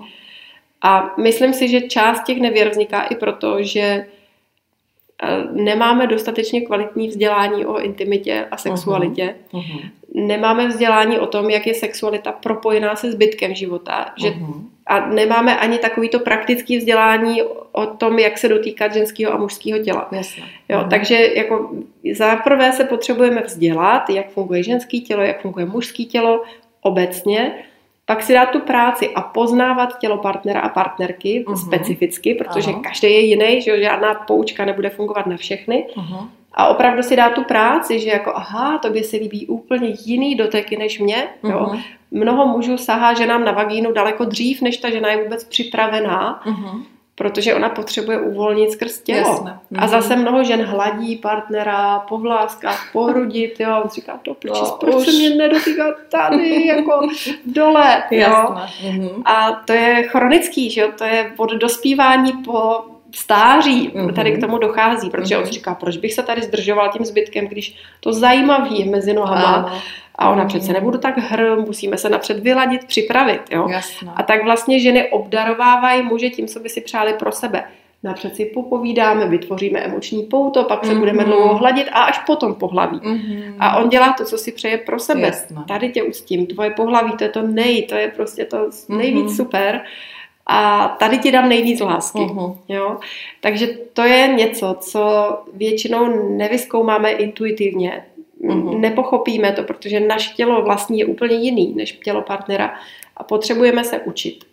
A 0.81 1.13
myslím 1.17 1.53
si, 1.53 1.67
že 1.67 1.81
část 1.81 2.23
těch 2.23 2.39
nevěr 2.39 2.69
vzniká 2.69 3.01
i 3.01 3.15
proto, 3.15 3.63
že 3.63 4.05
eh, 5.23 5.43
nemáme 5.51 6.07
dostatečně 6.07 6.61
kvalitní 6.61 7.07
vzdělání 7.07 7.65
o 7.65 7.79
intimitě 7.79 8.47
a 8.51 8.57
sexualitě. 8.57 9.35
Mhm. 9.53 9.79
Nemáme 10.13 10.67
vzdělání 10.67 11.19
o 11.19 11.27
tom, 11.27 11.49
jak 11.49 11.67
je 11.67 11.73
sexualita 11.73 12.31
propojená 12.31 12.95
se 12.95 13.11
zbytkem 13.11 13.55
života. 13.55 14.05
Že, 14.21 14.29
Mhm. 14.29 14.69
a 14.87 14.99
nemáme 15.09 15.57
ani 15.59 15.77
takovýto 15.77 16.19
praktické 16.19 16.77
vzdělání 16.77 17.41
o 17.71 17.85
tom, 17.85 18.19
jak 18.19 18.37
se 18.37 18.47
dotýkat 18.49 18.93
ženského 18.93 19.33
a 19.33 19.37
mužského 19.37 19.79
těla. 19.79 20.07
Jasné. 20.11 20.43
Jo, 20.69 20.79
Mhm. 20.79 20.89
Takže 20.89 21.15
jako 21.35 21.71
za 22.13 22.35
prvé 22.35 22.71
se 22.71 22.83
potřebujeme 22.83 23.41
vzdělat, 23.41 24.09
jak 24.09 24.29
funguje 24.29 24.63
ženské 24.63 24.97
tělo, 24.97 25.21
jak 25.23 25.41
funguje 25.41 25.65
mužské 25.65 26.03
tělo 26.03 26.43
obecně, 26.81 27.53
pak 28.05 28.23
si 28.23 28.33
dát 28.33 28.45
tu 28.49 28.59
práci 28.59 29.09
a 29.09 29.21
poznávat 29.21 29.99
tělo 29.99 30.17
partnera 30.17 30.59
a 30.59 30.69
partnerky 30.69 31.43
Mhm. 31.47 31.57
specificky, 31.57 32.33
protože 32.33 32.71
Ano. 32.71 32.81
každý 32.83 33.07
je 33.07 33.19
jiný, 33.19 33.61
že 33.61 33.83
žádná 33.83 34.13
poučka 34.13 34.65
nebude 34.65 34.89
fungovat 34.89 35.25
na 35.27 35.37
všechny. 35.37 35.85
Mhm. 35.97 36.29
A 36.53 36.67
opravdu 36.67 37.03
si 37.03 37.15
dát 37.15 37.29
tu 37.33 37.43
práci, 37.43 37.99
že 37.99 38.09
jako 38.09 38.31
aha, 38.35 38.77
tobě 38.77 39.03
se 39.03 39.17
líbí 39.17 39.47
úplně 39.47 39.89
jiný 40.05 40.35
doteky 40.35 40.77
než 40.77 40.99
mě. 40.99 41.27
Jo. 41.43 41.67
Mhm. 41.71 41.81
Mnoho 42.11 42.47
mužů 42.47 42.77
sahá 42.77 43.13
ženám 43.13 43.45
na 43.45 43.51
vagínu 43.51 43.91
daleko 43.91 44.25
dřív, 44.25 44.61
než 44.61 44.77
ta 44.77 44.89
žena 44.89 45.09
je 45.11 45.23
vůbec 45.23 45.43
připravená, 45.43 46.41
Mhm. 46.45 46.83
protože 47.15 47.55
ona 47.55 47.69
potřebuje 47.69 48.21
uvolnit 48.21 48.71
skrz 48.71 48.99
tělo. 49.01 49.17
Jasné. 49.29 49.59
A 49.79 49.87
zase 49.87 50.15
mnoho 50.15 50.43
žen 50.43 50.61
hladí 50.63 51.15
partnera 51.15 51.99
po 51.99 52.17
vláskách, 52.17 52.89
po 52.93 53.03
hrudi, 53.03 53.53
jo, 53.59 53.81
on 53.83 53.89
říká, 53.89 54.19
to 54.21 54.35
No, 54.45 54.53
no, 54.53 54.77
proč 54.79 54.95
už. 54.95 55.05
se 55.05 55.11
mě 55.11 55.29
nedotýká 55.29 55.83
tady, 56.11 56.67
jako 56.67 57.07
dole, 57.45 58.03
jo. 58.11 58.19
Jasné. 58.19 58.67
Mhm. 58.91 59.09
A 59.25 59.51
to 59.51 59.73
je 59.73 60.03
chronický, 60.03 60.69
že 60.69 60.81
jo, 60.81 60.91
to 60.97 61.03
je 61.03 61.31
od 61.37 61.51
dospívání 61.51 62.31
po 62.33 62.81
stáří, 63.15 63.91
Mhm. 63.93 64.13
tady 64.13 64.31
k 64.31 64.39
tomu 64.39 64.57
dochází, 64.57 65.09
protože 65.09 65.35
on 65.37 65.41
Mhm. 65.41 65.47
si 65.47 65.53
říká, 65.53 65.75
proč 65.75 65.97
bych 65.97 66.13
se 66.13 66.23
tady 66.23 66.41
zdržoval 66.41 66.89
tím 66.89 67.05
zbytkem, 67.05 67.47
když 67.47 67.75
to 67.99 68.13
zajímavý 68.13 68.79
je 68.79 68.85
mezi 68.91 69.13
nohama. 69.13 69.55
Áno. 69.55 69.71
A 70.15 70.29
ona 70.29 70.39
Mhm. 70.43 70.47
přece 70.47 70.73
nebudu 70.73 70.97
tak 70.97 71.17
hr, 71.17 71.55
musíme 71.59 71.97
se 71.97 72.09
napřed 72.09 72.39
vyladit, 72.39 72.85
připravit, 72.85 73.41
jo. 73.51 73.67
A 74.15 74.23
tak 74.23 74.43
vlastně 74.43 74.79
ženy 74.79 75.09
obdarovávají 75.09 76.03
muže 76.03 76.29
tím, 76.29 76.47
co 76.47 76.59
by 76.59 76.69
si 76.69 76.81
přáli 76.81 77.13
pro 77.13 77.31
sebe. 77.31 77.63
Napřed 78.03 78.35
si 78.35 78.45
popovídáme, 78.45 79.27
vytvoříme 79.27 79.79
emoční 79.79 80.23
pouto, 80.23 80.63
pak 80.63 80.85
se 80.85 80.91
Mhm. 80.91 80.99
budeme 80.99 81.23
dlouho 81.23 81.55
hladit 81.55 81.87
a 81.91 82.01
až 82.03 82.19
potom 82.19 82.55
pohlaví. 82.55 82.99
Mhm. 83.03 83.55
A 83.59 83.77
on 83.77 83.89
dělá 83.89 84.13
to, 84.17 84.25
co 84.25 84.37
si 84.37 84.51
přeje 84.51 84.77
pro 84.77 84.99
sebe. 84.99 85.21
Jasné. 85.21 85.63
Tady 85.67 85.89
tě 85.89 86.03
ustím, 86.03 86.47
tvoje 86.47 86.69
pohlaví, 86.69 87.11
to 87.11 87.23
je 87.23 87.29
to 87.29 87.41
nej, 87.41 87.81
to 87.83 87.95
je 87.95 88.07
prostě 88.07 88.45
to 88.45 88.69
nejvíc 88.89 89.25
Mhm. 89.25 89.35
super. 89.35 89.81
A 90.53 90.87
tady 90.87 91.17
ti 91.17 91.31
dám 91.31 91.49
nejvíc 91.49 91.79
lásky. 91.79 92.19
Mhm. 92.19 92.53
Jo? 92.69 92.97
Takže 93.41 93.67
to 93.93 94.01
je 94.01 94.27
něco, 94.27 94.75
co 94.79 95.03
většinou 95.53 96.29
nevyskoumáme 96.37 97.11
intuitivně. 97.11 98.05
Mhm. 98.41 98.81
Nepochopíme 98.81 99.51
to, 99.51 99.63
protože 99.63 99.99
naše 99.99 100.33
tělo 100.33 100.61
vlastní 100.61 100.99
je 100.99 101.05
úplně 101.05 101.35
jiný 101.35 101.73
než 101.75 101.91
tělo 101.91 102.21
partnera 102.21 102.73
a 103.17 103.23
potřebujeme 103.23 103.83
se 103.83 103.99
učit. 103.99 104.45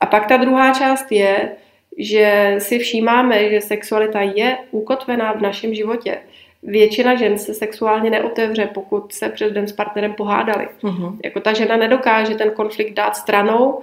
A 0.00 0.06
pak 0.06 0.26
ta 0.26 0.36
druhá 0.36 0.74
část 0.74 1.12
je, 1.12 1.52
že 1.98 2.54
si 2.58 2.78
všímáme, 2.78 3.50
že 3.50 3.60
sexualita 3.60 4.20
je 4.20 4.58
ukotvená 4.70 5.32
v 5.32 5.42
našem 5.42 5.74
životě. 5.74 6.18
Většina 6.62 7.14
žen 7.14 7.38
se 7.38 7.54
sexuálně 7.54 8.10
neotevře, 8.10 8.66
pokud 8.74 9.12
se 9.12 9.28
přes 9.28 9.52
den 9.52 9.68
s 9.68 9.72
partnerem 9.72 10.12
pohádali. 10.12 10.68
Mhm. 10.82 11.18
Jako 11.24 11.40
ta 11.40 11.52
žena 11.52 11.76
nedokáže 11.76 12.34
ten 12.34 12.50
konflikt 12.50 12.94
dát 12.94 13.16
stranou 13.16 13.82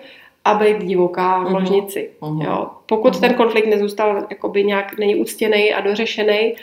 a 0.50 0.54
být 0.54 0.78
divoká 0.84 1.40
v 1.40 1.44
Mhm. 1.44 1.54
ložnici. 1.54 2.10
Mhm. 2.22 2.42
Jo. 2.42 2.70
Pokud 2.86 3.14
Mhm. 3.14 3.22
ten 3.22 3.34
konflikt 3.34 3.66
nezůstal, 3.68 4.28
jakoby 4.30 4.64
nějak 4.64 4.98
není 4.98 5.16
uctěný 5.16 5.74
a 5.74 5.82
dořešený, 5.82 6.56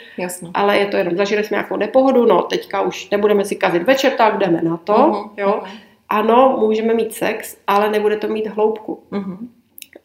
ale 0.53 0.77
je 0.77 0.85
to 0.85 0.97
jenom, 0.97 1.15
zažili 1.17 1.43
jsme 1.43 1.55
nějakou 1.55 1.75
nepohodu, 1.77 2.25
no 2.25 2.41
teďka 2.41 2.81
už 2.81 3.09
nebudeme 3.09 3.45
si 3.45 3.55
kazit 3.55 3.83
večer, 3.83 4.11
tak 4.11 4.37
jdeme 4.37 4.61
na 4.61 4.77
to. 4.77 4.93
Mhm. 4.97 5.29
Jo. 5.37 5.61
Ano, 6.09 6.57
můžeme 6.59 6.93
mít 6.93 7.13
sex, 7.13 7.57
ale 7.67 7.89
nebude 7.91 8.17
to 8.17 8.27
mít 8.27 8.47
hloubku. 8.47 8.99
Mhm. 9.11 9.49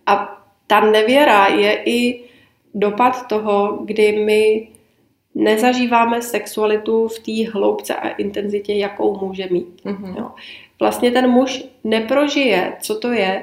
A 0.07 0.39
ta 0.67 0.81
nevěra 0.81 1.47
je 1.47 1.83
i 1.85 2.25
dopad 2.75 3.27
toho, 3.29 3.79
kdy 3.85 4.13
my 4.25 4.69
nezažíváme 5.35 6.23
sexualitu 6.23 7.09
v 7.09 7.19
té 7.19 7.51
hloubce 7.51 7.95
a 7.95 8.09
intenzitě, 8.09 8.73
jakou 8.75 9.27
může 9.27 9.49
mít. 9.51 9.81
Mhm. 9.85 10.15
Jo. 10.19 10.29
Vlastně 10.81 11.11
ten 11.11 11.31
muž 11.31 11.65
neprožije, 11.85 12.73
co 12.81 12.99
to 12.99 13.13
je, 13.13 13.43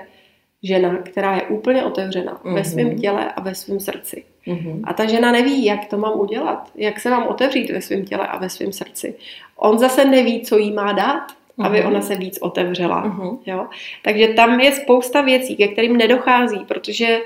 žena, 0.63 0.97
která 0.97 1.35
je 1.35 1.41
úplně 1.41 1.83
otevřená 1.83 2.33
mm-hmm. 2.33 2.53
ve 2.53 2.63
svém 2.63 2.99
těle 2.99 3.31
a 3.31 3.41
ve 3.41 3.55
svém 3.55 3.79
srdci. 3.79 4.23
Mm-hmm. 4.47 4.81
A 4.83 4.93
ta 4.93 5.05
žena 5.05 5.31
neví, 5.31 5.65
jak 5.65 5.85
to 5.85 5.97
mám 5.97 6.19
udělat, 6.19 6.71
jak 6.75 6.99
se 6.99 7.09
mám 7.09 7.27
otevřít 7.27 7.69
ve 7.69 7.81
svém 7.81 8.05
těle 8.05 8.27
a 8.27 8.37
ve 8.37 8.49
svém 8.49 8.73
srdci. 8.73 9.15
On 9.55 9.77
zase 9.77 10.05
neví, 10.05 10.41
co 10.41 10.57
jí 10.57 10.71
má 10.71 10.91
dát, 10.91 11.27
mm-hmm. 11.27 11.65
aby 11.65 11.83
ona 11.83 12.01
se 12.01 12.15
víc 12.15 12.37
otevřela. 12.41 13.05
Mm-hmm. 13.05 13.39
Jo? 13.45 13.67
Takže 14.03 14.27
tam 14.27 14.59
je 14.59 14.71
spousta 14.71 15.21
věcí, 15.21 15.55
ke 15.55 15.67
kterým 15.67 15.97
nedochází, 15.97 16.59
protože 16.67 17.19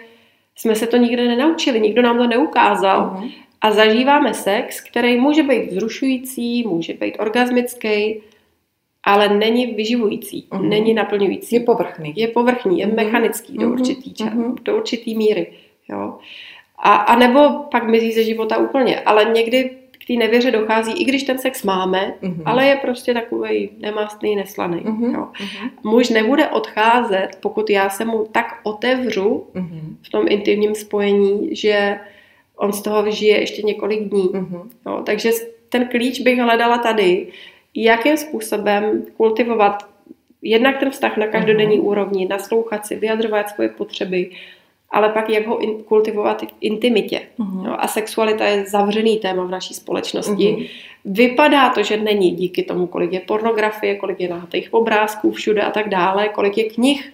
jsme 0.56 0.76
se 0.76 0.88
to 0.88 0.98
nikde 0.98 1.28
nenaučili, 1.28 1.82
nikdo 1.82 2.02
nám 2.02 2.18
to 2.18 2.28
neukázal. 2.28 3.00
Mm-hmm. 3.00 3.32
A 3.62 3.72
zažíváme 3.72 4.34
sex, 4.34 4.82
který 4.82 5.20
může 5.20 5.44
být 5.44 5.72
vzrušující, 5.72 6.68
může 6.68 6.94
být 6.94 7.18
orgasmický, 7.20 8.22
ale 9.04 9.38
není 9.38 9.66
vyživující, 9.66 10.47
uh-huh. 10.51 10.70
není 10.70 10.93
naplňující. 10.93 11.56
Je 11.56 11.62
povrchný. 11.62 12.14
Je 12.16 12.28
povrchní, 12.28 12.80
je 12.80 12.88
uh-huh. 12.88 12.95
mechanický 12.95 13.58
do 13.58 13.70
určitý, 13.70 14.14
uh-huh. 14.14 14.56
do 14.62 14.78
určitý 14.78 15.16
míry. 15.16 15.47
Jo. 15.89 16.18
A, 16.78 16.95
a 16.95 17.16
nebo 17.16 17.49
pak 17.72 17.89
mizí 17.89 18.12
ze 18.12 18.24
života 18.24 18.58
úplně. 18.58 18.99
Ale 18.99 19.26
někdy 19.26 19.72
k 19.91 20.08
té 20.08 20.14
nevěře 20.14 20.51
dochází, 20.51 20.93
i 20.93 21.04
když 21.04 21.24
ten 21.24 21.38
sex 21.38 21.64
máme, 21.64 22.14
uh-huh. 22.22 22.41
ale 22.45 22.66
je 22.66 22.76
prostě 22.76 23.14
takový 23.14 23.70
nemastný, 23.80 24.36
neslaný. 24.36 24.78
Uh-huh. 24.78 25.14
Jo. 25.14 25.28
Uh-huh. 25.34 25.70
Muž 25.84 26.10
nebude 26.10 26.47
odcházet, 26.47 27.30
pokud 27.41 27.70
já 27.70 27.89
se 27.89 28.06
mu 28.06 28.28
tak 28.32 28.60
otevřu 28.64 29.47
uh-huh. 29.56 29.95
v 30.01 30.10
tom 30.10 30.26
intimním 30.30 30.76
spojení, 30.76 31.56
že 31.56 31.99
on 32.56 32.74
z 32.74 32.82
toho 32.82 33.04
vyžije 33.04 33.39
ještě 33.39 33.62
několik 33.62 33.99
dní. 33.99 34.30
Uh-huh. 34.30 34.70
Jo. 34.86 35.01
Takže 35.06 35.32
ten 35.70 35.88
klíč 35.88 36.20
bych 36.20 36.39
hledala 36.39 36.78
tady, 36.78 37.28
jakým 37.76 38.17
způsobem 38.17 39.05
kultivovat 39.17 39.93
jednak 40.41 40.80
ten 40.80 40.89
vztah 40.91 41.17
na 41.17 41.28
každodenní 41.28 41.80
uh-huh. 41.80 41.88
úrovni, 41.88 42.28
naslouchat 42.28 42.86
si, 42.86 42.95
vyjadřovat 42.95 43.49
svoje 43.49 43.69
potřeby, 43.69 44.32
ale 44.91 45.09
pak 45.09 45.30
jak 45.30 45.47
ho 45.47 45.59
in, 45.59 45.84
kultivovat 45.84 46.41
v 46.41 46.53
intimitě. 46.61 47.21
Uh-huh. 47.39 47.63
No, 47.63 47.84
a 47.84 47.88
sexualita 47.88 48.45
je 48.45 48.65
zavřený 48.65 49.17
téma 49.17 49.43
v 49.43 49.51
naší 49.51 49.74
společnosti. 49.74 50.32
Uh-huh. 50.32 50.69
Vypadá 51.05 51.69
to, 51.69 51.84
že 51.84 51.97
není 51.97 52.32
díky 52.32 52.63
tomu, 52.63 52.88
kolik 52.88 53.13
je 53.13 53.19
pornografie, 53.19 53.95
kolik 53.95 54.19
je 54.19 54.30
nahatých 54.30 54.74
obrázků 54.74 55.32
všude 55.32 55.61
a 55.61 55.71
tak 55.71 55.89
dále, 55.89 56.30
kolik 56.30 56.57
je 56.57 56.63
knih 56.63 57.12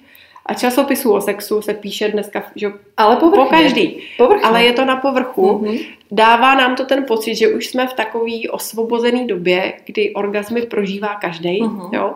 a 0.50 0.54
časopisů 0.54 1.14
o 1.14 1.22
sexu 1.22 1.62
se 1.62 1.74
píše 1.74 2.08
dneska 2.08 2.44
že 2.56 2.68
ale 2.98 3.16
povrchně. 3.16 3.44
po 3.44 3.50
každý. 3.50 4.02
Povrchně. 4.18 4.48
Ale 4.48 4.64
je 4.64 4.74
to 4.74 4.86
na 4.86 4.96
povrchu. 4.96 5.48
Mm-hmm. 5.48 5.86
Dává 6.12 6.56
nám 6.56 6.76
to 6.76 6.86
ten 6.86 7.06
pocit, 7.06 7.36
že 7.36 7.54
už 7.54 7.68
jsme 7.68 7.88
v 7.88 7.94
takové 7.94 8.50
osvobozené 8.52 9.28
době, 9.28 9.74
kdy 9.86 10.14
orgazmy 10.14 10.62
prožívá 10.62 11.16
každý. 11.16 11.62
Mm-hmm. 11.62 11.90
Jo? 11.94 12.16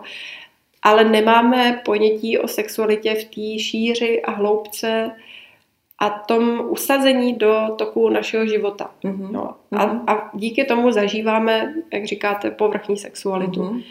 Ale 0.81 1.03
nemáme 1.03 1.81
ponětí 1.85 2.37
o 2.37 2.47
sexualitě 2.47 3.15
v 3.15 3.23
té 3.23 3.59
šíři 3.59 4.21
a 4.21 4.31
hloubce 4.31 5.11
a 5.99 6.09
tom 6.09 6.61
usazení 6.69 7.33
do 7.33 7.61
toku 7.77 8.09
našeho 8.09 8.47
života. 8.47 8.91
Mm-hmm. 9.03 9.31
No. 9.31 9.55
A, 9.71 9.85
mhm. 9.85 10.03
a 10.07 10.29
díky 10.33 10.63
tomu 10.63 10.91
zažíváme, 10.91 11.73
jak 11.93 12.05
říkáte, 12.05 12.51
povrchní 12.51 12.97
sexualitu. 12.97 13.61
Mm-hmm. 13.61 13.83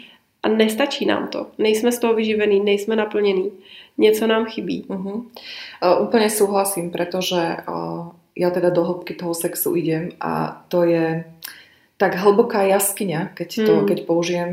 A 0.43 0.47
nestačí 0.51 1.07
nám 1.07 1.27
to. 1.27 1.47
Nejsme 1.57 1.91
z 1.91 1.99
toho 1.99 2.13
vyživený, 2.13 2.59
nejsme 2.59 2.95
naplněný. 2.95 3.51
Něco 3.97 4.27
nám 4.27 4.45
chybí. 4.45 4.85
Uh-huh. 4.89 5.23
Uh, 5.79 5.95
úplne 6.03 6.27
súhlasím, 6.27 6.91
pretože 6.91 7.63
uh, 7.63 8.11
ja 8.35 8.49
teda 8.49 8.73
do 8.73 8.83
hĺbky 8.83 9.13
toho 9.13 9.31
sexu 9.37 9.77
idem 9.77 10.11
a 10.19 10.65
to 10.67 10.83
je 10.83 11.23
tak 12.01 12.17
hlboká 12.17 12.65
jaskyňa, 12.65 13.37
keď, 13.37 13.49
to, 13.63 13.73
mm. 13.79 13.85
keď 13.87 13.97
použijem 14.09 14.51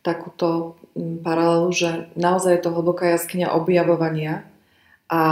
takúto 0.00 0.78
paralelu, 1.20 1.68
že 1.74 1.90
naozaj 2.16 2.56
je 2.56 2.62
to 2.64 2.70
hlboká 2.72 3.10
jaskyňa 3.10 3.52
objavovania 3.52 4.46
a 5.10 5.22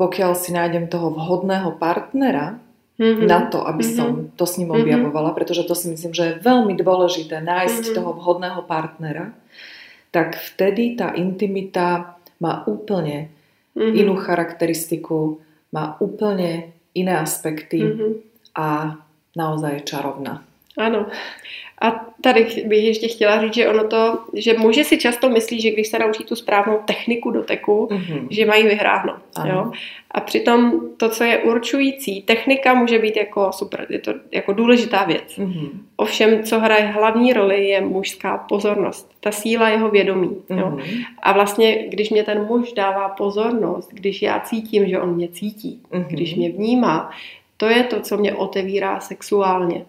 pokiaľ 0.00 0.32
si 0.34 0.50
nájdem 0.56 0.88
toho 0.88 1.12
vhodného 1.12 1.76
partnera, 1.76 2.56
mm-hmm. 3.00 3.24
na 3.24 3.48
to, 3.48 3.64
aby 3.64 3.80
mm-hmm. 3.80 3.96
som 3.96 4.08
to 4.36 4.44
s 4.44 4.60
ním 4.60 4.76
mhm. 4.76 4.84
objavovala, 4.84 5.32
pretože 5.32 5.64
to 5.64 5.72
si 5.72 5.88
myslím, 5.88 6.12
že 6.12 6.24
je 6.28 6.44
veľmi 6.44 6.76
dôležité 6.76 7.40
nájsť 7.40 7.82
mm-hmm. 7.88 7.96
toho 7.96 8.10
vhodného 8.12 8.60
partnera, 8.68 9.32
tak 10.12 10.36
vtedy 10.36 11.00
tá 11.00 11.16
intimita 11.16 12.20
má 12.44 12.68
úplne 12.68 13.32
mm-hmm. 13.72 13.94
inú 13.96 14.20
charakteristiku, 14.20 15.40
má 15.72 15.96
úplne 16.02 16.76
iné 16.92 17.14
aspekty 17.16 17.80
mm-hmm. 17.80 18.12
a 18.58 18.98
naozaj 19.32 19.80
je 19.80 19.88
čarovná. 19.88 20.44
Ano. 20.78 21.10
A 21.80 22.06
tady 22.20 22.46
bych 22.66 22.84
ještě 22.84 23.08
chtěla 23.08 23.40
říct, 23.40 23.54
že 23.54 23.68
ono 23.68 23.88
to, 23.88 24.18
že 24.34 24.58
muži 24.58 24.84
si 24.84 24.98
často 24.98 25.28
myslí, 25.28 25.60
že 25.60 25.70
když 25.70 25.88
se 25.88 25.98
naučí 25.98 26.24
tu 26.24 26.36
správnou 26.36 26.78
techniku 26.84 27.30
doteku, 27.30 27.88
mm-hmm. 27.90 28.26
že 28.30 28.46
mají 28.46 28.64
vyhráno. 28.64 29.16
Jo? 29.46 29.72
A 30.10 30.20
přitom 30.20 30.80
to, 30.96 31.08
co 31.08 31.24
je 31.24 31.38
určující, 31.38 32.22
technika 32.22 32.74
může 32.74 32.98
být 32.98 33.16
jako 33.16 33.52
super, 33.52 33.86
je 33.90 33.98
to 33.98 34.12
jako 34.32 34.52
důležitá 34.52 35.04
věc. 35.04 35.38
Mm-hmm. 35.38 35.68
Ovšem, 35.96 36.42
co 36.42 36.60
hraje 36.60 36.86
hlavní 36.86 37.32
roli, 37.32 37.68
je 37.68 37.80
mužská 37.80 38.38
pozornost. 38.38 39.10
Ta 39.20 39.32
síla 39.32 39.68
jeho 39.68 39.90
vědomí. 39.90 40.28
Mm-hmm. 40.28 40.58
Jo? 40.58 40.78
A 41.22 41.32
vlastně, 41.32 41.88
když 41.88 42.10
mě 42.10 42.22
ten 42.22 42.46
muž 42.46 42.72
dává 42.72 43.08
pozornost, 43.08 43.90
když 43.92 44.22
já 44.22 44.40
cítím, 44.40 44.88
že 44.88 45.00
on 45.00 45.14
mě 45.14 45.28
cítí, 45.28 45.82
mm-hmm. 45.92 46.06
když 46.08 46.34
mě 46.34 46.50
vnímá, 46.50 47.10
to 47.56 47.66
je 47.66 47.82
to, 47.84 48.00
co 48.00 48.16
mě 48.16 48.34
otevírá 48.34 49.00
sexuálně. 49.00 49.84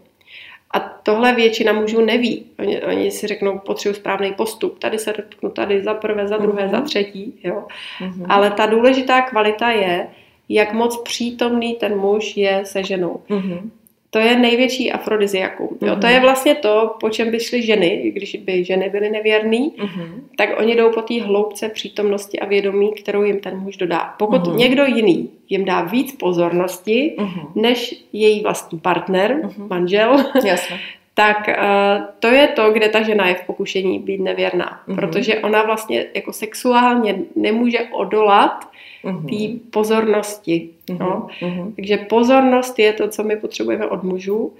A 0.73 0.79
tohle 0.79 1.35
většina 1.35 1.73
mužů 1.73 2.01
neví. 2.01 2.45
Oni, 2.59 2.81
oni 2.81 3.11
si 3.11 3.27
řeknou, 3.27 3.59
potřebuji 3.59 3.95
správný 3.95 4.33
postup. 4.33 4.79
Tady 4.79 4.99
se 4.99 5.13
dotknu, 5.17 5.49
tady 5.49 5.83
za 5.83 5.93
prvé, 5.93 6.27
za 6.27 6.37
druhé, 6.37 6.65
uh-huh. 6.65 6.71
za 6.71 6.81
třetí. 6.81 7.39
Jo. 7.43 7.67
Uh-huh. 8.01 8.25
Ale 8.29 8.51
ta 8.51 8.65
důležitá 8.65 9.21
kvalita 9.21 9.69
je, 9.69 10.07
jak 10.49 10.73
moc 10.73 11.01
přítomný 11.01 11.75
ten 11.75 11.97
muž 11.97 12.37
je 12.37 12.61
se 12.65 12.83
ženou. 12.83 13.21
Uh-huh. 13.29 13.69
To 14.13 14.19
je 14.19 14.39
největší 14.39 14.91
afrodiziakum. 14.91 15.77
Jo, 15.81 15.95
to 15.95 16.07
je 16.07 16.13
mhm. 16.13 16.21
vlastně 16.21 16.55
to, 16.55 16.95
po 16.99 17.09
čem 17.09 17.31
by 17.31 17.39
šly 17.39 17.61
ženy, 17.61 18.11
když 18.15 18.35
by 18.35 18.63
ženy 18.63 18.89
byly 18.89 19.09
nevěrný, 19.09 19.73
uh-huh. 19.77 20.23
tak 20.37 20.49
oni 20.59 20.75
jdou 20.75 20.91
po 20.91 21.01
té 21.01 21.21
hloubce 21.21 21.69
přítomnosti 21.69 22.39
a 22.39 22.45
vědomí, 22.45 22.93
kterou 22.93 23.23
jim 23.23 23.39
ten 23.39 23.57
muž 23.57 23.77
dodá. 23.77 24.13
Pokud 24.17 24.41
uh-huh. 24.41 24.55
někdo 24.55 24.85
jiný 24.85 25.29
jim 25.49 25.65
dá 25.65 25.81
víc 25.81 26.15
pozornosti, 26.15 27.15
uh-huh. 27.17 27.51
než 27.55 28.05
její 28.13 28.43
vlastní 28.43 28.79
partner, 28.79 29.41
uh-huh. 29.43 29.69
manžel, 29.69 30.25
Jasne. 30.45 30.79
tak 31.13 31.47
uh, 31.47 32.05
to 32.19 32.27
je 32.27 32.47
to, 32.47 32.71
kde 32.71 32.89
ta 32.89 33.01
žena 33.01 33.27
je 33.27 33.35
v 33.35 33.45
pokušení 33.45 33.99
být 33.99 34.21
nevěrná. 34.21 34.81
Uh-huh. 34.87 34.95
Protože 34.95 35.39
ona 35.39 35.63
vlastně 35.63 36.05
jako 36.15 36.33
sexuálně 36.33 37.19
nemůže 37.35 37.79
odolat 37.91 38.67
uh-huh. 39.03 39.25
té 39.29 39.69
pozornosti. 39.71 40.69
Uh-huh. 40.87 40.99
No? 40.99 41.27
Uh-huh. 41.41 41.75
Takže 41.75 41.97
pozornost 41.97 42.79
je 42.79 42.93
to, 42.93 43.07
co 43.07 43.23
my 43.23 43.35
potřebujeme 43.35 43.87
od 43.87 44.03
mužů. 44.03 44.53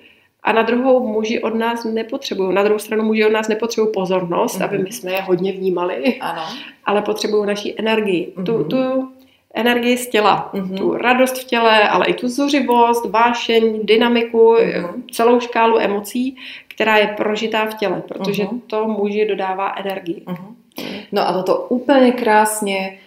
A 0.44 0.52
na 0.52 0.62
druhou 0.62 1.08
muži 1.08 1.42
od 1.42 1.56
nás 1.56 1.84
nepotřebují. 1.84 2.56
Na 2.56 2.64
druhou 2.64 2.80
stranu 2.80 3.04
muži 3.04 3.26
od 3.26 3.32
nás 3.32 3.48
nepotřebují 3.48 3.94
pozornost, 3.94 4.60
uh-huh. 4.60 4.66
aby 4.66 4.78
my 4.78 4.92
jsme 4.92 5.12
je 5.12 5.22
hodně 5.22 5.52
vnímali, 5.52 6.18
ano. 6.20 6.42
ale 6.86 7.02
potřebují 7.02 7.48
naší 7.48 7.80
energii. 7.80 8.34
Uh-huh. 8.38 8.44
Tu, 8.46 8.64
tu 8.64 9.12
energii 9.54 9.98
z 9.98 10.10
těla. 10.10 10.50
Uh-huh. 10.54 10.78
Tu 10.78 10.94
radost 10.94 11.38
v 11.38 11.44
těle, 11.44 11.90
ale 11.90 12.06
i 12.06 12.14
tu 12.14 12.28
zuřivost, 12.28 13.06
vášeň, 13.10 13.86
dynamiku, 13.86 14.56
uh-huh. 14.56 15.04
celou 15.12 15.40
škálu 15.40 15.80
emocí, 15.80 16.36
která 16.68 16.98
je 16.98 17.08
prožitá 17.08 17.66
v 17.66 17.74
těle, 17.74 18.04
protože 18.08 18.44
uh-huh. 18.44 18.62
to 18.68 18.88
muži 18.88 19.26
dodává 19.26 19.76
energii. 19.78 20.24
Uh-huh. 20.26 20.56
No 21.12 21.28
a 21.28 21.34
toto 21.34 21.66
úplně 21.70 22.12
krásně 22.12 22.98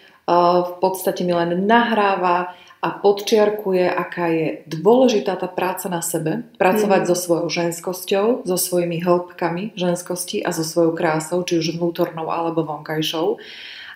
v 0.62 0.72
podstate 0.80 1.24
mi 1.24 1.34
len 1.34 1.66
nahráva 1.66 2.54
a 2.84 2.88
podčiarkuje, 3.00 3.88
aká 3.88 4.28
je 4.28 4.60
dôležitá 4.68 5.40
tá 5.40 5.48
práca 5.48 5.88
na 5.88 6.04
sebe, 6.04 6.44
pracovať 6.60 7.00
mm. 7.00 7.08
so 7.08 7.16
svojou 7.16 7.48
ženskosťou, 7.48 8.44
so 8.44 8.56
svojimi 8.60 9.00
hĺbkami 9.00 9.72
ženskosti 9.72 10.44
a 10.44 10.52
so 10.52 10.60
svojou 10.60 10.92
krásou, 10.92 11.40
či 11.48 11.56
už 11.64 11.80
vnútornou 11.80 12.28
alebo 12.28 12.60
vonkajšou. 12.60 13.40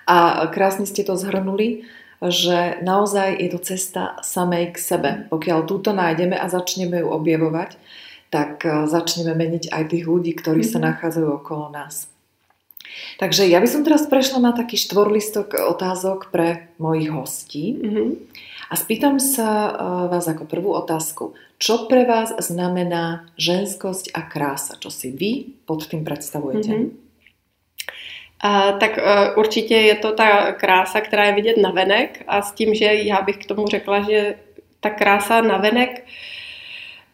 A 0.08 0.48
krásne 0.48 0.88
ste 0.88 1.04
to 1.04 1.20
zhrnuli, 1.20 1.84
že 2.18 2.82
naozaj 2.82 3.38
je 3.38 3.48
to 3.54 3.60
cesta 3.62 4.18
samej 4.26 4.74
k 4.74 4.78
sebe. 4.78 5.10
Pokiaľ 5.30 5.58
túto 5.70 5.94
nájdeme 5.94 6.34
a 6.34 6.50
začneme 6.50 7.02
ju 7.02 7.08
objavovať, 7.14 7.78
tak 8.28 8.66
e, 8.66 8.90
začneme 8.90 9.32
meniť 9.38 9.70
aj 9.70 9.84
tých 9.94 10.04
ľudí, 10.04 10.34
ktorí 10.34 10.66
mm. 10.66 10.70
sa 10.70 10.78
mhm. 10.82 10.84
nachádzajú 10.90 11.28
okolo 11.30 11.70
nás. 11.70 12.10
Takže 13.18 13.46
ja 13.46 13.62
by 13.62 13.68
som 13.70 13.82
teraz 13.86 14.06
prešla 14.10 14.42
na 14.42 14.52
taký 14.54 14.74
štvorlistok 14.74 15.54
otázok 15.54 16.34
pre 16.34 16.70
mojich 16.82 17.10
hostí. 17.14 17.78
Mm-hmm. 17.78 18.08
A 18.68 18.74
spýtam 18.74 19.16
sa 19.22 19.48
uh, 19.48 19.72
vás 20.12 20.28
ako 20.28 20.44
prvú 20.44 20.74
otázku. 20.76 21.32
Čo 21.56 21.88
pre 21.88 22.04
vás 22.04 22.36
znamená 22.38 23.26
ženskosť 23.40 24.12
a 24.12 24.20
krása? 24.26 24.76
Čo 24.76 24.92
si 24.92 25.08
vy 25.10 25.56
pod 25.64 25.88
tým 25.88 26.04
predstavujete? 26.04 26.72
Mm-hmm. 26.74 27.07
Uh, 28.44 28.78
tak 28.78 28.98
uh, 28.98 29.38
určitě 29.38 29.76
je 29.76 29.94
to 29.94 30.12
ta 30.12 30.52
krása, 30.52 31.00
která 31.00 31.24
je 31.24 31.32
vidět 31.32 31.56
na 31.56 31.70
venek 31.70 32.24
a 32.28 32.42
s 32.42 32.52
tím, 32.52 32.74
že 32.74 32.84
já 32.84 33.22
bych 33.22 33.36
k 33.36 33.46
tomu 33.46 33.66
řekla, 33.66 34.00
že 34.00 34.34
ta 34.80 34.90
krása 34.90 35.40
na 35.40 35.56
venek 35.56 36.04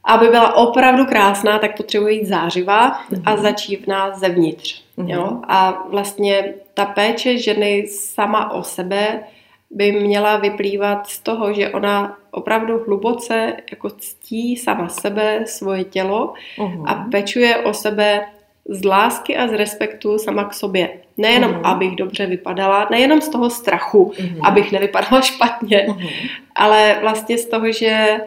aby 0.04 0.28
byla 0.28 0.56
opravdu 0.56 1.04
krásná, 1.04 1.58
tak 1.58 1.76
potřebuje 1.76 2.14
jít 2.14 2.26
zářivá 2.26 2.92
mm-hmm. 2.92 3.22
a 3.26 3.34
mhm. 3.34 3.42
začívná 3.42 4.18
zevnitř. 4.18 4.84
Mm-hmm. 4.98 5.10
Jo? 5.10 5.40
A 5.48 5.84
vlastně 5.88 6.54
ta 6.74 6.84
péče 6.84 7.38
ženy 7.38 7.86
sama 7.88 8.52
o 8.52 8.62
sebe 8.62 9.20
by 9.70 9.92
měla 9.92 10.36
vyplývat 10.36 11.06
z 11.06 11.18
toho, 11.18 11.52
že 11.52 11.70
ona 11.70 12.18
opravdu 12.30 12.84
hluboce 12.86 13.52
jako 13.70 13.90
ctí 13.90 14.56
sama 14.56 14.88
sebe, 14.88 15.44
svoje 15.46 15.84
tělo 15.84 16.32
uh-huh. 16.58 16.84
a 16.86 16.94
pečuje 17.10 17.56
o 17.56 17.74
sebe 17.74 18.26
z 18.68 18.84
lásky 18.84 19.36
a 19.36 19.48
z 19.48 19.52
respektu 19.52 20.18
sama 20.18 20.44
k 20.44 20.54
sobě. 20.54 21.00
Nejenom, 21.16 21.52
uh-huh. 21.52 21.60
abych 21.64 21.96
dobře 21.96 22.26
vypadala, 22.26 22.88
nejenom 22.90 23.20
z 23.20 23.28
toho 23.28 23.50
strachu, 23.50 24.12
uh-huh. 24.16 24.40
abych 24.42 24.72
nevypadala 24.72 25.20
špatně, 25.22 25.86
uh-huh. 25.88 26.30
ale 26.54 26.98
vlastně 27.00 27.38
z 27.38 27.46
toho, 27.46 27.72
že 27.72 28.20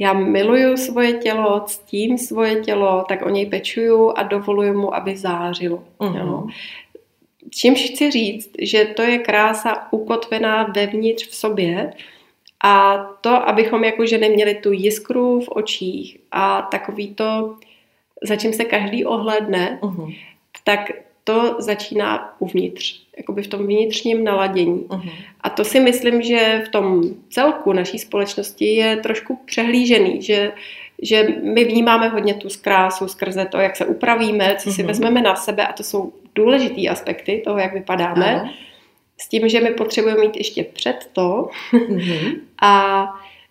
já 0.00 0.12
miluju 0.12 0.76
svoje 0.76 1.12
tělo, 1.12 1.60
ctím 1.66 2.18
svoje 2.18 2.56
tělo, 2.56 3.04
tak 3.08 3.26
o 3.26 3.28
něj 3.28 3.46
pečuju 3.46 4.12
a 4.16 4.22
dovoluju 4.22 4.80
mu, 4.80 4.94
aby 4.94 5.16
zářilo. 5.16 5.82
Uh-huh. 5.98 6.18
Jo. 6.18 6.46
Čímž 7.50 7.82
chci 7.82 8.10
říct, 8.10 8.50
že 8.58 8.84
to 8.84 9.02
je 9.02 9.18
krása 9.18 9.92
ukotvená 9.92 10.64
vevnitř 10.64 11.28
v 11.28 11.34
sobě 11.34 11.92
a 12.64 12.96
to, 13.20 13.48
abychom 13.48 13.84
jako 13.84 14.06
ženy 14.06 14.28
měli 14.28 14.54
tu 14.54 14.72
jiskru 14.72 15.40
v 15.40 15.48
očích 15.48 16.18
a 16.32 16.62
takový 16.62 17.14
to, 17.14 17.56
za 18.24 18.36
čím 18.36 18.52
se 18.52 18.64
každý 18.64 19.04
ohledne, 19.04 19.78
uh-huh. 19.82 20.16
tak 20.64 20.90
to 21.24 21.56
začíná 21.58 22.34
uvnitř, 22.38 23.02
jakoby 23.16 23.42
v 23.42 23.46
tom 23.46 23.66
vnitřním 23.66 24.24
naladění. 24.24 24.80
Uh-huh. 24.80 25.12
A 25.40 25.50
to 25.50 25.64
si 25.64 25.80
myslím, 25.80 26.22
že 26.22 26.62
v 26.66 26.68
tom 26.68 27.02
celku 27.30 27.72
naší 27.72 27.98
společnosti 27.98 28.64
je 28.64 28.96
trošku 28.96 29.38
přehlížený, 29.46 30.22
že, 30.22 30.52
že 31.02 31.28
my 31.42 31.64
vnímáme 31.64 32.08
hodně 32.08 32.34
tu 32.34 32.48
zkrásu 32.48 33.08
skrze 33.08 33.44
to, 33.44 33.58
jak 33.58 33.76
se 33.76 33.86
upravíme, 33.86 34.56
co 34.58 34.72
si 34.72 34.82
uh-huh. 34.82 34.86
vezmeme 34.86 35.22
na 35.22 35.36
sebe 35.36 35.66
a 35.66 35.72
to 35.72 35.82
jsou 35.82 36.12
důležitý 36.34 36.88
aspekty 36.88 37.42
toho, 37.44 37.58
jak 37.58 37.74
vypadáme. 37.74 38.42
Uh-huh. 38.44 38.50
S 39.18 39.28
tím, 39.28 39.48
že 39.48 39.60
my 39.60 39.70
potřebujeme 39.70 40.20
mít 40.20 40.36
ještě 40.36 40.64
před 40.64 41.10
to 41.12 41.48
uh-huh. 41.72 42.40
a 42.62 43.06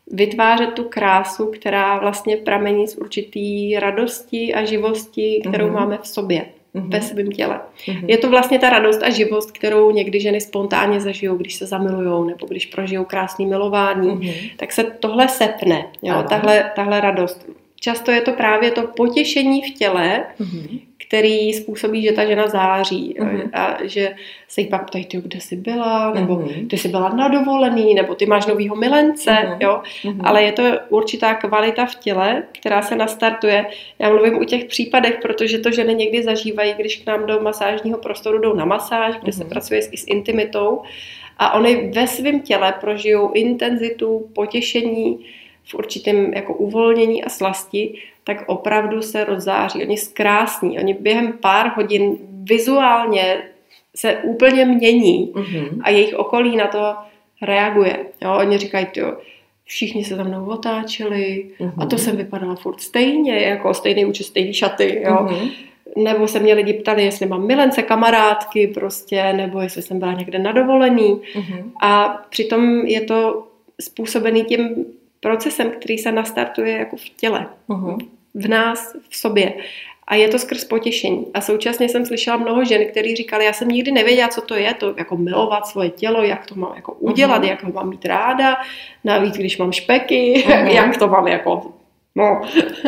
vytvářet 0.07 0.73
tu 0.73 0.83
krásu, 0.83 1.45
která 1.45 1.99
vlastně 1.99 2.37
pramení 2.37 2.87
z 2.87 2.95
určitý 2.95 3.75
radosti 3.79 4.53
a 4.53 4.65
živosti, 4.65 5.41
kterou 5.49 5.67
uh-huh. 5.67 5.73
máme 5.73 5.97
v 6.01 6.07
sobě 6.07 6.45
mm-hmm. 6.75 6.89
ve 6.89 7.01
svém 7.01 7.31
těle. 7.31 7.59
Mm-hmm. 7.87 8.05
Je 8.07 8.17
to 8.17 8.29
vlastně 8.29 8.59
ta 8.59 8.69
radost 8.69 9.03
a 9.03 9.09
živost, 9.09 9.51
kterou 9.51 9.91
někdy 9.91 10.19
ženy 10.19 10.41
spontánně 10.41 11.01
zažijou, 11.01 11.37
když 11.37 11.55
se 11.55 11.65
zamilujou 11.65 12.23
nebo 12.23 12.47
když 12.47 12.65
prožijou 12.65 13.05
krásný 13.05 13.45
milování, 13.45 14.09
mm-hmm. 14.09 14.51
tak 14.57 14.71
se 14.71 14.83
tohle 14.83 15.27
sepne, 15.27 15.85
jo, 16.01 16.23
tahle, 16.29 16.71
tahle 16.75 17.01
radost. 17.01 17.45
Často 17.79 18.11
je 18.11 18.21
to 18.21 18.31
právě 18.31 18.71
to 18.71 18.87
potěšení 18.87 19.61
v 19.61 19.73
těle, 19.73 20.25
mm-hmm 20.39 20.79
který 21.07 21.53
způsobí, 21.53 22.03
že 22.03 22.11
ta 22.11 22.25
žena 22.25 22.47
září 22.47 23.15
mm-hmm. 23.19 23.49
a 23.53 23.77
že 23.83 24.15
se 24.47 24.61
jí 24.61 24.67
pak 24.67 24.87
ptají, 24.87 25.05
ty, 25.05 25.17
kde 25.17 25.41
jsi 25.41 25.55
byla, 25.55 26.13
nebo 26.13 26.35
mm-hmm. 26.35 26.67
ty 26.67 26.77
jsi 26.77 26.87
byla 26.87 27.09
na 27.09 27.27
dovolený, 27.27 27.93
nebo 27.93 28.15
ty 28.15 28.25
máš 28.25 28.45
novýho 28.45 28.75
milence, 28.75 29.31
mm-hmm. 29.31 29.57
jo, 29.59 29.81
mm-hmm. 30.03 30.21
ale 30.23 30.43
je 30.43 30.51
to 30.51 30.63
určitá 30.89 31.33
kvalita 31.33 31.85
v 31.85 31.95
těle, 31.95 32.43
která 32.59 32.81
se 32.81 32.95
nastartuje. 32.95 33.65
Já 33.99 34.09
mluvím 34.09 34.37
u 34.37 34.43
těch 34.43 34.65
případech, 34.65 35.17
protože 35.21 35.59
to 35.59 35.71
ženy 35.71 35.95
někdy 35.95 36.23
zažívají, 36.23 36.73
když 36.73 36.95
k 36.95 37.07
nám 37.07 37.25
do 37.25 37.39
masážního 37.39 37.97
prostoru 37.97 38.37
jdou 38.37 38.53
na 38.53 38.65
masáž, 38.65 39.15
kde 39.15 39.31
mm-hmm. 39.31 39.37
se 39.37 39.43
mhm. 39.43 39.49
pracuje 39.49 39.79
i 39.91 39.97
s 39.97 40.07
intimitou 40.07 40.81
a 41.37 41.53
oni 41.53 41.91
ve 41.95 42.07
svém 42.07 42.39
těle 42.39 42.73
prožijou 42.81 43.31
intenzitu, 43.31 44.29
potěšení, 44.33 45.25
v 45.65 45.75
určitém 45.75 46.33
jako 46.33 46.53
uvolnění 46.53 47.23
a 47.23 47.29
slasti, 47.29 47.99
tak 48.25 48.43
opravdu 48.47 49.01
se 49.01 49.23
rozzáří. 49.23 49.85
Oni 49.85 49.97
zkrásní, 49.97 50.79
oni 50.79 50.93
během 50.93 51.33
pár 51.33 51.71
hodin 51.75 52.17
vizuálně 52.43 53.43
se 53.95 54.17
úplně 54.17 54.65
mění 54.65 55.33
mm-hmm. 55.33 55.81
a 55.81 55.89
jejich 55.89 56.15
okolí 56.15 56.55
na 56.55 56.67
to 56.67 56.95
reaguje. 57.41 58.05
Jo, 58.21 58.35
oni 58.37 58.57
říkají, 58.57 58.87
jo, 58.95 59.17
všichni 59.65 60.03
se 60.03 60.15
tam 60.15 60.27
mnou 60.27 60.45
otáčeli 60.45 61.51
mm-hmm. 61.59 61.73
a 61.77 61.85
to 61.85 61.95
mhm. 61.95 62.03
jsem 62.03 62.17
vypadala 62.17 62.55
furt 62.55 62.81
stejně, 62.81 63.39
jako 63.39 63.73
stejný 63.73 64.05
účet, 64.05 64.23
stejný 64.23 64.53
šaty, 64.53 65.01
jo. 65.05 65.15
Mm-hmm. 65.15 65.51
Nebo 65.97 66.27
se 66.27 66.39
mě 66.39 66.53
lidi 66.53 66.73
ptali, 66.73 67.05
jestli 67.05 67.25
mám 67.25 67.47
milence, 67.47 67.83
kamarádky 67.83 68.67
prostě, 68.67 69.33
nebo 69.33 69.61
jestli 69.61 69.81
jsem 69.81 69.99
byla 69.99 70.13
někde 70.13 70.39
na 70.39 70.51
dovolený. 70.51 71.21
Mm-hmm. 71.35 71.63
A 71.81 72.07
přitom 72.29 72.79
je 72.85 73.01
to 73.01 73.47
způsobený 73.81 74.43
tím 74.43 74.85
procesem, 75.19 75.71
který 75.71 75.97
se 75.97 76.11
nastartuje 76.11 76.77
jako 76.77 76.95
v 76.95 77.09
těle. 77.17 77.47
V 78.35 78.47
nás, 78.47 78.95
v 79.09 79.17
sobě. 79.17 79.53
A 80.07 80.15
je 80.15 80.27
to 80.27 80.39
skrz 80.39 80.63
potěšení. 80.63 81.25
A 81.33 81.41
současně 81.41 81.89
jsem 81.89 82.05
slyšela 82.05 82.37
mnoho 82.37 82.65
žen, 82.65 82.85
kteří 82.85 83.15
říkali, 83.15 83.45
já 83.45 83.53
jsem 83.53 83.67
nikdy 83.67 83.91
nevěděla, 83.91 84.27
co 84.27 84.41
to 84.41 84.55
je, 84.55 84.73
to 84.73 84.93
jako 84.97 85.17
milovat 85.17 85.67
svoje 85.67 85.89
tělo, 85.89 86.23
jak 86.23 86.45
to 86.45 86.55
mám 86.55 86.73
jako 86.75 86.93
udělat, 86.93 87.41
uh-huh. 87.41 87.49
jak 87.49 87.63
ho 87.63 87.71
mám 87.71 87.89
mít 87.89 88.05
ráda, 88.05 88.57
navíc 89.03 89.37
když 89.37 89.57
mám 89.57 89.71
špeky, 89.71 90.43
uh-huh. 90.47 90.67
jak 90.75 90.97
to 90.97 91.07
mám 91.07 91.27
jako 91.27 91.71
No. 92.17 92.41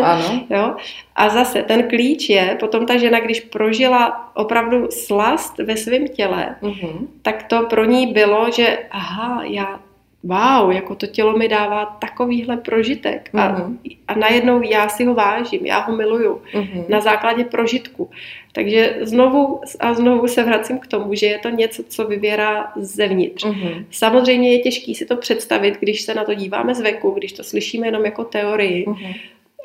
Ano. 0.04 0.46
jo? 0.50 0.76
A 1.16 1.30
zase 1.30 1.64
ten 1.64 1.90
klíč 1.90 2.30
je, 2.30 2.58
potom 2.60 2.86
ta 2.86 2.98
žena, 2.98 3.20
když 3.20 3.40
prožila 3.40 4.32
opravdu 4.36 4.88
slast 4.92 5.58
ve 5.58 5.78
svém 5.78 6.08
těle, 6.08 6.56
uh-huh. 6.62 7.08
tak 7.22 7.44
to 7.44 7.66
pro 7.66 7.86
ní 7.86 8.08
bylo, 8.08 8.52
že 8.52 8.80
aha, 8.92 9.44
já 9.44 9.80
wow, 10.24 10.72
jako 10.72 10.96
to 10.96 11.08
tělo 11.08 11.38
mi 11.38 11.48
dává 11.48 11.86
takovýhle 11.86 12.58
prožitek 12.58 13.30
a, 13.34 13.38
uh-huh. 13.38 13.78
a 14.08 14.16
najednou 14.16 14.62
já 14.62 14.90
si 14.90 15.06
ho 15.06 15.14
vážím, 15.14 15.66
já 15.66 15.80
ho 15.80 15.96
miluju 15.96 16.42
uh-huh. 16.54 16.86
na 16.90 17.00
základě 17.00 17.44
prožitku. 17.44 18.10
Takže 18.52 18.98
znovu 19.02 19.62
a 19.80 19.94
znovu 19.94 20.28
se 20.28 20.44
vracím 20.44 20.80
k 20.80 20.88
tomu, 20.88 21.14
že 21.14 21.26
je 21.26 21.40
to 21.40 21.50
něco, 21.50 21.84
co 21.84 22.08
vyvěrá 22.08 22.72
zevnitř. 22.76 23.46
Uh-huh. 23.46 23.86
Samozřejmě 23.92 24.54
je 24.54 24.60
těžký 24.60 24.96
si 24.96 25.06
to 25.06 25.18
představit, 25.18 25.78
když 25.80 26.02
se 26.02 26.14
na 26.14 26.24
to 26.24 26.34
díváme 26.34 26.76
zvenku, 26.76 27.10
když 27.10 27.34
to 27.34 27.44
slyšíme 27.44 27.88
jenom 27.88 28.06
jako 28.06 28.24
teorii, 28.24 28.86
uh-huh. 28.86 29.16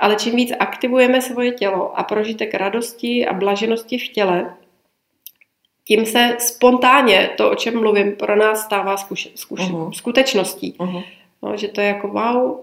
ale 0.00 0.16
čím 0.16 0.36
víc 0.36 0.52
aktivujeme 0.58 1.20
svoje 1.20 1.52
tělo 1.52 1.98
a 1.98 2.02
prožitek 2.02 2.54
radosti 2.54 3.26
a 3.26 3.32
blaženosti 3.32 3.98
v 3.98 4.08
těle, 4.08 4.50
tím 5.84 6.06
se 6.06 6.36
spontánně 6.38 7.30
to, 7.36 7.50
o 7.50 7.54
čem 7.54 7.80
mluvím, 7.80 8.12
pro 8.12 8.36
nás 8.36 8.62
stává 8.62 8.96
zkuš, 8.96 9.28
zkuš, 9.34 9.60
uh-huh. 9.60 9.92
skutečností. 9.92 10.74
Uh-huh. 10.78 11.04
No, 11.42 11.56
že 11.56 11.68
to 11.68 11.80
je 11.80 11.86
jako 11.86 12.08
wow, 12.08 12.60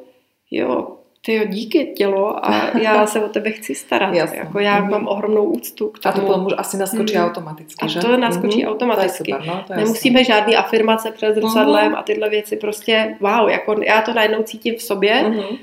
jo, 0.52 0.88
ty 1.26 1.48
díky 1.48 1.86
tělo 1.86 2.46
a 2.46 2.78
já 2.78 3.08
se 3.08 3.24
o 3.24 3.30
tebe 3.30 3.52
chci 3.52 3.76
starat. 3.76 4.14
Jasne. 4.14 4.38
Jako 4.38 4.60
já 4.60 4.82
uh-huh. 4.82 4.90
mám 4.92 5.08
ohromnou 5.08 5.46
úctu 5.46 5.88
k 5.88 6.00
tomu. 6.00 6.16
A 6.16 6.20
to 6.20 6.28
potom 6.28 6.46
už 6.46 6.54
asi 6.58 6.78
naskočí 6.78 7.16
uh-huh. 7.16 7.26
automaticky, 7.26 7.90
že? 7.90 8.00
A 8.00 8.02
to 8.02 8.18
naskočí 8.18 8.66
uh-huh. 8.66 8.72
automaticky. 8.72 9.32
To 9.32 9.40
super, 9.40 9.56
no, 9.56 9.64
to 9.68 9.74
Nemusíme 9.74 10.20
jasný. 10.20 10.34
žádný 10.34 10.56
afirmace 10.56 11.12
před 11.12 11.36
zrcadlem 11.36 11.92
uh-huh. 11.92 11.98
a 11.98 12.04
tyhle 12.04 12.30
věci 12.30 12.58
prostě 12.58 13.18
wow, 13.20 13.50
jako 13.50 13.76
já 13.84 14.02
to 14.02 14.14
najednou 14.14 14.44
cítím 14.44 14.76
v 14.76 14.82
sobě 14.82 15.24
uh-huh. 15.24 15.58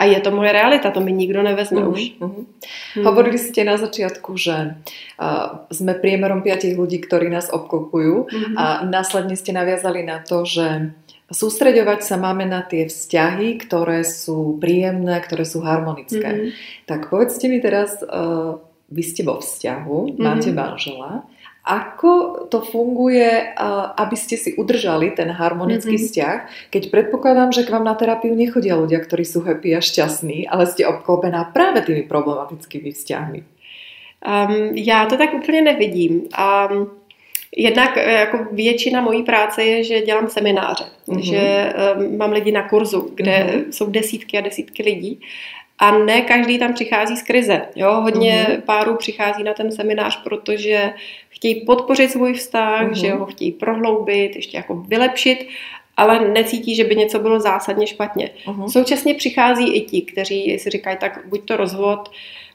A 0.00 0.08
je 0.08 0.16
to 0.24 0.32
moje 0.32 0.56
realita, 0.56 0.88
to 0.88 1.04
mi 1.04 1.12
nikto 1.12 1.44
nevezme 1.44 1.84
uh-huh, 1.84 1.92
už. 1.92 2.00
Uh-huh. 2.16 2.48
Hmm. 2.96 3.04
Hovorili 3.04 3.36
ste 3.36 3.68
na 3.68 3.76
začiatku, 3.76 4.32
že 4.32 4.80
uh, 5.20 5.68
sme 5.68 5.92
priemerom 5.92 6.40
piatich 6.40 6.72
ľudí, 6.72 7.04
ktorí 7.04 7.28
nás 7.28 7.52
obklopujú 7.52 8.16
uh-huh. 8.24 8.56
a 8.56 8.64
následne 8.88 9.36
ste 9.36 9.52
naviazali 9.52 10.00
na 10.00 10.24
to, 10.24 10.48
že 10.48 10.96
sústreďovať 11.28 12.00
sa 12.00 12.16
máme 12.16 12.48
na 12.48 12.64
tie 12.64 12.88
vzťahy, 12.88 13.60
ktoré 13.60 14.00
sú 14.08 14.56
príjemné, 14.56 15.20
ktoré 15.20 15.44
sú 15.44 15.60
harmonické. 15.60 16.28
Uh-huh. 16.32 16.56
Tak 16.88 17.12
povedzte 17.12 17.52
mi 17.52 17.60
teraz, 17.60 18.00
uh, 18.00 18.56
vy 18.88 19.02
ste 19.04 19.20
vo 19.28 19.36
vzťahu, 19.36 20.16
uh-huh. 20.16 20.16
máte 20.16 20.48
manžela, 20.48 21.28
ako 21.64 22.44
to 22.48 22.64
funguje, 22.64 23.52
aby 23.96 24.16
ste 24.16 24.40
si 24.40 24.56
udržali 24.56 25.12
ten 25.12 25.28
harmonický 25.28 26.00
mm-hmm. 26.00 26.06
vzťah, 26.08 26.38
keď 26.72 26.82
predpokladám, 26.90 27.52
že 27.52 27.68
k 27.68 27.72
vám 27.72 27.84
na 27.84 27.94
terapiu 27.94 28.32
nechodia 28.32 28.80
ľudia, 28.80 29.00
ktorí 29.04 29.28
sú 29.28 29.44
happy 29.44 29.76
a 29.76 29.80
šťastní, 29.84 30.48
ale 30.48 30.64
ste 30.64 30.88
obklopená 30.88 31.52
práve 31.52 31.84
tými 31.84 32.08
problematickými 32.08 32.90
vzťahmi? 32.92 33.40
Um, 34.20 34.76
já 34.76 35.06
to 35.06 35.16
tak 35.16 35.34
úplně 35.34 35.62
nevidím. 35.62 36.28
Um, 36.70 36.90
jednak 37.56 37.96
e, 37.96 38.12
jako 38.12 38.46
většina 38.52 39.00
mojí 39.00 39.22
práce 39.22 39.64
je, 39.64 39.84
že 39.84 40.00
dělám 40.00 40.28
semináře, 40.28 40.84
mm-hmm. 41.08 41.18
že 41.18 41.72
um, 41.96 42.16
mám 42.16 42.32
lidi 42.32 42.52
na 42.52 42.68
kurzu, 42.68 43.10
kde 43.14 43.32
mm-hmm. 43.32 43.68
jsou 43.70 43.90
desítky 43.90 44.38
a 44.38 44.40
desítky 44.40 44.82
lidí 44.82 45.20
a 45.78 45.98
ne 45.98 46.20
každý 46.20 46.58
tam 46.58 46.74
přichází 46.74 47.16
z 47.16 47.22
krize. 47.22 47.62
Jo? 47.76 47.92
Hodně 47.92 48.46
mm-hmm. 48.48 48.60
párů 48.60 48.96
přichází 48.96 49.42
na 49.42 49.54
ten 49.54 49.72
seminář, 49.72 50.22
protože 50.22 50.92
chtějí 51.40 51.54
podpořit 51.54 52.10
svůj 52.10 52.32
vztah, 52.32 52.82
mm-hmm. 52.82 53.00
že 53.00 53.12
ho 53.12 53.26
chtějí 53.26 53.52
prohloubit, 53.52 54.36
ještě 54.36 54.56
jako 54.56 54.74
vylepšit, 54.74 55.48
ale 55.96 56.28
necítí, 56.28 56.74
že 56.74 56.84
by 56.84 56.96
něco 56.96 57.18
bylo 57.18 57.40
zásadně 57.40 57.86
špatně. 57.86 58.30
Uh-huh. 58.46 58.68
Současně 58.68 59.14
přichází 59.14 59.72
i 59.72 59.80
ti, 59.80 60.02
kteří 60.02 60.58
si 60.58 60.70
říkají, 60.70 60.96
tak 61.00 61.24
buď 61.28 61.44
to 61.44 61.56
rozvod, 61.56 62.10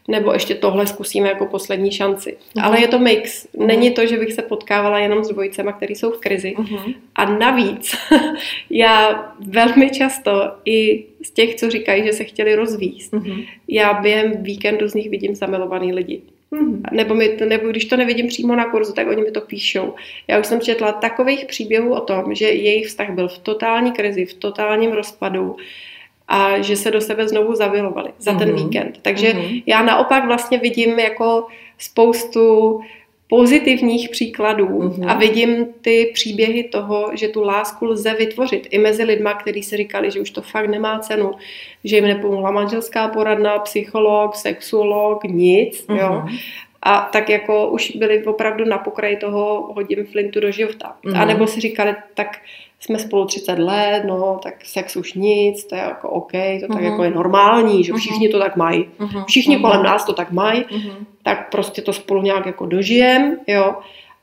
nebo 0.07 0.33
ještě 0.33 0.55
tohle 0.55 0.88
zkusíme 0.88 1.29
jako 1.29 1.45
poslední 1.45 1.91
šanci. 1.91 2.37
Uh-huh. 2.37 2.66
Ale 2.66 2.82
je 2.82 2.87
to 2.87 2.99
mix. 2.99 3.47
Není 3.57 3.91
to, 3.91 4.07
že 4.07 4.17
bych 4.17 4.33
se 4.33 4.41
potkávala 4.41 4.99
jenom 4.99 5.24
s 5.24 5.29
dvojicema, 5.29 5.71
který 5.71 5.95
jsou 5.95 6.12
v 6.12 6.20
krizi. 6.20 6.55
Uh-huh. 6.57 6.95
A 7.16 7.25
navíc 7.25 7.95
já 8.70 9.25
velmi 9.39 9.89
často 9.89 10.51
i 10.66 11.05
z 11.24 11.32
těch, 11.32 11.55
co 11.55 11.70
říkají, 11.70 12.03
že 12.03 12.13
se 12.13 12.24
chtěli 12.24 12.55
rozvíst, 12.55 13.13
uh-huh. 13.13 13.47
já 13.67 13.93
během 13.93 14.43
víkendu 14.43 14.87
z 14.87 14.93
nich 14.93 15.09
vidím 15.09 15.36
zamilovaný 15.36 15.93
lidi. 15.93 16.21
Mm-hmm. 16.51 16.82
Nebo, 16.92 17.16
mi 17.16 17.30
to, 17.30 17.46
nebo 17.46 17.67
když 17.67 17.86
to 17.86 17.97
nevidím 17.97 18.28
přímo 18.28 18.55
na 18.55 18.66
kurzu, 18.66 18.93
tak 18.93 19.08
oni 19.08 19.22
mi 19.22 19.32
to 19.32 19.42
píšou. 19.42 19.93
Já 20.28 20.39
už 20.39 20.46
jsem 20.46 20.62
četla 20.62 20.92
takových 20.92 21.46
příběhů 21.46 21.93
o 21.93 22.00
tom, 22.00 22.36
že 22.36 22.46
jejich 22.46 22.88
vztah 22.88 23.09
byl 23.09 23.28
v 23.28 23.38
totální 23.38 23.92
krizi, 23.92 24.26
v 24.26 24.34
totálním 24.34 24.92
rozpadu 24.92 25.55
a 26.28 26.62
že 26.62 26.76
se 26.76 26.92
do 26.92 27.01
sebe 27.01 27.28
znovu 27.28 27.55
zavilovali 27.55 28.09
za 28.20 28.32
mm-hmm. 28.32 28.39
ten 28.39 28.50
mhm. 28.54 28.63
víkend. 28.63 29.00
Takže 29.01 29.28
mm-hmm. 29.28 29.63
já 29.66 29.84
naopak 29.84 30.26
vlastně 30.26 30.58
vidím 30.58 31.00
jako 31.00 31.47
spoustu 31.78 32.80
pozitivních 33.28 34.10
příkladů 34.10 34.68
mm-hmm. 34.68 35.10
a 35.10 35.14
vidím 35.14 35.66
ty 35.82 36.12
příběhy 36.14 36.64
toho, 36.64 37.12
že 37.14 37.28
tu 37.28 37.43
lásku 37.43 37.86
lze 37.86 38.14
vytvořit 38.14 38.68
i 38.70 38.78
mezi 38.78 39.04
lidma, 39.04 39.34
kteří 39.34 39.64
si 39.64 39.78
říkali, 39.78 40.12
že 40.12 40.20
už 40.20 40.32
to 40.32 40.42
fakt 40.42 40.70
nemá 40.70 41.00
cenu, 41.00 41.32
že 41.84 41.96
jim 41.96 42.06
nepomohla 42.06 42.52
manželská 42.52 43.08
poradna, 43.08 43.60
psycholog, 43.60 44.36
sexuolog, 44.36 45.24
nic, 45.24 45.88
mm-hmm. 45.88 46.00
jo. 46.00 46.26
A 46.82 47.10
tak 47.14 47.30
jako 47.30 47.68
už 47.68 47.92
byli 47.96 48.24
opravdu 48.24 48.66
na 48.66 48.78
pokraji 48.78 49.18
toho 49.18 49.74
hodím 49.74 50.06
flintu 50.06 50.39
do 50.39 50.52
života. 50.52 50.96
Mm-hmm. 51.04 51.22
A 51.22 51.26
nebo 51.26 51.47
si 51.47 51.62
říkali, 51.62 51.96
tak 52.14 52.38
jsme 52.86 52.99
spolu 52.99 53.25
30 53.25 53.59
let, 53.59 54.03
no, 54.05 54.39
tak 54.43 54.66
sex 54.66 54.95
už 54.95 55.13
nic, 55.13 55.66
to 55.66 55.75
je 55.75 55.82
jako 55.82 56.09
OK, 56.09 56.32
to 56.32 56.37
uh-huh. 56.37 56.67
tak 56.67 56.82
mhm. 56.82 56.86
jako 56.86 57.03
je 57.03 57.09
normální, 57.09 57.83
že 57.83 57.93
všichni 57.93 58.29
to 58.29 58.39
tak 58.39 58.55
mají. 58.55 58.86
Uh-huh. 58.99 59.25
Všichni 59.25 59.57
uh-huh. 59.57 59.62
kolem 59.62 59.83
nás 59.83 60.05
to 60.05 60.13
tak 60.13 60.32
mají, 60.32 60.63
uh-huh. 60.63 60.95
tak 61.24 61.51
prostě 61.51 61.82
to 61.82 61.93
spolu 61.93 62.21
nějak 62.21 62.45
jako 62.45 62.66
dožijem, 62.66 63.37
jo. 63.47 63.75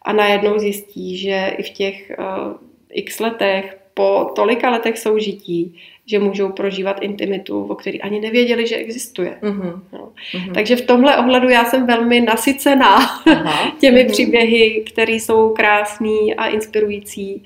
A 0.02 0.12
najednou 0.12 0.58
zjistí, 0.58 1.16
že 1.16 1.54
i 1.58 1.62
v 1.62 1.70
těch 1.70 2.12
uh, 2.18 2.52
x 2.92 3.20
letech, 3.20 3.78
po 3.94 4.32
tolika 4.36 4.70
letech 4.70 4.98
soužití, 4.98 5.78
že 6.06 6.18
můžou 6.18 6.48
prožívat 6.48 7.02
intimitu, 7.02 7.64
o 7.64 7.74
který 7.74 8.02
ani 8.02 8.20
nevěděli, 8.20 8.66
že 8.66 8.76
existuje. 8.76 9.38
Uh-huh. 9.42 9.80
No. 9.92 10.12
Uh-huh. 10.34 10.52
Takže 10.52 10.76
v 10.76 10.86
tomhle 10.86 11.16
ohledu 11.16 11.48
já 11.48 11.64
jsem 11.64 11.86
velmi 11.86 12.20
nasycená 12.20 12.98
uh-huh. 13.24 13.72
těmi 13.80 14.04
uh-huh. 14.04 14.12
příběhy, 14.12 14.84
které 14.86 15.12
jsou 15.12 15.50
krásné 15.50 16.34
a 16.36 16.46
inspirující 16.46 17.44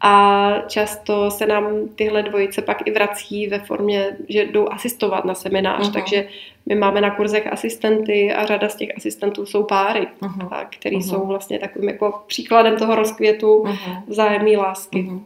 a 0.00 0.54
často 0.66 1.30
se 1.30 1.46
nám 1.46 1.88
tyhle 1.94 2.22
dvojice 2.22 2.62
pak 2.62 2.86
i 2.86 2.90
vrací 2.90 3.46
ve 3.46 3.58
formě, 3.58 4.16
že 4.28 4.44
jdou 4.44 4.68
asistovat 4.68 5.24
na 5.24 5.34
seminář, 5.34 5.88
uh-huh. 5.88 5.92
takže 5.92 6.28
my 6.66 6.74
máme 6.74 7.00
na 7.00 7.10
kurzech 7.10 7.52
asistenty 7.52 8.34
a 8.34 8.46
řada 8.46 8.68
z 8.68 8.76
těch 8.76 8.96
asistentů 8.96 9.46
jsou 9.46 9.62
páry, 9.62 10.06
uh-huh. 10.20 10.48
a 10.50 10.64
který 10.64 10.96
uh-huh. 10.96 11.10
jsou 11.10 11.26
vlastně 11.26 11.58
takovým 11.58 11.88
jako 11.88 12.22
příkladem 12.26 12.76
toho 12.76 12.94
rozkvětu 12.94 13.62
uh-huh. 13.62 14.02
vzájemné 14.06 14.56
lásky. 14.56 14.98
Uh-huh. 14.98 15.20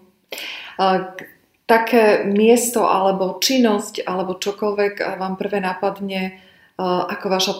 Uh, 0.80 1.04
také 1.66 2.24
miesto 2.24 2.88
alebo 2.88 3.36
činnosť 3.40 4.00
alebo 4.08 4.34
čokoľvek 4.40 5.20
vám 5.20 5.36
prvé 5.36 5.60
napadne 5.60 6.40
uh, 6.80 7.04
ako 7.12 7.28
vaša 7.28 7.52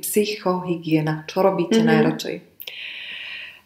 psychohygiena. 0.00 1.24
Čo 1.28 1.38
robíte 1.44 1.80
uh-huh. 1.80 1.90
najradšej? 1.92 2.49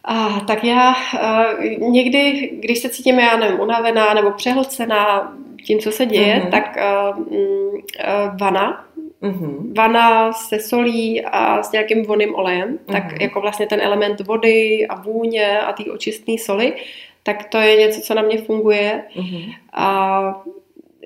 A, 0.04 0.40
tak 0.40 0.64
já 0.64 0.94
uh, 0.94 1.64
někdy, 1.90 2.50
když 2.60 2.78
se 2.78 2.88
cítím, 2.88 3.18
já 3.18 3.36
nevím, 3.36 3.60
unavená 3.60 4.14
nebo 4.14 4.30
přehlcená 4.30 5.32
tím, 5.64 5.78
co 5.78 5.92
se 5.92 6.06
děje, 6.06 6.36
mm-hmm. 6.36 6.50
tak 6.50 6.76
uh, 6.76 7.18
uh, 7.18 7.78
vana, 8.40 8.84
mm-hmm. 9.22 9.74
vana 9.76 10.32
se 10.32 10.60
solí 10.60 11.24
a 11.24 11.62
s 11.62 11.72
nějakým 11.72 12.04
voným 12.04 12.34
olejem, 12.34 12.68
mm-hmm. 12.68 12.92
tak 12.92 13.20
jako 13.20 13.40
vlastně 13.40 13.66
ten 13.66 13.80
element 13.80 14.20
vody 14.20 14.86
a 14.88 14.94
vůně 14.94 15.60
a 15.60 15.72
té 15.72 15.84
očistné 15.84 16.34
soli, 16.38 16.72
tak 17.22 17.48
to 17.48 17.58
je 17.58 17.76
něco, 17.76 18.00
co 18.00 18.14
na 18.14 18.22
mě 18.22 18.38
funguje. 18.38 19.04
Mm-hmm. 19.16 19.54
A 19.72 20.42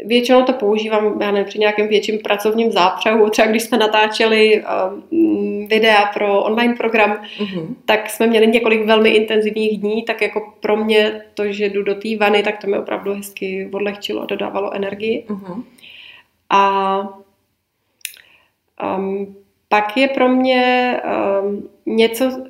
většinou 0.04 0.42
to 0.42 0.52
používám, 0.52 1.22
já 1.22 1.30
nevím, 1.30 1.46
při 1.46 1.58
nějakém 1.58 1.88
větším 1.88 2.18
pracovním 2.18 2.72
zápřehu. 2.72 3.30
Třeba 3.30 3.48
když 3.48 3.62
jsme 3.62 3.78
natáčeli 3.78 4.62
um, 4.62 5.66
videa 5.68 6.10
pro 6.14 6.42
online 6.42 6.74
program, 6.74 7.22
uh-huh. 7.38 7.66
tak 7.84 8.10
jsme 8.10 8.26
měli 8.26 8.46
několik 8.46 8.86
velmi 8.86 9.10
intenzivních 9.10 9.80
dní, 9.80 10.02
tak 10.02 10.22
jako 10.22 10.52
pro 10.60 10.76
mě 10.76 11.22
to, 11.34 11.52
že 11.52 11.68
jdu 11.68 11.82
do 11.82 11.94
té 11.94 12.16
vany, 12.16 12.42
tak 12.42 12.58
to 12.58 12.66
mi 12.66 12.78
opravdu 12.78 13.14
hezky 13.14 13.70
odlehčilo 13.72 14.22
a 14.22 14.26
dodávalo 14.26 14.74
energii. 14.74 15.26
Uh-huh. 15.28 15.64
A 16.50 17.00
um, 18.96 19.36
pak 19.68 19.96
je 19.96 20.08
pro 20.08 20.28
mě 20.28 20.96
um, 21.42 21.68
něco, 21.86 22.44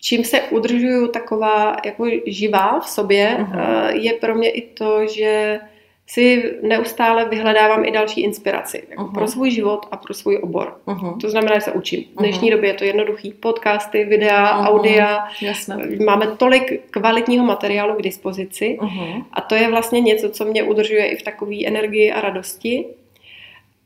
čím 0.00 0.24
se 0.24 0.40
udržuju 0.42 1.08
taková 1.08 1.76
jako 1.84 2.06
živá 2.26 2.80
v 2.80 2.88
sobě, 2.88 3.36
uh-huh. 3.40 3.90
uh, 3.90 4.04
je 4.04 4.12
pro 4.12 4.34
mě 4.34 4.50
i 4.50 4.60
to, 4.60 5.06
že 5.06 5.60
si 6.06 6.52
neustále 6.62 7.28
vyhledávám 7.28 7.84
i 7.84 7.90
další 7.90 8.20
inspiraci 8.20 8.82
jako 8.90 9.04
uh-huh. 9.04 9.14
pro 9.14 9.28
svůj 9.28 9.50
život 9.50 9.86
a 9.90 9.96
pro 9.96 10.14
svůj 10.14 10.38
obor. 10.42 10.76
Uh-huh. 10.86 11.20
To 11.20 11.30
znamená, 11.30 11.54
že 11.54 11.60
se 11.60 11.72
učím. 11.72 12.04
V 12.04 12.18
dnešní 12.18 12.48
uh-huh. 12.48 12.54
době 12.54 12.70
je 12.70 12.74
to 12.74 12.84
jednoduchý. 12.84 13.32
Podcasty, 13.32 14.04
videa, 14.04 14.58
uh-huh. 14.58 14.66
audia. 14.66 15.28
Jasne. 15.42 15.88
Máme 16.04 16.26
tolik 16.26 16.90
kvalitního 16.90 17.46
materiálu 17.46 17.94
k 17.94 18.02
dispozici 18.02 18.78
uh-huh. 18.80 19.24
a 19.32 19.40
to 19.40 19.54
je 19.54 19.70
vlastně 19.70 20.00
něco, 20.00 20.30
co 20.30 20.44
mě 20.44 20.62
udržuje 20.62 21.06
i 21.06 21.16
v 21.16 21.22
takové 21.22 21.66
energii 21.66 22.12
a 22.12 22.20
radosti. 22.20 22.86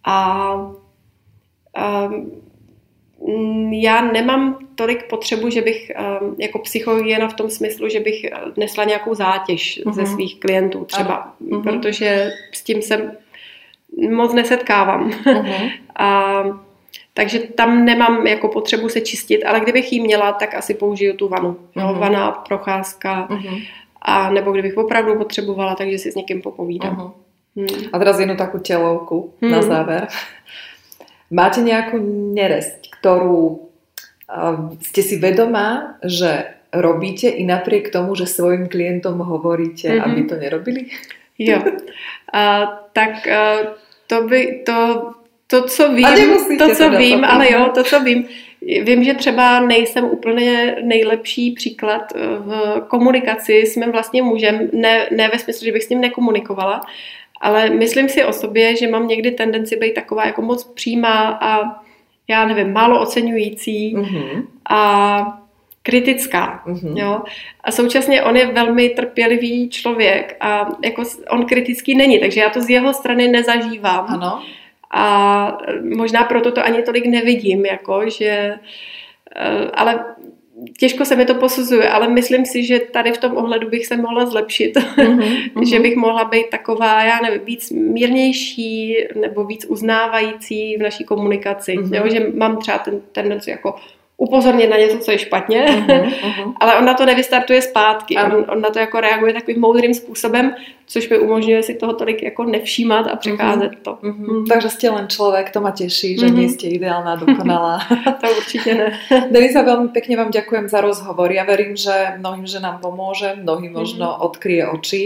A 0.04 0.54
um, 0.54 0.78
Mm, 1.78 2.30
já 3.70 4.02
nemám 4.02 4.58
tolik 4.74 5.08
potřebu, 5.08 5.50
že 5.50 5.62
bych 5.62 5.90
ehm, 5.90 6.34
jako 6.38 6.58
psychohygiena 6.58 7.28
v 7.28 7.34
tom 7.34 7.50
smyslu, 7.50 7.88
že 7.88 8.00
bych 8.00 8.24
eh, 8.24 8.30
nesla 8.56 8.84
nějakou 8.84 9.14
zátěž 9.14 9.80
uh-huh. 9.84 9.92
ze 9.92 10.02
mhm. 10.02 10.12
svých 10.12 10.40
klientů 10.40 10.84
třeba, 10.84 11.34
uh-huh. 11.40 11.62
protože 11.62 12.30
s 12.52 12.62
tím 12.62 12.82
se 12.82 13.16
moc 14.10 14.34
nesetkávám. 14.34 15.10
Uh-huh. 15.10 15.70
A, 15.98 16.42
takže 17.14 17.38
tam 17.38 17.84
nemám 17.84 18.26
jako 18.26 18.48
potřebu 18.48 18.88
se 18.88 19.00
čistit, 19.00 19.44
ale 19.44 19.60
kdybych 19.60 19.92
ji 19.92 20.00
měla, 20.00 20.32
tak 20.32 20.54
asi 20.54 20.74
použiju 20.74 21.16
tu 21.16 21.28
vanu. 21.28 21.56
Uh-huh. 21.76 21.98
vana, 21.98 22.30
procházka, 22.30 23.28
uh-huh. 23.30 23.66
a 24.02 24.30
nebo 24.30 24.52
kdybych 24.52 24.76
opravdu 24.76 25.14
potřebovala, 25.14 25.74
takže 25.74 25.98
si 25.98 26.12
s 26.12 26.14
někým 26.14 26.42
popovídám. 26.42 26.96
Uh-huh. 26.96 27.12
Hmm. 27.58 27.90
A 27.92 27.98
teraz 27.98 28.22
jednu 28.22 28.38
takú 28.38 28.62
telovku 28.62 29.34
hmm. 29.42 29.50
na 29.50 29.62
záver. 29.62 30.06
Máte 31.28 31.60
nejakú 31.60 32.00
neresť, 32.32 32.88
ktorú 32.98 33.68
ste 34.84 35.00
si 35.00 35.16
vedomá, 35.16 35.96
že 36.04 36.56
robíte 36.72 37.28
i 37.28 37.48
napriek 37.48 37.88
tomu, 37.88 38.12
že 38.12 38.28
svojim 38.28 38.68
klientom 38.68 39.20
hovoríte, 39.24 39.88
mm-hmm. 39.88 40.04
aby 40.04 40.20
to 40.28 40.34
nerobili? 40.36 40.82
Jo. 41.38 41.64
A, 42.32 42.66
tak 42.92 43.24
a, 43.24 43.72
to 44.06 44.26
by 44.28 44.66
to, 44.66 44.78
to 45.46 45.62
co 45.62 45.94
vím, 45.94 46.58
to, 46.58 46.74
co 46.74 46.90
vím, 46.90 47.24
ale 47.24 47.52
jo, 47.52 47.70
to, 47.74 47.84
co 47.84 48.00
vím, 48.00 48.28
Vím, 48.62 49.04
že 49.04 49.14
třeba 49.14 49.60
nejsem 49.60 50.04
úplně 50.04 50.76
nejlepší 50.82 51.50
příklad 51.50 52.12
v 52.16 52.80
komunikaci 52.88 53.66
s 53.66 53.76
mým 53.76 53.92
vlastním 53.92 54.24
mužem, 54.24 54.68
ne, 54.72 55.08
ne 55.16 55.28
ve 55.32 55.38
smyslu, 55.38 55.64
že 55.64 55.72
bych 55.72 55.84
s 55.84 55.88
ním 55.88 56.00
nekomunikovala, 56.00 56.80
ale 57.40 57.70
myslím 57.70 58.08
si 58.08 58.24
o 58.24 58.32
sobě, 58.32 58.76
že 58.76 58.88
mám 58.88 59.08
někdy 59.08 59.30
tendenci 59.30 59.76
být 59.76 59.94
taková 59.94 60.26
jako 60.26 60.42
moc 60.42 60.64
přímá 60.64 61.38
a 61.40 61.82
já 62.28 62.46
nevím, 62.46 62.72
málo 62.72 63.00
oceňující 63.00 63.96
mm-hmm. 63.96 64.46
a 64.70 65.40
kritická. 65.82 66.62
Mm-hmm. 66.66 66.96
Jo? 66.96 67.22
A 67.64 67.70
současně 67.70 68.22
on 68.22 68.36
je 68.36 68.46
velmi 68.46 68.88
trpělivý 68.88 69.70
člověk 69.70 70.36
a 70.40 70.68
jako 70.84 71.02
on 71.30 71.46
kritický 71.46 71.94
není, 71.94 72.18
takže 72.20 72.40
já 72.40 72.50
to 72.50 72.60
z 72.60 72.70
jeho 72.70 72.94
strany 72.94 73.28
nezažívám. 73.28 74.06
Ano. 74.08 74.42
A 74.90 75.58
možná 75.96 76.24
proto 76.24 76.52
to 76.52 76.64
ani 76.64 76.82
tolik 76.82 77.06
nevidím, 77.06 77.66
jako, 77.66 78.10
že 78.10 78.54
eh, 79.36 79.70
ale 79.74 80.04
těžko 80.78 81.04
se 81.04 81.16
mi 81.16 81.24
to 81.26 81.34
posuzuje, 81.34 81.88
ale 81.88 82.08
myslím 82.08 82.46
si, 82.46 82.64
že 82.64 82.78
tady 82.78 83.12
v 83.12 83.18
tom 83.18 83.36
ohledu 83.36 83.68
bych 83.68 83.86
se 83.86 83.96
mohla 83.96 84.26
zlepšit. 84.26 84.76
Mm-hmm. 84.76 85.68
že 85.68 85.80
bych 85.80 85.96
mohla 85.96 86.24
být 86.24 86.50
taková, 86.50 87.02
já 87.02 87.20
nevím, 87.20 87.40
víc 87.44 87.70
mírnější 87.70 88.96
nebo 89.20 89.44
víc 89.44 89.66
uznávající 89.68 90.76
v 90.76 90.82
naší 90.82 91.04
komunikaci. 91.04 91.72
Mm-hmm. 91.72 91.96
Jo, 91.96 92.10
že 92.10 92.26
mám 92.34 92.56
třeba 92.56 92.78
ten 92.78 93.00
tendenci 93.12 93.50
jako 93.50 93.74
upozornit 94.18 94.66
na 94.66 94.76
něco, 94.76 94.98
co 94.98 95.10
je 95.10 95.18
špatně, 95.18 95.64
uh-huh, 95.64 95.86
uh-huh. 96.10 96.54
ale 96.60 96.78
on 96.78 96.84
na 96.84 96.94
to 96.94 97.06
nevystartuje 97.06 97.62
zpátky. 97.62 98.16
On, 98.16 98.44
on 98.48 98.60
na 98.60 98.70
to 98.70 98.78
jako 98.78 99.00
reaguje 99.00 99.32
takovým 99.32 99.60
moudrým 99.60 99.94
způsobem, 99.94 100.54
což 100.86 101.08
mi 101.08 101.18
umožňuje 101.18 101.62
si 101.62 101.74
toho 101.74 101.92
tolik 101.92 102.22
jako 102.22 102.44
nevšímat 102.44 103.06
a 103.06 103.16
přecházet 103.16 103.72
uh-huh. 103.72 103.82
to. 103.82 103.92
Uh-huh. 103.92 104.26
Uh-huh. 104.26 104.48
Takže 104.48 104.68
jste 104.68 104.90
len 104.90 105.08
člověk, 105.08 105.50
to 105.50 105.60
ma 105.60 105.70
těší, 105.70 106.18
že 106.18 106.26
uh-huh. 106.26 106.34
nie 106.34 106.48
ste 106.48 106.66
ideálna, 106.66 107.16
dokonalá. 107.16 107.78
to 108.20 108.26
určitě 108.36 108.74
ne. 108.74 108.98
Denisa, 109.30 109.62
veľmi 109.62 109.94
pekne 109.94 110.16
vám 110.18 110.30
ďakujem 110.34 110.66
za 110.68 110.80
rozhovor. 110.80 111.30
Ja 111.30 111.46
verím, 111.46 111.78
že 111.78 112.18
mnohým 112.18 112.46
ženám 112.46 112.82
pomôže, 112.82 113.38
mnohým 113.38 113.70
možno 113.72 114.10
uh-huh. 114.10 114.26
odkryje 114.26 114.66
oči 114.66 115.02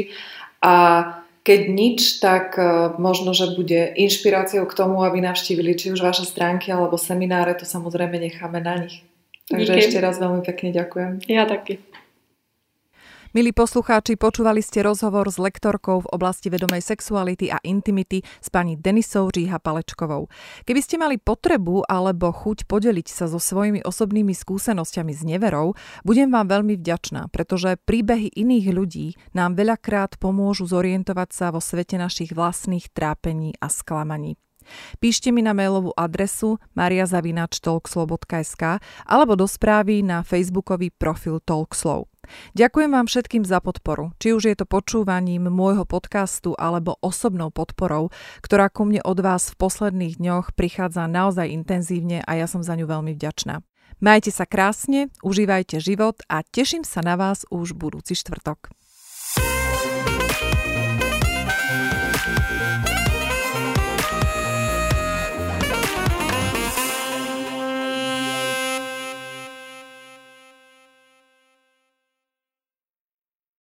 a 0.65 1.05
keď 1.43 1.61
nič, 1.69 2.23
tak 2.23 2.55
e, 2.55 2.95
možno, 3.03 3.35
že 3.35 3.55
bude 3.59 3.95
inšpiráciou 3.99 4.63
k 4.67 4.79
tomu, 4.79 5.03
aby 5.03 5.19
navštívili 5.19 5.75
či 5.75 5.91
už 5.91 5.99
vaše 5.99 6.23
stránky 6.23 6.71
alebo 6.71 6.95
semináre, 6.95 7.59
to 7.59 7.67
samozrejme 7.67 8.15
necháme 8.15 8.63
na 8.63 8.87
nich. 8.87 9.03
Takže 9.51 9.75
Díky. 9.75 9.81
ešte 9.83 9.99
raz 9.99 10.23
veľmi 10.23 10.47
pekne 10.47 10.71
ďakujem. 10.71 11.27
Ja 11.27 11.45
taky. 11.45 11.83
Milí 13.33 13.49
poslucháči, 13.57 14.21
počúvali 14.21 14.61
ste 14.61 14.85
rozhovor 14.85 15.25
s 15.33 15.41
lektorkou 15.41 16.05
v 16.05 16.11
oblasti 16.13 16.53
vedomej 16.53 16.85
sexuality 16.85 17.49
a 17.49 17.57
intimity 17.65 18.21
s 18.21 18.53
pani 18.53 18.77
Denisou 18.77 19.33
Říha 19.33 19.57
Palečkovou. 19.57 20.29
Keby 20.69 20.81
ste 20.85 21.01
mali 21.01 21.17
potrebu 21.17 21.89
alebo 21.89 22.29
chuť 22.29 22.69
podeliť 22.69 23.09
sa 23.09 23.33
so 23.33 23.41
svojimi 23.41 23.81
osobnými 23.89 24.37
skúsenosťami 24.37 25.17
s 25.17 25.25
neverou, 25.25 25.73
budem 26.05 26.29
vám 26.29 26.45
veľmi 26.45 26.77
vďačná, 26.77 27.33
pretože 27.33 27.81
príbehy 27.81 28.37
iných 28.37 28.67
ľudí 28.69 29.17
nám 29.33 29.57
veľakrát 29.57 30.21
pomôžu 30.21 30.69
zorientovať 30.69 31.33
sa 31.33 31.57
vo 31.57 31.65
svete 31.65 31.97
našich 31.97 32.37
vlastných 32.37 32.93
trápení 32.93 33.57
a 33.65 33.73
sklamaní. 33.73 34.37
Píšte 35.01 35.33
mi 35.33 35.41
na 35.41 35.57
mailovú 35.57 35.97
adresu 35.97 36.61
mariazavinačtalkslow.sk 36.77 38.63
alebo 39.09 39.41
do 39.41 39.49
správy 39.49 40.05
na 40.05 40.21
facebookový 40.21 40.93
profil 40.93 41.41
Talkslow. 41.41 42.12
Ďakujem 42.53 42.91
vám 42.93 43.07
všetkým 43.09 43.45
za 43.47 43.63
podporu, 43.65 44.13
či 44.21 44.37
už 44.37 44.53
je 44.53 44.57
to 44.59 44.67
počúvaním 44.69 45.49
môjho 45.49 45.89
podcastu 45.89 46.53
alebo 46.59 47.01
osobnou 47.01 47.49
podporou, 47.49 48.13
ktorá 48.45 48.69
ku 48.69 48.85
mne 48.85 49.01
od 49.05 49.19
vás 49.21 49.53
v 49.53 49.59
posledných 49.59 50.21
dňoch 50.21 50.53
prichádza 50.57 51.09
naozaj 51.09 51.49
intenzívne 51.51 52.21
a 52.25 52.33
ja 52.37 52.47
som 52.47 52.65
za 52.65 52.77
ňu 52.79 52.89
veľmi 52.89 53.17
vďačná. 53.17 53.65
Majte 54.03 54.35
sa 54.35 54.51
krásne, 54.51 55.15
užívajte 55.23 55.79
život 55.79 56.19
a 56.27 56.43
teším 56.43 56.83
sa 56.83 57.07
na 57.07 57.15
vás 57.15 57.47
už 57.55 57.79
budúci 57.79 58.19
štvrtok. 58.19 58.75